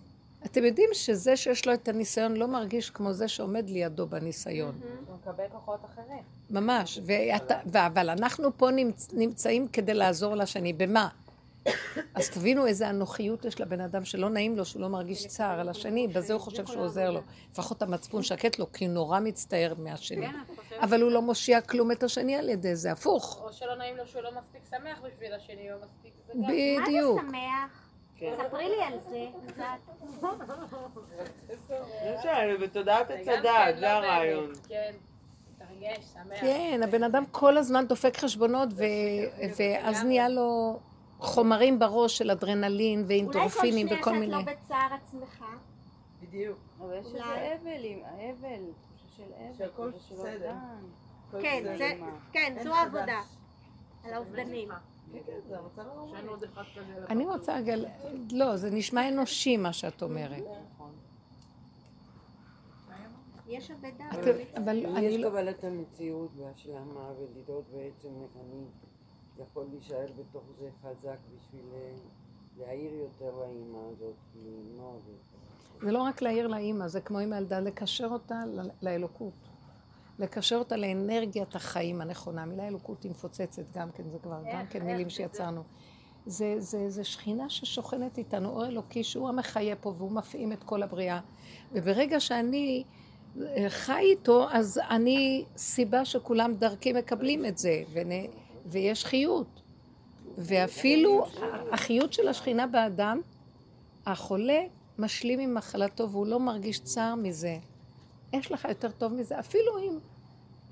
אתם 0.46 0.64
יודעים 0.64 0.90
שזה 0.92 1.36
שיש 1.36 1.66
לו 1.66 1.74
את 1.74 1.88
הניסיון 1.88 2.36
לא 2.36 2.46
מרגיש 2.46 2.90
כמו 2.90 3.12
זה 3.12 3.28
שעומד 3.28 3.70
לידו 3.70 4.06
בניסיון. 4.06 4.74
הוא 5.06 5.16
מקבל 5.16 5.44
כוחות 5.52 5.80
אחרים. 5.94 6.22
ממש. 6.50 7.00
אבל 7.74 8.10
אנחנו 8.10 8.58
פה 8.58 8.70
נמצ, 8.70 9.08
נמצאים 9.12 9.68
כדי 9.68 9.94
לעזור 9.94 10.34
לשני. 10.34 10.72
במה? 10.72 11.08
אז 12.14 12.30
תבינו 12.30 12.66
איזה 12.66 12.90
אנוכיות 12.90 13.44
יש 13.44 13.60
לבן 13.60 13.80
אדם 13.80 14.04
שלא 14.04 14.30
נעים 14.30 14.56
לו, 14.56 14.64
שהוא 14.64 14.82
לא 14.82 14.88
מרגיש 14.88 15.26
צער 15.26 15.60
על 15.60 15.68
השני, 15.68 16.08
בזה 16.08 16.32
הוא 16.32 16.40
חושב 16.40 16.66
שהוא 16.66 16.82
עוזר 16.82 17.10
לו. 17.10 17.20
לפחות 17.52 17.82
המצפון 17.82 18.22
שקט 18.22 18.58
לו, 18.58 18.72
כי 18.72 18.84
הוא 18.86 18.94
נורא 18.94 19.20
מצטער 19.20 19.74
מהשני. 19.78 20.26
כן? 20.26 20.32
אבל 20.80 21.02
הוא 21.02 21.10
לא 21.10 21.22
מושיע 21.22 21.60
כלום 21.60 21.92
את 21.92 22.02
השני 22.02 22.36
על 22.36 22.48
ידי 22.48 22.76
זה, 22.76 22.92
הפוך. 22.92 23.42
או 23.44 23.52
שלא 23.52 23.76
נעים 23.76 23.96
לו 23.96 24.06
שהוא 24.06 24.22
לא 24.22 24.30
מספיק 24.38 24.60
שמח 24.70 25.00
בשביל 25.00 25.34
השני, 25.34 25.72
או 25.72 25.76
מספיק... 25.78 26.12
זה 26.26 26.32
גם- 26.34 26.40
מה 26.40 26.48
בדיוק. 26.86 27.20
זה 27.22 27.28
שמח? 27.28 27.80
ספרי 28.48 28.68
לי 28.68 28.82
על 28.82 28.98
זה 29.10 29.26
קצת. 29.46 29.64
בתודעת 32.62 33.10
הדת, 33.10 33.24
כן, 33.24 33.42
זה 33.74 33.80
לא 33.80 33.86
הרעיון. 33.86 34.52
כן. 34.68 34.92
כן, 36.40 36.80
הבן 36.84 37.02
אדם 37.02 37.24
כל 37.30 37.56
הזמן 37.56 37.86
דופק 37.86 38.16
חשבונות, 38.16 38.68
ואז 38.76 39.60
נהיה 40.04 40.28
לו 40.28 40.78
חומרים 41.18 41.78
בראש 41.78 42.18
של 42.18 42.30
אדרנלין 42.30 43.06
אולי 43.26 43.48
כל 43.48 43.60
שנייה 43.60 44.00
וכל 44.00 44.10
שאת 44.10 44.20
מיני. 44.20 44.32
לא 44.32 44.42
בצער 44.42 44.94
עצמך, 45.02 45.44
בדיוק. 46.22 46.58
אבל 46.80 46.94
יש 47.00 47.06
איזה. 47.06 47.18
אבל, 47.24 48.02
האבל, 48.04 48.60
תחושה 48.82 49.16
של 49.16 49.22
אבל, 49.22 49.54
שהכל 49.58 49.90
של 50.08 50.14
בסדר. 50.14 50.54
אובדן. 51.34 51.42
כן, 51.42 51.64
כן, 52.32 52.54
זו. 52.64 52.74
העבודה. 52.74 53.20
על 54.04 54.12
האובדנים. 54.14 54.68
כן, 54.68 55.18
כן. 55.48 55.56
אני 57.08 57.24
רוצה 57.26 57.56
רגע, 57.56 57.74
לא, 58.32 58.56
זה 58.56 58.70
נשמע 58.70 59.08
אנושי 59.08 59.56
מה 59.56 59.72
שאת 59.72 60.02
אומרת. 60.02 60.42
יש 63.48 63.70
אבדה. 63.70 64.04
את- 64.12 64.58
אבל 64.58 64.76
אם 64.86 64.96
אני 64.96 65.06
יש 65.06 65.20
לא... 65.20 65.28
קבלת 65.28 65.64
המציאות 65.64 66.30
והשלמה 66.36 67.10
ולראות 67.10 67.64
בעצם 67.72 68.08
איך 68.22 68.30
אני 68.36 68.64
יכול 69.38 69.66
להישאר 69.70 70.06
בתוך 70.18 70.42
זה 70.60 70.68
חזק 70.82 71.18
בשביל 71.36 71.66
אה, 71.74 71.90
להעיר 72.58 72.94
יותר 72.94 73.38
לאימא 73.38 73.78
הזאת, 73.92 74.14
כי 74.32 74.38
אימא 74.38 74.90
זה... 75.06 75.12
זה 75.86 75.92
לא 75.92 76.02
רק 76.02 76.22
להעיר 76.22 76.46
לאימא, 76.46 76.88
זה 76.88 77.00
כמו 77.00 77.18
עם 77.18 77.32
הילדה, 77.32 77.60
לקשר 77.60 78.08
אותה 78.12 78.42
לאלוקות. 78.82 79.32
לקשר 80.18 80.56
אותה 80.56 80.76
לאנרגיית 80.76 81.54
החיים 81.54 82.00
הנכונה. 82.00 82.42
המילה 82.42 82.68
אלוקות 82.68 83.02
היא 83.02 83.10
מפוצצת 83.10 83.62
גם 83.74 83.90
כן, 83.90 84.10
זה 84.10 84.18
כבר 84.18 84.42
גם 84.52 84.66
כן 84.66 84.86
מילים 84.86 85.10
שיצרנו. 85.10 85.62
זה, 86.26 86.54
זה, 86.58 86.90
זה 86.90 87.04
שכינה 87.04 87.50
ששוכנת 87.50 88.18
איתנו, 88.18 88.48
אור 88.48 88.66
אלוקי 88.66 89.04
שהוא 89.04 89.28
המחיה 89.28 89.76
פה 89.76 89.94
והוא 89.96 90.12
מפעים 90.12 90.52
את 90.52 90.64
כל 90.64 90.82
הבריאה. 90.82 91.20
וברגע 91.72 92.20
שאני 92.20 92.84
אה, 93.40 93.66
חי 93.68 94.00
איתו, 94.00 94.46
אז 94.50 94.80
אני 94.90 95.44
סיבה 95.56 96.04
שכולם 96.04 96.54
דרכי 96.54 96.92
מקבלים 96.92 97.46
את 97.46 97.58
זה, 97.58 97.82
ונ... 97.92 98.10
ויש 98.66 99.04
חיות. 99.04 99.60
ואפילו 100.38 101.26
החיות 101.72 102.12
של 102.12 102.28
השכינה 102.28 102.66
באדם, 102.66 103.20
החולה 104.06 104.60
משלים 104.98 105.40
עם 105.40 105.54
מחלתו 105.54 106.10
והוא 106.10 106.26
לא 106.26 106.40
מרגיש 106.40 106.80
צער 106.80 107.14
מזה. 107.14 107.56
יש 108.32 108.52
לך 108.52 108.64
יותר 108.68 108.90
טוב 108.90 109.12
מזה, 109.12 109.38
אפילו 109.38 109.78
אם... 109.78 109.98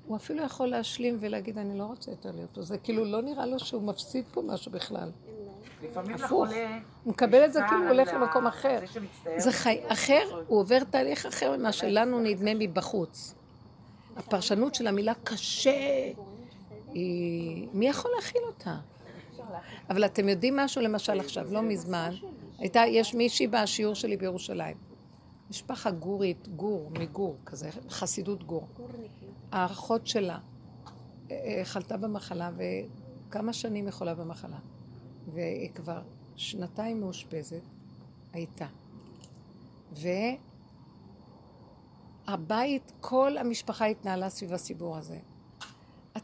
הוא 0.05 0.17
אפילו 0.17 0.43
יכול 0.43 0.67
להשלים 0.67 1.17
ולהגיד, 1.19 1.57
אני 1.57 1.77
לא 1.77 1.83
רוצה 1.83 2.11
יותר 2.11 2.31
להיות 2.31 2.49
פה. 2.53 2.61
זה 2.61 2.77
כאילו 2.77 3.05
לא 3.05 3.21
נראה 3.21 3.45
לו 3.45 3.59
שהוא 3.59 3.81
מפסיד 3.81 4.25
פה 4.31 4.41
משהו 4.41 4.71
בכלל. 4.71 5.11
לפעמים 5.83 6.15
הפוך. 6.15 6.47
הוא 7.03 7.11
מקבל 7.11 7.45
את 7.45 7.53
זה 7.53 7.59
כאילו 7.69 7.81
הוא 7.81 7.89
הולך 7.89 8.13
למקום 8.13 8.47
אחר. 8.47 8.79
זה 9.37 9.51
חי. 9.51 9.79
אחר, 9.87 10.43
הוא 10.47 10.59
עובר 10.59 10.83
תהליך 10.83 11.25
אחר 11.25 11.57
ממה 11.57 11.71
שלנו 11.71 12.19
נדמה 12.19 12.51
מבחוץ. 12.53 13.33
הפרשנות 14.17 14.75
של 14.75 14.87
המילה 14.87 15.13
קשה, 15.23 16.11
היא... 16.93 17.67
מי 17.73 17.87
יכול 17.87 18.11
להכיל 18.15 18.41
אותה? 18.47 18.77
אבל 19.89 20.05
אתם 20.05 20.29
יודעים 20.29 20.55
משהו, 20.55 20.81
למשל 20.81 21.19
עכשיו, 21.19 21.53
לא 21.53 21.61
מזמן, 21.61 22.13
הייתה, 22.57 22.81
יש 22.87 23.13
מישהי 23.13 23.47
בשיעור 23.47 23.95
שלי 23.95 24.17
בירושלים. 24.17 24.77
משפחה 25.49 25.91
גורית, 25.91 26.47
גור, 26.47 26.91
מגור, 26.99 27.37
כזה, 27.45 27.69
חסידות 27.89 28.43
גור. 28.43 28.67
האחות 29.51 30.07
שלה 30.07 30.37
אה, 31.31 31.35
אה, 31.35 31.65
חלתה 31.65 31.97
במחלה, 31.97 32.51
וכמה 32.57 33.53
שנים 33.53 33.85
היא 33.85 33.93
חולה 33.93 34.15
במחלה. 34.15 34.57
והיא 35.33 35.69
כבר 35.69 36.01
שנתיים 36.35 36.99
מאושפזת, 36.99 37.61
הייתה. 38.33 38.67
והבית, 42.27 42.91
כל 43.01 43.37
המשפחה 43.37 43.85
התנהלה 43.85 44.29
סביב 44.29 44.53
הסיפור 44.53 44.97
הזה. 44.97 45.19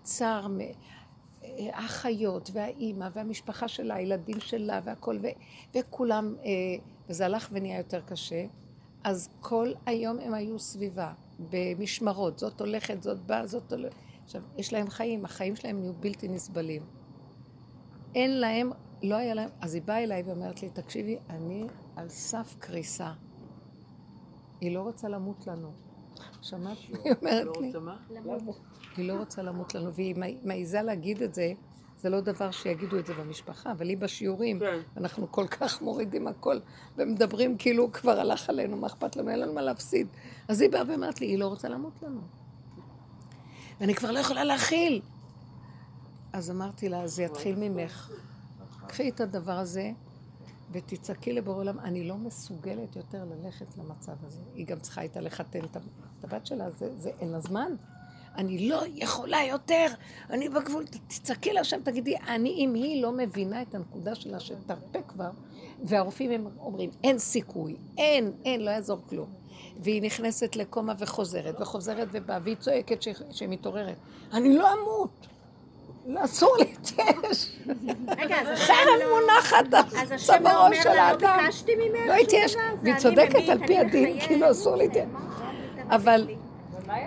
הצער, 0.09 0.47
מ- 0.47 0.59
אה, 0.61 0.71
האחיות 1.73 2.49
והאימא 2.53 3.07
והמשפחה 3.13 3.67
שלה, 3.67 3.95
הילדים 3.95 4.39
שלה 4.39 4.79
והכל, 4.83 5.17
ו- 5.21 5.27
וכולם, 5.77 6.35
אה, 6.45 6.49
וזה 7.09 7.25
הלך 7.25 7.49
ונהיה 7.51 7.77
יותר 7.77 8.01
קשה. 8.01 8.45
אז 9.03 9.29
כל 9.39 9.71
היום 9.85 10.19
הם 10.19 10.33
היו 10.33 10.59
סביבה, 10.59 11.13
במשמרות, 11.49 12.39
זאת 12.39 12.61
הולכת, 12.61 13.03
זאת 13.03 13.19
באה, 13.25 13.47
זאת 13.47 13.73
הולכת. 13.73 13.95
עכשיו, 14.23 14.41
יש 14.57 14.73
להם 14.73 14.89
חיים, 14.89 15.25
החיים 15.25 15.55
שלהם 15.55 15.79
נהיו 15.79 15.93
בלתי 15.93 16.27
נסבלים. 16.27 16.81
אין 18.15 18.39
להם, 18.39 18.71
לא 19.03 19.15
היה 19.15 19.33
להם, 19.33 19.49
אז 19.61 19.73
היא 19.73 19.81
באה 19.81 20.03
אליי 20.03 20.23
ואומרת 20.25 20.61
לי, 20.61 20.69
תקשיבי, 20.69 21.17
אני 21.29 21.67
על 21.95 22.09
סף 22.09 22.55
קריסה. 22.59 23.11
היא 24.61 24.75
לא 24.75 24.81
רוצה 24.81 25.07
למות 25.07 25.47
לנו. 25.47 25.71
שמעת? 26.41 26.77
היא 26.87 26.95
אומרת 27.21 27.57
לי, 27.61 27.67
רוצה 27.67 27.79
מה? 27.79 27.97
היא 28.97 29.07
לא 29.07 29.13
רוצה 29.13 29.41
למות 29.41 29.75
לנו, 29.75 29.93
והיא 29.93 30.15
מע- 30.15 30.25
מעיזה 30.43 30.81
להגיד 30.81 31.21
את 31.21 31.33
זה, 31.33 31.53
זה 32.01 32.09
לא 32.09 32.21
דבר 32.21 32.51
שיגידו 32.51 32.99
את 32.99 33.05
זה 33.05 33.13
במשפחה, 33.13 33.71
אבל 33.71 33.89
היא 33.89 33.97
בשיעורים, 33.97 34.59
כן. 34.59 34.79
אנחנו 34.97 35.31
כל 35.31 35.47
כך 35.47 35.81
מורידים 35.81 36.27
הכל, 36.27 36.59
ומדברים 36.97 37.57
כאילו 37.57 37.91
כבר 37.91 38.19
הלך 38.19 38.49
עלינו, 38.49 38.77
מה 38.77 38.87
אכפת 38.87 39.15
לנו, 39.15 39.29
אין 39.29 39.39
לנו 39.39 39.53
מה 39.53 39.61
להפסיד. 39.61 40.07
אז 40.47 40.61
היא 40.61 40.69
באה 40.69 40.81
ואומרת 40.87 41.21
לי, 41.21 41.27
היא 41.27 41.37
לא 41.39 41.47
רוצה 41.47 41.69
למות 41.69 42.03
לנו. 42.03 42.21
ואני 43.79 43.95
כבר 43.95 44.11
לא 44.11 44.19
יכולה 44.19 44.43
להכיל. 44.43 45.01
אז 46.33 46.51
אמרתי 46.51 46.89
לה, 46.89 47.07
זה 47.07 47.23
יתחיל 47.23 47.55
ממך. 47.55 48.11
קחי 48.87 49.09
את 49.09 49.21
הדבר 49.21 49.51
הזה 49.59 49.91
ותצעקי 50.71 51.33
לבורא 51.33 51.57
עולם, 51.57 51.79
אני 51.79 52.07
לא 52.07 52.17
מסוגלת 52.17 52.95
יותר 52.95 53.25
ללכת 53.25 53.77
למצב 53.77 54.13
הזה. 54.25 54.41
היא 54.55 54.65
גם 54.67 54.79
צריכה 54.79 55.01
הייתה 55.01 55.21
לחתן 55.21 55.59
את 55.65 55.77
הבת 56.23 56.45
שלה, 56.45 56.69
זה, 56.69 56.97
זה 56.97 57.09
אין 57.19 57.29
לה 57.29 57.39
זמן. 57.39 57.71
אני 58.39 58.69
לא 58.69 58.81
יכולה 58.95 59.43
יותר, 59.43 59.85
אני 60.29 60.49
בגבול, 60.49 60.85
תצעקי 61.07 61.53
להשם, 61.53 61.79
תגידי, 61.83 62.15
אני, 62.27 62.49
אם 62.49 62.73
היא 62.73 63.03
לא 63.03 63.11
מבינה 63.11 63.61
את 63.61 63.75
הנקודה 63.75 64.15
שלה, 64.15 64.39
שתרפה 64.39 65.01
כבר, 65.07 65.29
והרופאים 65.83 66.31
הם 66.31 66.47
אומרים, 66.59 66.89
אין 67.03 67.19
סיכוי, 67.19 67.75
אין, 67.97 68.31
אין, 68.45 68.61
לא 68.61 68.69
יעזור 68.69 68.99
כלום. 69.09 69.29
והיא 69.79 70.01
נכנסת 70.01 70.55
לקומה 70.55 70.93
וחוזרת, 70.99 71.61
וחוזרת 71.61 72.07
ובאה, 72.11 72.39
והיא 72.43 72.55
צועקת 72.55 73.01
שהיא 73.31 73.49
מתעוררת. 73.49 73.95
אני 74.33 74.55
לא 74.57 74.73
אמות, 74.73 75.27
לא, 76.07 76.25
אסור 76.25 76.55
להתייאש. 76.59 77.51
חרב 78.55 78.99
לא- 78.99 79.19
מונחת 79.19 79.73
על 79.73 79.81
לא 80.11 80.17
צווארו 80.17 80.65
אומר 80.65 80.83
של 80.83 80.89
לא 80.89 81.01
האדם. 81.01 81.39
לא 81.45 81.51
שום 81.51 81.67
התייאש, 82.23 82.55
והיא 82.83 82.95
צודקת 82.97 83.49
על 83.49 83.67
פי 83.67 83.77
הדין. 83.77 84.19
כאילו 84.19 84.51
אסור 84.51 84.75
להתייאש. 84.75 85.07
אבל, 85.89 86.27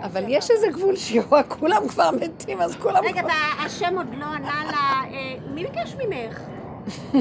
אבל 0.03 0.25
יש 0.29 0.51
איזה 0.51 0.67
גבול 0.73 0.97
שיורה, 0.97 1.43
כולם 1.43 1.89
כבר 1.89 2.11
מתים, 2.21 2.61
אז 2.61 2.77
כולם 2.77 3.05
רגע, 3.05 3.21
כבר... 3.21 3.31
והשם 3.63 3.97
עוד 3.97 4.07
לא 4.19 4.27
ענה 4.27 4.63
לה, 4.65 5.03
אה, 5.13 5.35
מי 5.55 5.65
ביקש 5.65 5.97
ממך? 5.99 6.41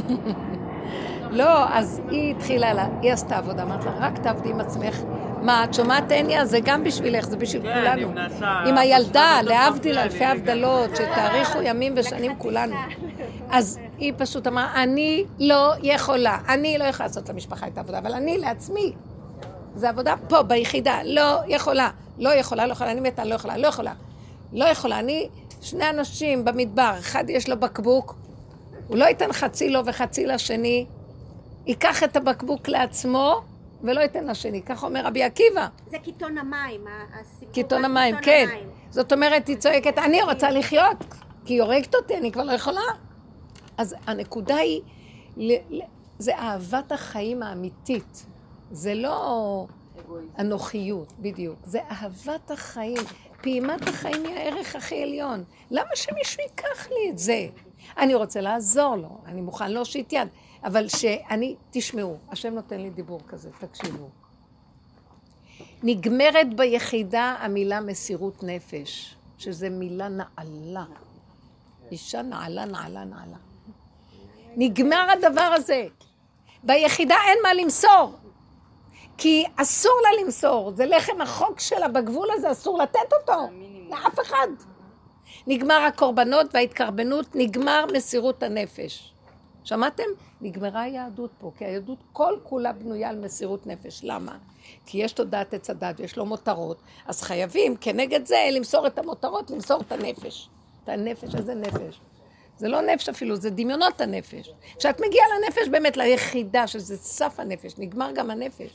לא, 1.39 1.69
אז 1.69 2.01
היא 2.09 2.35
התחילה, 2.35 2.73
לה, 2.73 2.87
היא 3.01 3.13
עשתה 3.13 3.37
עבודה, 3.37 3.63
אמרת 3.63 3.85
לה, 3.85 3.91
רק 3.99 4.17
תעבדי 4.17 4.49
עם 4.49 4.59
עצמך. 4.59 5.01
מה, 5.41 5.63
את 5.63 5.73
שומעת 5.73 6.11
הניה? 6.11 6.45
זה 6.45 6.59
גם 6.63 6.83
בשבילך, 6.83 7.25
זה 7.25 7.37
בשביל 7.37 7.61
כן, 7.61 7.73
כולנו. 7.73 8.11
עם 8.65 8.77
הילדה, 8.77 9.41
להבדיל 9.43 9.97
אלפי 9.97 10.25
הבדלות, 10.25 10.95
שתאריכו 10.95 11.61
ימים 11.61 11.93
ושנים 11.97 12.35
כולנו. 12.37 12.75
אז 13.51 13.79
היא 13.97 14.13
פשוט 14.17 14.47
אמרה, 14.47 14.83
אני 14.83 15.25
לא 15.39 15.73
יכולה, 15.83 16.37
אני 16.47 16.77
לא 16.77 16.83
יכולה 16.83 17.07
לעשות 17.07 17.29
למשפחה 17.29 17.67
את 17.67 17.77
העבודה, 17.77 17.99
אבל 17.99 18.13
אני 18.13 18.37
לעצמי. 18.37 18.93
זה 19.75 19.89
עבודה 19.89 20.15
פה, 20.29 20.41
ביחידה, 20.41 20.99
לא 21.03 21.39
יכולה, 21.47 21.89
לא 22.17 22.29
יכולה, 22.29 22.65
לא 22.65 22.71
יכולה, 22.71 22.91
אני 22.91 22.99
מתה, 22.99 23.25
לא 23.25 23.35
יכולה, 23.35 23.57
לא 23.57 23.67
יכולה. 23.67 23.93
לא 24.53 24.65
יכולה, 24.65 24.99
אני, 24.99 25.29
שני 25.61 25.89
אנשים 25.89 26.45
במדבר, 26.45 26.93
אחד 26.99 27.29
יש 27.29 27.49
לו 27.49 27.59
בקבוק, 27.59 28.15
הוא 28.87 28.97
לא 28.97 29.05
ייתן 29.05 29.33
חצי 29.33 29.69
לו 29.69 29.85
וחצי 29.85 30.25
לשני, 30.25 30.85
ייקח 31.65 32.03
את 32.03 32.15
הבקבוק 32.15 32.67
לעצמו 32.67 33.41
ולא 33.83 33.99
ייתן 33.99 34.27
לשני, 34.27 34.61
כך 34.61 34.83
אומר 34.83 35.05
רבי 35.05 35.23
עקיבא. 35.23 35.67
זה 35.91 35.97
קיתון 35.99 36.37
המים, 36.37 36.85
הסיפור. 37.19 37.53
קיתון 37.53 37.85
המים, 37.85 38.15
כן. 38.21 38.45
זאת 38.89 39.13
אומרת, 39.13 39.47
היא 39.47 39.57
צועקת, 39.57 39.97
אני 39.97 40.21
רוצה 40.21 40.51
לחיות, 40.51 40.97
כי 41.45 41.53
היא 41.53 41.61
הורגת 41.61 41.95
אותי, 41.95 42.17
אני 42.17 42.31
כבר 42.31 42.43
לא 42.43 42.51
יכולה. 42.51 42.81
אז 43.77 43.95
הנקודה 44.07 44.55
היא, 44.55 44.81
זה 46.19 46.37
אהבת 46.37 46.91
החיים 46.91 47.43
האמיתית. 47.43 48.25
זה 48.71 48.95
לא 48.95 49.67
אנוכיות, 50.39 51.13
בדיוק. 51.19 51.59
זה 51.63 51.79
אהבת 51.91 52.51
החיים. 52.51 52.97
פעימת 53.41 53.87
החיים 53.87 54.25
היא 54.25 54.35
הערך 54.35 54.75
הכי 54.75 55.03
עליון. 55.03 55.43
למה 55.71 55.95
שמישהו 55.95 56.43
ייקח 56.43 56.89
לי 56.89 57.09
את 57.09 57.17
זה? 57.17 57.47
אני 57.97 58.15
רוצה 58.15 58.41
לעזור 58.41 58.95
לו, 58.95 59.21
אני 59.25 59.41
מוכן 59.41 59.71
להושיט 59.71 60.13
יד, 60.13 60.27
אבל 60.63 60.87
שאני, 60.87 61.55
תשמעו, 61.71 62.17
השם 62.29 62.53
נותן 62.53 62.79
לי 62.79 62.89
דיבור 62.89 63.19
כזה, 63.27 63.49
תקשיבו. 63.59 64.09
נגמרת 65.83 66.53
ביחידה 66.55 67.35
המילה 67.39 67.81
מסירות 67.81 68.43
נפש, 68.43 69.15
שזה 69.37 69.69
מילה 69.69 70.07
נעלה. 70.09 70.85
אישה 71.91 72.21
נעלה, 72.21 72.65
נעלה, 72.65 73.03
נעלה. 73.03 73.37
נגמר 74.57 75.07
הדבר 75.11 75.51
הזה. 75.55 75.87
ביחידה 76.63 77.15
אין 77.27 77.37
מה 77.43 77.53
למסור. 77.53 78.20
כי 79.21 79.45
אסור 79.55 79.93
לה 80.03 80.23
למסור, 80.23 80.71
זה 80.75 80.85
לחם 80.85 81.21
החוק 81.21 81.59
שלה 81.59 81.87
בגבול 81.87 82.27
הזה, 82.31 82.51
אסור 82.51 82.77
לתת 82.77 83.13
אותו 83.13 83.41
לאף 83.89 84.19
אחד. 84.21 84.47
נגמר 85.47 85.75
הקורבנות 85.75 86.47
וההתקרבנות, 86.53 87.35
נגמר 87.35 87.85
מסירות 87.93 88.43
הנפש. 88.43 89.13
שמעתם? 89.63 90.03
נגמרה 90.41 90.81
היהדות 90.81 91.31
פה, 91.39 91.51
כי 91.57 91.65
היהדות 91.65 91.97
כל 92.13 92.37
כולה 92.43 92.73
בנויה 92.73 93.09
על 93.09 93.19
מסירות 93.19 93.67
נפש. 93.67 93.99
למה? 94.03 94.37
כי 94.85 94.97
יש 94.97 95.11
תודעת 95.11 95.53
עץ 95.53 95.69
הדת 95.69 95.99
ויש 95.99 96.17
לו 96.17 96.25
מותרות, 96.25 96.77
אז 97.05 97.21
חייבים 97.21 97.75
כנגד 97.75 98.25
זה 98.25 98.49
למסור 98.51 98.87
את 98.87 98.99
המותרות, 98.99 99.51
למסור 99.51 99.81
את 99.81 99.91
הנפש. 99.91 100.49
את 100.83 100.89
הנפש, 100.89 101.35
איזה 101.35 101.55
נפש? 101.55 102.01
זה 102.57 102.67
לא 102.67 102.81
נפש 102.81 103.09
אפילו, 103.09 103.35
זה 103.35 103.49
דמיונות 103.49 104.01
הנפש. 104.01 104.51
כשאת 104.77 105.01
מגיעה 105.07 105.25
לנפש 105.35 105.67
באמת, 105.67 105.97
ליחידה, 105.97 106.67
שזה 106.67 106.97
סף 106.97 107.39
הנפש, 107.39 107.73
נגמר 107.77 108.11
גם 108.15 108.31
הנפש. 108.31 108.71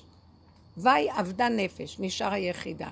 ויהי 0.77 1.09
אבדה 1.21 1.49
נפש, 1.49 1.97
נשאר 2.01 2.33
היחידה. 2.33 2.89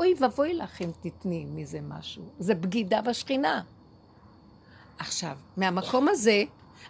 אוי 0.00 0.14
ואבוי 0.20 0.54
לך 0.54 0.82
אם 0.82 0.90
תתני 1.00 1.44
מזה 1.44 1.80
משהו. 1.80 2.22
זה 2.38 2.54
בגידה 2.54 3.02
בשכינה. 3.02 3.62
עכשיו, 4.98 5.36
מהמקום 5.56 6.08
הזה, 6.08 6.42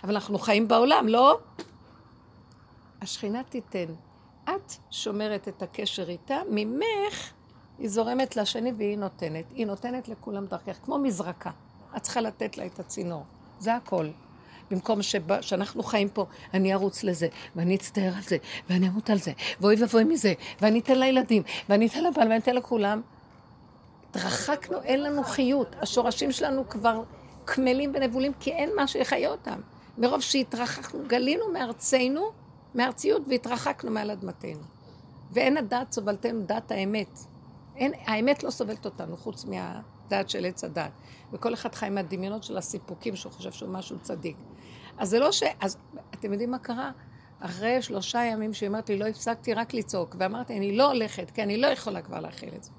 אבל 0.04 0.14
אנחנו 0.14 0.38
חיים 0.38 0.68
בעולם, 0.68 1.08
לא? 1.08 1.38
השכינה 3.00 3.42
תיתן. 3.42 3.94
את 4.44 4.72
שומרת 4.90 5.48
את 5.48 5.62
הקשר 5.62 6.08
איתה, 6.08 6.40
ממך 6.50 7.32
היא 7.78 7.88
זורמת 7.88 8.36
לשני 8.36 8.72
והיא 8.76 8.98
נותנת. 8.98 9.44
היא 9.54 9.66
נותנת 9.66 10.08
לכולם 10.08 10.46
דרכך, 10.46 10.78
כמו 10.84 10.98
מזרקה. 10.98 11.50
את 11.96 12.02
צריכה 12.02 12.20
לתת 12.20 12.58
לה 12.58 12.66
את 12.66 12.78
הצינור. 12.78 13.24
זה 13.58 13.74
הכל. 13.74 14.08
במקום 14.70 15.02
שבא, 15.02 15.42
שאנחנו 15.42 15.82
חיים 15.82 16.08
פה, 16.08 16.26
אני 16.54 16.74
ארוץ 16.74 17.04
לזה, 17.04 17.28
ואני 17.56 17.76
אצטער 17.76 18.12
על 18.16 18.22
זה, 18.22 18.36
ואני 18.70 18.88
אמות 18.88 19.10
על 19.10 19.18
זה, 19.18 19.32
ואוי 19.60 19.76
ואבוי 19.82 20.04
מזה, 20.04 20.32
ואני 20.60 20.78
אתן 20.78 20.98
לילדים, 20.98 21.42
ואני 21.68 21.86
אתן 21.86 22.04
לבעל, 22.04 22.28
ואני 22.28 22.38
אתן 22.38 22.54
לכולם. 22.54 23.00
התרחקנו, 24.10 24.82
אין 24.82 25.02
לנו 25.02 25.24
חיות. 25.24 25.76
השורשים 25.80 26.32
שלנו 26.32 26.68
כבר 26.68 27.02
קמלים 27.44 27.92
ונבולים, 27.94 28.32
כי 28.40 28.52
אין 28.52 28.70
מה 28.76 28.86
שיחיה 28.86 29.30
אותם. 29.30 29.60
מרוב 29.98 30.20
שהתרחקנו, 30.20 31.00
גלינו 31.06 31.52
מארצנו, 31.52 32.30
מארציות, 32.74 33.22
והתרחקנו 33.28 33.90
מעל 33.90 34.10
אדמתנו. 34.10 34.62
ואין 35.32 35.56
הדעת 35.56 35.92
סובלתנו, 35.92 36.42
דעת 36.42 36.70
האמת. 36.70 37.18
אין, 37.76 37.92
האמת 38.06 38.42
לא 38.42 38.50
סובלת 38.50 38.84
אותנו, 38.84 39.16
חוץ 39.16 39.44
מהדעת 39.44 40.30
של 40.30 40.44
עץ 40.46 40.64
הדעת. 40.64 40.90
וכל 41.32 41.54
אחד 41.54 41.74
חי 41.74 41.88
מהדמיונות 41.90 42.44
של 42.44 42.56
הסיפוקים 42.56 43.16
שהוא 43.16 43.32
חושב 43.32 43.52
שהוא 43.52 43.68
משהו 43.68 43.98
צדיק. 44.02 44.36
אז 44.98 45.08
זה 45.08 45.18
לא 45.18 45.32
ש... 45.32 45.42
אז 45.60 45.78
אתם 46.10 46.32
יודעים 46.32 46.50
מה 46.50 46.58
קרה? 46.58 46.90
אחרי 47.40 47.82
שלושה 47.82 48.24
ימים 48.24 48.54
שהיא 48.54 48.68
אמרת 48.68 48.88
לי, 48.88 48.98
לא 48.98 49.06
הפסקתי 49.06 49.54
רק 49.54 49.74
לצעוק, 49.74 50.16
ואמרתי, 50.18 50.56
אני 50.56 50.76
לא 50.76 50.86
הולכת, 50.92 51.30
כי 51.30 51.42
אני 51.42 51.56
לא 51.56 51.66
יכולה 51.66 52.02
כבר 52.02 52.20
להכיל 52.20 52.54
את 52.56 52.64
זה. 52.64 52.70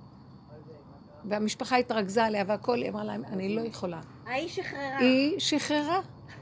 והמשפחה 1.25 1.75
התרכזה 1.75 2.25
עליה 2.25 2.43
והכל, 2.47 2.75
היא 2.75 2.89
אמרה 2.89 3.03
להם, 3.03 3.25
אני 3.25 3.55
לא 3.55 3.61
יכולה. 3.61 4.01
ההיא 4.25 4.49
שחררה. 4.49 4.97
היא 4.97 5.39
שחררה. 5.39 5.99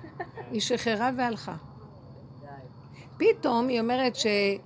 היא 0.52 0.62
שחררה 0.62 1.12
והלכה. 1.18 1.56
פתאום 3.18 3.68
היא 3.68 3.80
אומרת 3.80 4.16
שהיא, 4.16 4.60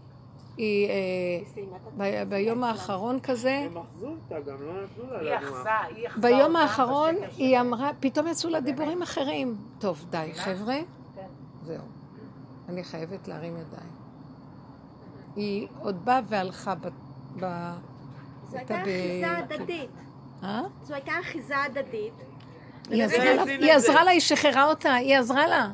אה, 1.99 2.23
ביום 2.29 2.63
האחרון 2.63 3.19
כזה, 3.19 3.57
הם 3.57 3.77
אחזו 3.77 4.07
אותה 4.07 4.39
גם, 4.39 4.61
לא 4.61 4.83
נתנו 4.83 5.11
לה 5.11 5.19
היא 5.19 5.29
לנוע. 5.29 5.59
אחזה, 5.59 5.95
היא 5.95 6.07
אחזה 6.07 6.21
ביום 6.21 6.55
האחרון 6.55 7.15
היא. 7.38 7.59
אמרה, 7.59 7.91
פתאום 7.99 8.27
יצאו 8.27 8.49
לה 8.49 8.59
דיבורים 8.59 9.01
אחרים. 9.01 9.55
טוב, 9.79 10.05
די, 10.09 10.31
חבר'ה. 10.35 10.75
זהו. 11.63 11.83
אני 12.69 12.83
חייבת 12.83 13.27
להרים 13.27 13.57
ידיים. 13.57 13.91
היא 15.35 15.67
עוד 15.79 16.05
באה 16.05 16.19
והלכה 16.25 16.75
ב... 16.75 16.88
ב... 17.39 17.73
זו 18.49 18.57
הייתה 18.57 18.81
אחיזה 18.81 19.38
הדדית. 19.38 19.89
אה? 20.43 20.61
זו 20.83 20.93
הייתה 20.93 21.11
אחיזה 21.21 21.57
הדדית. 21.57 22.13
היא 22.89 23.73
עזרה 23.73 24.03
לה, 24.03 24.11
היא 24.11 24.19
שחררה 24.19 24.65
אותה, 24.69 24.93
היא 24.93 25.17
עזרה 25.17 25.47
לה. 25.47 25.71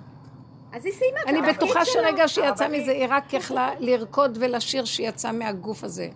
אז 0.73 0.85
היא 0.85 0.93
סיימה 0.93 1.19
את 1.21 1.27
אני 1.27 1.41
בטוחה. 1.41 1.85
שרגע 1.85 2.27
שהיא 2.27 2.45
יצאה 2.45 2.67
אבל 2.67 2.77
מזה, 2.77 2.91
היא 2.91 3.05
רק 3.09 3.33
יכלה 3.33 3.69
לרקוד 3.79 4.37
ולשיר 4.41 4.85
שהיא 4.85 5.09
יצאה 5.09 5.31
מהגוף 5.31 5.83
הזה. 5.83 6.09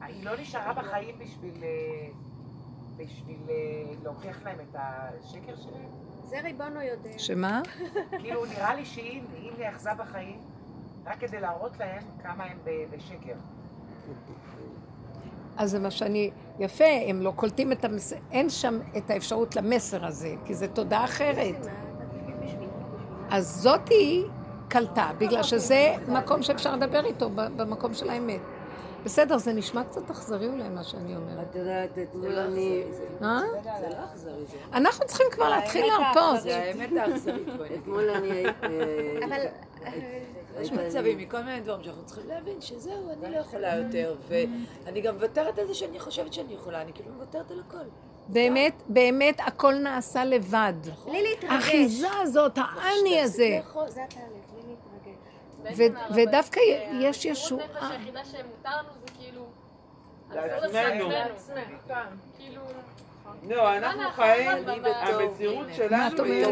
היא 0.00 0.24
לא 0.24 0.40
נשארה 0.40 0.72
בחיים 0.72 1.18
בשביל... 1.18 1.54
אה, 1.62 2.08
בשביל 2.96 3.40
אה, 3.48 3.54
להוכיח 4.02 4.42
להם 4.44 4.58
את 4.60 4.76
השקר 4.78 5.56
שלהם? 5.56 6.11
זה 6.32 6.40
ריבונו 6.40 6.82
יודע. 6.82 7.18
שמה? 7.18 7.62
כאילו, 8.20 8.44
נראה 8.46 8.74
לי 8.74 8.84
שהיא 8.84 9.22
היא 9.34 9.52
נאחזה 9.58 9.90
בחיים 9.98 10.40
רק 11.06 11.18
כדי 11.18 11.40
להראות 11.40 11.80
להם 11.80 12.02
כמה 12.22 12.44
הם 12.44 12.58
בשקר. 12.90 13.34
אז 15.56 15.70
זה 15.70 15.78
מה 15.78 15.90
שאני... 15.90 16.30
יפה, 16.58 16.84
הם 17.08 17.20
לא 17.20 17.32
קולטים 17.36 17.72
את 17.72 17.84
המסר, 17.84 18.16
אין 18.30 18.50
שם 18.50 18.78
את 18.96 19.10
האפשרות 19.10 19.56
למסר 19.56 20.06
הזה, 20.06 20.34
כי 20.44 20.54
זו 20.54 20.66
תודעה 20.66 21.04
אחרת. 21.04 21.66
אז 23.30 23.46
זאתי 23.46 24.24
קלטה, 24.68 25.10
בגלל 25.18 25.42
שזה 25.42 25.94
מקום 26.08 26.42
שאפשר 26.42 26.76
לדבר 26.76 27.04
איתו, 27.04 27.30
במקום 27.30 27.94
של 27.94 28.10
האמת. 28.10 28.40
בסדר, 29.04 29.38
זה 29.38 29.52
נשמע 29.52 29.84
קצת 29.84 30.10
אכזרי 30.10 30.46
אולי 30.48 30.68
מה 30.68 30.84
שאני 30.84 31.16
אומרת. 31.16 31.46
את 31.50 31.56
יודעת, 31.56 31.98
אתמול 31.98 32.38
אני... 32.38 32.82
אה? 33.22 33.40
זה 33.80 33.88
לא 33.88 34.04
אכזרי 34.12 34.44
זה. 34.46 34.56
אנחנו 34.72 35.06
צריכים 35.06 35.26
כבר 35.30 35.48
להתחיל 35.48 35.86
להרפות. 35.86 36.42
זה 36.42 36.56
האמת 36.56 36.90
האכזרית. 37.00 37.48
אתמול 37.82 38.10
אני... 38.10 38.44
אבל 39.24 39.40
יש 40.60 40.72
מצבים 40.72 41.18
מכל 41.18 41.42
מיני 41.42 41.60
דברים 41.60 41.82
שאנחנו 41.84 42.04
צריכים 42.04 42.28
להבין 42.28 42.60
שזהו, 42.60 43.10
אני 43.10 43.32
לא 43.32 43.36
יכולה 43.36 43.76
יותר, 43.76 44.14
ואני 44.28 45.00
גם 45.00 45.14
מוותרת 45.14 45.58
על 45.58 45.66
זה 45.66 45.74
שאני 45.74 46.00
חושבת 46.00 46.32
שאני 46.32 46.52
יכולה, 46.54 46.82
אני 46.82 46.92
כאילו 46.92 47.10
מוותרת 47.12 47.50
על 47.50 47.62
הכל. 47.68 47.84
באמת, 48.28 48.82
באמת 48.88 49.40
הכל 49.46 49.74
נעשה 49.74 50.24
לבד. 50.24 50.72
בלי 51.04 51.22
להתרגש. 51.22 51.52
האחיזה 51.52 52.08
הזאת, 52.22 52.58
האני 52.58 53.20
הזה. 53.20 53.60
זה 53.88 54.04
התהליך, 54.04 54.41
ודווקא 56.14 56.60
יש 57.00 57.26
המסירות 57.26 57.60
נפש 57.60 57.74
ישועה. 57.78 57.90
היחידה 57.90 58.24
שמותר 58.24 58.70
לנו 58.70 58.88
זה 59.06 59.12
כאילו... 59.18 59.46
לעצמנו. 61.08 61.08
כאילו... 62.38 62.62
לא, 63.48 63.76
אנחנו 63.76 64.02
חיים, 64.14 64.50
המסירות. 64.50 65.66
שלנו? 65.76 66.24
היא 66.24 66.44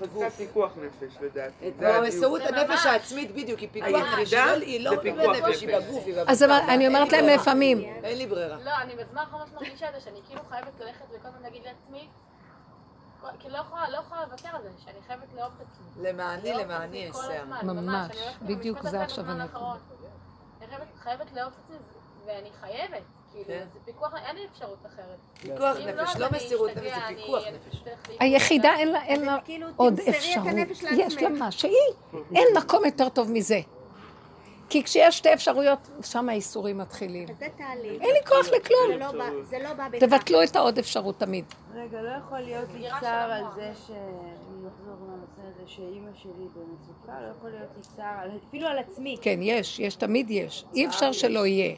חזקת. 0.00 0.32
פיקוח 0.36 0.72
נפש, 0.76 1.14
לדעתי. 1.20 1.70
המסירות 1.80 2.42
זה 2.42 2.48
הנפש. 2.48 2.86
העצמית 2.86 3.30
בדיוק, 3.34 3.60
היא 3.60 3.68
פיקוח 3.72 3.88
היחידה 3.88 4.46
נפש, 4.56 4.62
היא 4.62 4.80
לא- 4.84 4.94
לא 4.96 5.00
פיקוח 5.00 5.36
בנפש, 5.36 5.60
היא 5.60 5.68
נפש. 5.68 5.84
בגוף, 5.84 6.02
היא 6.06 6.14
בבשר. 6.14 6.24
אז 6.32 6.42
אבל 6.42 6.58
אני 6.68 6.88
אומרת 6.88 7.12
להם. 7.12 7.26
לפעמים, 7.26 7.78
אין 8.04 8.18
לי 8.18 8.26
ברירה. 8.26 8.56
לא, 8.64 8.70
אני 8.82 8.92
בזמן 8.96 9.20
האחרון 9.20 9.42
מרגישה 9.54 9.88
את 9.88 9.94
זה, 9.94 10.00
שאני 10.00 10.18
כאילו 10.26 10.40
חייבת 10.50 10.80
ללכת 10.80 11.04
וכל 11.10 11.28
הזמן 11.28 11.42
להגיד 11.42 11.62
לעצמי, 11.64 12.08
כי 13.38 13.48
לא 13.48 13.58
יכולה, 13.58 13.90
לא 13.90 13.96
יכולה 13.96 14.22
לוותר 14.26 14.48
על 14.52 14.62
זה, 14.62 14.68
שאני 14.84 14.98
חייבת 15.06 15.32
לאהוב 15.36 15.52
את 15.62 15.66
עצמי. 15.72 16.08
למעני, 16.08 16.54
את 16.54 16.60
למעני. 16.60 17.08
הזמן, 17.08 17.66
ממש, 17.66 18.16
אני 18.42 18.54
בדיוק 18.54 18.82
זה 18.82 19.02
עכשיו 19.02 19.24
הנקודה. 19.30 19.42
האחרון. 19.42 19.78
אני 20.60 20.66
חייבת- 20.68 20.86
חייבת 20.98 21.32
לאהוב 21.32 21.52
את 21.52 21.64
עצמי, 21.64 21.76
ואני 22.26 22.50
חייבת. 22.60 23.02
כאילו, 23.32 23.44
כן. 23.46 23.66
זה 23.72 23.78
פיקוח, 23.84 24.12
אין 24.16 24.36
לי 24.36 24.46
אפשרות 24.52 24.78
אחרת. 24.86 25.18
פיקוח 25.40 25.76
נפש, 25.86 26.16
לא 26.16 26.26
אני 26.26 26.36
מסירות 26.36 26.70
נפש, 26.70 26.80
זה 26.80 27.06
אני- 27.06 27.16
פיקוח 27.16 27.42
אני 27.46 27.56
נפש. 27.68 27.82
היחידה 28.20 28.74
אין 28.76 29.24
לה, 29.24 29.36
כאילו 29.44 29.66
עוד 29.76 29.98
אפשרות. 29.98 30.46
יש 30.98 31.16
לה. 31.22 31.28
מה, 31.28 31.50
שהיא, 31.52 31.72
אין 32.34 32.46
מקום 32.56 32.84
יותר 32.84 33.08
טוב 33.08 33.30
מזה. 33.30 33.60
כי 34.68 34.82
כשיש 34.84 35.18
שתי 35.18 35.32
אפשרויות, 35.34 35.78
שם 36.02 36.28
האיסורים 36.28 36.78
מתחילים. 36.78 37.28
זה 37.38 37.46
תהליך. 37.56 38.02
אין 38.02 38.10
לי 38.14 38.26
כוח 38.28 38.44
זה 38.44 38.50
לכלום. 38.56 39.00
לא 39.00 39.12
בא- 39.12 39.44
זה 39.44 39.58
לא 39.58 39.72
בא 39.74 39.88
בכך. 39.88 40.04
תבטלו 40.04 40.42
את 40.42 40.56
העוד 40.56 40.78
אפשרות 40.78 41.18
תמיד. 41.18 41.44
רגע, 41.74 42.02
לא 42.02 42.10
יכול 42.24 42.38
להיות 42.38 42.68
לי 42.74 42.88
צער 43.00 43.30
על. 43.32 43.44
זה 43.54 43.72
ש... 43.86 43.90
אני 43.90 44.68
אחזור 44.68 44.94
לנושא 45.08 45.42
הזה 45.54 45.62
שאימא 45.66 46.10
שלי 46.22 46.30
במצוקה, 46.32 47.20
לא 47.20 47.32
יכול 47.38 47.50
להיות 47.50 47.68
לי 47.76 47.82
צער, 47.96 48.28
אפילו 48.48 48.68
על 48.68 48.78
עצמי. 48.78 49.16
כן, 49.22 49.38
יש, 49.42 49.78
יש, 49.78 49.94
תמיד 49.94 50.30
יש. 50.30 50.64
אי 50.74 50.86
אפשר 50.86 51.12
שלא 51.12 51.46
יהיה. 51.46 51.76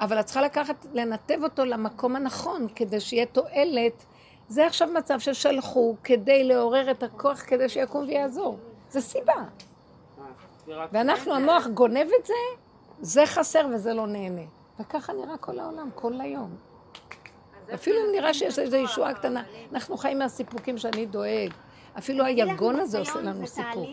אבל 0.00 0.20
את 0.20 0.24
צריכה 0.24 0.42
לקחת, 0.42 0.86
לנתב 0.92 1.38
אותו 1.42 1.64
למקום 1.64 2.16
הנכון, 2.16 2.66
כדי 2.74 3.00
שיהיה 3.00 3.26
תועלת. 3.26 4.04
זה 4.48 4.66
עכשיו 4.66 4.88
מצב 4.94 5.18
ששלחו 5.18 5.96
כדי 6.04 6.44
לעורר 6.44 6.90
את 6.90 7.02
הכוח, 7.02 7.42
כדי 7.46 7.68
שיקום 7.68 8.04
ויעזור. 8.08 8.58
זה 8.90 9.00
סיבה. 9.00 9.34
ואנחנו, 10.92 11.34
המוח 11.34 11.66
גונב 11.66 12.08
את 12.20 12.26
זה, 12.26 12.34
זה 13.00 13.26
חסר 13.26 13.66
וזה 13.74 13.94
לא 13.94 14.06
נהנה. 14.06 14.42
וככה 14.80 15.12
נראה 15.12 15.36
כל 15.36 15.58
העולם, 15.58 15.88
כל 15.94 16.20
היום. 16.20 16.56
אפילו 17.74 17.96
אם 18.00 18.12
נראה 18.12 18.34
שיש 18.34 18.58
איזו 18.58 18.76
ישועה 18.76 19.14
קטנה, 19.14 19.42
אנחנו 19.72 19.96
חיים 19.96 20.18
מהסיפוקים 20.18 20.78
שאני 20.78 21.06
דואג. 21.06 21.50
אפילו 21.98 22.24
היגון 22.24 22.80
הזה 22.80 22.98
עושה 22.98 23.20
לנו 23.20 23.46
סיפוק. 23.46 23.88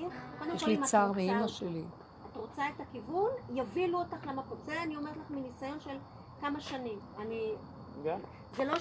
יש 0.56 0.66
לי 0.68 0.78
צער 0.82 1.12
מאימא 1.12 1.48
שלי. 1.48 1.84
את 2.32 2.38
רוצה 2.38 2.62
את 2.76 2.82
הכיוון, 2.82 3.30
יובילו 3.50 4.00
אותך 4.00 4.28
למקום. 4.28 4.58
זה 4.66 4.82
אני 4.84 4.96
אומרת 4.96 5.18
לך 5.18 5.30
מניסיון 5.30 5.80
של 5.80 5.98
כמה 6.42 6.60
שנים. 6.60 7.00
אני... 7.20 7.52
גם? 8.06 8.20
זה 8.56 8.66
לא 8.66 8.80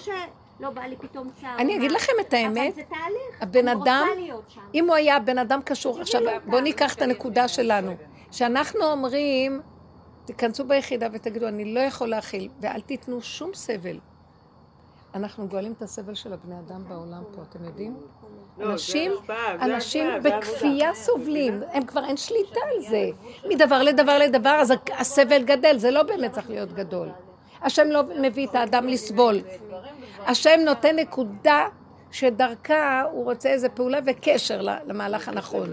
שלא 0.59 0.69
בא 0.69 0.81
לי 0.81 0.95
פתאום 0.97 1.29
צער. 1.41 1.55
אני 1.57 1.77
אגיד 1.77 1.91
לכם 1.91 2.13
את 2.21 2.33
האמת, 2.33 2.73
אבל 2.73 2.75
זה 2.75 2.81
תהליך. 2.89 3.41
הבן 3.41 3.67
אדם. 3.67 4.07
אם 4.73 4.87
הוא 4.87 4.95
היה 4.95 5.19
בן 5.19 5.37
אדם 5.37 5.61
קשור, 5.65 6.01
עכשיו. 6.01 6.21
בואו 6.45 6.61
ניקח 6.61 6.93
את 6.95 7.01
הנקודה 7.01 7.47
שלנו. 7.47 7.91
שאנחנו 8.31 8.83
אומרים, 8.83 9.61
תיכנסו 10.25 10.63
ביחידה 10.63 11.07
ותגידו, 11.13 11.47
אני 11.47 11.73
לא 11.73 11.79
יכול 11.79 12.07
להכיל, 12.07 12.49
ואל 12.61 12.81
תיתנו 12.81 13.21
שום 13.21 13.53
סבל. 13.53 13.99
אנחנו 15.13 15.47
גואלים 15.47 15.73
את 15.77 15.81
הסבל 15.81 16.15
של 16.15 16.33
הבני 16.33 16.55
אדם 16.59 16.83
בעולם 16.87 17.23
פה, 17.35 17.41
אתם 17.49 17.63
יודעים? 17.63 17.97
לא, 18.57 18.71
אנשים, 18.71 19.11
אנשים 19.61 20.07
בכפייה. 20.23 20.93
סובלים, 20.93 21.61
הם 21.71 21.85
כבר 21.85 22.05
אין 22.05 22.17
שליטה 22.17 22.59
על 22.75 22.81
זה. 22.81 23.09
מדבר 23.49 23.83
לדבר 23.83 24.17
לדבר, 24.17 24.57
אז 24.61 24.73
הסבל 24.97 25.43
גדל, 25.43 25.77
זה 25.77 25.91
לא 25.91 26.03
באמת 26.03 26.31
צריך 26.31 26.49
להיות 26.49 26.73
גדול. 26.73 27.09
השם 27.61 27.87
לא 27.87 28.03
מביא 28.21 28.47
את 28.47 28.55
האדם 28.55 28.87
לסבול. 28.87 29.41
השם 30.25 30.59
נותן 30.65 30.95
נקודה 30.95 31.67
שדרכה 32.11 33.03
הוא 33.11 33.23
רוצה 33.23 33.49
איזה 33.49 33.69
פעולה 33.69 33.99
וקשר 34.05 34.61
למהלך 34.61 35.27
הנכון. 35.27 35.69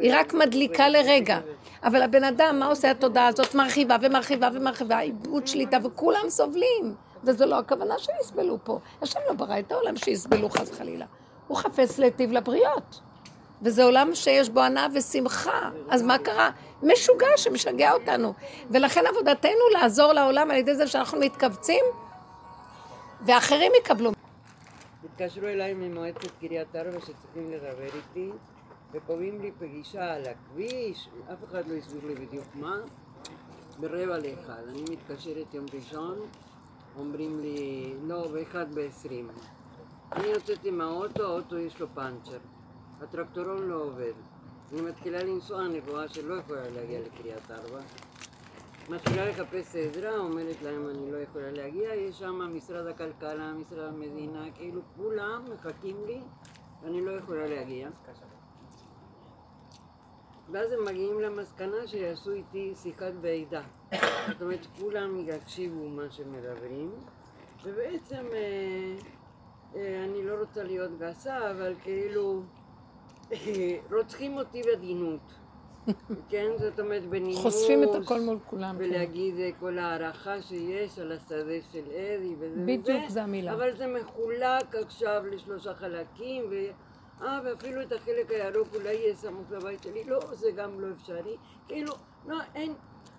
היא 0.00 0.12
רק 0.14 0.34
מדליקה 0.34 0.88
לרגע. 0.88 1.38
אבל 1.84 2.02
הבן 2.02 2.24
אדם, 2.24 2.58
מה 2.58 2.66
עושה 2.66 2.90
התודעה 2.90 3.26
הזאת? 3.26 3.54
מרחיבה 3.54 3.96
ומרחיבה 4.02 4.48
ומרחיבה, 4.52 5.00
איבוד 5.00 5.46
שליטה, 5.46 5.76
וכולם 5.84 6.28
סובלים. 6.28 6.94
וזו 7.24 7.46
לא 7.46 7.58
הכוונה 7.58 7.94
שיסבלו 7.98 8.58
פה. 8.64 8.78
השם 9.02 9.20
לא 9.28 9.34
ברא 9.34 9.58
את 9.58 9.72
העולם 9.72 9.96
שיסבלו 9.96 10.48
חס 10.48 10.70
וחלילה. 10.70 11.06
הוא 11.46 11.56
חפש 11.56 11.98
להיטיב 11.98 12.32
לבריות. 12.32 13.00
וזה 13.62 13.84
עולם 13.84 14.14
שיש 14.14 14.48
בו 14.48 14.60
הנאה 14.60 14.86
ושמחה. 14.94 15.70
אז 15.90 16.02
מה 16.02 16.18
קרה? 16.18 16.50
משוגע 16.82 17.26
שמשגע 17.36 17.92
אותנו. 17.92 18.34
ולכן 18.70 19.06
עבודתנו 19.06 19.68
לעזור 19.72 20.12
לעולם 20.12 20.50
על 20.50 20.56
ידי 20.56 20.74
זה 20.74 20.86
שאנחנו 20.86 21.20
מתכווצים, 21.20 21.84
ואחרים 23.26 23.72
יקבלו. 23.80 24.10
התקשרו 25.04 25.46
אליי 25.46 25.74
ממועצת 25.74 26.30
קריית 26.40 26.76
ארבע 26.76 27.00
שצריכים 27.00 27.52
לדבר 27.52 27.96
איתי, 27.96 28.30
וקובעים 28.92 29.40
לי 29.40 29.50
פגישה 29.58 30.14
על 30.14 30.22
הכביש, 30.24 31.08
אף 31.32 31.44
אחד 31.50 31.68
לא 31.68 31.74
הסביר 31.74 32.00
לי 32.06 32.14
בדיוק 32.14 32.46
מה, 32.54 32.76
ברבע 33.78 34.18
לאחד. 34.18 34.62
אני 34.68 34.82
מתקשרת 34.82 35.54
יום 35.54 35.66
ראשון, 35.74 36.18
אומרים 36.98 37.40
לי, 37.40 37.92
לא, 38.02 38.28
באחד 38.32 38.74
בעשרים. 38.74 39.28
אני 40.12 40.26
יוצאת 40.26 40.64
עם 40.64 40.80
האוטו, 40.80 41.22
האוטו 41.22 41.58
יש 41.58 41.80
לו 41.80 41.86
פאנצ'ר. 41.94 42.38
הטרקטורון 43.02 43.68
לא 43.68 43.74
עובד. 43.74 44.12
אני 44.72 44.80
מתחילה 44.80 45.22
לנסוע, 45.22 45.66
אני 45.66 45.80
רואה 45.88 46.08
שלא 46.08 46.34
יכולה 46.34 46.70
להגיע 46.70 47.00
לקריית 47.00 47.50
ארבע. 47.50 47.80
מתחילה 48.88 49.28
לחפש 49.30 49.76
עזרה, 49.76 50.18
אומרת 50.18 50.62
להם 50.62 50.88
אני 50.88 51.12
לא 51.12 51.16
יכולה 51.16 51.50
להגיע, 51.50 51.94
יש 51.94 52.18
שם 52.18 52.56
משרד 52.56 52.86
הכלכלה, 52.86 53.52
משרד 53.52 53.88
המדינה, 53.88 54.44
כאילו 54.54 54.80
כולם 54.96 55.44
מחכים 55.52 55.96
לי 56.06 56.20
ואני 56.82 57.04
לא 57.04 57.10
יכולה 57.10 57.46
להגיע. 57.46 57.88
ואז 60.52 60.72
הם 60.72 60.84
מגיעים 60.84 61.20
למסקנה 61.20 61.86
שיעשו 61.86 62.32
איתי 62.32 62.74
שיחת 62.82 63.12
ועידה. 63.20 63.62
זאת 64.28 64.42
אומרת, 64.42 64.66
כולם 64.80 65.28
יקשיבו 65.28 65.88
מה 65.88 66.10
שמדברים, 66.10 66.90
ובעצם 67.64 68.26
אה, 68.32 68.94
אה, 69.76 70.04
אני 70.04 70.24
לא 70.24 70.34
רוצה 70.40 70.62
להיות 70.62 70.98
גסה, 70.98 71.50
אבל 71.50 71.74
כאילו 71.82 72.42
רוצחים 73.96 74.36
אותי 74.36 74.62
בעדינות. 74.62 75.20
כן, 76.30 76.50
זאת 76.58 76.80
אומרת 76.80 77.06
בנימוס. 77.06 77.42
חושפים 77.42 77.82
את 77.82 77.88
הכל 78.02 78.20
מול 78.20 78.38
כולם. 78.46 78.76
כן. 78.78 78.84
ולהגיד 78.84 79.38
אה, 79.38 79.50
כל 79.60 79.78
הערכה 79.78 80.42
שיש 80.42 80.98
על 80.98 81.12
השדה 81.12 81.62
של 81.72 81.84
אדי 81.86 82.34
וזה 82.38 82.60
בדיוק, 82.62 83.02
וזה, 83.04 83.08
זה 83.08 83.22
המילה. 83.22 83.52
אבל 83.52 83.76
זה 83.76 83.86
מחולק 83.86 84.74
עכשיו 84.74 85.22
לשלושה 85.26 85.74
חלקים, 85.74 86.44
ו... 86.50 86.54
אה, 87.22 87.40
ואפילו 87.44 87.82
את 87.82 87.92
החלק 87.92 88.30
הירוק 88.30 88.68
אולי 88.74 88.94
יהיה 88.94 89.14
סמוך 89.14 89.50
לבית 89.50 89.82
שלי, 89.82 90.04
לא, 90.04 90.20
זה 90.32 90.50
גם 90.50 90.80
לא 90.80 90.86
אפשרי, 90.92 91.36
כאילו, 91.68 91.92
לא, 92.26 92.36
אין, 92.54 92.74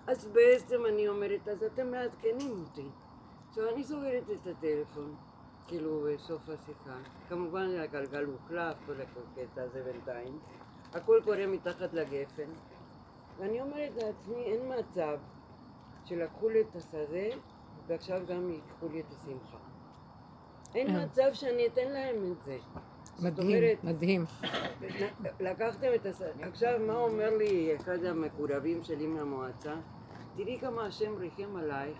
אז 0.06 0.26
בעצם 0.26 0.86
אני 0.86 1.08
אומרת, 1.08 1.48
אז 1.48 1.62
אתם 1.62 1.90
מעדכנים 1.90 2.64
אותי. 2.68 2.88
עכשיו 3.48 3.68
אני 3.68 3.84
סוגרת 3.84 4.30
את 4.30 4.46
הטלפון, 4.46 5.14
כאילו 5.70 6.06
בסוף 6.14 6.42
השיחה, 6.48 6.96
כמובן 7.28 7.68
הגלגל 7.78 8.24
הוחלף, 8.24 8.76
כל 8.86 8.92
הקטע 8.92 9.62
הזה 9.62 9.82
בינתיים, 9.82 10.38
הכל 10.92 11.20
קורה 11.24 11.46
מתחת 11.46 11.92
לגפן, 11.92 12.50
ואני 13.38 13.60
אומרת 13.60 13.92
לעצמי, 13.96 14.44
אין 14.44 14.72
מצב 14.78 15.18
שלקחו 16.04 16.48
לי 16.48 16.60
את 16.60 16.76
השדה 16.76 17.36
ועכשיו 17.86 18.20
גם 18.28 18.50
ייקחו 18.50 18.88
לי 18.92 19.00
את 19.00 19.06
השמחה. 19.10 19.58
אין 20.74 20.86
אין. 20.86 21.04
מצב 21.04 21.30
שאני 21.32 21.66
אתן 21.66 21.88
להם 21.88 22.32
את 22.32 22.42
זה. 22.44 22.58
מדהים, 23.22 23.46
אומרת, 23.46 23.84
מדהים. 23.84 24.24
לקחתם 25.40 25.88
את 25.94 26.06
השדה, 26.06 26.46
עכשיו 26.46 26.80
מה 26.86 26.94
אומר 26.94 27.36
לי 27.36 27.76
אחד 27.76 28.04
המקורבים 28.04 28.84
שלי 28.84 29.06
מהמועצה? 29.06 29.74
תראי 30.36 30.58
כמה 30.60 30.86
השם 30.86 31.14
ריחם 31.16 31.56
עלייך, 31.56 31.98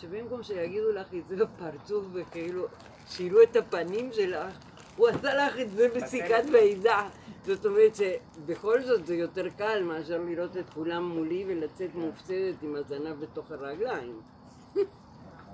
שבמקום 0.00 0.42
שיגידו 0.42 0.92
לך 0.92 1.06
את 1.14 1.28
זה 1.28 1.36
בפרצוף 1.36 2.04
וכאילו 2.12 2.64
שירו 3.08 3.38
את 3.42 3.56
הפנים 3.56 4.10
שלך, 4.12 4.54
הוא 4.96 5.08
עשה 5.08 5.34
לך 5.34 5.58
את 5.60 5.70
זה 5.72 5.88
בסיכת 5.96 6.42
ועידה. 6.52 7.08
זאת 7.46 7.66
אומרת 7.66 7.92
שבכל 7.94 8.82
זאת 8.82 9.06
זה 9.06 9.14
יותר 9.14 9.48
קל 9.58 9.82
מאשר 9.82 10.20
לראות 10.26 10.56
את 10.56 10.70
כולם 10.74 11.08
מולי 11.08 11.44
ולצאת 11.48 11.94
מופסדת 11.94 12.54
עם 12.62 12.76
הזנב 12.76 13.20
בתוך 13.20 13.50
הרגליים. 13.50 14.20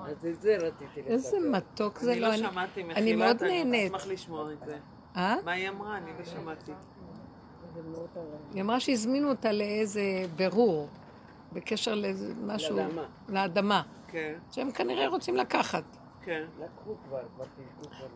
אז 0.00 0.26
את 0.26 0.40
זה 0.42 0.56
רציתי 0.56 1.00
לספר. 1.00 1.10
איזה 1.12 1.36
מתוק 1.50 1.98
זה 1.98 2.12
אני 2.12 2.20
לא, 2.20 2.28
לא 2.28 2.34
אני- 2.34 2.42
שמעתי 2.42 2.80
אני 2.82 2.88
מחילת, 2.92 3.18
מאוד 3.18 3.42
אני 3.42 3.64
נהנית. 3.64 3.94
אשמח 3.94 4.06
לשמוע 4.06 4.52
את 4.52 4.58
זה. 4.66 4.76
אה? 5.16 5.36
מה 5.44 5.52
היא 5.52 5.68
אמרה? 5.68 5.96
אני 5.98 6.10
לא 6.18 6.24
שמעתי. 6.24 6.72
היא 8.54 8.62
אמרה 8.62 8.80
שהזמינו 8.80 9.28
אותה 9.28 9.52
לאיזה 9.52 10.00
בירור 10.36 10.88
בקשר 11.52 11.94
לאיזה 11.94 12.32
משהו... 12.46 12.76
לאדמה. 12.76 13.02
לאדמה. 13.28 13.82
כן, 14.10 14.38
שהם 14.52 14.72
כנראה 14.72 15.08
רוצים 15.08 15.36
לקחת. 15.36 15.84
כן. 16.24 16.44
לקחו 16.58 16.94
כבר, 17.04 17.20
כבר 17.34 17.44
חילקו 17.56 17.90
כבר. 17.96 18.06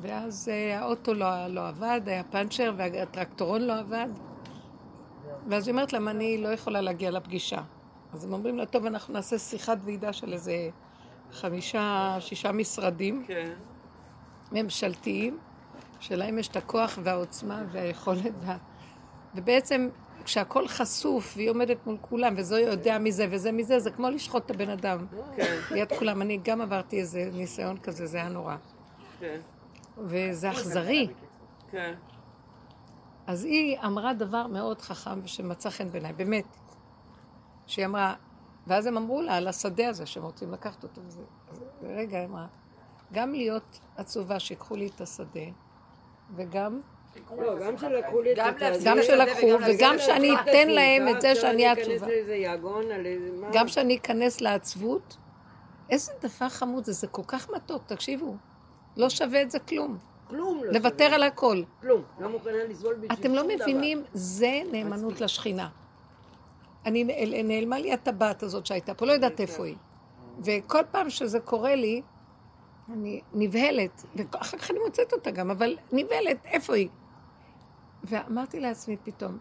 ואז 0.00 0.48
אה, 0.48 0.78
האוטו 0.78 1.14
לא, 1.14 1.46
לא 1.46 1.68
עבד, 1.68 2.00
היה 2.06 2.24
פאנצ'ר 2.24 2.72
והטרקטורון 2.76 3.62
לא 3.62 3.78
עבד. 3.78 4.08
ואז 5.48 5.66
היא 5.68 5.72
אומרת 5.72 5.92
להם, 5.92 6.08
אני 6.08 6.38
לא 6.38 6.48
יכולה 6.48 6.80
להגיע 6.80 7.10
לפגישה. 7.10 7.62
אז 8.12 8.24
הם 8.24 8.32
אומרים 8.32 8.58
לה, 8.58 8.66
טוב, 8.66 8.86
אנחנו 8.86 9.14
נעשה 9.14 9.38
שיחת 9.38 9.78
ועידה 9.84 10.12
של 10.12 10.32
איזה 10.32 10.68
חמישה, 11.32 12.16
שישה 12.20 12.52
משרדים 12.52 13.24
כן. 13.26 13.52
ממשלתיים, 14.52 15.38
שלהם 16.00 16.38
יש 16.38 16.48
את 16.48 16.56
הכוח 16.56 16.98
והעוצמה 17.02 17.62
והיכולת. 17.72 18.32
וה... 18.40 18.56
ובעצם, 19.34 19.88
כשהכול 20.24 20.68
חשוף 20.68 21.34
והיא 21.36 21.50
עומדת 21.50 21.86
מול 21.86 21.96
כולם, 22.00 22.34
וזה 22.36 22.60
יודע 22.60 22.98
מזה 22.98 23.26
וזה 23.30 23.52
מזה, 23.52 23.78
זה 23.78 23.90
כמו 23.90 24.10
לשחוט 24.10 24.46
את 24.46 24.50
הבן 24.50 24.70
אדם. 24.70 25.06
כן. 25.36 25.60
ליד 25.70 25.92
כולם. 25.98 26.22
אני 26.22 26.40
גם 26.42 26.60
עברתי 26.60 27.00
איזה 27.00 27.30
ניסיון 27.32 27.78
כזה, 27.78 28.06
זה 28.06 28.16
היה 28.16 28.28
נורא. 28.28 28.56
כן. 29.20 29.40
וזה 29.98 30.50
אכזרי. 30.50 31.08
כן. 31.70 31.94
אז 33.26 33.44
היא 33.44 33.78
אמרה 33.86 34.14
דבר 34.14 34.46
מאוד 34.46 34.82
חכם 34.82 35.20
ושמצא 35.24 35.70
חן 35.70 35.90
בעיניי, 35.90 36.12
באמת. 36.12 36.44
שהיא 37.66 37.86
אמרה, 37.86 38.14
ואז 38.66 38.86
הם 38.86 38.96
אמרו 38.96 39.22
לה 39.22 39.36
על 39.36 39.48
השדה 39.48 39.88
הזה 39.88 40.06
שהם 40.06 40.22
רוצים 40.22 40.52
לקחת 40.52 40.82
אותו. 40.82 41.00
וזה, 41.06 41.22
רגע, 41.82 42.18
היא 42.18 42.26
אמרה, 42.26 42.46
גם 43.12 43.32
להיות 43.32 43.78
עצובה 43.96 44.40
שיקחו 44.40 44.76
לי 44.76 44.90
את 44.94 45.00
השדה, 45.00 45.40
וגם, 46.36 46.80
לא, 47.38 47.58
גם 47.66 47.78
שלקחו 47.78 48.22
לי 48.22 48.32
את 48.32 48.38
התעשייה. 48.38 48.94
גם 48.94 49.02
שלקחו, 49.02 49.46
וגם 49.68 49.96
שאני 49.98 50.30
אתן 50.40 50.68
להם 50.68 51.08
את 51.08 51.20
זה 51.20 51.34
שאני 51.34 51.66
עצובה. 51.66 52.06
גם 53.52 53.68
שאני 53.68 53.96
אכנס 53.96 54.40
לעצבות. 54.40 55.16
איזה 55.90 56.12
דבר 56.22 56.48
חמוד 56.48 56.84
זה, 56.84 56.92
זה 56.92 57.06
כל 57.06 57.22
כך 57.26 57.50
מתוק, 57.50 57.82
תקשיבו. 57.86 58.36
לא 58.96 59.08
שווה 59.10 59.42
את 59.42 59.50
זה 59.50 59.58
כלום. 59.58 59.98
כלום 60.28 60.64
לא 60.64 60.72
לוותר 60.72 61.04
שווה. 61.04 61.14
על 61.16 61.22
הכל. 61.22 61.62
כלום. 61.80 62.02
לא 62.20 62.28
מוכנה 62.28 62.52
לסבול 62.68 62.94
בשביל 62.94 63.12
אתם 63.12 63.34
לא 63.34 63.40
שום 63.42 63.50
דבר. 63.54 63.64
מבינים, 63.64 64.02
זה 64.14 64.60
נאמנות 64.72 65.20
לשכינה. 65.20 65.68
אני, 66.86 67.04
נעל- 67.04 67.42
נעלמה 67.44 67.78
לי 67.78 67.92
הטבעת 67.92 68.42
הזאת 68.42 68.66
שהייתה 68.66 68.94
פה, 68.94 69.06
לא 69.06 69.12
יודעת 69.12 69.40
איפה 69.40 69.64
היא. 69.64 69.76
וכל 70.44 70.80
פעם 70.90 71.10
שזה 71.10 71.40
קורה 71.40 71.74
לי, 71.74 72.02
אני 72.92 73.20
נבהלת, 73.34 74.02
ואחר 74.32 74.58
כך 74.58 74.70
אני 74.70 74.78
מוצאת 74.86 75.12
אותה 75.12 75.30
גם, 75.30 75.50
אבל 75.50 75.76
נבהלת, 75.92 76.36
איפה 76.44 76.74
היא? 76.74 76.88
ואמרתי 78.04 78.60
לעצמי 78.60 78.96
פתאום, 79.04 79.38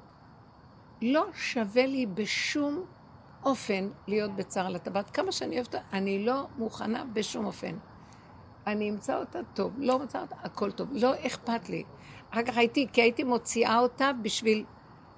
לא 1.02 1.26
שווה 1.34 1.86
לי 1.86 2.06
בשום 2.06 2.86
אופן 3.44 3.90
להיות 4.08 4.36
בצער 4.36 4.66
על 4.66 4.76
הטבעת. 4.76 5.10
כמה 5.10 5.32
שאני 5.32 5.56
אוהבת 5.56 5.76
אני 5.94 6.26
לא 6.26 6.48
מוכנה 6.58 7.04
בשום 7.14 7.46
אופן. 7.46 7.76
אני 8.68 8.90
אמצא 8.90 9.18
אותה 9.18 9.40
טוב, 9.54 9.74
לא 9.78 10.00
מצא 10.00 10.22
אותה, 10.22 10.36
הכל 10.44 10.72
טוב, 10.72 10.90
לא 10.92 11.14
אכפת 11.28 11.70
לי. 11.70 11.84
אחר 12.30 12.44
כך 12.44 12.58
הייתי, 12.58 12.88
כי 12.94 13.02
הייתי 13.02 13.24
מוציאה 13.24 13.80
אותה 13.80 14.12
בשביל 14.22 14.66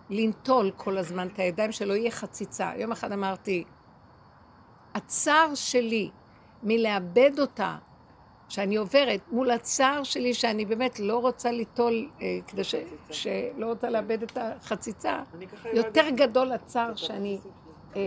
לנטול 0.10 0.72
כל 0.78 0.98
הזמן 0.98 1.28
את 1.28 1.40
הידיים, 1.40 1.72
שלא 1.72 1.94
יהיה 1.94 2.12
חציצה. 2.12 2.72
יום 2.78 2.92
אחד 2.92 3.12
אמרתי, 3.12 3.64
הצער 4.94 5.56
שלי 5.56 6.10
מלאבד 6.64 7.40
אותה, 7.40 7.78
שאני 8.50 8.76
עוברת, 8.76 9.20
מול 9.32 9.52
הצער 9.52 10.04
שלי 10.04 10.34
שאני 10.34 10.66
באמת 10.66 11.00
לא 11.00 11.18
רוצה 11.18 11.52
ליטול, 11.52 12.10
אה, 12.22 12.38
כדי 12.48 12.64
ש... 12.64 12.76
שלא 13.12 13.66
רוצה 13.66 13.90
לאבד 13.90 14.24
את 14.24 14.38
החציצה, 14.42 15.20
ככה 15.52 15.70
יותר. 15.74 16.10
גדול 16.10 16.52
הצער 16.52 16.96
שאני 16.96 17.40
אה, 17.96 18.02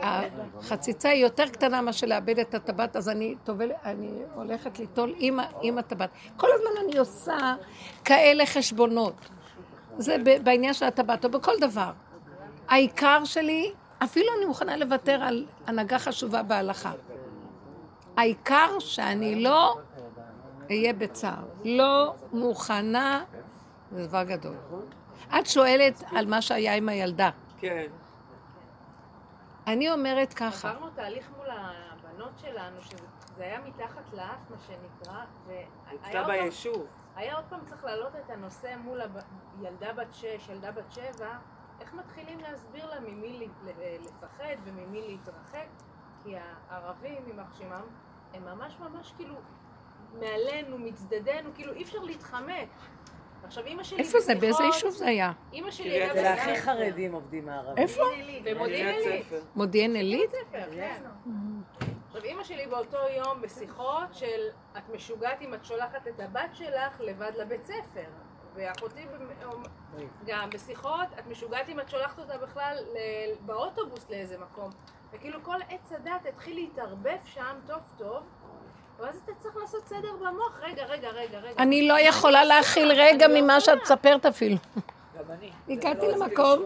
החציצה 0.00 1.08
היא 1.08 1.22
יותר 1.22 1.48
קטנה 1.48 1.80
מאשר 1.80 2.06
לאבד 2.06 2.38
את 2.38 2.54
הטבעת, 2.54 2.96
אז 2.96 3.08
אני 3.08 3.34
טובל, 3.44 3.70
אני 3.84 4.10
הולכת 4.34 4.78
ליטול 4.78 5.14
עם, 5.18 5.38
עם 5.62 5.78
הטבעת. 5.78 6.10
כל 6.36 6.48
הזמן 6.54 6.70
אני 6.84 6.98
עושה 6.98 7.54
כאלה 8.04 8.46
חשבונות. 8.46 9.14
זה 9.98 10.16
בעניין 10.42 10.74
של 10.74 10.84
הטבעת, 10.84 11.24
או 11.24 11.30
בכל 11.30 11.52
דבר. 11.60 11.90
העיקר 12.68 13.24
שלי, 13.24 13.72
אפילו 13.98 14.26
אני 14.38 14.44
מוכנה 14.44 14.76
לוותר 14.76 15.22
על 15.22 15.46
הנהגה 15.66 15.98
חשובה 15.98 16.42
בהלכה. 16.42 16.92
העיקר 18.16 18.78
שאני 18.78 19.42
לא 19.42 19.78
אהיה 20.70 20.92
בצער. 20.92 21.44
לא 21.64 22.14
מוכנה, 22.32 23.24
זה 23.92 24.06
דבר 24.06 24.22
גדול. 24.22 24.54
את 25.38 25.46
שואלת 25.46 26.02
על 26.16 26.26
מה 26.26 26.42
שהיה 26.42 26.74
עם 26.74 26.88
הילדה. 26.88 27.30
כן. 27.58 27.86
אני 29.66 29.90
אומרת 29.92 30.32
ככה, 30.34 30.70
עברנו 30.70 30.90
תהליך 30.90 31.30
מול 31.36 31.46
הבנות 31.50 32.38
שלנו, 32.38 32.80
שזה 32.82 32.98
היה 33.44 33.58
מתחת 33.66 34.12
לאף, 34.12 34.50
מה 34.50 34.56
שנקרא, 34.66 35.24
והיה 35.46 35.66
עוד 35.92 36.00
פעם- 36.12 36.26
ביישוב. 36.26 36.86
היה 37.16 37.34
עוד 37.36 37.44
פעם 37.48 37.60
צריך 37.64 37.84
להעלות 37.84 38.12
את 38.24 38.30
הנושא 38.30 38.74
מול 38.84 39.00
הב... 39.00 39.18
ילדה 39.62 39.92
בת 39.92 40.14
שש, 40.14 40.48
ילדה 40.48 40.72
בת 40.72 40.92
שבע, 40.92 41.28
איך 41.80 41.94
מתחילים 41.94 42.40
להסביר 42.40 42.90
לה 42.90 43.00
ממי 43.00 43.48
לפחד 44.04 44.54
וממי 44.64 45.00
להתרחק, 45.08 45.66
כי 46.24 46.34
הערבים, 46.70 47.22
יימח 47.26 47.58
שמם, 47.58 47.82
הם 48.34 48.44
ממש 48.44 48.76
ממש 48.80 49.12
כאילו 49.16 49.34
מעלינו, 50.20 50.78
מצדדינו, 50.78 51.50
כאילו 51.54 51.72
אי 51.72 51.82
אפשר 51.82 51.98
להתחמק. 51.98 52.68
עכשיו 53.44 53.64
אימא 53.64 53.82
שלי 53.82 53.98
איפה 53.98 54.20
זה? 54.20 54.34
באיזה 54.34 54.46
בשיחות- 54.58 54.74
יישוב 54.74 54.90
זה 54.90 55.06
היה? 55.06 55.32
אימא 55.52 55.70
שלי 55.70 55.90
הייתה 55.90 56.14
זה 56.14 56.20
אליהו. 56.32 56.50
הכי. 56.50 56.60
חרדים 56.62 57.12
עובדים 57.12 57.48
הערבים. 57.48 57.76
איפה? 57.84 58.02
במודיעין 58.44 58.86
עילית. 58.96 59.26
מודיעין 59.54 59.96
עילית? 59.96 60.30
כן. 60.52 61.02
עכשיו, 62.08 62.22
אימא 62.24 62.44
שלי 62.44 62.66
באותו 62.66 62.96
יום 63.16 63.40
בשיחות 63.42 64.14
של 64.14 64.48
את 64.78 64.88
משוגעת 64.94 65.42
אם 65.42 65.54
את 65.54 65.64
שולחת 65.64 66.06
את 66.08 66.20
הבת 66.20 66.50
שלך 66.54 67.00
לבד 67.00 67.32
לבית 67.36 67.64
ספר. 67.64 68.04
ואחותי 68.54 69.06
גם 70.26 70.50
בשיחות, 70.50 71.06
את 71.18 71.26
משוגעת 71.26 71.68
אם 71.68 71.80
את 71.80 71.88
שולחת 71.88 72.18
אותה 72.18 72.38
בכלל 72.38 72.76
באוטובוס 73.46 74.10
לאיזה 74.10 74.38
מקום. 74.38 74.70
וכאילו 75.16 75.38
כל 75.42 75.56
עץ 75.68 75.92
הדת 75.92 76.26
התחיל 76.28 76.54
להתערבב 76.54 77.16
שם 77.24 77.54
טוב 77.66 77.78
טוב, 77.98 78.22
ואז 78.98 79.20
אתה 79.24 79.32
צריך 79.38 79.56
לעשות 79.56 79.86
סדר 79.86 80.16
במוח. 80.16 80.58
רגע, 80.60 80.84
רגע, 80.84 81.08
רגע, 81.08 81.38
רגע. 81.38 81.62
אני 81.62 81.88
לא 81.88 82.00
יכולה 82.00 82.44
להכיל 82.44 82.92
רגע 82.92 83.28
לא 83.28 83.40
ממה 83.40 83.60
שאת. 83.60 83.78
מספרת 83.82 84.26
אפילו. 84.26 84.56
גם 85.18 85.24
אני. 85.30 85.50
הגעתי 85.74 86.06
לא 86.06 86.12
למקום 86.12 86.62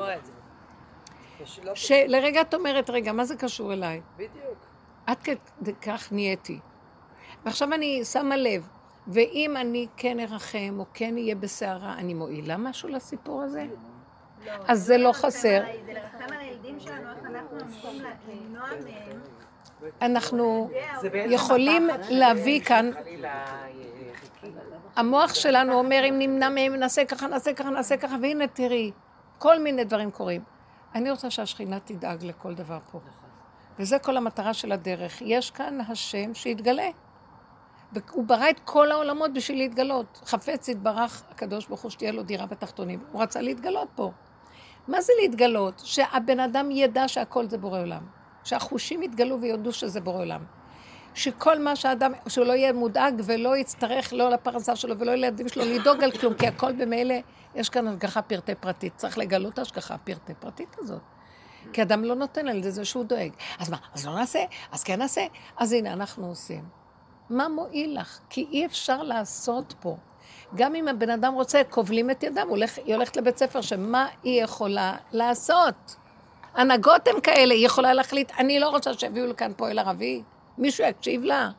לא- 1.65 1.75
שלרגע 1.75 2.41
את 2.41 2.55
אומרת, 2.55 2.91
רגע, 2.91 3.13
מה 3.13 3.25
זה 3.25 3.37
קשור 3.37 3.73
אליי? 3.73 4.01
בדיוק. 4.17 4.59
עד 5.07 5.19
כדי 5.23 5.75
כך 5.83 6.13
נהייתי. 6.13 6.59
ועכשיו 7.45 7.73
אני 7.75 8.05
שמה 8.05 8.37
לב, 8.37 8.69
ואם 9.09 9.57
אני 9.57 9.87
כן 9.97 10.21
ארחם 10.21 10.77
או 10.79 10.85
כן 10.95 11.15
אהיה 11.17 11.35
בסערה, 11.35 11.95
אני 11.95 12.15
מועילה 12.15 12.57
משהו 12.57 12.89
לסיפור 12.89 13.43
הזה? 13.43 13.67
אז 14.69 14.83
זה 14.83 14.97
לא 14.97 15.13
חסר. 15.13 15.63
אנחנו 20.03 20.71
יכולים 21.15 21.89
להביא 22.09 22.61
כאן. 22.61 22.91
המוח 24.97 25.35
שלנו 25.35 25.73
אומר, 25.73 26.03
אם 26.09 26.15
נמנע 26.19 26.49
מהם, 26.49 26.75
נעשה 26.75 27.05
ככה, 27.05 27.27
נעשה 27.27 27.53
ככה, 27.55 27.71
נעשה 27.71 27.97
ככה, 27.97 28.17
והנה 28.23 28.47
תראי, 28.47 28.91
כל 29.39 29.63
מיני 29.63 29.85
דברים 29.85 30.11
קורים. 30.11 30.43
אני 30.95 31.11
רוצה 31.11 31.31
שהשכינה 31.31 31.81
תדאג 31.81 32.25
לכל 32.25 32.55
דבר 32.55 32.79
פה. 32.93 33.01
וזה 33.79 33.99
כל 33.99 34.17
המטרה 34.17 34.55
של 34.55 34.73
הדרך. 34.73 35.23
יש 35.23 35.51
כאן 35.51 35.79
השם 35.89 36.35
שיתגלה. 36.35 36.89
הוא 38.11 38.25
ברא 38.25 38.51
את 38.51 38.61
כל 38.65 38.93
העולמות 38.93 39.33
בשביל 39.33 39.59
להתגלות. 39.59 40.21
חפץ 40.25 40.69
יתברך 40.69 41.23
הקדוש 41.31 41.67
ברוך 41.67 41.81
הוא 41.81 41.91
שתהיה 41.91 42.13
לו 42.13 42.23
דירה 42.23 42.47
בתחתונים. 42.47 43.01
הוא 43.13 43.23
רצה 43.23 43.41
להתגלות 43.41 43.89
פה. 43.95 44.11
מה 44.89 45.01
זה 45.01 45.13
להתגלות? 45.23 45.83
שהבן 45.85 46.41
אדם 46.41 46.71
ידע 46.71 47.09
שהכל 47.09 47.49
זה 47.49 47.59
בורא 47.59 47.81
עולם. 47.81 48.03
שהחושים 48.45 49.03
יתגלו 49.03 49.41
ויודו 49.41 49.73
שזה 49.73 50.01
בורא 50.01 50.19
עולם. 50.19 50.45
שכל 51.15 51.59
מה 51.59 51.77
שהאדם, 51.77 52.13
שהוא 52.29 52.47
לא 52.47 52.53
יהיה 52.53 52.73
מודאג 52.73 53.23
ולא 53.25 53.57
יצטרך 53.57 54.13
לא 54.13 54.31
לפרנסה 54.31 54.77
שלו 54.77 54.99
ולא 54.99 55.15
לילדים 55.15 55.49
שלו 55.49 55.65
לדאוג 55.65 56.05
על 56.05 56.11
כלום, 56.11 56.35
כי 56.35 56.47
הכל 56.47 56.73
במילא, 56.73 57.15
יש 57.55 57.69
כאן 57.69 57.89
השגחה 57.89 58.23
פרטי 58.23 58.55
פרטית. 58.55 58.97
צריך 58.97 59.19
לגלות 59.19 59.59
ההשגחה 59.59 59.95
הפרטי 59.95 60.35
פרטית 60.35 60.77
הזאת. 60.79 61.01
כי 61.73 61.83
אדם 61.83 62.05
לא 62.05 62.15
נותן 62.15 62.49
על 62.49 62.71
זה 62.71 62.85
שהוא 62.85 63.05
דואג. 63.05 63.31
אז 63.59 63.71
מה, 63.71 63.77
אז 63.95 64.07
לא 64.07 64.15
נעשה? 64.15 64.45
אז 64.73 64.85
כן 64.85 64.99
נעשה? 64.99 65.27
אז 65.57 65.73
הנה, 65.73 65.93
אנחנו 65.93 66.27
עושים. 66.27 66.65
מה 67.31 67.49
מועיל 67.49 68.01
לך? 68.01 68.19
כי 68.31 68.47
אי 68.51 68.67
אפשר 68.67 69.03
לעשות 69.03 69.75
פה. 69.81 69.97
גם 70.55 70.75
אם 70.75 70.89
הבן 70.89 71.11
אדם 71.11 71.35
רוצה, 71.35 71.63
כובלים 71.71 72.11
את 72.11 72.23
ידם, 72.23 72.47
הולך, 72.49 72.79
היא 72.85 72.95
הולכת 72.95 73.17
לבית 73.17 73.39
ספר, 73.39 73.61
שמה 73.61 74.07
היא 74.23 74.45
יכולה 74.45 74.97
לעשות? 75.13 75.97
הנהגות 76.55 77.09
הן 77.09 77.21
כאלה, 77.21 77.55
היא 77.55 77.67
יכולה 77.67 77.95
להחליט, 77.95 78.33
אני 78.39 78.61
לא 78.61 78.69
רוצה 78.69 78.95
שיביאו 78.95 79.27
לכאן 79.27 79.53
פועל 79.57 79.79
ערבי, 79.79 80.23
מישהו 80.59 80.85
יקשיב 80.85 81.25
לה. 81.25 81.51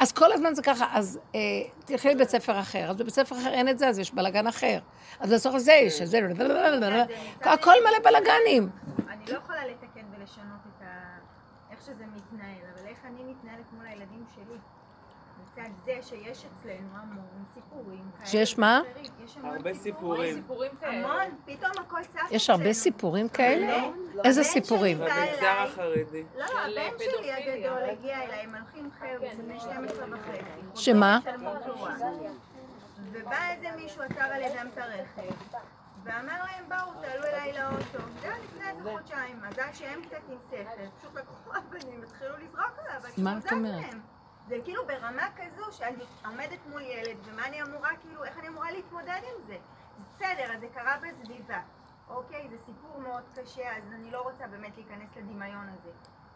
אז 0.00 0.12
כל 0.12 0.32
הזמן 0.32 0.54
זה 0.54 0.62
ככה, 0.62 0.86
אז 0.92 1.18
אה, 1.34 1.40
תלכי 1.84 2.08
לבית 2.08 2.28
ספר 2.28 2.60
אחר, 2.60 2.90
אז 2.90 2.96
בבית 2.96 3.14
ספר 3.14 3.36
אחר 3.36 3.50
אין 3.50 3.68
את 3.68 3.78
זה, 3.78 3.88
אז 3.88 3.98
יש 3.98 4.14
בלאגן 4.14 4.46
אחר. 4.46 4.78
אז 5.20 5.32
בסוף 5.32 5.54
הזה 5.54 5.72
יש, 5.72 6.02
זה, 6.02 6.20
הכל 7.40 7.74
מלא 7.80 7.98
בלאגנים. 8.10 8.70
אני 9.08 9.24
לא 9.32 9.38
יכולה 9.38 9.66
לתקן 9.66 10.04
ולשנות 10.16 10.60
את 10.66 10.82
ה... 10.82 10.86
איך 11.70 11.80
שזה 11.82 12.04
מתנהל, 12.16 12.62
אבל 12.74 12.86
איך 12.86 12.98
אני 13.04 13.24
מתנהלת 13.24 13.72
מול 13.72 13.86
הילדים 13.86 14.24
שלי. 14.34 14.58
מצד 15.60 15.70
זה 15.84 15.98
שיש 16.02 16.44
אצלנו 16.44 16.88
המון 16.94 17.44
סיפורים 17.54 18.10
כאלה. 18.18 18.26
שיש 18.26 18.58
מה? 18.58 18.82
ואחרים. 18.86 19.12
יש 19.24 19.36
המון 19.36 19.56
הרבה 19.56 19.74
סיפורים. 19.74 20.34
סיפורים. 20.34 20.34
סיפורים 20.34 20.70
כאלה. 20.80 21.06
המון, 21.06 21.36
פתאום 21.44 21.72
הכל 21.86 22.00
צף 22.04 22.20
יש 22.30 22.50
הרבה 22.50 22.62
אצלנו. 22.62 22.74
סיפורים 22.74 23.28
כאלה? 23.28 23.66
לא, 24.14 24.22
איזה 24.24 24.40
הבן 24.40 24.50
שלי 24.50 24.62
סיפורים? 24.62 24.98
במגזר 24.98 25.58
החרדי. 25.58 26.24
לא, 26.38 26.44
לא, 26.46 26.60
הבן 26.60 26.98
שלי 26.98 27.08
פדופיליה. 27.08 27.54
הגדול 27.54 27.90
הגיע 27.90 28.22
אליי, 28.22 28.40
הם 28.40 28.54
הולכים 28.54 28.90
חבר'ה, 28.98 29.36
זה 29.36 29.42
בני 29.42 29.60
12 29.60 30.06
וחצי. 30.10 30.82
שמה? 30.82 31.18
ובא 33.12 33.50
איזה 33.50 33.68
מישהו, 33.76 34.02
עצר 34.02 34.22
על 34.22 34.42
ידם 34.42 34.66
את 34.72 34.78
הרכב, 34.78 35.34
ואמר 36.04 36.44
להם, 36.44 36.64
בואו, 36.68 37.02
תעלו 37.02 37.24
אליי 37.24 37.52
לאוטו. 37.52 38.08
זה 38.20 38.28
היה 38.28 38.36
לפני 38.44 38.70
איזה 38.70 38.82
חודשיים, 38.82 39.40
אז 39.48 39.58
עד 39.58 39.74
שהם 39.74 40.02
קצת 40.02 40.20
עם 40.28 40.38
שכל, 40.50 40.82
פשוט 40.98 41.14
לקחו 41.14 41.50
אבנים, 41.58 42.02
התחילו 42.02 42.34
לזרוק 42.36 42.78
עליו, 42.78 43.00
אני 43.04 43.24
מה 43.24 43.32
את 43.38 43.42
חוזרת 43.42 43.52
אומרת? 43.52 43.94
זה 44.50 44.56
כאילו 44.64 44.86
ברמה 44.86 45.26
כזו 45.36 45.72
שאני 45.72 46.04
עומדת 46.26 46.58
מול 46.70 46.82
ילד, 46.82 47.16
ומה 47.24 47.46
אני 47.46 47.62
אמורה, 47.62 47.90
כאילו, 48.02 48.24
איך 48.24 48.38
אני 48.38 48.48
אמורה 48.48 48.70
להתמודד 48.70 49.20
עם 49.22 49.46
זה? 49.46 49.56
בסדר, 49.98 50.52
אז 50.54 50.60
זה 50.60 50.66
קרה 50.74 50.96
בסביבה. 50.96 51.60
אוקיי, 52.08 52.48
זה 52.50 52.56
סיפור 52.66 53.00
מאוד 53.00 53.22
קשה, 53.34 53.76
אז 53.76 53.82
אני 53.92 54.10
לא 54.10 54.20
רוצה 54.20 54.46
באמת 54.46 54.76
להיכנס 54.76 55.08
לדמיון 55.16 55.68
הזה. 55.68 55.90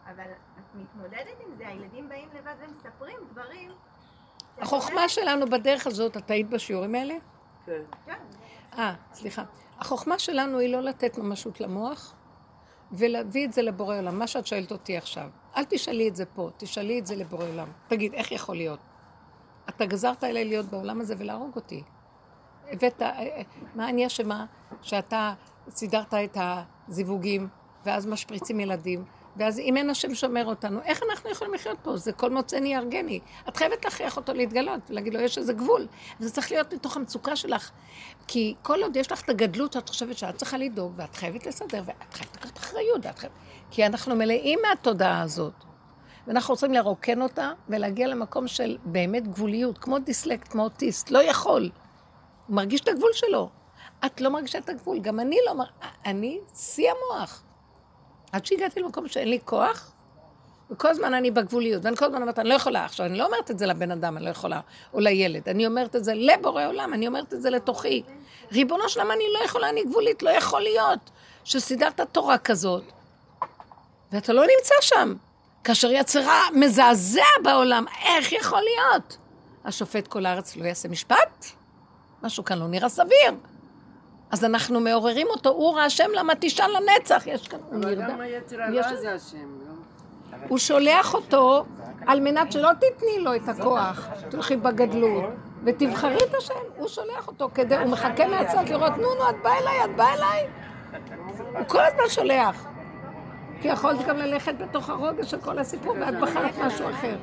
אבל 0.05 0.31
את 0.59 0.75
מתמודדת 0.75 1.39
עם 1.45 1.55
זה, 1.57 1.67
הילדים 1.67 2.09
באים 2.09 2.29
לבד 2.33 2.53
ומספרים 2.59 3.17
דברים. 3.31 3.71
החוכמה 4.57 5.09
שלנו 5.09 5.45
בדרך 5.45 5.87
הזאת, 5.87 6.17
את 6.17 6.31
היית 6.31 6.49
בשיעורים 6.49 6.95
האלה? 6.95 7.15
כן. 7.65 7.81
כן, 8.05 8.19
אה, 8.77 8.93
סליחה. 9.13 9.43
החוכמה 9.79 10.19
שלנו 10.19 10.59
היא 10.59 10.73
לא 10.73 10.81
לתת 10.81 11.17
ממשות 11.17 11.61
למוח 11.61 12.13
ולהביא 12.91 13.45
את 13.45 13.53
זה 13.53 13.61
לבורא 13.61 13.97
עולם. 13.97 14.19
מה 14.19 14.27
שאת 14.27 14.47
שואלת 14.47 14.71
אותי 14.71 14.97
עכשיו, 14.97 15.29
אל 15.57 15.63
תשאלי 15.63 16.07
את 16.07 16.15
זה 16.15 16.25
פה, 16.25 16.49
תשאלי 16.57 16.99
את 16.99 17.05
זה 17.07 17.15
לבורא 17.15 17.45
עולם. 17.45 17.67
תגיד, 17.87 18.13
איך 18.13 18.31
יכול 18.31 18.55
להיות? 18.55 18.79
אתה 19.69 19.85
גזרת 19.85 20.23
עליי 20.23 20.45
להיות 20.45 20.65
בעולם 20.65 21.01
הזה 21.01 21.15
ולהרוג 21.17 21.55
אותי. 21.55 21.83
הבאת, 22.71 23.01
אה, 23.01 23.19
אה, 23.19 23.41
מה 23.75 23.89
אני 23.89 24.07
אשמה 24.07 24.45
שאתה 24.81 25.33
סידרת 25.69 26.13
את 26.13 26.37
הזיווגים, 26.87 27.47
ואז 27.85 28.07
משפריצים 28.07 28.59
ילדים, 28.59 29.05
ואז 29.37 29.59
אם 29.59 29.77
אין 29.77 29.89
השם 29.89 30.15
שומר 30.15 30.45
אותנו, 30.45 30.79
איך 30.85 31.01
אנחנו 31.09 31.29
יכולים 31.29 31.53
לחיות 31.53 31.77
פה? 31.83 31.97
זה 31.97 32.11
כל 32.11 32.31
מוצאני 32.31 32.73
יהרגני. 32.73 33.19
את 33.49 33.57
חייבת 33.57 33.85
להכריח 33.85 34.17
אותו 34.17 34.33
להתגלות 34.33 34.79
ולהגיד 34.89 35.13
לו, 35.13 35.19
יש 35.19 35.37
איזה 35.37 35.53
גבול. 35.53 35.87
וזה 36.19 36.31
צריך 36.31 36.51
להיות 36.51 36.73
מתוך 36.73 36.97
המצוקה 36.97 37.35
שלך. 37.35 37.71
כי 38.27 38.55
כל 38.61 38.83
עוד 38.83 38.95
יש 38.95 39.11
לך 39.11 39.21
את 39.21 39.29
הגדלות, 39.29 39.77
את 39.77 39.89
חושבת 39.89 40.17
שאת 40.17 40.35
צריכה 40.35 40.57
לדאוג, 40.57 40.93
ואת 40.95 41.15
חייבת 41.15 41.45
לסדר, 41.45 41.83
ואת 41.85 42.13
חייבת 42.13 42.35
לקחת 42.35 42.57
אחריות. 42.57 43.05
ואת 43.05 43.19
חייבת... 43.19 43.35
כי 43.71 43.85
אנחנו 43.85 44.15
מלאים 44.15 44.59
מהתודעה 44.69 45.21
הזאת. 45.21 45.53
ואנחנו 46.27 46.53
רוצים 46.53 46.73
לרוקן 46.73 47.21
אותה 47.21 47.51
ולהגיע 47.69 48.07
למקום 48.07 48.47
של 48.47 48.77
באמת 48.85 49.27
גבוליות, 49.27 49.77
כמו 49.77 49.99
דיסלקט, 49.99 50.47
כמו 50.47 50.63
אוטיסט, 50.63 51.11
לא 51.11 51.23
יכול. 51.23 51.71
הוא 52.47 52.55
מרגיש 52.55 52.81
את 52.81 52.87
הגבול 52.87 53.13
שלו. 53.13 53.49
את 54.05 54.21
לא 54.21 54.29
מרגישה 54.29 54.57
את 54.57 54.69
הגבול, 54.69 54.99
גם 54.99 55.19
אני 55.19 55.37
לא 55.45 55.53
מר... 55.53 55.65
אני 56.05 56.39
שיא 56.55 56.91
המוח. 56.91 57.43
עד 58.35 58.45
שהגעתי 58.45 58.79
למקום 58.79 59.07
שאין 59.07 59.27
לי 59.27 59.39
כוח, 59.45 59.91
וכל 60.71 60.87
הזמן 60.87 61.13
אני 61.13 61.31
בגבוליות, 61.31 61.85
ואני 61.85 61.95
כל 61.95 62.05
הזמן 62.05 62.21
אומרת, 62.21 62.39
אני 62.39 62.49
לא 62.49 62.53
יכולה. 62.53 62.85
עכשיו, 62.85 63.05
אני 63.05 63.17
לא 63.17 63.25
אומרת 63.25 63.51
את 63.51 63.59
זה 63.59 63.65
לבן 63.65 63.91
אדם, 63.91 64.17
אני 64.17 64.25
לא 64.25 64.29
יכולה, 64.29 64.59
או 64.93 64.99
לילד, 64.99 65.49
אני 65.49 65.67
אומרת 65.67 65.95
את 65.95 66.03
זה 66.03 66.13
לבורא 66.15 66.65
עולם, 66.65 66.93
אני 66.93 67.07
אומרת 67.07 67.33
את 67.33 67.41
זה 67.41 67.49
לתוכי. 67.49 68.03
ריבונו 68.51 68.89
שלמה, 68.89 69.13
אני 69.13 69.23
לא 69.33 69.45
יכולה, 69.45 69.69
אני 69.69 69.83
גבולית, 69.83 70.23
לא 70.23 70.29
יכול 70.29 70.61
להיות 70.61 70.99
שסידרת 71.43 72.01
תורה 72.11 72.37
כזאת. 72.37 72.83
ואתה 74.11 74.33
לא 74.33 74.41
נמצא 74.41 74.75
שם. 74.81 75.13
כאשר 75.63 75.91
יצרה 75.91 76.41
מזעזע 76.53 77.21
בעולם, 77.43 77.85
איך 78.05 78.31
יכול 78.31 78.61
להיות? 78.61 79.17
השופט 79.65 80.07
כל 80.07 80.25
הארץ 80.25 80.55
לא 80.55 80.65
יעשה 80.65 80.89
משפט? 80.89 81.45
משהו 82.23 82.45
כאן 82.45 82.59
לא 82.59 82.67
נראה 82.67 82.89
סביר. 82.89 83.31
אז 84.31 84.45
אנחנו 84.45 84.79
מעוררים 84.79 85.27
אותו, 85.27 85.49
אור 85.49 85.79
השם 85.79 86.09
למה 86.15 86.33
תשאל 86.39 86.65
לנצח. 86.77 87.23
יש 87.27 87.47
כאן, 87.47 87.59
הוא 87.69 87.79
אבל 87.79 87.89
נרדם. 87.95 88.07
גם 88.09 88.21
היצר 88.21 88.55
יש- 88.73 88.85
הרע 88.85 88.95
זה 88.95 89.13
השם, 89.13 89.37
לא? 89.37 89.73
הוא 90.47 90.57
שולח 90.57 91.13
אותו 91.13 91.65
על 92.07 92.19
מנת 92.19 92.51
שלא 92.51 92.69
תתני 92.73 93.19
לו 93.19 93.35
את 93.35 93.49
הכוח, 93.49 94.07
תלכי 94.29 94.55
בגדלות 94.57 95.23
ותבחרי 95.63 96.17
את 96.29 96.35
השם, 96.37 96.53
הוא 96.77 96.87
שולח 96.87 97.27
אותו 97.27 97.49
כדי, 97.53 97.77
הוא 97.77 97.85
מחכה 97.91 98.27
מהצד 98.27 98.69
לראות, 98.69 98.91
נו 98.97 99.15
נו, 99.15 99.29
את 99.29 99.35
באה 99.43 99.57
אליי, 99.59 99.85
את 99.85 99.95
באה 99.95 100.13
אליי. 100.13 100.47
הוא 101.57 101.65
כל 101.67 101.79
הזמן 101.85 102.03
שולח. 102.09 102.65
כי 103.61 103.67
יכולת 103.67 104.05
גם 104.07 104.17
ללכת 104.17 104.55
בתוך 104.57 104.89
הרוגע 104.89 105.23
של 105.23 105.37
כל 105.41 105.59
הסיפור 105.59 105.95
ואת 105.99 106.19
בחרת 106.19 106.57
משהו 106.65 106.89
אחר. 106.89 107.15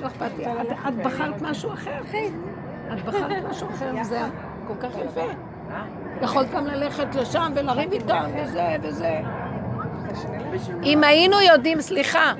לא 0.00 0.06
אכפת 0.06 0.30
לי, 0.38 0.46
את, 0.46 0.66
את 0.88 0.94
בחרת 1.06 1.42
משהו 1.42 1.72
אחר, 1.72 2.02
אחי. 2.08 2.30
את 2.92 3.04
בחרת 3.04 3.44
משהו 3.50 3.68
אחר, 3.70 3.92
וזה 4.00 4.20
כל 4.68 4.74
כך 4.80 4.90
יפה. 5.06 5.20
יכולת 6.22 6.50
גם 6.50 6.66
ללכת 6.66 7.14
לשם 7.14 7.52
ולריב 7.54 7.92
איתם 7.92 8.30
וזה 8.36 8.76
וזה. 8.82 9.20
אם 10.82 11.04
היינו 11.04 11.40
יודעים, 11.40 11.80
סליחה, 11.80 12.32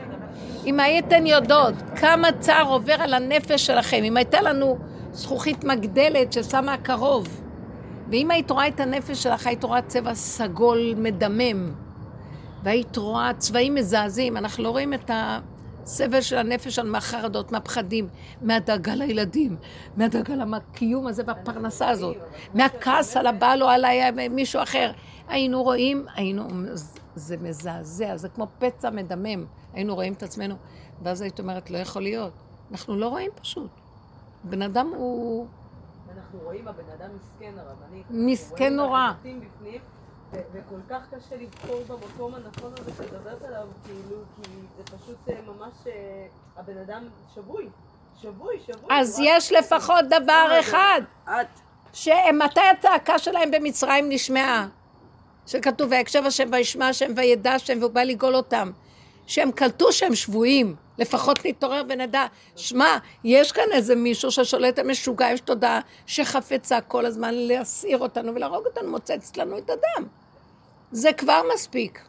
אם 0.67 0.81
הייתן 0.81 1.27
יודעות 1.27 1.75
כמה 1.97 2.29
צער 2.41 2.67
עובר 2.69 2.95
על 2.99 3.15
הנפש 3.15 3.67
שלכם, 3.67 4.01
אם 4.05 4.17
הייתה 4.17 4.41
לנו 4.41 4.79
זכוכית 5.13 5.65
מגדלת 5.65 6.33
ששמה 6.33 6.77
קרוב, 6.77 7.41
ואם 8.11 8.31
היית 8.31 8.51
רואה 8.51 8.69
את 8.69 8.81
הנפש 8.81 9.23
שלך, 9.23 9.47
היית 9.47 9.65
רואה 9.65 9.83
צבע 9.83 10.15
סגול 10.15 10.95
מדמם, 10.97 11.73
והיית 12.63 12.97
רואה 12.97 13.31
צבעים 13.39 13.75
מזעזעים, 13.75 14.37
אנחנו 14.37 14.65
לא 14.65 14.71
רואים 14.71 14.95
את 14.95 15.11
הסבל 15.89 16.21
של 16.21 16.37
הנפש 16.37 16.75
שלנו 16.75 16.93
מהחרדות, 16.93 17.53
מהפחדים, 17.53 18.09
מהדאגה 18.43 18.95
לילדים, 18.95 19.57
מהדאגה 19.97 20.35
לקיום 20.35 21.07
הזה 21.07 21.23
והפרנסה 21.27 21.89
הזאת, 21.89 22.17
מהכעס 22.55 23.17
על 23.17 23.27
הבעל 23.27 23.63
או 23.63 23.69
על 23.69 23.85
מישהו 24.31 24.63
אחר. 24.63 24.91
היינו 25.29 25.63
רואים, 25.63 26.07
היינו, 26.15 26.45
זה 27.15 27.37
מזעזע, 27.37 28.17
זה 28.17 28.29
כמו 28.29 28.47
פצע 28.59 28.91
מדמם. 28.91 29.45
היינו 29.73 29.95
רואים 29.95 30.13
את 30.13 30.23
עצמנו, 30.23 30.55
ואז 31.03 31.21
היית 31.21 31.41
אומרת, 31.41 31.71
לא 31.71 31.79
יכול 31.79 32.03
להיות. 32.03 32.33
אנחנו 32.71 32.97
לא 32.97 33.09
רואים 33.09 33.31
פשוט. 33.41 33.71
בן 34.45 34.63
אדם 34.63 34.93
הוא... 34.97 35.47
אנחנו 36.17 36.39
רואים 36.45 36.69
הבן 36.69 36.91
אדם 36.99 37.11
מסכן 37.17 37.53
הרבנית. 37.59 38.07
מסכן 38.11 38.75
נורא. 38.77 39.13
וכל 40.33 40.81
כך 40.91 41.03
קשה 41.11 41.37
לבחור 41.37 41.83
במקום 41.89 42.35
הנכון 42.35 42.73
הזה 42.79 42.91
שדברת 42.99 43.43
עליו, 43.43 43.67
כאילו, 43.85 44.17
כי 44.37 44.51
זה 44.77 44.85
פשוט 44.85 45.29
אה, 45.29 45.35
ממש, 45.47 45.73
אה, 45.87 46.27
הבן 46.57 46.79
אדם 46.79 47.05
שבוי. 47.35 47.69
שבוי, 48.23 48.61
שבוי. 48.67 48.91
אז 48.91 49.19
יש 49.23 49.53
לפחות 49.53 50.05
דבר 50.05 50.57
אחד, 50.61 51.01
את, 51.25 51.47
שמתי 51.93 52.61
הצעקה 52.61 53.19
שלהם 53.19 53.51
במצרים 53.51 54.09
נשמעה? 54.09 54.69
שכתוב, 55.47 55.91
ויקשב 55.91 56.23
השם 56.27 56.49
וישמע 56.53 56.89
השם 56.89 57.13
וידע 57.17 57.53
השם 57.53 57.79
והוא 57.81 57.91
בא 57.91 58.03
לגאול 58.03 58.37
אותם. 58.37 58.71
שהם 59.29 59.53
קלטו 59.53 59.93
שהם 59.93 60.15
שבויים, 60.15 60.77
לפחות 60.99 61.47
נתעורר 61.47 61.83
ונדע, 61.89 62.27
שמע, 62.57 62.99
יש 63.25 63.53
כאן 63.53 63.65
איזה 63.73 63.95
מישהו 63.95 64.31
ששולט 64.31 64.79
המשוגע, 64.79 65.31
יש 65.31 65.41
תודעה 65.41 65.81
שחפצה 66.07 66.81
כל 66.81 67.07
הזמן 67.07 67.35
להסעיר 67.35 67.99
אותנו 67.99 68.35
ולהרוג 68.35 68.67
אותנו, 68.67 68.91
מוצצת 68.91 69.37
לנו 69.37 69.59
את 69.59 69.71
הדם. 69.71 70.07
זה 70.93 71.13
כבר 71.13 71.43
מספיק. 71.55 72.03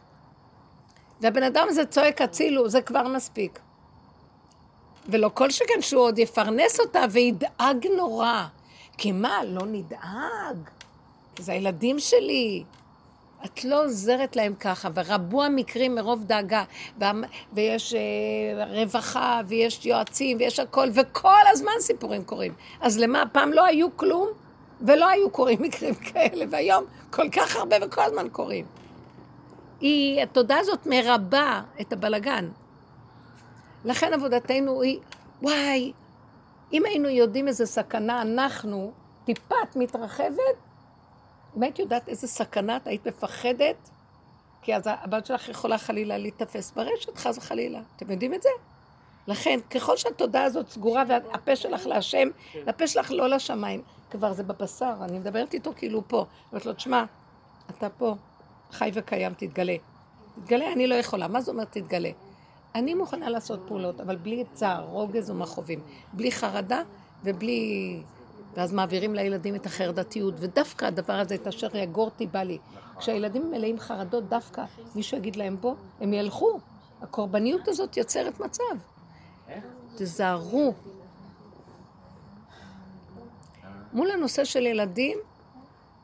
והבן 1.20 1.42
אדם 1.42 1.66
הזה 1.68 1.86
צועק 1.86 2.20
הצילו, 2.20 2.68
זה 2.68 2.82
כבר 2.82 3.08
מספיק. 3.08 3.60
ולא 5.08 5.30
כל 5.34 5.50
שכן 5.50 5.80
שהוא 5.80 6.02
עוד 6.02 6.18
יפרנס 6.18 6.80
אותה 6.80 7.04
וידאג 7.10 7.86
נורא. 7.96 8.44
כי 8.98 9.12
מה, 9.12 9.44
לא 9.44 9.62
נדאג? 9.66 10.56
זה 11.38 11.52
הילדים 11.52 11.98
שלי. 11.98 12.64
את 13.44 13.64
לא 13.64 13.84
עוזרת 13.84 14.36
להם 14.36 14.54
ככה, 14.54 14.88
ורבו 14.94 15.42
המקרים 15.42 15.94
מרוב 15.94 16.24
דאגה, 16.24 16.64
ויש 17.52 17.94
אה, 17.94 18.64
רווחה, 18.64 19.40
ויש 19.46 19.86
יועצים, 19.86 20.36
ויש 20.40 20.60
הכל, 20.60 20.88
וכל 20.94 21.42
הזמן 21.52 21.72
סיפורים 21.80 22.24
קורים. 22.24 22.52
אז 22.80 22.98
למה, 22.98 23.22
פעם 23.32 23.52
לא 23.52 23.64
היו 23.64 23.96
כלום, 23.96 24.28
ולא 24.80 25.08
היו 25.08 25.30
קורים 25.30 25.62
מקרים 25.66 25.94
כאלה, 25.94 26.44
והיום 26.50 26.84
כל 27.10 27.30
כך 27.30 27.56
הרבה 27.56 27.76
וכל 27.82 28.02
הזמן 28.02 28.28
קורים. 28.32 28.64
היא, 29.80 30.22
התודעה 30.22 30.58
הזאת 30.58 30.86
מרבה 30.86 31.62
את 31.80 31.92
הבלגן. 31.92 32.48
לכן 33.84 34.14
עבודתנו 34.14 34.82
היא, 34.82 34.98
וואי, 35.42 35.92
אם 36.72 36.84
היינו 36.84 37.08
יודעים 37.08 37.48
איזה 37.48 37.66
סכנה 37.66 38.22
אנחנו, 38.22 38.92
טיפה 39.24 39.54
את 39.62 39.76
מתרחבת, 39.76 40.56
אם 41.56 41.62
היית 41.62 41.78
יודעת 41.78 42.08
איזה 42.08 42.26
סכנה 42.26 42.76
את 42.76 42.86
היית 42.86 43.06
מפחדת, 43.06 43.90
כי 44.62 44.76
אז 44.76 44.82
הבת 44.86 45.26
שלך 45.26 45.48
יכולה 45.48 45.78
חלילה 45.78 46.18
להיתפס 46.18 46.72
ברשת, 46.76 47.16
חס 47.16 47.38
וחלילה. 47.38 47.80
אתם 47.96 48.10
יודעים 48.10 48.34
את 48.34 48.42
זה? 48.42 48.48
לכן, 49.26 49.60
ככל 49.70 49.96
שהתודעה 49.96 50.44
הזאת 50.44 50.68
סגורה 50.68 51.04
והפה 51.08 51.56
שלך 51.56 51.86
להשם, 51.86 52.28
והפה 52.66 52.86
שלך 52.86 53.10
לא 53.10 53.28
לשמיים, 53.28 53.82
כבר 54.10 54.32
זה 54.32 54.42
בבשר, 54.42 54.94
אני 55.02 55.18
מדברת 55.18 55.54
איתו 55.54 55.72
כאילו 55.76 56.02
פה. 56.08 56.24
אומרת 56.52 56.66
לו, 56.66 56.72
תשמע, 56.72 57.04
אתה 57.70 57.88
פה, 57.90 58.14
חי 58.70 58.90
וקיים, 58.94 59.34
תתגלה. 59.34 59.76
תתגלה, 60.34 60.72
אני 60.72 60.86
לא 60.86 60.94
יכולה. 60.94 61.28
מה 61.28 61.40
זה 61.40 61.50
אומר 61.50 61.64
תתגלה? 61.64 62.10
אני 62.74 62.94
מוכנה 62.94 63.30
לעשות 63.30 63.60
פעולות, 63.66 64.00
אבל 64.00 64.16
בלי 64.16 64.44
צער, 64.52 64.84
רוגז 64.84 65.30
ומכאובים. 65.30 65.80
בלי 66.12 66.32
חרדה 66.32 66.82
ובלי... 67.24 68.02
ואז 68.54 68.72
מעבירים 68.72 69.14
לילדים 69.14 69.54
את 69.54 69.66
החרדתיות, 69.66 70.34
ודווקא 70.38 70.84
הדבר 70.84 71.12
הזה, 71.12 71.34
את 71.34 71.46
אשר 71.46 71.76
יגורתי 71.76 72.26
בא 72.26 72.42
לי. 72.42 72.58
כשהילדים 72.98 73.50
מלאים 73.50 73.78
חרדות, 73.78 74.28
דווקא 74.28 74.64
מישהו 74.94 75.16
יגיד 75.16 75.36
להם 75.36 75.56
בוא, 75.60 75.74
הם 76.00 76.12
ילכו. 76.12 76.60
הקורבניות 77.02 77.68
הזאת 77.68 77.96
יוצרת 77.96 78.40
מצב. 78.40 78.62
תזהרו. 79.96 80.74
מול 83.92 84.10
הנושא 84.10 84.44
של 84.44 84.66
ילדים, 84.66 85.18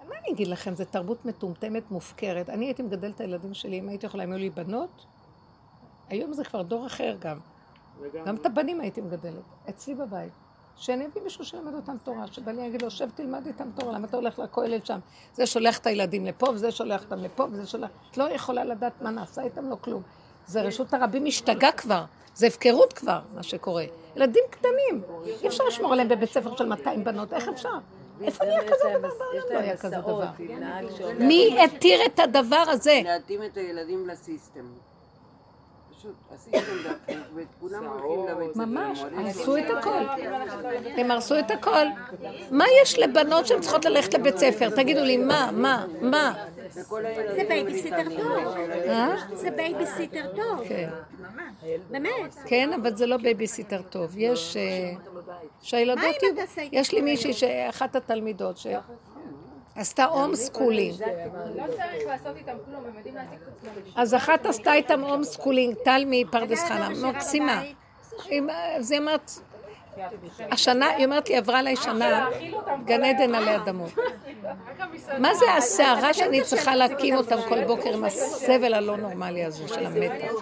מה 0.09 0.15
אני 0.21 0.35
אגיד 0.35 0.49
לכם, 0.49 0.75
זו 0.75 0.85
תרבות 0.85 1.25
מטומטמת, 1.25 1.91
מופקרת. 1.91 2.51
אני 2.51 2.67
הייתי 2.67 2.83
מגדלת 2.83 3.15
את 3.15 3.21
הילדים 3.21 3.55
שלי, 3.55 3.79
אם 3.79 3.89
הייתי 3.89 4.07
יכולה, 4.07 4.25
אם 4.25 4.33
היו 4.33 4.39
לי 4.39 4.51
בנות, 4.51 5.07
היום 6.09 6.33
זה 6.33 6.45
כבר 6.45 6.63
דור 6.63 6.87
אחר 6.87 7.17
גם. 7.21 7.39
גם 8.27 8.37
את 8.37 8.47
הבנים 8.47 8.81
הייתי 8.81 9.01
מגדלת, 9.01 9.43
אצלי 9.69 9.95
בבית. 9.95 10.33
שאני 10.77 11.07
אביא 11.07 11.23
מישהו 11.23 11.45
שילמד 11.45 11.75
אותם 11.75 11.97
תורה, 12.05 12.27
שבעלי 12.27 12.63
יגיד 12.63 12.83
לו, 12.83 12.91
שב 12.91 13.09
תלמד 13.15 13.47
איתם 13.47 13.69
תורה, 13.75 13.93
למה 13.93 14.07
אתה 14.07 14.17
הולך 14.17 14.39
לכולל 14.39 14.79
שם? 14.85 14.99
זה 15.35 15.47
שולח 15.47 15.79
את 15.79 15.87
הילדים 15.87 16.27
לפה, 16.27 16.47
וזה 16.51 16.71
שולח 16.71 17.03
אותם 17.03 17.19
לפה, 17.19 17.47
וזה 17.53 17.67
שולח... 17.67 17.91
את 18.11 18.17
לא 18.17 18.25
יכולה 18.25 18.65
לדעת 18.65 19.03
מה 19.03 19.11
נעשה 19.11 19.43
איתם, 19.43 19.71
לא 19.71 19.77
כלום. 19.81 20.03
זה 20.47 20.63
רשות 20.63 20.95
הרבים 20.95 21.25
משתגע 21.25 21.73
כבר, 21.73 22.05
זה 22.35 22.47
הפקרות 22.47 22.93
כבר, 22.93 23.21
מה 23.35 23.43
שקורה. 23.43 23.85
ילדים 24.17 24.45
קטנים, 24.51 25.03
אי 25.43 25.49
אפשר 25.49 25.65
לשמור 25.65 25.93
עליהם 25.93 26.09
בבית 26.09 26.31
ספר 26.31 26.57
של 26.57 26.67
200 26.67 27.05
בנות, 27.05 27.33
איך 27.33 27.49
אפשר? 27.49 27.79
איפה 28.23 28.45
נהיה 28.45 28.61
כזה 28.63 28.99
דבר? 28.99 29.09
בעולם 29.09 29.53
לא 29.53 29.59
היה 29.59 29.77
כזה 29.77 29.97
דבר. 29.97 30.27
מי 31.19 31.59
התיר 31.65 32.01
את 32.07 32.19
הדבר 32.19 32.65
הזה? 32.69 33.01
להתאים 33.05 33.43
את 33.43 33.57
הילדים 33.57 34.09
לסיסטם. 34.09 34.67
פשוט, 35.99 36.15
הסיסטם 36.35 36.59
דפוק, 36.85 37.17
וכולם 37.35 37.87
הולכים 37.87 38.27
לבית 38.29 38.55
ספר. 38.55 38.65
ממש, 38.65 39.03
הרסו. 39.17 39.57
את 39.57 39.65
הכל. 39.79 40.05
הם 40.97 41.11
הרסו 41.11 41.39
את 41.39 41.51
הכל. 41.51 41.87
מה 42.51 42.65
יש 42.83 42.99
לבנות 42.99 43.47
שהן 43.47 43.61
צריכות 43.61 43.85
ללכת 43.85 44.15
לבית 44.15 44.39
ספר? 44.39 44.71
תגידו 44.71 45.01
לי, 45.01 45.17
מה, 45.17 45.51
מה, 45.53 45.87
מה? 46.01 46.35
זה 46.69 47.43
בייביסיטר 47.49 48.05
טוב. 48.17 48.57
אה? 48.89 49.17
זה 49.35 49.51
בייביסיטר 49.51 50.27
טוב. 50.37 50.69
כן. 50.69 50.89
באמת. 51.91 52.35
כן, 52.47 52.73
אבל 52.73 52.97
זה 52.97 53.07
לא 53.07 53.17
בייביסיטר 53.17 53.83
טוב. 53.83 54.15
יש... 54.17 54.57
אה, 54.57 54.93
שהילדות 55.63 55.99
מה 55.99 56.05
אם 56.05 56.13
יהיו... 56.23 56.35
אתה 56.35 56.43
עושה 56.43 56.63
יש 56.73 56.93
לי 56.93 57.01
מישהי, 57.01 57.33
שאחת 57.33 57.97
התלמידות, 57.97 58.57
שעשתה 59.77 60.05
home 60.05 60.37
schooling. 60.37 61.03
לא 61.57 61.65
צריך 61.67 62.07
לעשות 62.07 62.37
איתם 62.37 62.57
כלום, 62.65 62.85
הם 62.85 62.97
יודעים 62.97 63.15
להעסיק 63.15 63.39
את 63.43 63.49
עצמם. 63.49 63.93
אז 63.97 64.15
אחת 64.15 64.47
עשתה 64.47 64.75
איתם 64.75 65.01
home 65.01 65.25
schooling, 65.25 65.75
טל 65.85 66.03
מפרדס 66.07 66.65
חנה, 66.65 66.89
מקסימה. 66.89 67.63
זה 68.81 68.99
אמרת, 68.99 69.31
השנה, 70.51 70.87
היא 70.87 71.05
אומרת 71.05 71.29
לי, 71.29 71.37
עברה 71.37 71.59
עליי 71.59 71.77
שנה, 71.77 72.29
גן 72.85 73.05
עדן 73.05 73.35
עלי 73.35 73.57
אדמות. 73.57 73.91
מה 75.19 75.35
זה 75.35 75.53
הסערה 75.57 76.15
שאני 76.15 76.43
צריכה 76.43 76.77
להקים 76.77 77.17
אותם 77.17 77.37
כל 77.49 77.65
בוקר 77.65 77.95
עם 77.95 78.05
הסבל 78.05 78.75
הלא 78.75 78.97
נורמלי 78.97 79.45
הזה 79.45 79.69
של 79.69 79.87
המתח? 79.87 80.33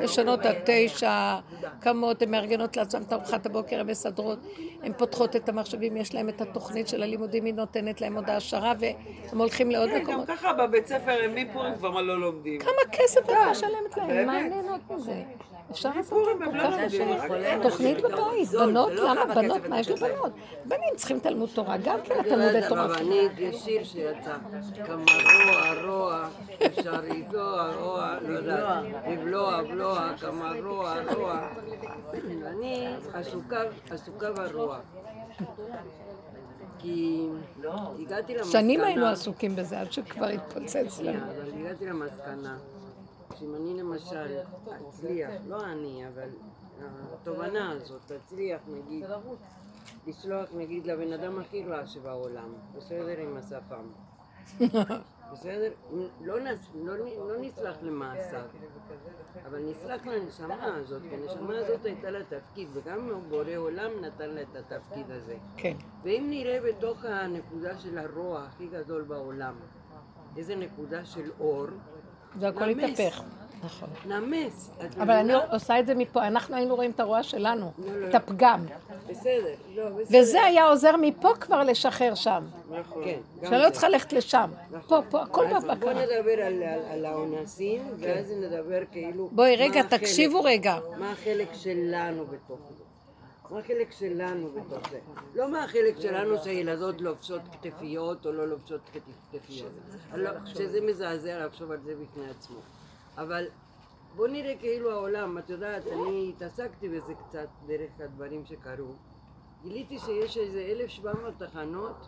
ישנות 0.00 0.46
עד 0.46 0.56
תשע, 0.64 1.38
קמות, 1.80 2.22
הן 2.22 2.30
מארגנות 2.30 2.76
לעצמן 2.76 3.02
את 3.02 3.12
ארוחת 3.12 3.46
הבוקר, 3.46 3.80
הן 3.80 3.90
מסדרות, 3.90 4.38
הן 4.82 4.92
פותחות 4.96 5.36
את 5.36 5.48
המחשבים, 5.48 5.96
יש 5.96 6.14
להן 6.14 6.28
את 6.28 6.40
התוכנית 6.40 6.88
של 6.88 7.02
הלימודים, 7.02 7.44
היא 7.44 7.54
נותנת 7.54 8.00
להן 8.00 8.16
עוד 8.16 8.30
העשרה, 8.30 8.72
והם 8.78 9.38
הולכים 9.38 9.70
לעוד 9.70 9.88
כן, 9.88 9.94
גם 9.96 10.02
מקומות. 10.02 10.26
ככה 10.26 10.52
בבית 10.52 10.86
ספר 10.86 11.24
הם 11.24 11.34
מפורים 11.34 11.74
כבר 11.74 11.90
מה 11.90 12.02
לא 12.02 12.20
לומדים. 12.20 12.60
כמה 12.60 12.92
כסף 12.92 13.20
את 13.20 13.34
משלמת 13.50 13.96
להם? 13.96 14.26
מה 14.26 14.42
נהנות 14.42 14.80
מזה? 14.90 15.12
אפשר 15.70 15.90
לעשות 15.96 16.26
לא 16.52 17.62
תוכנית 17.62 17.98
בבית, 17.98 18.48
בנות, 18.52 18.92
למה 18.92 19.34
בנות? 19.34 19.66
מה 19.68 19.80
יש 19.80 19.88
לבנות? 19.88 20.32
בנים 20.64 20.94
צריכים 20.96 21.20
תלמוד 21.20 21.48
תורה, 21.54 21.76
גם 21.76 21.98
כן 22.04 22.14
התלמודי 22.20 22.60
תורה. 22.68 22.84
רבנית, 22.86 23.32
יש 23.38 23.56
שיר 23.56 23.84
שיצא, 23.84 24.34
כמה 24.86 25.04
רוע, 25.44 25.82
רוע, 25.84 26.28
אפשר 26.66 27.00
לזוע, 27.00 27.72
רוע, 27.80 28.18
לא 28.22 28.38
יודעת, 28.38 28.84
לבלוע, 29.08 29.62
בלוע, 29.62 30.12
כמה 30.20 30.52
רוע, 30.64 30.94
רוע. 31.16 31.48
אני 32.46 32.86
עסוקה, 33.14 33.60
עסוקה 33.90 34.32
ברוע. 34.32 34.78
כי 36.78 37.28
הגעתי 38.00 38.34
למסקנה... 38.34 38.52
שנים 38.52 38.84
היינו 38.84 39.06
עסוקים 39.06 39.56
בזה, 39.56 39.80
עד 39.80 39.92
שכבר 39.92 40.26
התפוצץ 40.26 41.00
לנו. 41.00 41.18
אבל 41.18 41.60
הגעתי 41.60 41.86
למסקנה 41.86 42.56
שאם 43.38 43.54
אני 43.54 43.80
למשל 43.80 44.38
אצליח, 44.88 45.30
לא 45.46 45.64
אני, 45.64 46.08
אבל 46.08 46.28
התובנה 47.12 47.70
הזאת, 47.70 48.00
תצליח 48.06 48.60
נגיד, 48.68 49.04
לשלוח 50.06 50.48
נגיד 50.54 50.86
לבן 50.86 51.12
אדם 51.12 51.38
הכי 51.38 51.64
רע 51.64 51.86
שבעולם, 51.86 52.52
בסדר 52.76 53.18
עם 53.18 53.36
השפם. 53.36 53.86
בסדר? 55.32 55.72
לא, 56.20 56.40
נס, 56.40 56.68
לא, 56.74 56.98
לא 56.98 57.40
נסלח 57.40 57.76
למעשיו, 57.82 58.44
אבל 59.46 59.58
נסלח 59.70 60.06
לנשמה 60.06 60.64
הזאת, 60.64 61.02
כי 61.02 61.14
הנשמה 61.14 61.58
הזאת 61.58 61.84
הייתה 61.84 62.10
לה 62.10 62.24
תפקיד, 62.24 62.68
וגם 62.72 63.10
בורא 63.28 63.56
עולם 63.56 63.90
נתן 64.00 64.30
לה 64.30 64.42
את 64.42 64.56
התפקיד 64.56 65.10
הזה. 65.10 65.36
כן. 65.56 65.76
ואם 66.02 66.26
נראה 66.28 66.60
בתוך 66.60 67.04
הנקודה 67.04 67.78
של 67.78 67.98
הרוע 67.98 68.42
הכי 68.42 68.66
גדול 68.66 69.02
בעולם, 69.02 69.54
איזה 70.36 70.56
נקודה 70.56 71.04
של 71.04 71.30
אור, 71.40 71.66
זה 72.40 72.48
הכל. 72.48 72.68
התהפך. 72.70 73.22
נכון. 73.64 73.88
נמס. 74.06 74.70
אבל 74.96 75.10
אני? 75.10 75.32
עושה 75.50 75.80
את 75.80 75.86
זה 75.86 75.94
מפה, 75.94 76.26
אנחנו 76.26 76.56
היינו 76.56 76.74
רואים 76.74 76.90
את 76.90 77.00
הרוע 77.00 77.22
שלנו, 77.22 77.72
לא, 77.78 78.00
לא. 78.00 78.08
את 78.08 78.14
הפגם. 78.14 78.64
בסדר, 79.08 79.54
לא, 79.74 79.88
בסדר. 79.88 80.20
וזה 80.20 80.42
היה 80.42 80.64
עוזר 80.68 80.96
מפה 81.00 81.28
כבר 81.40 81.62
לשחרר 81.62 82.14
שם. 82.14 82.44
נכון. 82.80 83.04
כן, 83.04 83.18
שאני 83.48 83.62
לא. 83.62 83.70
צריכה 83.70 83.88
ללכת 83.88 84.12
לשם. 84.12 84.50
פה, 84.86 85.00
פה, 85.10 85.22
הכל 85.22 85.46
אז 85.46 85.64
בוא 85.64 85.74
בבקרה. 85.74 85.94
נדבר 85.94 86.42
על, 86.90 87.04
האונסים, 87.04 87.82
ואז 87.98 88.32
נדבר 88.32 88.80
כאילו... 88.92 89.28
בואי, 89.32 89.56
רגע, 89.56 89.82
תקשיבו 89.82 90.42
רגע. 90.42 90.78
מה 90.98 91.12
החלק 91.12 91.48
שלנו 91.54 92.24
בתוך 92.24 92.58
זה? 92.78 92.84
מה 93.50 93.58
החלק 93.58 93.92
שלנו 93.92 94.48
בתוך 94.48 94.90
זה? 94.90 95.00
לא 95.34 95.50
מה 95.52 95.64
החלק 95.64 95.94
שלנו 96.00 96.34
שהילדות 96.44 97.00
לובשות 97.00 97.42
כתפיות 97.52 98.26
או 98.26 98.32
לא 98.32 98.48
לובשות 98.48 98.80
כתפ- 98.94 99.32
כתפיות. 99.32 99.72
לא, 100.14 100.30
שזה 100.46 100.80
מזעזע 100.80 101.46
לחשוב 101.46 101.70
על 101.70 101.80
זה 101.84 101.94
בפני 102.02 102.30
עצמו. 102.30 102.58
אבל 103.18 103.46
בוא 104.16 104.28
נראה 104.28 104.54
כאילו 104.60 104.90
העולם, 104.92 105.38
את 105.38 105.50
יודעת, 105.50 105.86
אני 105.86 106.32
התעסקתי 106.36 106.88
בזה 106.88 107.12
קצת 107.14 107.48
דרך 107.66 107.90
הדברים 108.00 108.44
שקרו. 108.46 108.92
גיליתי 109.62 109.98
שיש 109.98 110.38
איזה 110.38 110.60
1,700 110.60 111.34
תחנות 111.38 112.06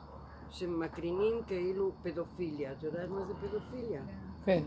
שמקרינים 0.50 1.42
כאילו 1.46 1.92
פדופיליה. 2.02 2.72
את 2.72 2.82
יודעת 2.82 3.08
מה 3.08 3.24
זה 3.24 3.32
פדופיליה? 3.34 4.02
כן. 4.44 4.62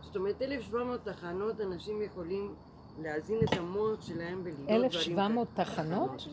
זאת 0.00 0.16
אומרת, 0.16 0.42
1,700 0.42 1.00
תחנות 1.04 1.60
אנשים 1.60 2.02
יכולים 2.02 2.54
להזין 2.98 3.38
את 3.44 3.58
המוח 3.58 4.02
שלהם 4.02 4.40
דברים 4.40 4.84
1,700 4.84 5.48
תחנות? 5.54 6.28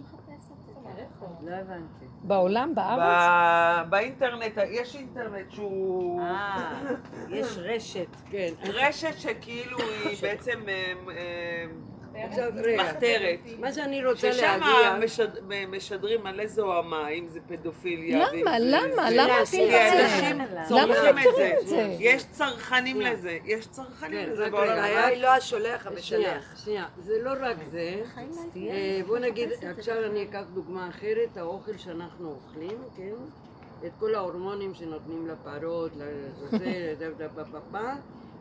לא 1.41 1.51
הבנתי. 1.55 2.05
בעולם, 2.23 2.75
בארץ? 2.75 3.87
באינטרנט, 3.89 4.57
יש 4.69 4.95
אינטרנט 4.95 5.51
שהוא... 5.51 6.21
אה, 6.21 6.81
יש 7.29 7.57
רשת. 7.57 8.07
כן. 8.29 8.53
רשת 8.63 9.13
שכאילו 9.17 9.77
היא 9.79 10.17
בעצם 10.21 10.59
אה, 10.67 10.93
אה, 11.11 11.65
עכשיו, 12.23 12.49
רגע. 12.63 12.83
מחתרת. 12.83 13.39
מה 13.59 13.73
שאני 13.73 14.05
רוצה 14.05 14.33
ששם 14.33 14.59
להגיע... 14.61 14.97
משד- 15.05 15.39
משדרים 15.69 16.25
על 16.27 16.39
איזה 16.39 16.53
זוהמה, 16.55 17.09
אם 17.09 17.27
זה 17.29 17.39
פדופיליה. 17.47 18.25
למה? 18.33 18.59
למה? 18.59 19.09
למה 19.11 19.37
עשית 19.37 19.61
את 19.61 19.69
זה? 19.69 20.05
אנשים 20.05 20.39
למה 20.39 20.65
צורכים 20.67 21.15
מכירים 21.15 21.55
את 21.61 21.67
זה. 21.67 21.95
יש 21.99 22.25
צרכנים 22.31 23.01
לזה. 23.01 23.37
יש 23.45 23.67
צרכנים 23.67 24.25
כן, 24.25 24.29
לזה 24.31 24.49
בעולם. 24.49 24.71
הבעיה 24.71 25.05
היא 25.07 25.21
לא 25.21 25.27
השולח, 25.27 25.87
המשלח. 25.87 26.55
שנייה, 26.65 26.85
זה 26.99 27.13
לא 27.21 27.31
רק 27.39 27.57
זה, 27.71 28.01
אה, 28.57 29.01
בוא 29.07 29.17
נגיד, 29.19 29.49
עכשיו 29.77 30.05
אני 30.05 30.23
אקח 30.23 30.43
דוגמה 30.53 30.89
אחרת, 30.89 31.37
האוכל 31.37 31.77
שאנחנו 31.77 32.29
אוכלים, 32.29 32.77
כן? 32.97 33.13
את 33.85 33.91
כל 33.99 34.15
ההורמונים 34.15 34.73
שנותנים 34.73 35.27
לפרות, 35.27 35.91
לזה, 35.95 37.09
לפפפפה, 37.19 37.91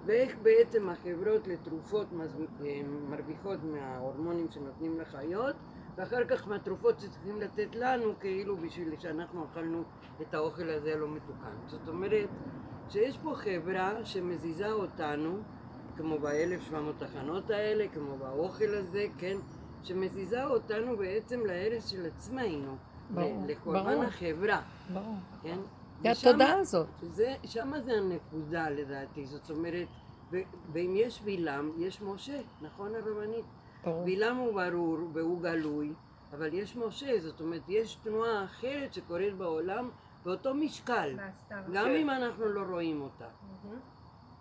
ואיך 0.09 0.37
בעצם 0.43 0.89
החברות 0.89 1.47
לתרופות 1.47 2.07
אה, 2.13 2.81
מרוויחות 3.11 3.59
מההורמונים 3.65 4.47
שנותנים 4.51 5.01
לחיות, 5.01 5.57
ואחר 5.97 6.25
כך 6.25 6.49
מהתרופות 6.49 7.01
שצריכים 7.01 7.41
לתת 7.41 7.75
לנו, 7.75 8.13
כאילו 8.21 8.57
בשביל 8.57 8.95
שאנחנו 8.99 9.45
אכלנו 9.45 9.83
את 10.23 10.35
האוכל 10.35 10.71
הזה 10.71 10.93
הלא 10.93 11.09
מתוקן. 11.09 11.57
זאת 11.67 11.89
אומרת, 11.89 12.29
שיש 12.89 13.19
פה 13.19 13.35
חברה 13.35 14.05
שמזיזה 14.05 14.73
אותנו, 14.73 15.39
כמו 15.97 16.19
ב-1700 16.19 16.75
תחנות 16.99 17.51
האלה, 17.51 17.89
כמו 17.89 18.17
באוכל 18.19 18.75
הזה, 18.75 19.07
כן, 19.19 19.37
שמזיזה 19.83 20.45
אותנו 20.45 20.97
בעצם 20.97 21.47
להרס 21.47 21.87
של 21.87 22.07
עצמנו, 22.07 22.77
ברור, 23.11 23.45
לקורבן 23.47 23.85
ברור. 23.85 24.05
החברה, 24.05 24.61
ברור. 24.93 25.17
כן? 25.43 25.59
זה 26.03 26.11
התודעה 26.11 26.59
הזאת. 26.59 26.87
שמה 27.45 27.81
זה 27.81 27.93
הנקודה 27.93 28.71
לדעתי, 28.71 29.27
זאת 29.27 29.51
אומרת, 29.51 29.89
ואם 30.73 30.93
יש 30.97 31.23
בלעם, 31.23 31.73
יש 31.79 32.03
משה, 32.03 32.41
נכון 32.61 32.95
הרבנית? 32.95 33.45
ברור. 33.85 34.05
בלעם 34.05 34.37
הוא 34.37 34.53
ברור 34.53 34.99
והוא 35.13 35.43
גלוי, 35.43 35.93
אבל 36.33 36.55
יש 36.55 36.77
משה, 36.77 37.21
זאת 37.21 37.41
אומרת, 37.41 37.63
יש 37.69 37.95
תנועה 38.03 38.45
אחרת 38.45 38.95
שקורית 38.95 39.35
בעולם 39.35 39.91
באותו 40.25 40.55
משקל, 40.55 41.17
גם 41.51 41.85
כן. 41.85 41.97
אם 41.97 42.11
אנחנו 42.11 42.45
לא 42.45 42.61
רואים 42.61 43.03
אותה. 43.03 43.29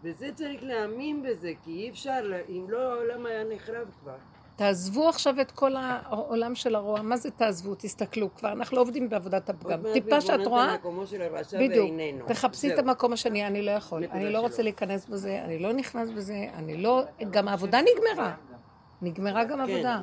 וזה 0.03 0.29
צריך 0.35 0.63
להאמין 0.63 1.23
בזה, 1.23 1.51
כי 1.63 1.71
אי 1.71 1.89
אפשר, 1.89 2.31
אם 2.49 2.65
לא 2.69 2.93
העולם 2.93 3.25
היה 3.25 3.43
נחרב 3.43 3.87
כבר. 4.01 4.17
תעזבו 4.57 5.09
עכשיו 5.09 5.41
את 5.41 5.51
כל 5.51 5.75
העולם 5.75 6.55
של 6.55 6.75
הרוע. 6.75 7.01
מה 7.01 7.17
זה 7.17 7.31
תעזבו? 7.31 7.75
תסתכלו 7.75 8.35
כבר, 8.35 8.51
אנחנו 8.51 8.77
לא 8.77 8.81
עובדים 8.81 9.09
בעבודת 9.09 9.49
הפגם. 9.49 9.79
טיפה 9.93 10.21
שאת 10.21 10.45
רואה, 10.45 10.75
בדיוק. 11.59 11.91
תחפשי 12.27 12.73
את. 12.73 12.79
המקום 12.79 13.13
השני, 13.13 13.47
אני 13.47 13.61
לא 13.61 13.71
יכול. 13.71 14.03
אני 14.11 14.33
לא 14.33 14.39
רוצה. 14.39 14.63
להיכנס 14.63 15.05
בזה, 15.05 15.41
אני 15.43 15.59
לא 15.59 15.73
נכנס 15.73 16.09
בזה, 16.09 16.45
אני 16.53 16.77
לא... 16.77 17.03
גם 17.31 17.47
העבודה 17.47 17.79
נגמרה. 17.81 18.33
נגמרה 19.01 19.43
גם 19.43 19.57
כן. 19.65 19.71
עבודה. 19.71 20.01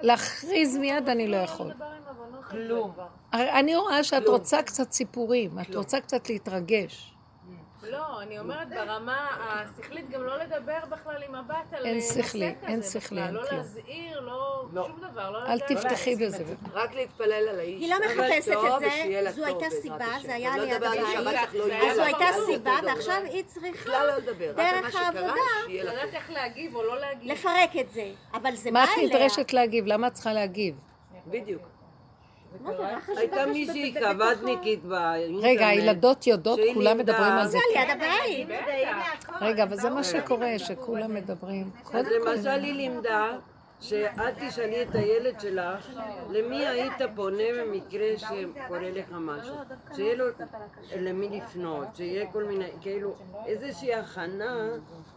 להכריז 0.00 0.76
מיד 0.76 1.08
אני 1.08 1.28
לא 1.28 1.36
יכול. 1.36 1.72
כלום. 2.50 2.92
אני 3.32 3.76
רואה 3.76 4.04
שאת 4.04 4.28
רוצה 4.28 4.62
קצת 4.62 4.92
סיפורים, 4.92 5.58
את 5.60 5.74
רוצה 5.74 6.00
קצת 6.00 6.30
להתרגש. 6.30 7.09
לא, 7.90 8.22
אני 8.22 8.38
אומרת 8.38 8.68
ברמה 8.68 9.28
השכלית 9.40 10.10
גם 10.10 10.24
לא 10.24 10.38
לדבר 10.38 10.78
בכלל 10.88 11.22
עם 11.22 11.34
הבת 11.34 11.72
על 11.72 11.86
אין 11.86 11.94
נושא 11.94 12.22
שכלי, 12.22 12.54
כזה 12.56 12.66
אין 12.66 12.82
שכלי, 12.82 13.22
אין 13.22 13.34
לא 13.34 13.40
כלום. 13.48 13.58
להזהיר, 13.58 14.20
לא 14.20 14.64
שום 14.72 15.00
דבר, 15.10 15.30
לא 15.30 15.46
אל 15.46 15.60
תפתחי 15.60 16.16
בזה. 16.16 16.44
רק 16.72 16.94
להתפלל 16.94 17.48
על 17.48 17.58
האיש. 17.58 17.82
היא 17.82 17.90
לא 17.90 17.96
מחפשת 18.06 18.52
את 18.52 18.82
ושיהיה 18.86 19.22
לה 19.22 19.32
זה, 19.32 19.36
זו 19.36 19.46
הייתה 19.46 19.70
סיבה. 19.82 20.06
זה 20.22 20.34
היה 20.34 20.56
לא 20.56 20.64
לא 20.64 20.78
זה 20.90 20.96
יהיה 20.96 21.90
אז 21.90 21.96
זו 21.96 22.02
הייתה 22.02 22.26
סיבה. 22.46 22.72
ועכשיו 22.86 23.22
היא 23.24 23.44
צריכה, 23.46 24.04
לא 24.04 24.20
דרך 24.20 24.94
מה 24.94 25.00
העבודה. 25.00 25.32
לדעת 25.68 26.14
איך 26.14 26.30
להגיב 26.30 26.74
או 26.74 26.82
לא 26.82 27.00
להגיב. 27.00 27.32
לפרק 27.32 27.76
את 27.80 27.90
זה. 27.90 28.12
אבל 28.34 28.56
זה 28.56 28.70
בא 28.70 28.78
מה 28.78 28.84
את. 28.84 28.98
נדרשת 29.02 29.52
להגיב? 29.52 29.86
למה 29.86 30.06
את 30.06 30.12
צריכה 30.12 30.32
להגיב? 30.32 30.74
בדיוק. 31.26 31.79
הייתה 33.16 33.46
מישהי. 33.46 33.94
קוואדניקית 34.00 34.84
באינטרנט. 34.84 35.44
רגע, 35.44 35.66
הילדות 35.66 36.26
יודעות, 36.26 36.60
כולם 36.74 36.98
מדברים 36.98 37.32
על 37.32 37.46
זה. 37.46 37.58
זה 37.58 37.58
ליד 37.74 37.90
הבית. 37.90 38.48
רגע, 39.40 39.62
אבל 39.62 39.76
זה 39.76 39.90
מה 39.90 40.04
שקורה, 40.04 40.58
שכולם 40.58 41.14
מדברים. 41.14 41.70
אז 41.92 42.06
למשל 42.06 42.48
היא 42.48 42.72
לימדה 42.72 43.30
שאת 43.80 44.34
תשאלי 44.40 44.82
את 44.82 44.94
הילד 44.94 45.40
שלך 45.40 45.86
למי 46.30 46.66
היית 46.66 47.02
פונה 47.14 47.42
במקרה 47.60 48.18
שקורה 48.18 48.90
לך 48.90 49.12
משהו. 49.12 49.54
שיהיה 49.96 50.14
לו 50.14 50.24
למי 50.96 51.28
לפנות, 51.28 51.86
שיהיה 51.96 52.32
כל 52.32 52.44
מיני, 52.44 52.68
כאילו, 52.80 53.14
איזושהי 53.46 53.94
הכנה, 53.94 54.68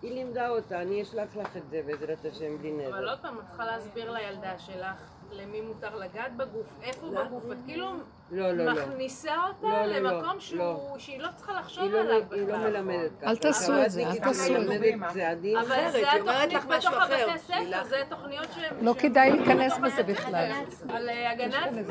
היא 0.01 0.13
לימדה 0.13 0.49
אותה, 0.49 0.81
אני 0.81 1.01
אשלח 1.01 1.35
לך 1.35 1.57
את 1.57 1.69
זה 1.69 1.81
בעזרת 1.85 2.25
השם 2.25 2.57
בלי 2.57 2.71
אבל 2.71 2.99
נדר. 2.99 3.09
עוד 3.09 3.19
פעם, 3.19 3.39
את 3.39 3.43
צריכה 3.47 3.65
להסביר 3.65 4.11
לילדה 4.11 4.59
שלך 4.59 5.12
למי 5.33 5.61
מותר 5.61 5.95
לגעת 5.95 6.35
בגוף, 6.37 6.75
איפה 6.83 7.07
בגוף, 7.07 7.43
את 7.51 7.57
כאילו 7.65 7.87
לא, 8.31 8.51
לא, 8.51 8.65
לא. 8.65 8.71
מכניסה 8.73 9.35
אותה 9.47 9.67
לא, 9.67 9.85
לא, 9.85 9.99
לא, 9.99 10.11
למקום 10.11 10.39
שהוא- 10.39 10.59
לא. 10.59 10.95
שהיא 10.97 11.19
לא 11.21 11.27
צריכה 11.35 11.53
לחשוב 11.59 11.91
לא- 11.91 11.99
עליו 11.99 12.21
היא 12.31 12.41
לא 12.47 12.53
בכלל. 12.57 12.69
מלמדת 12.69 13.11
ככה. 13.21 13.29
אל 13.29 13.35
תעשו 13.35 13.83
את 13.85 13.91
זה, 13.91 14.07
אל 14.07 14.15
תעשו 14.19 14.55
את 14.55 14.67
זה. 14.67 14.79
אבל 15.59 15.91
זה 15.91 16.11
התוכנית 16.11 16.63
בתוך. 16.67 16.93
הבתי 16.93 17.37
ספר. 17.39 17.83
זה 17.83 18.01
תוכניות 18.09 18.47
שהן... 18.55 18.85
לא 18.85 18.93
כדאי 18.99 19.31
להיכנס 19.31 19.73
בזה. 19.83 20.03
בכלל. 20.03 20.51
על 20.89 21.09
אה, 21.09 21.31
הגנה 21.31 21.65
עצמית. 21.65 21.87